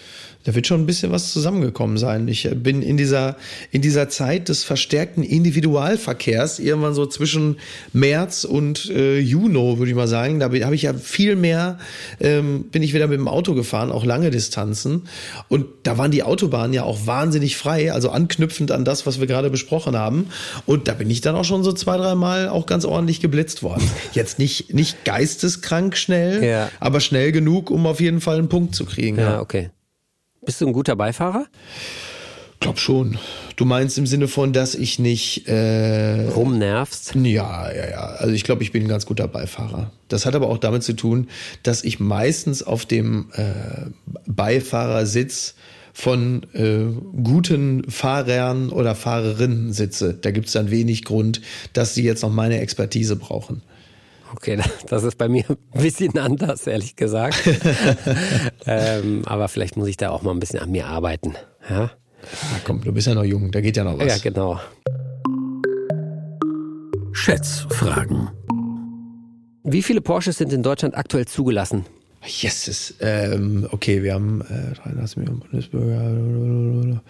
Da 0.45 0.55
wird 0.55 0.67
schon 0.67 0.81
ein 0.81 0.87
bisschen 0.87 1.13
was 1.13 1.33
zusammengekommen 1.33 1.99
sein. 1.99 2.27
Ich 2.29 2.49
bin 2.55 2.83
in 2.83 2.97
dieser, 2.97 3.37
in 3.71 3.81
dieser 3.83 4.09
Zeit 4.09 4.49
des 4.49 4.65
verstärkten 4.65 5.23
Individualverkehrs, 5.23 6.59
irgendwann 6.59 6.95
so 6.95 7.07
zwischen 7.07 7.59
März 7.93 8.45
und 8.45 8.91
äh, 8.91 9.19
Juni, 9.19 9.53
würde 9.79 9.91
ich 9.91 9.97
mal 9.97 10.09
sagen, 10.09 10.41
da 10.41 10.47
habe 10.47 10.75
ich 10.75 10.83
ja 10.83 10.95
viel 10.95 11.37
mehr, 11.37 11.79
ähm, 12.21 12.65
bin 12.71 12.83
ich 12.83 12.95
wieder 12.95 13.07
mit 13.07 13.19
dem 13.19 13.29
Auto 13.29 13.55
gefahren, 13.55 13.93
auch 13.93 14.05
lange 14.05 14.31
Distanzen. 14.31 15.03
Und 15.49 15.67
da 15.83 15.99
waren 15.99 16.11
die 16.11 16.23
Autobahnen 16.23 16.73
ja 16.73 16.85
auch 16.85 17.07
wahnsinnig 17.07 17.57
frei, 17.57 17.93
also 17.93 18.11
anknüpfend 18.11 18.71
an 18.71 18.85
das, 18.85 19.07
was 19.07 19.21
wir 19.21 19.27
gerade 19.27 19.51
besprochen 19.51 19.97
haben. 19.97 20.29
Und 20.67 20.89
da 20.89 20.95
bin 20.95 21.11
ich 21.11 21.21
dann 21.21 21.35
auch 21.35 21.45
schon 21.45 21.65
so 21.65 21.73
zwei, 21.73 21.97
drei 21.97 22.15
Mal 22.15 22.49
auch 22.49 22.67
ganz 22.67 22.85
ordentlich 22.85 23.21
geblitzt 23.21 23.63
worden. 23.63 23.83
Jetzt 24.13 24.39
nicht, 24.39 24.73
nicht 24.75 25.05
geisteskrank 25.05 25.97
schnell, 25.97 26.43
Ja. 26.45 26.71
aber 26.81 27.01
schnell 27.01 27.33
genug, 27.33 27.71
um 27.71 27.87
auf 27.87 28.01
jeden 28.01 28.21
Fall 28.21 28.39
einen 28.39 28.49
Punkt 28.49 28.75
zu 28.75 28.85
kriegen. 28.85 29.19
Ja, 29.19 29.33
Ja. 29.33 29.41
okay. 29.41 29.71
Bist 30.45 30.61
du 30.61 30.67
ein 30.67 30.73
guter 30.73 30.97
Beifahrer? 30.97 31.47
Glaub 32.59 32.79
schon. 32.79 33.19
Du 33.57 33.65
meinst 33.65 33.97
im 33.97 34.07
Sinne 34.07 34.27
von, 34.27 34.53
dass 34.53 34.75
ich 34.75 34.99
nicht. 34.99 35.49
Äh, 35.49 36.29
Rumnervst? 36.29 37.15
ja, 37.15 37.73
ja, 37.73 37.91
ja. 37.91 38.01
Also 38.19 38.35
ich 38.35 38.43
glaube, 38.43 38.63
ich 38.63 38.73
bin 38.73 38.83
ein 38.83 38.89
ganz 38.89 39.07
guter 39.07 39.29
Beifahrer. 39.29 39.93
Das 40.09 40.27
hat 40.27 40.35
aber 40.35 40.49
auch 40.49 40.59
damit 40.59 40.83
zu 40.83 40.95
tun, 40.95 41.29
dass 41.63 41.85
ich 41.85 42.01
meistens 42.01 42.63
auf 42.63 42.87
dem 42.87 43.31
äh, 43.35 43.45
Beifahrersitz 44.27 45.55
von 45.93 46.45
äh, 46.55 46.87
guten 47.23 47.89
Fahrern 47.91 48.71
oder 48.71 48.95
Fahrerinnen 48.95 49.73
sitze. 49.73 50.15
Da 50.15 50.33
gibt 50.33 50.47
es 50.47 50.53
dann 50.53 50.71
wenig 50.71 51.05
Grund, 51.05 51.41
dass 51.73 51.95
sie 51.95 52.03
jetzt 52.03 52.23
noch 52.23 52.33
meine 52.33 52.61
Expertise 52.61 53.17
brauchen. 53.17 53.63
Okay, 54.35 54.59
das 54.89 55.05
ist 55.05 55.19
bei 55.19 55.29
mir 55.29 55.45
ein 55.49 55.83
bisschen 55.83 56.19
anders, 56.19 56.67
ehrlich 56.67 56.97
gesagt. 56.97 57.43
ähm, 58.67 59.23
aber 59.27 59.49
vielleicht 59.49 59.77
muss 59.77 59.89
ich 59.89 59.97
da 59.97 60.11
auch 60.11 60.23
mal 60.23 60.31
ein 60.33 60.41
bisschen 60.41 60.61
an 60.61 60.71
mir 60.71 60.87
arbeiten. 60.87 61.35
Ja, 61.69 61.91
Na 62.51 62.59
komm, 62.65 62.83
du 62.83 62.93
bist 62.93 63.07
ja 63.07 63.15
noch 63.15 63.25
jung, 63.25 63.51
da 63.53 63.61
geht 63.61 63.77
ja 63.77 63.85
noch 63.85 63.99
was. 63.99 64.07
ja 64.07 64.19
genau. 64.19 64.61
Schätzfragen. 67.13 68.31
Wie 69.65 69.83
viele 69.83 70.01
Porsches 70.01 70.39
sind 70.39 70.53
in 70.53 70.63
Deutschland 70.63 70.97
aktuell 70.97 71.27
zugelassen? 71.27 71.85
Yes, 72.25 72.95
ähm, 73.01 73.69
okay, 73.71 74.03
wir 74.03 74.15
haben 74.15 74.41
äh, 74.43 74.75
33 74.75 75.17
Millionen 75.19 75.41
Bundesbürger. 75.41 77.03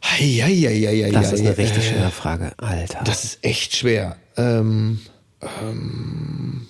Eieieiei, 0.00 1.10
Das 1.10 1.32
ist 1.32 1.40
eine 1.40 1.50
äh, 1.50 1.52
richtig 1.52 1.88
schöne 1.88 2.10
Frage, 2.10 2.52
Alter. 2.58 3.02
Das 3.04 3.24
ist 3.24 3.38
echt 3.44 3.74
schwer. 3.76 4.16
Ähm, 4.36 5.00
ähm, 5.62 6.66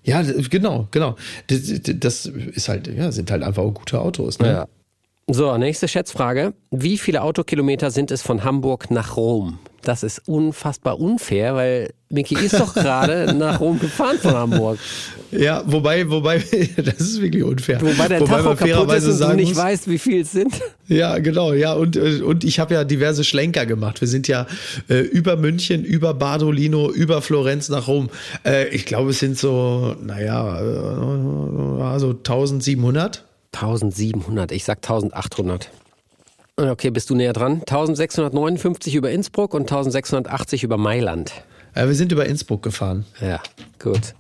Ja, 0.05 0.23
genau, 0.23 0.89
genau. 0.91 1.17
Das, 1.49 1.61
das 1.83 2.27
ist 2.27 2.69
halt, 2.69 2.87
ja, 2.89 3.13
sind 3.13 3.31
halt 3.31 3.43
einfach 3.43 3.63
auch 3.63 3.75
gute 3.75 4.01
Autos. 4.01 4.39
Ne? 4.39 4.67
So, 5.31 5.55
nächste 5.59 5.89
Schätzfrage. 5.89 6.55
Wie 6.71 6.97
viele 6.97 7.21
Autokilometer 7.21 7.91
sind 7.91 8.11
es 8.11 8.23
von 8.23 8.45
Hamburg 8.45 8.91
nach 8.91 9.19
Rom? 9.19 9.59
Das 9.83 10.03
ist 10.03 10.27
unfassbar 10.27 10.99
unfair, 10.99 11.55
weil 11.55 11.93
Micky 12.09 12.35
ist 12.35 12.59
doch 12.59 12.73
gerade 12.75 13.35
nach 13.35 13.61
Rom 13.61 13.79
gefahren 13.79 14.17
von 14.19 14.33
Hamburg. 14.33 14.79
Ja, 15.31 15.63
wobei, 15.67 16.09
wobei, 16.09 16.39
das 16.77 17.01
ist 17.01 17.21
wirklich 17.21 17.45
unfair. 17.45 17.79
Wobei 17.83 18.09
dein 18.09 18.25
Tacho 18.25 18.55
kaputt 18.55 18.95
ist 18.95 19.07
und 19.07 19.21
du 19.21 19.37
nicht 19.37 19.49
muss, 19.51 19.59
weißt, 19.59 19.91
wie 19.91 19.99
viel 19.99 20.23
es 20.23 20.33
sind. 20.33 20.55
Ja, 20.87 21.19
genau, 21.19 21.53
ja. 21.53 21.75
Und, 21.75 21.97
äh, 21.97 22.23
und 22.23 22.43
ich 22.45 22.59
habe 22.59 22.73
ja 22.73 22.85
diverse 22.85 23.23
Schlenker 23.23 23.67
gemacht. 23.67 24.01
Wir 24.01 24.09
sind 24.09 24.29
ja 24.29 24.47
äh, 24.89 25.01
über 25.01 25.37
München, 25.37 25.85
über 25.85 26.15
Bardolino, 26.15 26.91
über 26.91 27.21
Florenz 27.21 27.69
nach 27.69 27.87
Rom. 27.87 28.09
Äh, 28.47 28.69
ich 28.69 28.87
glaube, 28.87 29.11
es 29.11 29.19
sind 29.19 29.37
so, 29.37 29.95
naja, 30.03 30.59
äh, 30.59 31.99
so 31.99 32.13
1700. 32.13 33.28
1700, 33.53 34.53
ich 34.53 34.65
sag 34.65 34.79
1800. 34.79 35.71
Okay, 36.57 36.91
bist 36.91 37.09
du 37.11 37.15
näher 37.15 37.33
dran? 37.33 37.61
1659 37.61 38.95
über 38.95 39.11
Innsbruck 39.11 39.55
und 39.55 39.63
1680 39.63 40.65
über 40.65 40.77
Mailand. 40.77 41.33
Äh, 41.75 41.87
wir 41.87 41.95
sind 41.95 42.11
über 42.11 42.27
Innsbruck 42.27 42.63
gefahren. 42.63 43.05
Ja, 43.21 43.41
gut. 43.79 44.15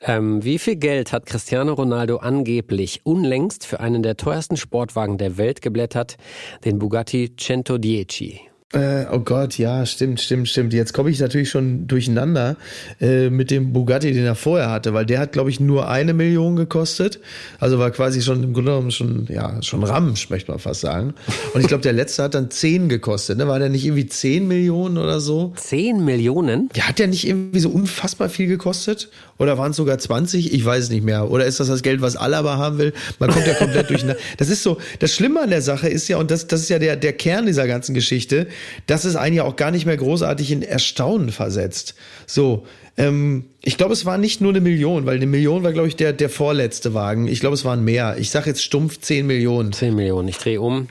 Ähm, 0.00 0.44
wie 0.44 0.58
viel 0.58 0.76
Geld 0.76 1.12
hat 1.12 1.26
Cristiano 1.26 1.72
Ronaldo 1.72 2.18
angeblich 2.18 3.00
unlängst 3.04 3.66
für 3.66 3.80
einen 3.80 4.02
der 4.02 4.16
teuersten 4.16 4.56
Sportwagen 4.56 5.16
der 5.16 5.38
Welt 5.38 5.62
geblättert, 5.62 6.16
den 6.64 6.78
Bugatti 6.78 7.34
110? 7.40 8.40
Äh, 8.74 9.06
oh 9.12 9.20
Gott, 9.20 9.56
ja, 9.56 9.86
stimmt, 9.86 10.20
stimmt, 10.20 10.48
stimmt. 10.48 10.72
Jetzt 10.72 10.92
komme 10.92 11.10
ich 11.10 11.20
natürlich 11.20 11.48
schon 11.48 11.86
durcheinander 11.86 12.56
äh, 13.00 13.30
mit 13.30 13.50
dem 13.52 13.72
Bugatti, 13.72 14.12
den 14.12 14.24
er 14.24 14.34
vorher 14.34 14.70
hatte, 14.70 14.94
weil 14.94 15.06
der 15.06 15.20
hat, 15.20 15.32
glaube 15.32 15.50
ich, 15.50 15.60
nur 15.60 15.88
eine 15.88 16.12
Million 16.12 16.56
gekostet. 16.56 17.20
Also 17.60 17.78
war 17.78 17.92
quasi 17.92 18.20
schon 18.20 18.42
im 18.42 18.52
Grunde 18.52 18.72
genommen 18.72 18.90
schon, 18.90 19.28
ja, 19.30 19.62
schon 19.62 19.84
Ramsch, 19.84 20.28
möchte 20.28 20.50
man 20.50 20.58
fast 20.58 20.80
sagen. 20.80 21.14
Und 21.54 21.60
ich 21.60 21.68
glaube, 21.68 21.82
der 21.82 21.92
letzte 21.92 22.24
hat 22.24 22.34
dann 22.34 22.50
zehn 22.50 22.88
gekostet. 22.88 23.38
Ne? 23.38 23.46
War 23.46 23.60
der 23.60 23.68
nicht 23.68 23.84
irgendwie 23.84 24.06
zehn 24.06 24.48
Millionen 24.48 24.98
oder 24.98 25.20
so? 25.20 25.52
10 25.56 26.04
Millionen? 26.04 26.68
Ja, 26.74 26.88
hat 26.88 26.98
der 26.98 27.06
nicht 27.06 27.26
irgendwie 27.26 27.60
so 27.60 27.70
unfassbar 27.70 28.28
viel 28.28 28.48
gekostet? 28.48 29.08
Oder 29.38 29.58
waren 29.58 29.70
es 29.70 29.76
sogar 29.76 29.98
20? 29.98 30.52
Ich 30.52 30.64
weiß 30.64 30.84
es 30.84 30.90
nicht 30.90 31.04
mehr. 31.04 31.30
Oder 31.30 31.44
ist 31.46 31.60
das 31.60 31.68
das 31.68 31.82
Geld, 31.82 32.00
was 32.00 32.16
Alaba 32.16 32.56
haben 32.56 32.78
will? 32.78 32.92
Man 33.18 33.30
kommt 33.30 33.46
ja 33.46 33.54
komplett 33.54 33.90
durcheinander. 33.90 34.20
Das 34.36 34.48
ist 34.48 34.62
so, 34.62 34.78
das 34.98 35.12
Schlimme 35.12 35.42
an 35.42 35.50
der 35.50 35.62
Sache 35.62 35.88
ist 35.88 36.08
ja, 36.08 36.18
und 36.18 36.30
das, 36.30 36.46
das 36.46 36.60
ist 36.60 36.68
ja 36.68 36.78
der, 36.78 36.96
der 36.96 37.12
Kern 37.12 37.46
dieser 37.46 37.66
ganzen 37.66 37.94
Geschichte, 37.94 38.46
dass 38.86 39.04
es 39.04 39.16
einen 39.16 39.36
ja 39.36 39.44
auch 39.44 39.56
gar 39.56 39.70
nicht 39.70 39.86
mehr 39.86 39.96
großartig 39.96 40.50
in 40.50 40.62
Erstaunen 40.62 41.30
versetzt. 41.30 41.94
So, 42.26 42.66
ähm, 42.96 43.46
ich 43.62 43.76
glaube, 43.76 43.92
es 43.92 44.04
war 44.06 44.18
nicht 44.18 44.40
nur 44.40 44.52
eine 44.52 44.60
Million, 44.60 45.06
weil 45.06 45.16
eine 45.16 45.26
Million 45.26 45.62
war, 45.62 45.72
glaube 45.72 45.88
ich, 45.88 45.96
der, 45.96 46.12
der 46.12 46.28
vorletzte 46.28 46.94
Wagen. 46.94 47.26
Ich 47.28 47.40
glaube, 47.40 47.54
es 47.54 47.64
waren 47.64 47.84
mehr. 47.84 48.16
Ich 48.18 48.30
sage 48.30 48.50
jetzt 48.50 48.62
stumpf 48.62 49.00
10 49.00 49.26
Millionen. 49.26 49.72
10 49.72 49.94
Millionen, 49.94 50.28
ich 50.28 50.38
drehe 50.38 50.60
um. 50.60 50.88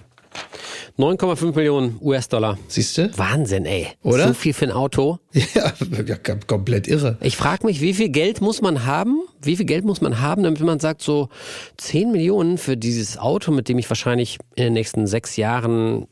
9,5 0.97 1.55
Millionen 1.55 1.97
US-Dollar. 2.01 2.57
Siehst 2.67 2.97
du? 2.99 3.17
Wahnsinn, 3.17 3.65
ey. 3.65 3.87
Oder? 4.03 4.27
So 4.27 4.33
viel 4.33 4.53
für 4.53 4.65
ein 4.65 4.71
Auto. 4.71 5.19
Ja, 5.55 5.73
ja, 6.05 6.15
komplett 6.47 6.87
irre. 6.87 7.17
Ich 7.21 7.37
frage 7.37 7.65
mich, 7.65 7.81
wie 7.81 7.93
viel 7.93 8.09
Geld 8.09 8.41
muss 8.41 8.61
man 8.61 8.85
haben? 8.85 9.21
Wie 9.41 9.55
viel 9.55 9.65
Geld 9.65 9.85
muss 9.85 10.01
man 10.01 10.19
haben, 10.21 10.43
damit 10.43 10.59
man 10.61 10.79
sagt, 10.79 11.01
so 11.01 11.29
10 11.77 12.11
Millionen 12.11 12.57
für 12.57 12.77
dieses 12.77 13.17
Auto, 13.17 13.51
mit 13.51 13.69
dem 13.69 13.77
ich 13.79 13.89
wahrscheinlich 13.89 14.37
in 14.55 14.65
den 14.65 14.73
nächsten 14.73 15.07
sechs 15.07 15.35
Jahren 15.35 16.07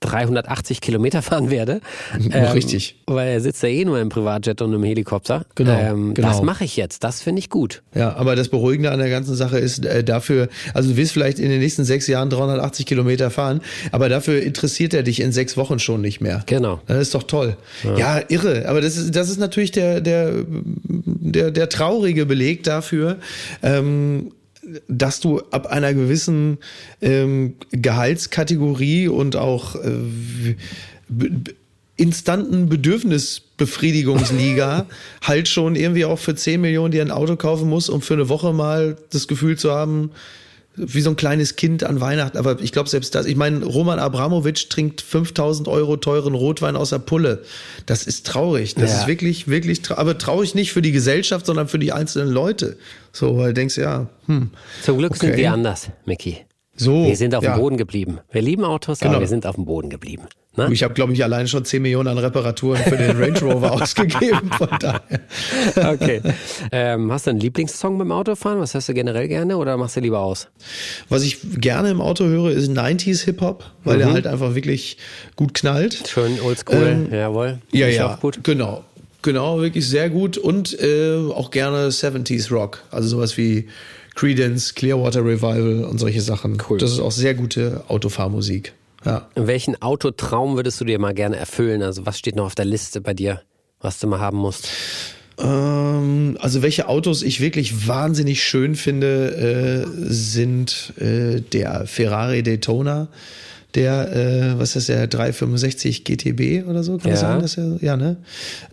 380 0.00 0.80
Kilometer 0.80 1.22
fahren 1.22 1.50
werde. 1.50 1.80
Richtig. 2.54 2.96
Weil 3.06 3.28
er 3.28 3.40
sitzt 3.40 3.62
ja 3.62 3.68
eh 3.70 3.84
nur 3.84 3.98
im 4.00 4.08
Privatjet 4.10 4.60
und 4.62 4.72
im 4.74 4.82
Helikopter. 4.84 5.46
Genau, 5.54 5.72
Ähm, 5.72 6.14
genau. 6.14 6.28
Das 6.28 6.42
mache 6.42 6.64
ich 6.64 6.76
jetzt. 6.76 7.02
Das 7.02 7.22
finde 7.22 7.38
ich 7.40 7.48
gut. 7.50 7.82
Ja, 7.94 8.14
aber 8.16 8.36
das 8.36 8.48
Beruhigende 8.48 8.90
an 8.90 8.98
der 8.98 9.08
ganzen 9.08 9.34
Sache 9.34 9.58
ist 9.58 9.84
äh, 9.86 10.04
dafür, 10.04 10.48
also 10.74 10.90
du 10.90 10.96
wirst 10.96 11.12
vielleicht 11.12 11.38
in 11.38 11.48
den 11.48 11.60
nächsten 11.60 11.84
sechs 11.84 12.06
Jahren 12.06 12.28
380 12.30 12.84
Kilometer 12.86 13.30
fahren, 13.30 13.60
aber 13.90 14.08
dafür 14.08 14.42
interessiert 14.42 14.92
er 14.92 15.02
dich 15.02 15.20
in 15.20 15.32
sechs 15.32 15.56
Wochen 15.56 15.78
schon 15.78 16.00
nicht 16.02 16.20
mehr. 16.20 16.42
Genau. 16.46 16.80
Das 16.86 16.98
ist 16.98 17.14
doch 17.14 17.22
toll. 17.22 17.56
Ja, 17.96 18.20
irre. 18.28 18.68
Aber 18.68 18.80
das 18.80 18.96
ist, 18.96 19.16
das 19.16 19.30
ist 19.30 19.38
natürlich 19.38 19.70
der, 19.70 20.00
der, 20.00 20.32
der, 20.46 21.50
der 21.50 21.68
traurige 21.68 22.26
Beleg 22.26 22.62
dafür, 22.64 23.16
ähm, 23.62 24.32
dass 24.88 25.20
du 25.20 25.40
ab 25.50 25.66
einer 25.66 25.92
gewissen 25.94 26.58
ähm, 27.00 27.54
Gehaltskategorie 27.70 29.08
und 29.08 29.36
auch 29.36 29.76
äh, 29.76 30.56
instanten 31.96 32.68
Bedürfnisbefriedigungsliga 32.68 34.86
halt 35.22 35.48
schon 35.48 35.76
irgendwie 35.76 36.04
auch 36.04 36.18
für 36.18 36.34
10 36.34 36.60
Millionen 36.60 36.92
dir 36.92 37.00
ein 37.02 37.10
Auto 37.10 37.36
kaufen 37.36 37.68
musst, 37.68 37.90
um 37.90 38.02
für 38.02 38.14
eine 38.14 38.28
Woche 38.28 38.52
mal 38.52 38.96
das 39.10 39.28
Gefühl 39.28 39.56
zu 39.56 39.70
haben, 39.72 40.10
wie 40.76 41.00
so 41.00 41.10
ein 41.10 41.16
kleines 41.16 41.56
Kind 41.56 41.84
an 41.84 42.00
Weihnachten. 42.00 42.36
Aber 42.38 42.60
ich 42.60 42.72
glaube 42.72 42.88
selbst 42.88 43.14
das, 43.14 43.26
ich 43.26 43.36
meine, 43.36 43.64
Roman 43.64 43.98
Abramowitsch 43.98 44.68
trinkt 44.68 45.00
5000 45.00 45.68
Euro 45.68 45.96
teuren 45.96 46.34
Rotwein 46.34 46.76
aus 46.76 46.90
der 46.90 46.98
Pulle. 46.98 47.42
Das 47.86 48.06
ist 48.06 48.26
traurig. 48.26 48.74
Das 48.74 48.90
Ja. 48.92 49.00
ist 49.00 49.06
wirklich, 49.06 49.48
wirklich, 49.48 49.82
trau 49.82 49.96
aber 49.96 50.18
traurig 50.18 50.54
nicht 50.54 50.72
für 50.72 50.82
die 50.82 50.92
Gesellschaft, 50.92 51.46
sondern 51.46 51.68
für 51.68 51.78
die 51.78 51.92
einzelnen 51.92 52.30
Leute. 52.32 52.76
So, 53.12 53.36
weil 53.38 53.48
du 53.48 53.54
denkst, 53.54 53.78
ja, 53.78 54.06
hm, 54.26 54.50
Zum 54.82 54.98
Glück 54.98 55.16
sind 55.16 55.30
Okay. 55.30 55.38
wir 55.38 55.52
anders, 55.52 55.88
Mickey. 56.04 56.38
so. 56.76 57.06
Wir 57.06 57.16
sind 57.16 57.34
auf 57.34 57.42
ja. 57.44 57.54
dem 57.54 57.60
Boden 57.60 57.76
geblieben. 57.78 58.18
Wir 58.30 58.42
lieben 58.42 58.64
Autos, 58.64 58.98
Genau. 59.00 59.12
aber 59.12 59.20
wir 59.20 59.28
sind 59.28 59.46
auf 59.46 59.54
dem 59.54 59.64
Boden 59.64 59.88
geblieben. 59.90 60.24
Ne? 60.56 60.68
Ich 60.72 60.82
habe, 60.82 60.94
glaube 60.94 61.12
ich, 61.12 61.22
allein 61.22 61.46
schon 61.48 61.64
10 61.64 61.82
Millionen 61.82 62.08
an 62.08 62.18
Reparaturen 62.18 62.82
für 62.82 62.96
den 62.96 63.16
Range 63.16 63.38
Rover 63.40 63.72
ausgegeben. 63.82 64.50
Von 64.56 64.68
daher. 64.80 65.20
Okay. 65.92 66.22
ähm, 66.72 67.12
hast 67.12 67.26
du 67.26 67.30
einen 67.30 67.40
Lieblingssong 67.40 67.98
beim 67.98 68.10
Autofahren? 68.12 68.58
Was 68.60 68.74
hörst 68.74 68.88
du 68.88 68.94
generell 68.94 69.28
gerne 69.28 69.56
oder 69.58 69.76
machst 69.76 69.96
du 69.96 70.00
lieber 70.00 70.20
aus? 70.20 70.48
Was 71.08 71.22
ich 71.22 71.38
gerne 71.60 71.90
im 71.90 72.00
Auto 72.00 72.24
höre, 72.24 72.50
ist 72.50 72.70
90s 72.70 73.24
Hip-Hop, 73.24 73.64
weil 73.84 73.96
Mhm. 73.96 73.98
der 74.00 74.12
halt 74.12 74.26
einfach 74.26 74.54
wirklich 74.54 74.96
gut 75.36 75.54
knallt. 75.54 76.08
Schön 76.08 76.40
oldschool, 76.40 76.86
Ähm, 76.86 77.08
jawohl. 77.12 77.58
Ja, 77.72 77.88
ja, 77.88 78.14
Auch 78.14 78.20
gut. 78.20 78.40
genau. 78.42 78.84
Genau, 79.22 79.60
wirklich 79.60 79.88
sehr 79.88 80.08
gut 80.08 80.38
und 80.38 80.78
äh, 80.80 81.16
auch 81.34 81.50
gerne 81.50 81.88
70s 81.90 82.50
Rock, 82.52 82.82
also 82.92 83.08
sowas 83.08 83.36
wie 83.36 83.66
Creedence, 84.14 84.74
Clearwater 84.74 85.20
Revival 85.24 85.84
und 85.84 85.98
solche 85.98 86.20
Sachen. 86.20 86.58
Cool. 86.70 86.78
Das 86.78 86.92
ist 86.92 87.00
auch 87.00 87.10
sehr 87.10 87.34
gute 87.34 87.82
Autofahrmusik. 87.88 88.72
Ja. 89.06 89.28
Welchen 89.34 89.80
Autotraum 89.80 90.56
würdest 90.56 90.80
du 90.80 90.84
dir 90.84 90.98
mal 90.98 91.14
gerne 91.14 91.36
erfüllen? 91.36 91.82
Also 91.82 92.04
was 92.04 92.18
steht 92.18 92.36
noch 92.36 92.44
auf 92.46 92.54
der 92.54 92.64
Liste 92.66 93.00
bei 93.00 93.14
dir, 93.14 93.40
was 93.80 93.98
du 94.00 94.06
mal 94.08 94.20
haben 94.20 94.36
musst? 94.38 94.68
Ähm, 95.38 96.36
also 96.40 96.62
welche 96.62 96.88
Autos 96.88 97.22
ich 97.22 97.40
wirklich 97.40 97.86
wahnsinnig 97.88 98.42
schön 98.42 98.74
finde, 98.74 99.84
äh, 99.86 100.12
sind 100.12 100.92
äh, 100.98 101.40
der 101.40 101.86
Ferrari 101.86 102.42
Daytona, 102.42 103.08
der, 103.74 104.16
äh, 104.16 104.58
was 104.58 104.74
ist 104.76 104.88
der, 104.88 105.06
365 105.06 106.04
GTB 106.04 106.66
oder 106.66 106.82
so, 106.82 106.96
kann 106.96 107.10
das 107.10 107.20
Ja. 107.20 107.28
sein? 107.32 107.40
Dass 107.42 107.58
er, 107.58 107.76
ja, 107.82 107.96
ne? 107.98 108.16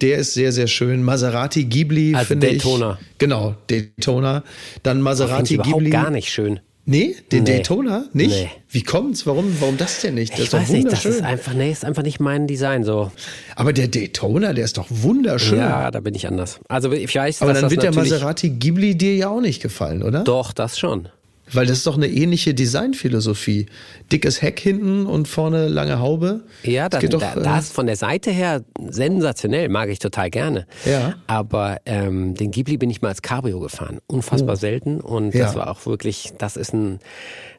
Der 0.02 0.18
ist 0.18 0.34
sehr, 0.34 0.54
sehr 0.54 0.68
schön. 0.68 1.04
Maserati 1.04 1.66
Ghibli 1.66 2.16
Also 2.16 2.28
finde 2.28 2.48
Daytona. 2.48 2.98
ich. 3.02 3.18
Genau, 3.18 3.56
Daytona. 3.70 4.44
Dann 4.84 5.02
Maserati 5.02 5.56
überhaupt 5.56 5.74
Ghibli. 5.80 5.90
gar 5.90 6.10
nicht 6.12 6.30
schön. 6.30 6.62
Nee, 6.86 7.16
den 7.32 7.44
Nee. 7.44 7.52
Daytona? 7.58 8.06
Nicht? 8.12 8.30
Nee. 8.30 8.50
Wie 8.70 8.84
kommt's? 8.84 9.26
Warum, 9.26 9.56
warum 9.62 9.78
das 9.78 10.02
denn 10.02 10.16
nicht? 10.16 10.34
Das 10.34 10.40
Ich 10.40 10.46
ist 10.48 10.54
weiß 10.54 10.70
nicht, 10.70 10.92
das 10.92 11.06
ist 11.06 11.22
einfach, 11.22 11.54
nee, 11.54 11.72
ist 11.72 11.86
einfach 11.86 12.04
nicht 12.04 12.20
mein 12.20 12.46
Design 12.46 12.84
so. 12.84 13.10
Aber 13.56 13.72
der 13.72 13.88
Daytona, 13.88 14.52
der 14.52 14.66
ist 14.66 14.78
doch 14.78 14.88
wunderschön. 14.90 15.60
Ja, 15.60 15.92
da 15.92 16.02
bin 16.02 16.14
ich 16.14 16.28
anders. 16.28 16.60
Also 16.68 16.92
ich 16.92 17.16
weiß, 17.16 17.42
Aber 17.42 17.54
dann 17.54 17.72
wird 17.72 17.84
der 17.84 17.94
Maserati 17.96 18.50
Ghibli 18.50 18.98
dir 18.98 19.16
ja 19.16 19.30
auch 19.30 19.40
nicht 19.40 19.62
gefallen, 19.62 20.04
oder? 20.04 20.26
Doch, 20.26 20.52
das 20.52 20.78
schon. 20.78 21.08
Weil 21.54 21.66
das 21.68 21.78
ist 21.80 21.88
doch 21.88 21.96
eine 21.98 22.08
ähnliche 22.08 22.54
Designphilosophie. 22.54 23.68
Dickes 24.12 24.42
Heck 24.42 24.60
hinten 24.60 25.06
und 25.06 25.28
vorne 25.28 25.68
lange 25.68 26.00
Haube. 26.00 26.42
Ja, 26.64 26.90
Das 26.90 27.02
geht 27.02 27.14
doch, 27.14 27.20
da, 27.22 27.36
äh, 27.36 27.44
das 27.44 27.72
von 27.72 27.86
der 27.86 27.96
Seite 27.96 28.32
her 28.32 28.64
sensationell, 28.90 29.70
mag 29.70 29.90
ich 29.90 30.00
total 30.00 30.30
gerne. 30.30 30.66
Ja. 30.86 31.16
Aber 31.28 31.78
ähm, 31.86 32.36
den 32.36 32.52
Ghibli 32.52 32.78
bin 32.78 32.90
ich 32.90 33.02
mal 33.02 33.10
als 33.10 33.22
Cabrio 33.22 33.60
gefahren. 33.60 34.00
Unfassbar 34.08 34.56
selten. 34.56 35.00
Und 35.02 35.34
Oh. 35.34 35.38
Ja. 35.38 35.46
das 35.46 35.56
war 35.56 35.70
auch 35.70 35.86
wirklich, 35.86 36.34
das 36.38 36.58
ist 36.58 36.74
ein, 36.74 37.00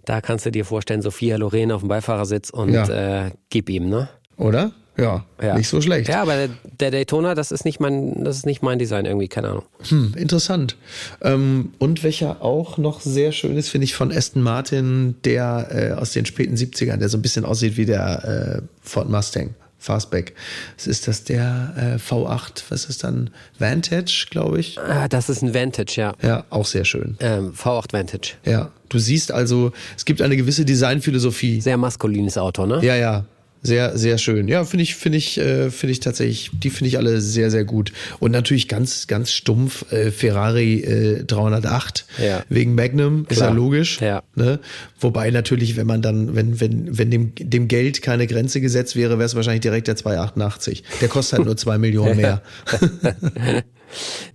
da 0.04 0.20
kannst 0.20 0.46
du 0.46 0.50
dir 0.50 0.64
vorstellen, 0.64 1.02
Sophia 1.02 1.36
Loren 1.36 1.72
auf 1.72 1.80
dem 1.80 1.88
Beifahrersitz 1.88 2.50
und 2.50 2.72
Ja. 2.72 3.26
äh, 3.26 3.30
gib 3.50 3.68
ihm, 3.70 3.88
ne? 3.88 4.08
Oder? 4.36 4.72
Ja, 4.96 5.24
Ja. 5.42 5.56
nicht 5.56 5.68
so 5.68 5.80
schlecht. 5.80 6.08
Ja, 6.08 6.22
aber 6.22 6.36
der, 6.36 6.48
der 6.80 6.90
Daytona, 6.92 7.34
das 7.34 7.50
ist 7.50 7.64
nicht 7.64 7.80
mein, 7.80 8.22
das 8.24 8.36
ist 8.36 8.46
nicht 8.46 8.62
mein 8.62 8.78
Design 8.78 9.04
irgendwie, 9.06 9.28
keine 9.28 9.48
Ahnung. 9.48 9.64
Hm, 9.88 10.14
interessant. 10.16 10.76
Ähm, 11.20 11.72
und 11.78 12.04
welcher 12.04 12.42
auch 12.42 12.78
noch 12.78 13.00
sehr 13.00 13.32
schön 13.32 13.56
ist, 13.56 13.68
finde 13.70 13.86
ich, 13.86 13.94
von 13.94 14.12
Aston 14.12 14.42
Martin, 14.42 15.16
der 15.24 15.68
äh, 15.70 16.00
aus 16.00 16.12
den 16.12 16.26
späten 16.26 16.54
70ern, 16.54 16.98
der 16.98 17.08
so 17.08 17.18
ein 17.18 17.22
bisschen 17.22 17.44
aussieht 17.44 17.76
wie 17.76 17.86
der 17.86 18.60
äh, 18.62 18.62
Ford 18.82 19.08
Mustang. 19.10 19.54
Fastback. 19.78 20.32
Es 20.78 20.86
ist 20.86 21.08
das 21.08 21.24
der 21.24 21.74
äh, 21.76 22.12
V8, 22.12 22.62
was 22.70 22.86
ist 22.86 23.04
dann? 23.04 23.28
Vantage, 23.58 24.28
glaube 24.30 24.58
ich. 24.58 24.78
Ah, 24.80 25.08
das 25.08 25.28
ist 25.28 25.42
ein 25.42 25.52
Vantage, 25.52 26.00
ja. 26.00 26.14
Ja, 26.22 26.44
auch 26.48 26.64
sehr 26.64 26.86
schön. 26.86 27.18
Ähm, 27.20 27.52
V8 27.52 27.92
Vantage. 27.92 28.30
Ja, 28.46 28.70
du 28.88 28.98
siehst 28.98 29.30
also, 29.30 29.72
es 29.94 30.06
gibt 30.06 30.22
eine 30.22 30.38
gewisse 30.38 30.64
Designphilosophie. 30.64 31.60
Sehr 31.60 31.76
maskulines 31.76 32.38
Auto, 32.38 32.64
ne? 32.64 32.78
Ja, 32.82 32.96
ja. 32.96 33.24
Sehr, 33.66 33.96
sehr 33.96 34.18
schön. 34.18 34.46
Ja, 34.46 34.64
finde 34.64 34.82
ich, 34.82 34.94
finde 34.94 35.16
ich, 35.16 35.38
äh, 35.38 35.70
finde 35.70 35.92
ich 35.92 36.00
tatsächlich, 36.00 36.50
die 36.52 36.68
finde 36.68 36.88
ich 36.88 36.98
alle 36.98 37.22
sehr, 37.22 37.50
sehr 37.50 37.64
gut. 37.64 37.92
Und 38.20 38.30
natürlich 38.30 38.68
ganz, 38.68 39.06
ganz 39.06 39.32
stumpf 39.32 39.90
äh, 39.90 40.10
Ferrari 40.10 40.80
äh, 40.82 41.24
308 41.24 42.04
Ja. 42.22 42.42
wegen 42.50 42.74
Magnum, 42.74 43.26
ist 43.30 43.38
ja 43.40 43.46
Klar. 43.46 43.56
logisch. 43.56 44.00
Ja. 44.02 44.22
Ne? 44.34 44.60
Wobei 45.00 45.30
natürlich, 45.30 45.76
wenn 45.76 45.86
man 45.86 46.02
dann, 46.02 46.36
wenn, 46.36 46.60
wenn, 46.60 46.98
wenn 46.98 47.10
dem, 47.10 47.32
dem 47.38 47.66
Geld 47.66 48.02
keine 48.02 48.26
Grenze 48.26 48.60
gesetzt 48.60 48.96
wäre, 48.96 49.12
wäre 49.18 49.24
es 49.26 49.34
wahrscheinlich 49.34 49.62
direkt 49.62 49.88
der 49.88 49.96
288. 49.96 50.84
Der 51.00 51.08
kostet 51.08 51.38
halt 51.38 51.46
nur 51.46 51.56
zwei 51.56 51.78
Millionen 51.78 52.16
mehr. 52.18 52.42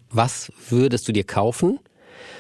Was 0.09 0.51
würdest 0.69 1.07
du 1.07 1.11
dir 1.11 1.23
kaufen 1.23 1.79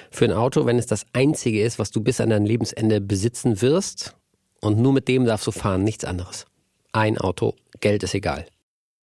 für 0.09 0.25
ein 0.25 0.31
Auto, 0.31 0.65
wenn 0.65 0.79
es 0.79 0.87
das 0.87 1.05
einzige 1.13 1.61
ist, 1.63 1.77
was 1.77 1.91
du 1.91 2.01
bis 2.01 2.19
an 2.19 2.31
dein 2.31 2.45
Lebensende 2.45 2.99
besitzen 2.99 3.61
wirst? 3.61 4.15
Und 4.61 4.79
nur 4.79 4.91
mit 4.91 5.07
dem 5.07 5.25
darfst 5.25 5.45
du 5.47 5.51
fahren, 5.51 5.83
nichts 5.83 6.03
anderes. 6.03 6.45
Ein 6.91 7.17
Auto, 7.17 7.55
Geld 7.81 8.03
ist 8.03 8.13
egal. 8.13 8.45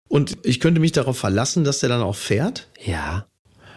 Und 0.08 0.38
ich 0.42 0.60
könnte 0.60 0.80
mich 0.80 0.92
darauf 0.92 1.18
verlassen, 1.18 1.64
dass 1.64 1.80
der 1.80 1.88
dann 1.88 2.02
auch 2.02 2.16
fährt. 2.16 2.68
Ja. 2.84 3.26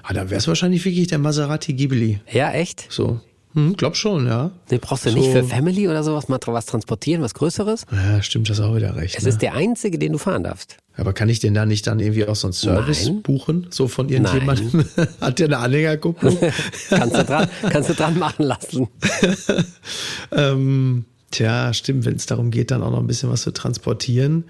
Ah, 0.01 0.13
dann 0.13 0.29
wäre 0.29 0.39
es 0.39 0.47
wahrscheinlich 0.47 0.83
wirklich 0.83 1.07
der 1.07 1.19
Maserati 1.19 1.73
Ghibli. 1.73 2.19
Ja, 2.31 2.51
echt? 2.51 2.87
So. 2.89 3.21
Hm, 3.53 3.77
glaub 3.77 3.95
schon, 3.95 4.25
ja. 4.25 4.51
Den 4.71 4.79
brauchst 4.79 5.05
du 5.05 5.11
So. 5.11 5.17
nicht 5.17 5.31
für 5.31 5.43
Family 5.43 5.87
oder 5.87 6.03
sowas, 6.03 6.27
mal 6.27 6.39
was 6.43 6.65
transportieren, 6.65 7.21
was 7.21 7.35
Größeres? 7.35 7.85
Ja, 7.91 8.21
stimmt, 8.23 8.49
das 8.49 8.59
auch 8.59 8.75
wieder 8.75 8.95
recht. 8.95 9.15
Es 9.15 9.23
ne? 9.23 9.29
ist 9.29 9.43
der 9.43 9.53
einzige, 9.53 9.99
den 9.99 10.13
du 10.13 10.17
fahren 10.17 10.43
darfst. 10.43 10.77
Aber 10.97 11.13
kann 11.13 11.29
ich 11.29 11.39
denn 11.39 11.53
da 11.53 11.65
nicht 11.65 11.85
dann 11.85 11.99
irgendwie 11.99 12.25
auch 12.25 12.35
so 12.35 12.47
einen 12.47 12.53
Service 12.53 13.05
Nein. 13.05 13.21
buchen? 13.21 13.67
So 13.69 13.87
von 13.87 14.09
irgendjemandem? 14.09 14.85
Hat 15.21 15.37
der 15.37 15.47
eine 15.47 15.57
Anhängerkupplung? 15.59 16.37
Kannst 16.89 17.15
du 17.15 17.23
dran, 17.23 17.49
kannst 17.69 17.89
du 17.89 17.93
dran 17.93 18.17
machen 18.17 18.43
lassen. 18.43 18.87
ähm, 20.31 21.05
tja, 21.33 21.73
stimmt, 21.73 22.05
wenn 22.05 22.15
es 22.15 22.25
darum 22.25 22.51
geht, 22.51 22.71
dann 22.71 22.83
auch 22.83 22.91
noch 22.91 22.99
ein 22.99 23.07
bisschen 23.07 23.29
was 23.29 23.41
zu 23.41 23.51
transportieren. 23.51 24.45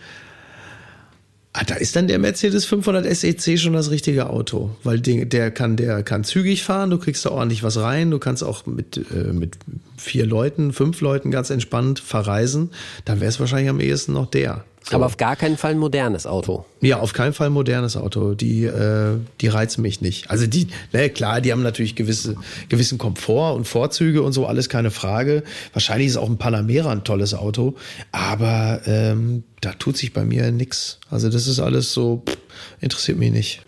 Ah, 1.55 1.63
da 1.63 1.75
ist 1.75 1.95
dann 1.95 2.07
der 2.07 2.17
Mercedes 2.17 2.65
500 2.65 3.05
SEC 3.15 3.59
schon 3.59 3.73
das 3.73 3.91
richtige 3.91 4.27
Auto, 4.31 4.71
weil 4.83 4.99
der, 4.99 5.51
kann, 5.51 5.75
der 5.75 6.01
kann 6.01 6.23
zügig 6.23 6.63
fahren, 6.63 6.89
du 6.89 6.97
kriegst 6.97 7.25
da 7.25 7.29
ordentlich 7.29 7.61
was 7.61 7.77
rein, 7.77 8.09
du 8.09 8.17
kannst 8.17 8.43
auch 8.43 8.65
mit, 8.65 8.97
äh, 8.97 9.33
mit 9.33 9.57
vier 9.95 10.25
Leuten, 10.25 10.73
fünf 10.73 10.99
Leuten 11.01 11.29
ganz 11.29 11.51
entspannt 11.51 11.99
verreisen. 11.99 12.71
Dann 13.05 13.19
wäre 13.19 13.29
es 13.29 13.39
wahrscheinlich 13.39 13.69
am 13.69 13.79
ehesten 13.79 14.13
noch 14.13 14.25
der. 14.25 14.65
So. 14.83 14.97
Aber 14.97 15.05
auf 15.05 15.15
gar 15.15 15.37
keinen 15.37 15.55
Fall 15.55 15.71
ein 15.71 15.77
modernes 15.77 16.27
Auto. 16.27 16.65
Ja, 16.81 16.99
auf 16.99 17.13
keinen 17.13 17.31
Fall 17.31 17.47
ein 17.47 17.53
modernes 17.53 17.95
Auto. 17.95 18.33
Die, 18.33 18.65
äh, 18.65 19.17
die 19.39 19.47
reizen 19.47 19.81
mich 19.81 20.01
nicht. 20.01 20.29
Also 20.29 20.45
die, 20.45 20.67
ne, 20.91 21.09
klar, 21.09 21.39
die 21.39 21.53
haben 21.53 21.63
natürlich 21.63 21.95
gewisse, 21.95 22.35
gewissen 22.67 22.97
Komfort 22.97 23.55
und 23.55 23.65
Vorzüge 23.65 24.21
und 24.21 24.33
so, 24.33 24.45
alles 24.45 24.67
keine 24.67 24.91
Frage. 24.91 25.43
Wahrscheinlich 25.71 26.09
ist 26.09 26.17
auch 26.17 26.29
ein 26.29 26.37
Panamera 26.37 26.91
ein 26.91 27.05
tolles 27.05 27.33
Auto, 27.33 27.75
aber 28.11 28.81
ähm, 28.85 29.43
da 29.61 29.71
tut 29.71 29.95
sich 29.95 30.11
bei 30.11 30.25
mir 30.25 30.51
nix. 30.51 30.99
Also 31.09 31.29
das 31.29 31.47
ist 31.47 31.61
alles 31.61 31.93
so, 31.93 32.21
pff, 32.27 32.37
interessiert 32.81 33.17
mich 33.17 33.31
nicht. 33.31 33.61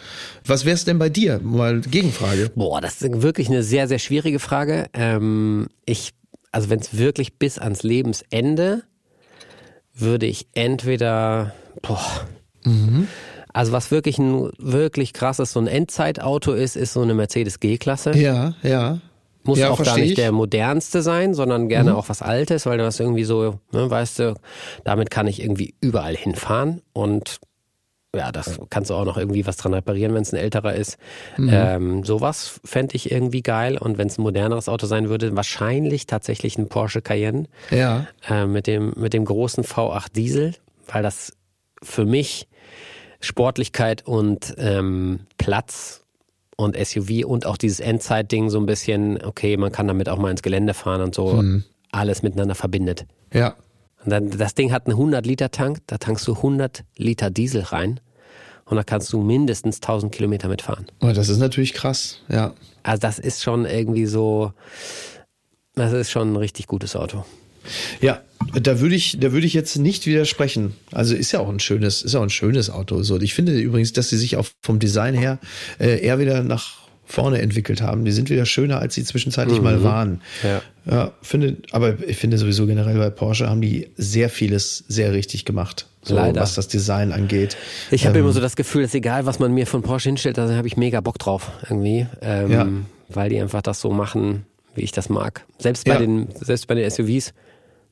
Was 0.45 0.65
wär's 0.65 0.83
denn 0.83 0.99
bei 0.99 1.07
dir? 1.07 1.39
Mal 1.41 1.79
Gegenfrage. 1.79 2.51
Boah, 2.55 2.81
das 2.81 3.01
ist 3.01 3.21
wirklich 3.21 3.47
eine 3.47 3.63
sehr, 3.63 3.87
sehr 3.87 3.99
schwierige 3.99 4.39
Frage. 4.39 4.87
Ähm, 4.93 5.67
ich, 5.85 6.11
also 6.51 6.69
wenn 6.69 6.79
es 6.79 6.97
wirklich 6.97 7.39
bis 7.39 7.57
ans 7.57 7.83
Lebensende, 7.83 8.83
würde 9.95 10.25
ich 10.25 10.47
entweder, 10.53 11.53
boah, 11.81 12.27
also 13.53 13.71
was 13.71 13.91
wirklich 13.91 14.17
ein 14.17 14.51
wirklich 14.57 15.13
krasses, 15.13 15.53
so 15.53 15.59
ein 15.59 15.67
Endzeitauto 15.67 16.53
ist, 16.53 16.75
ist 16.75 16.93
so 16.93 17.01
eine 17.01 17.13
Mercedes 17.13 17.59
G-Klasse. 17.59 18.15
Ja, 18.17 18.53
ja. 18.63 18.99
Muss 19.43 19.59
ja, 19.59 19.69
auch 19.69 19.81
gar 19.81 19.97
nicht 19.97 20.11
ich. 20.11 20.15
der 20.15 20.31
modernste 20.31 21.03
sein, 21.03 21.35
sondern 21.35 21.69
gerne 21.69 21.95
auch 21.95 22.09
was 22.09 22.23
Altes, 22.23 22.65
weil 22.65 22.79
du 22.79 22.85
hast 22.85 22.99
irgendwie 22.99 23.23
so, 23.23 23.59
ne, 23.71 23.89
weißt 23.89 24.19
du, 24.19 24.33
damit 24.83 25.11
kann 25.11 25.27
ich 25.27 25.39
irgendwie 25.39 25.75
überall 25.81 26.15
hinfahren 26.15 26.81
und 26.93 27.39
ja, 28.15 28.31
das 28.31 28.59
kannst 28.69 28.89
du 28.89 28.95
auch 28.95 29.05
noch 29.05 29.17
irgendwie 29.17 29.45
was 29.45 29.57
dran 29.57 29.73
reparieren, 29.73 30.13
wenn 30.13 30.21
es 30.21 30.33
ein 30.33 30.37
älterer 30.37 30.73
ist. 30.73 30.97
Ähm, 31.37 32.03
sowas 32.03 32.59
fände 32.63 32.95
ich 32.95 33.11
irgendwie 33.11 33.41
geil 33.41 33.77
und 33.77 33.97
wenn 33.97 34.07
es 34.07 34.17
ein 34.17 34.23
moderneres 34.23 34.69
Auto 34.69 34.87
sein 34.87 35.09
würde, 35.09 35.35
wahrscheinlich 35.35 36.07
tatsächlich 36.07 36.57
ein 36.57 36.69
Porsche 36.69 37.01
Cayenne 37.01 37.45
Ja, 37.69 38.07
äh, 38.29 38.45
mit 38.45 38.67
dem 38.67 38.93
mit 38.95 39.13
dem 39.13 39.25
großen 39.25 39.63
V8 39.63 40.13
Diesel, 40.13 40.53
weil 40.87 41.03
das 41.03 41.33
für 41.83 42.05
mich 42.05 42.47
Sportlichkeit 43.19 44.05
und 44.05 44.55
ähm, 44.57 45.21
Platz 45.37 46.03
und 46.57 46.77
SUV 46.77 47.25
und 47.25 47.45
auch 47.45 47.57
dieses 47.57 47.79
Endzeit-Ding 47.79 48.49
so 48.49 48.59
ein 48.59 48.65
bisschen, 48.65 49.23
okay, 49.23 49.57
man 49.57 49.71
kann 49.71 49.87
damit 49.87 50.09
auch 50.09 50.17
mal 50.17 50.31
ins 50.31 50.41
Gelände 50.41 50.73
fahren 50.73 51.01
und 51.01 51.13
so 51.13 51.43
alles 51.91 52.23
miteinander 52.23 52.55
verbindet. 52.55 53.05
ja. 53.33 53.55
Und 54.03 54.11
dann, 54.11 54.29
das 54.29 54.53
Ding 54.53 54.71
hat 54.71 54.85
einen 54.85 54.95
100-Liter-Tank, 54.97 55.79
da 55.87 55.97
tankst 55.97 56.27
du 56.27 56.35
100 56.35 56.83
Liter 56.95 57.31
Diesel 57.31 57.61
rein 57.61 57.99
und 58.65 58.77
da 58.77 58.83
kannst 58.83 59.13
du 59.13 59.21
mindestens 59.21 59.77
1000 59.77 60.11
Kilometer 60.11 60.47
mitfahren. 60.47 60.87
Oh, 61.01 61.11
das 61.13 61.29
ist 61.29 61.37
natürlich 61.37 61.73
krass. 61.73 62.19
Ja. 62.29 62.53
Also 62.83 62.99
das 62.99 63.19
ist 63.19 63.43
schon 63.43 63.65
irgendwie 63.65 64.05
so, 64.05 64.53
das 65.75 65.93
ist 65.93 66.11
schon 66.11 66.33
ein 66.33 66.35
richtig 66.35 66.67
gutes 66.67 66.95
Auto. 66.95 67.25
Ja, 68.01 68.21
da 68.53 68.79
würde 68.79 68.95
ich, 68.95 69.19
da 69.19 69.31
würde 69.31 69.47
ich 69.47 69.53
jetzt 69.53 69.77
nicht 69.77 70.05
widersprechen. 70.05 70.75
Also 70.91 71.15
ist 71.15 71.31
ja 71.31 71.39
auch 71.39 71.49
ein 71.49 71.59
schönes, 71.59 72.03
ist 72.03 72.15
auch 72.15 72.21
ein 72.21 72.29
schönes 72.29 72.69
Auto. 72.69 73.01
So, 73.03 73.19
ich 73.19 73.33
finde 73.33 73.57
übrigens, 73.59 73.93
dass 73.93 74.09
sie 74.09 74.17
sich 74.17 74.37
auch 74.37 74.45
vom 74.61 74.79
Design 74.79 75.15
her 75.15 75.39
äh, 75.79 75.99
eher 75.99 76.19
wieder 76.19 76.43
nach 76.43 76.84
vorne 77.05 77.41
entwickelt 77.41 77.81
haben. 77.81 78.03
Die 78.05 78.11
sind 78.11 78.29
wieder 78.29 78.45
schöner, 78.45 78.79
als 78.79 78.95
sie 78.95 79.03
zwischenzeitlich 79.03 79.61
mal 79.61 79.83
waren. 79.83 80.21
Ja. 80.43 80.61
ja, 80.91 81.11
finde, 81.21 81.57
aber 81.71 81.95
ich 82.07 82.17
finde 82.17 82.37
sowieso 82.37 82.65
generell 82.65 82.97
bei 82.97 83.09
Porsche 83.09 83.49
haben 83.49 83.61
die 83.61 83.89
sehr 83.95 84.29
vieles 84.29 84.83
sehr 84.87 85.13
richtig 85.13 85.45
gemacht. 85.45 85.87
So, 86.01 86.15
Leider. 86.15 86.41
was 86.41 86.53
das 86.55 86.67
Design 86.67 87.11
angeht. 87.11 87.57
Ich 87.89 88.05
habe 88.05 88.17
Ähm, 88.19 88.25
immer 88.25 88.33
so 88.33 88.39
das 88.39 88.55
Gefühl, 88.55 88.83
dass 88.83 88.93
egal, 88.93 89.25
was 89.25 89.39
man 89.39 89.53
mir 89.53 89.65
von 89.65 89.81
Porsche 89.81 90.09
hinstellt, 90.09 90.37
da 90.37 90.49
habe 90.55 90.67
ich 90.67 90.77
mega 90.77 91.01
Bock 91.01 91.17
drauf 91.17 91.51
irgendwie, 91.63 92.05
ähm, 92.21 92.51
Ja. 92.51 92.67
weil 93.09 93.29
die 93.29 93.39
einfach 93.41 93.61
das 93.63 93.81
so 93.81 93.89
machen, 93.91 94.45
wie 94.75 94.81
ich 94.81 94.91
das 94.91 95.09
mag. 95.09 95.45
Selbst 95.57 95.85
bei 95.85 95.93
Ja. 95.93 95.99
den, 95.99 96.27
selbst 96.39 96.67
bei 96.67 96.75
den 96.75 96.89
SUVs 96.89 97.33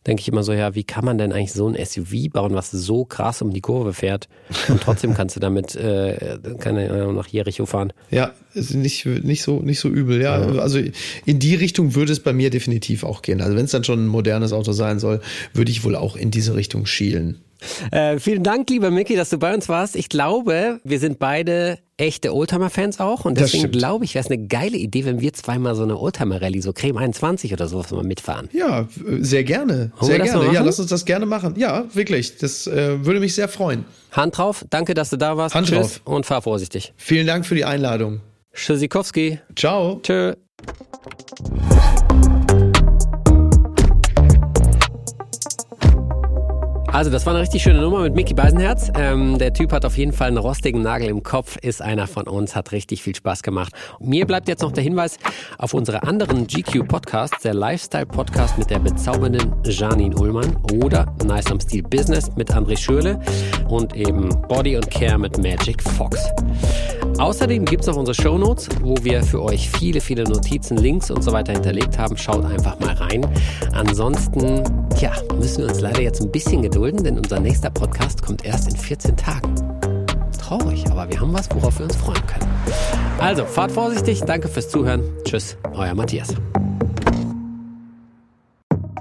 denke 0.06 0.22
ich 0.22 0.28
immer 0.28 0.44
so, 0.44 0.54
ja, 0.54 0.76
wie 0.76 0.84
kann 0.84 1.06
man 1.06 1.18
denn 1.18 1.32
eigentlich 1.32 1.54
so 1.54 1.68
ein 1.68 1.78
SUV 1.84 2.30
bauen, 2.32 2.54
was 2.54 2.72
so 2.72 3.06
krass 3.06 3.42
um 3.42 3.52
die 3.52 3.62
Kurve 3.62 3.94
fährt 3.94 4.28
und 4.68 4.82
trotzdem 4.82 5.14
kannst 5.16 5.36
du 5.36 5.40
damit 5.40 5.76
äh, 5.76 6.38
keine 6.60 6.90
Ahnung 6.92 7.16
nach 7.16 7.28
Jericho 7.28 7.66
fahren. 7.66 7.94
Ja, 8.12 8.34
nicht, 8.54 9.06
nicht 9.06 9.44
so, 9.44 9.60
nicht 9.60 9.80
so 9.80 9.90
übel, 9.90 10.22
ja. 10.22 10.34
Also 10.34 10.80
in 11.26 11.40
die 11.40 11.56
Richtung 11.56 11.96
würde 11.96 12.12
es 12.12 12.20
bei 12.20 12.34
mir 12.34 12.50
definitiv 12.50 13.04
auch 13.04 13.22
gehen. 13.22 13.42
Also 13.42 13.56
wenn 13.56 13.66
es 13.66 13.72
dann 13.72 13.84
schon 13.84 14.06
ein 14.06 14.08
modernes 14.08 14.54
Auto 14.54 14.72
sein 14.72 15.00
soll, 15.00 15.22
würde 15.54 15.72
ich 15.72 15.84
wohl 15.84 15.96
auch 15.96 16.16
in 16.16 16.32
diese 16.32 16.56
Richtung 16.56 16.86
schielen. 16.86 17.40
Äh, 17.92 18.20
vielen 18.20 18.44
Dank, 18.44 18.70
lieber 18.70 18.92
Micky, 18.92 19.16
dass 19.16 19.30
du 19.30 19.38
bei 19.38 19.54
uns 19.54 19.70
warst. 19.70 19.96
Ich 19.96 20.10
glaube, 20.10 20.80
wir 20.84 21.00
sind 21.00 21.20
beide 21.20 21.80
echte 21.98 22.34
Oldtimer-Fans 22.34 23.00
auch 23.00 23.26
und 23.26 23.40
deswegen 23.40 23.72
glaube 23.72 24.04
ich, 24.06 24.16
wäre 24.16 24.26
es 24.26 24.32
eine 24.32 24.48
geile 24.48 24.78
Idee, 24.78 25.06
wenn 25.06 25.22
wir 25.22 25.32
zweimal 25.34 25.76
so 25.76 25.84
eine 25.84 25.98
Oldtimer-Rallye, 25.98 26.62
so 26.62 26.74
Creme 26.74 26.98
21 26.98 27.54
oder 27.54 27.68
sowas 27.68 27.92
mal 27.92 28.04
mitfahren. 28.04 28.50
Ja, 28.52 28.88
sehr 29.20 29.44
gerne. 29.44 29.92
Wollen 30.00 30.12
Sehr 30.12 30.20
gerne. 30.20 30.54
Ja, 30.54 30.62
lass 30.64 30.80
uns 30.80 30.90
das 30.90 31.06
gerne 31.06 31.26
machen. 31.26 31.54
Ja, 31.58 31.86
wirklich. 31.94 32.38
Das 32.38 32.68
äh, 32.68 33.06
würde 33.06 33.20
mich 33.20 33.36
sehr 33.36 33.48
freuen. 33.48 33.86
Hand 34.12 34.38
drauf, 34.38 34.66
danke, 34.70 34.94
dass 34.94 35.10
du 35.12 35.18
da 35.18 35.38
warst. 35.38 35.56
Hand 35.56 35.68
Tschüss 35.68 35.78
drauf. 35.78 36.02
und 36.06 36.26
fahr 36.26 36.42
vorsichtig. 36.42 36.94
Vielen 36.98 37.28
Dank 37.28 37.46
für 37.46 37.56
die 37.56 37.66
Einladung. 37.66 38.22
Tschüssikowski. 38.54 39.40
Ciao. 39.56 40.00
Tschö. 40.04 40.34
Also, 46.94 47.10
das 47.10 47.26
war 47.26 47.34
eine 47.34 47.42
richtig 47.42 47.64
schöne 47.64 47.82
Nummer 47.82 48.02
mit 48.02 48.14
Mickey 48.14 48.36
Beisenherz. 48.36 48.92
Ähm, 48.96 49.40
der 49.40 49.52
Typ 49.52 49.72
hat 49.72 49.84
auf 49.84 49.98
jeden 49.98 50.14
Fall 50.14 50.28
einen 50.28 50.38
rostigen 50.38 50.84
Nagel 50.84 51.10
im 51.10 51.24
Kopf, 51.24 51.58
ist 51.58 51.82
einer 51.82 52.06
von 52.06 52.28
uns, 52.28 52.56
hat 52.56 52.72
richtig 52.72 53.02
viel 53.02 53.16
Spaß 53.16 53.42
gemacht. 53.42 53.74
Mir 54.00 54.28
bleibt 54.28 54.48
jetzt 54.48 54.62
noch 54.62 54.72
der 54.72 54.84
Hinweis 54.84 55.18
auf 55.58 55.74
unsere 55.74 56.04
anderen 56.04 56.46
GQ-Podcasts, 56.46 57.42
der 57.42 57.56
Lifestyle-Podcast 57.56 58.60
mit 58.60 58.70
der 58.70 58.78
bezaubernden 58.78 59.56
Janine 59.66 60.16
Ullmann 60.16 60.56
oder 60.84 61.12
Nice 61.26 61.50
am 61.50 61.60
Stil 61.60 61.82
Business 61.82 62.30
mit 62.36 62.54
André 62.54 62.78
Schürle 62.78 63.20
und 63.70 63.96
eben 63.96 64.30
Body 64.48 64.76
and 64.76 64.92
Care 64.92 65.18
mit 65.18 65.36
Magic 65.40 65.82
Fox. 65.82 66.24
Außerdem 67.18 67.66
gibt's 67.66 67.88
noch 67.88 67.96
unsere 67.96 68.16
Shownotes, 68.16 68.70
wo 68.82 68.96
wir 69.02 69.24
für 69.24 69.42
euch 69.44 69.70
viele, 69.70 70.02
viele 70.02 70.24
Notizen, 70.24 70.78
Links 70.78 71.12
und 71.12 71.24
so 71.24 71.32
weiter 71.32 71.54
hinterlegt 71.54 71.98
haben. 71.98 72.18
Schaut 72.18 72.44
einfach 72.46 72.80
mal 72.80 72.94
rein. 72.96 73.26
Ansonsten, 73.72 74.64
ja, 75.00 75.12
müssen 75.38 75.60
wir 75.64 75.70
uns 75.70 75.80
leider 75.80 76.02
jetzt 76.02 76.22
ein 76.22 76.32
bisschen 76.32 76.62
gedulden, 76.62 77.04
denn 77.04 77.18
unser 77.18 77.40
nächster 77.40 77.70
Podcast 77.70 78.22
kommt 78.22 78.44
erst 78.46 78.70
in 78.70 78.78
14 78.78 79.16
Tagen. 79.16 79.56
Traurig, 80.40 80.90
aber 80.90 81.10
wir 81.10 81.20
haben 81.20 81.34
was, 81.34 81.50
worauf 81.54 81.78
wir 81.80 81.86
uns 81.86 81.96
freuen 81.96 82.26
können. 82.28 82.50
Also, 83.20 83.46
fahrt 83.46 83.72
vorsichtig, 83.72 84.22
danke 84.22 84.48
fürs 84.48 84.70
Zuhören. 84.70 85.02
Tschüss, 85.24 85.58
euer 85.74 85.94
Matthias. 85.94 86.30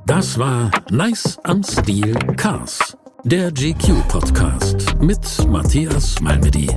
Das 0.07 0.39
war 0.39 0.71
Nice 0.91 1.39
am 1.45 1.63
Stil 1.63 2.15
Cars, 2.37 2.97
der 3.25 3.51
GQ 3.51 4.07
Podcast 4.09 4.95
mit 5.01 5.21
Matthias 5.49 6.21
Malmedy. 6.21 6.69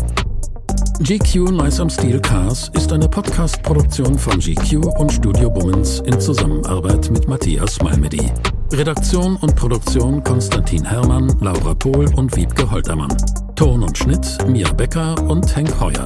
GQ 0.99 1.51
Nice 1.51 1.81
am 1.81 1.89
Stil 1.89 2.21
Cars 2.21 2.71
ist 2.73 2.91
eine 2.93 3.09
Podcast-Produktion 3.09 4.17
von 4.17 4.39
GQ 4.39 4.85
und 4.97 5.11
Studio 5.11 5.49
Bummens 5.49 5.99
in 5.99 6.19
Zusammenarbeit 6.21 7.11
mit 7.11 7.27
Matthias 7.27 7.81
Malmedy. 7.81 8.31
Redaktion 8.71 9.35
und 9.35 9.55
Produktion 9.55 10.23
Konstantin 10.23 10.85
Herrmann, 10.85 11.35
Laura 11.41 11.73
Pohl 11.73 12.05
und 12.15 12.35
Wiebke 12.37 12.69
Holtermann. 12.71 13.15
Ton 13.55 13.83
und 13.83 13.97
Schnitt 13.97 14.37
Mia 14.47 14.71
Becker 14.71 15.21
und 15.27 15.53
Henk 15.53 15.79
Heuer. 15.81 16.05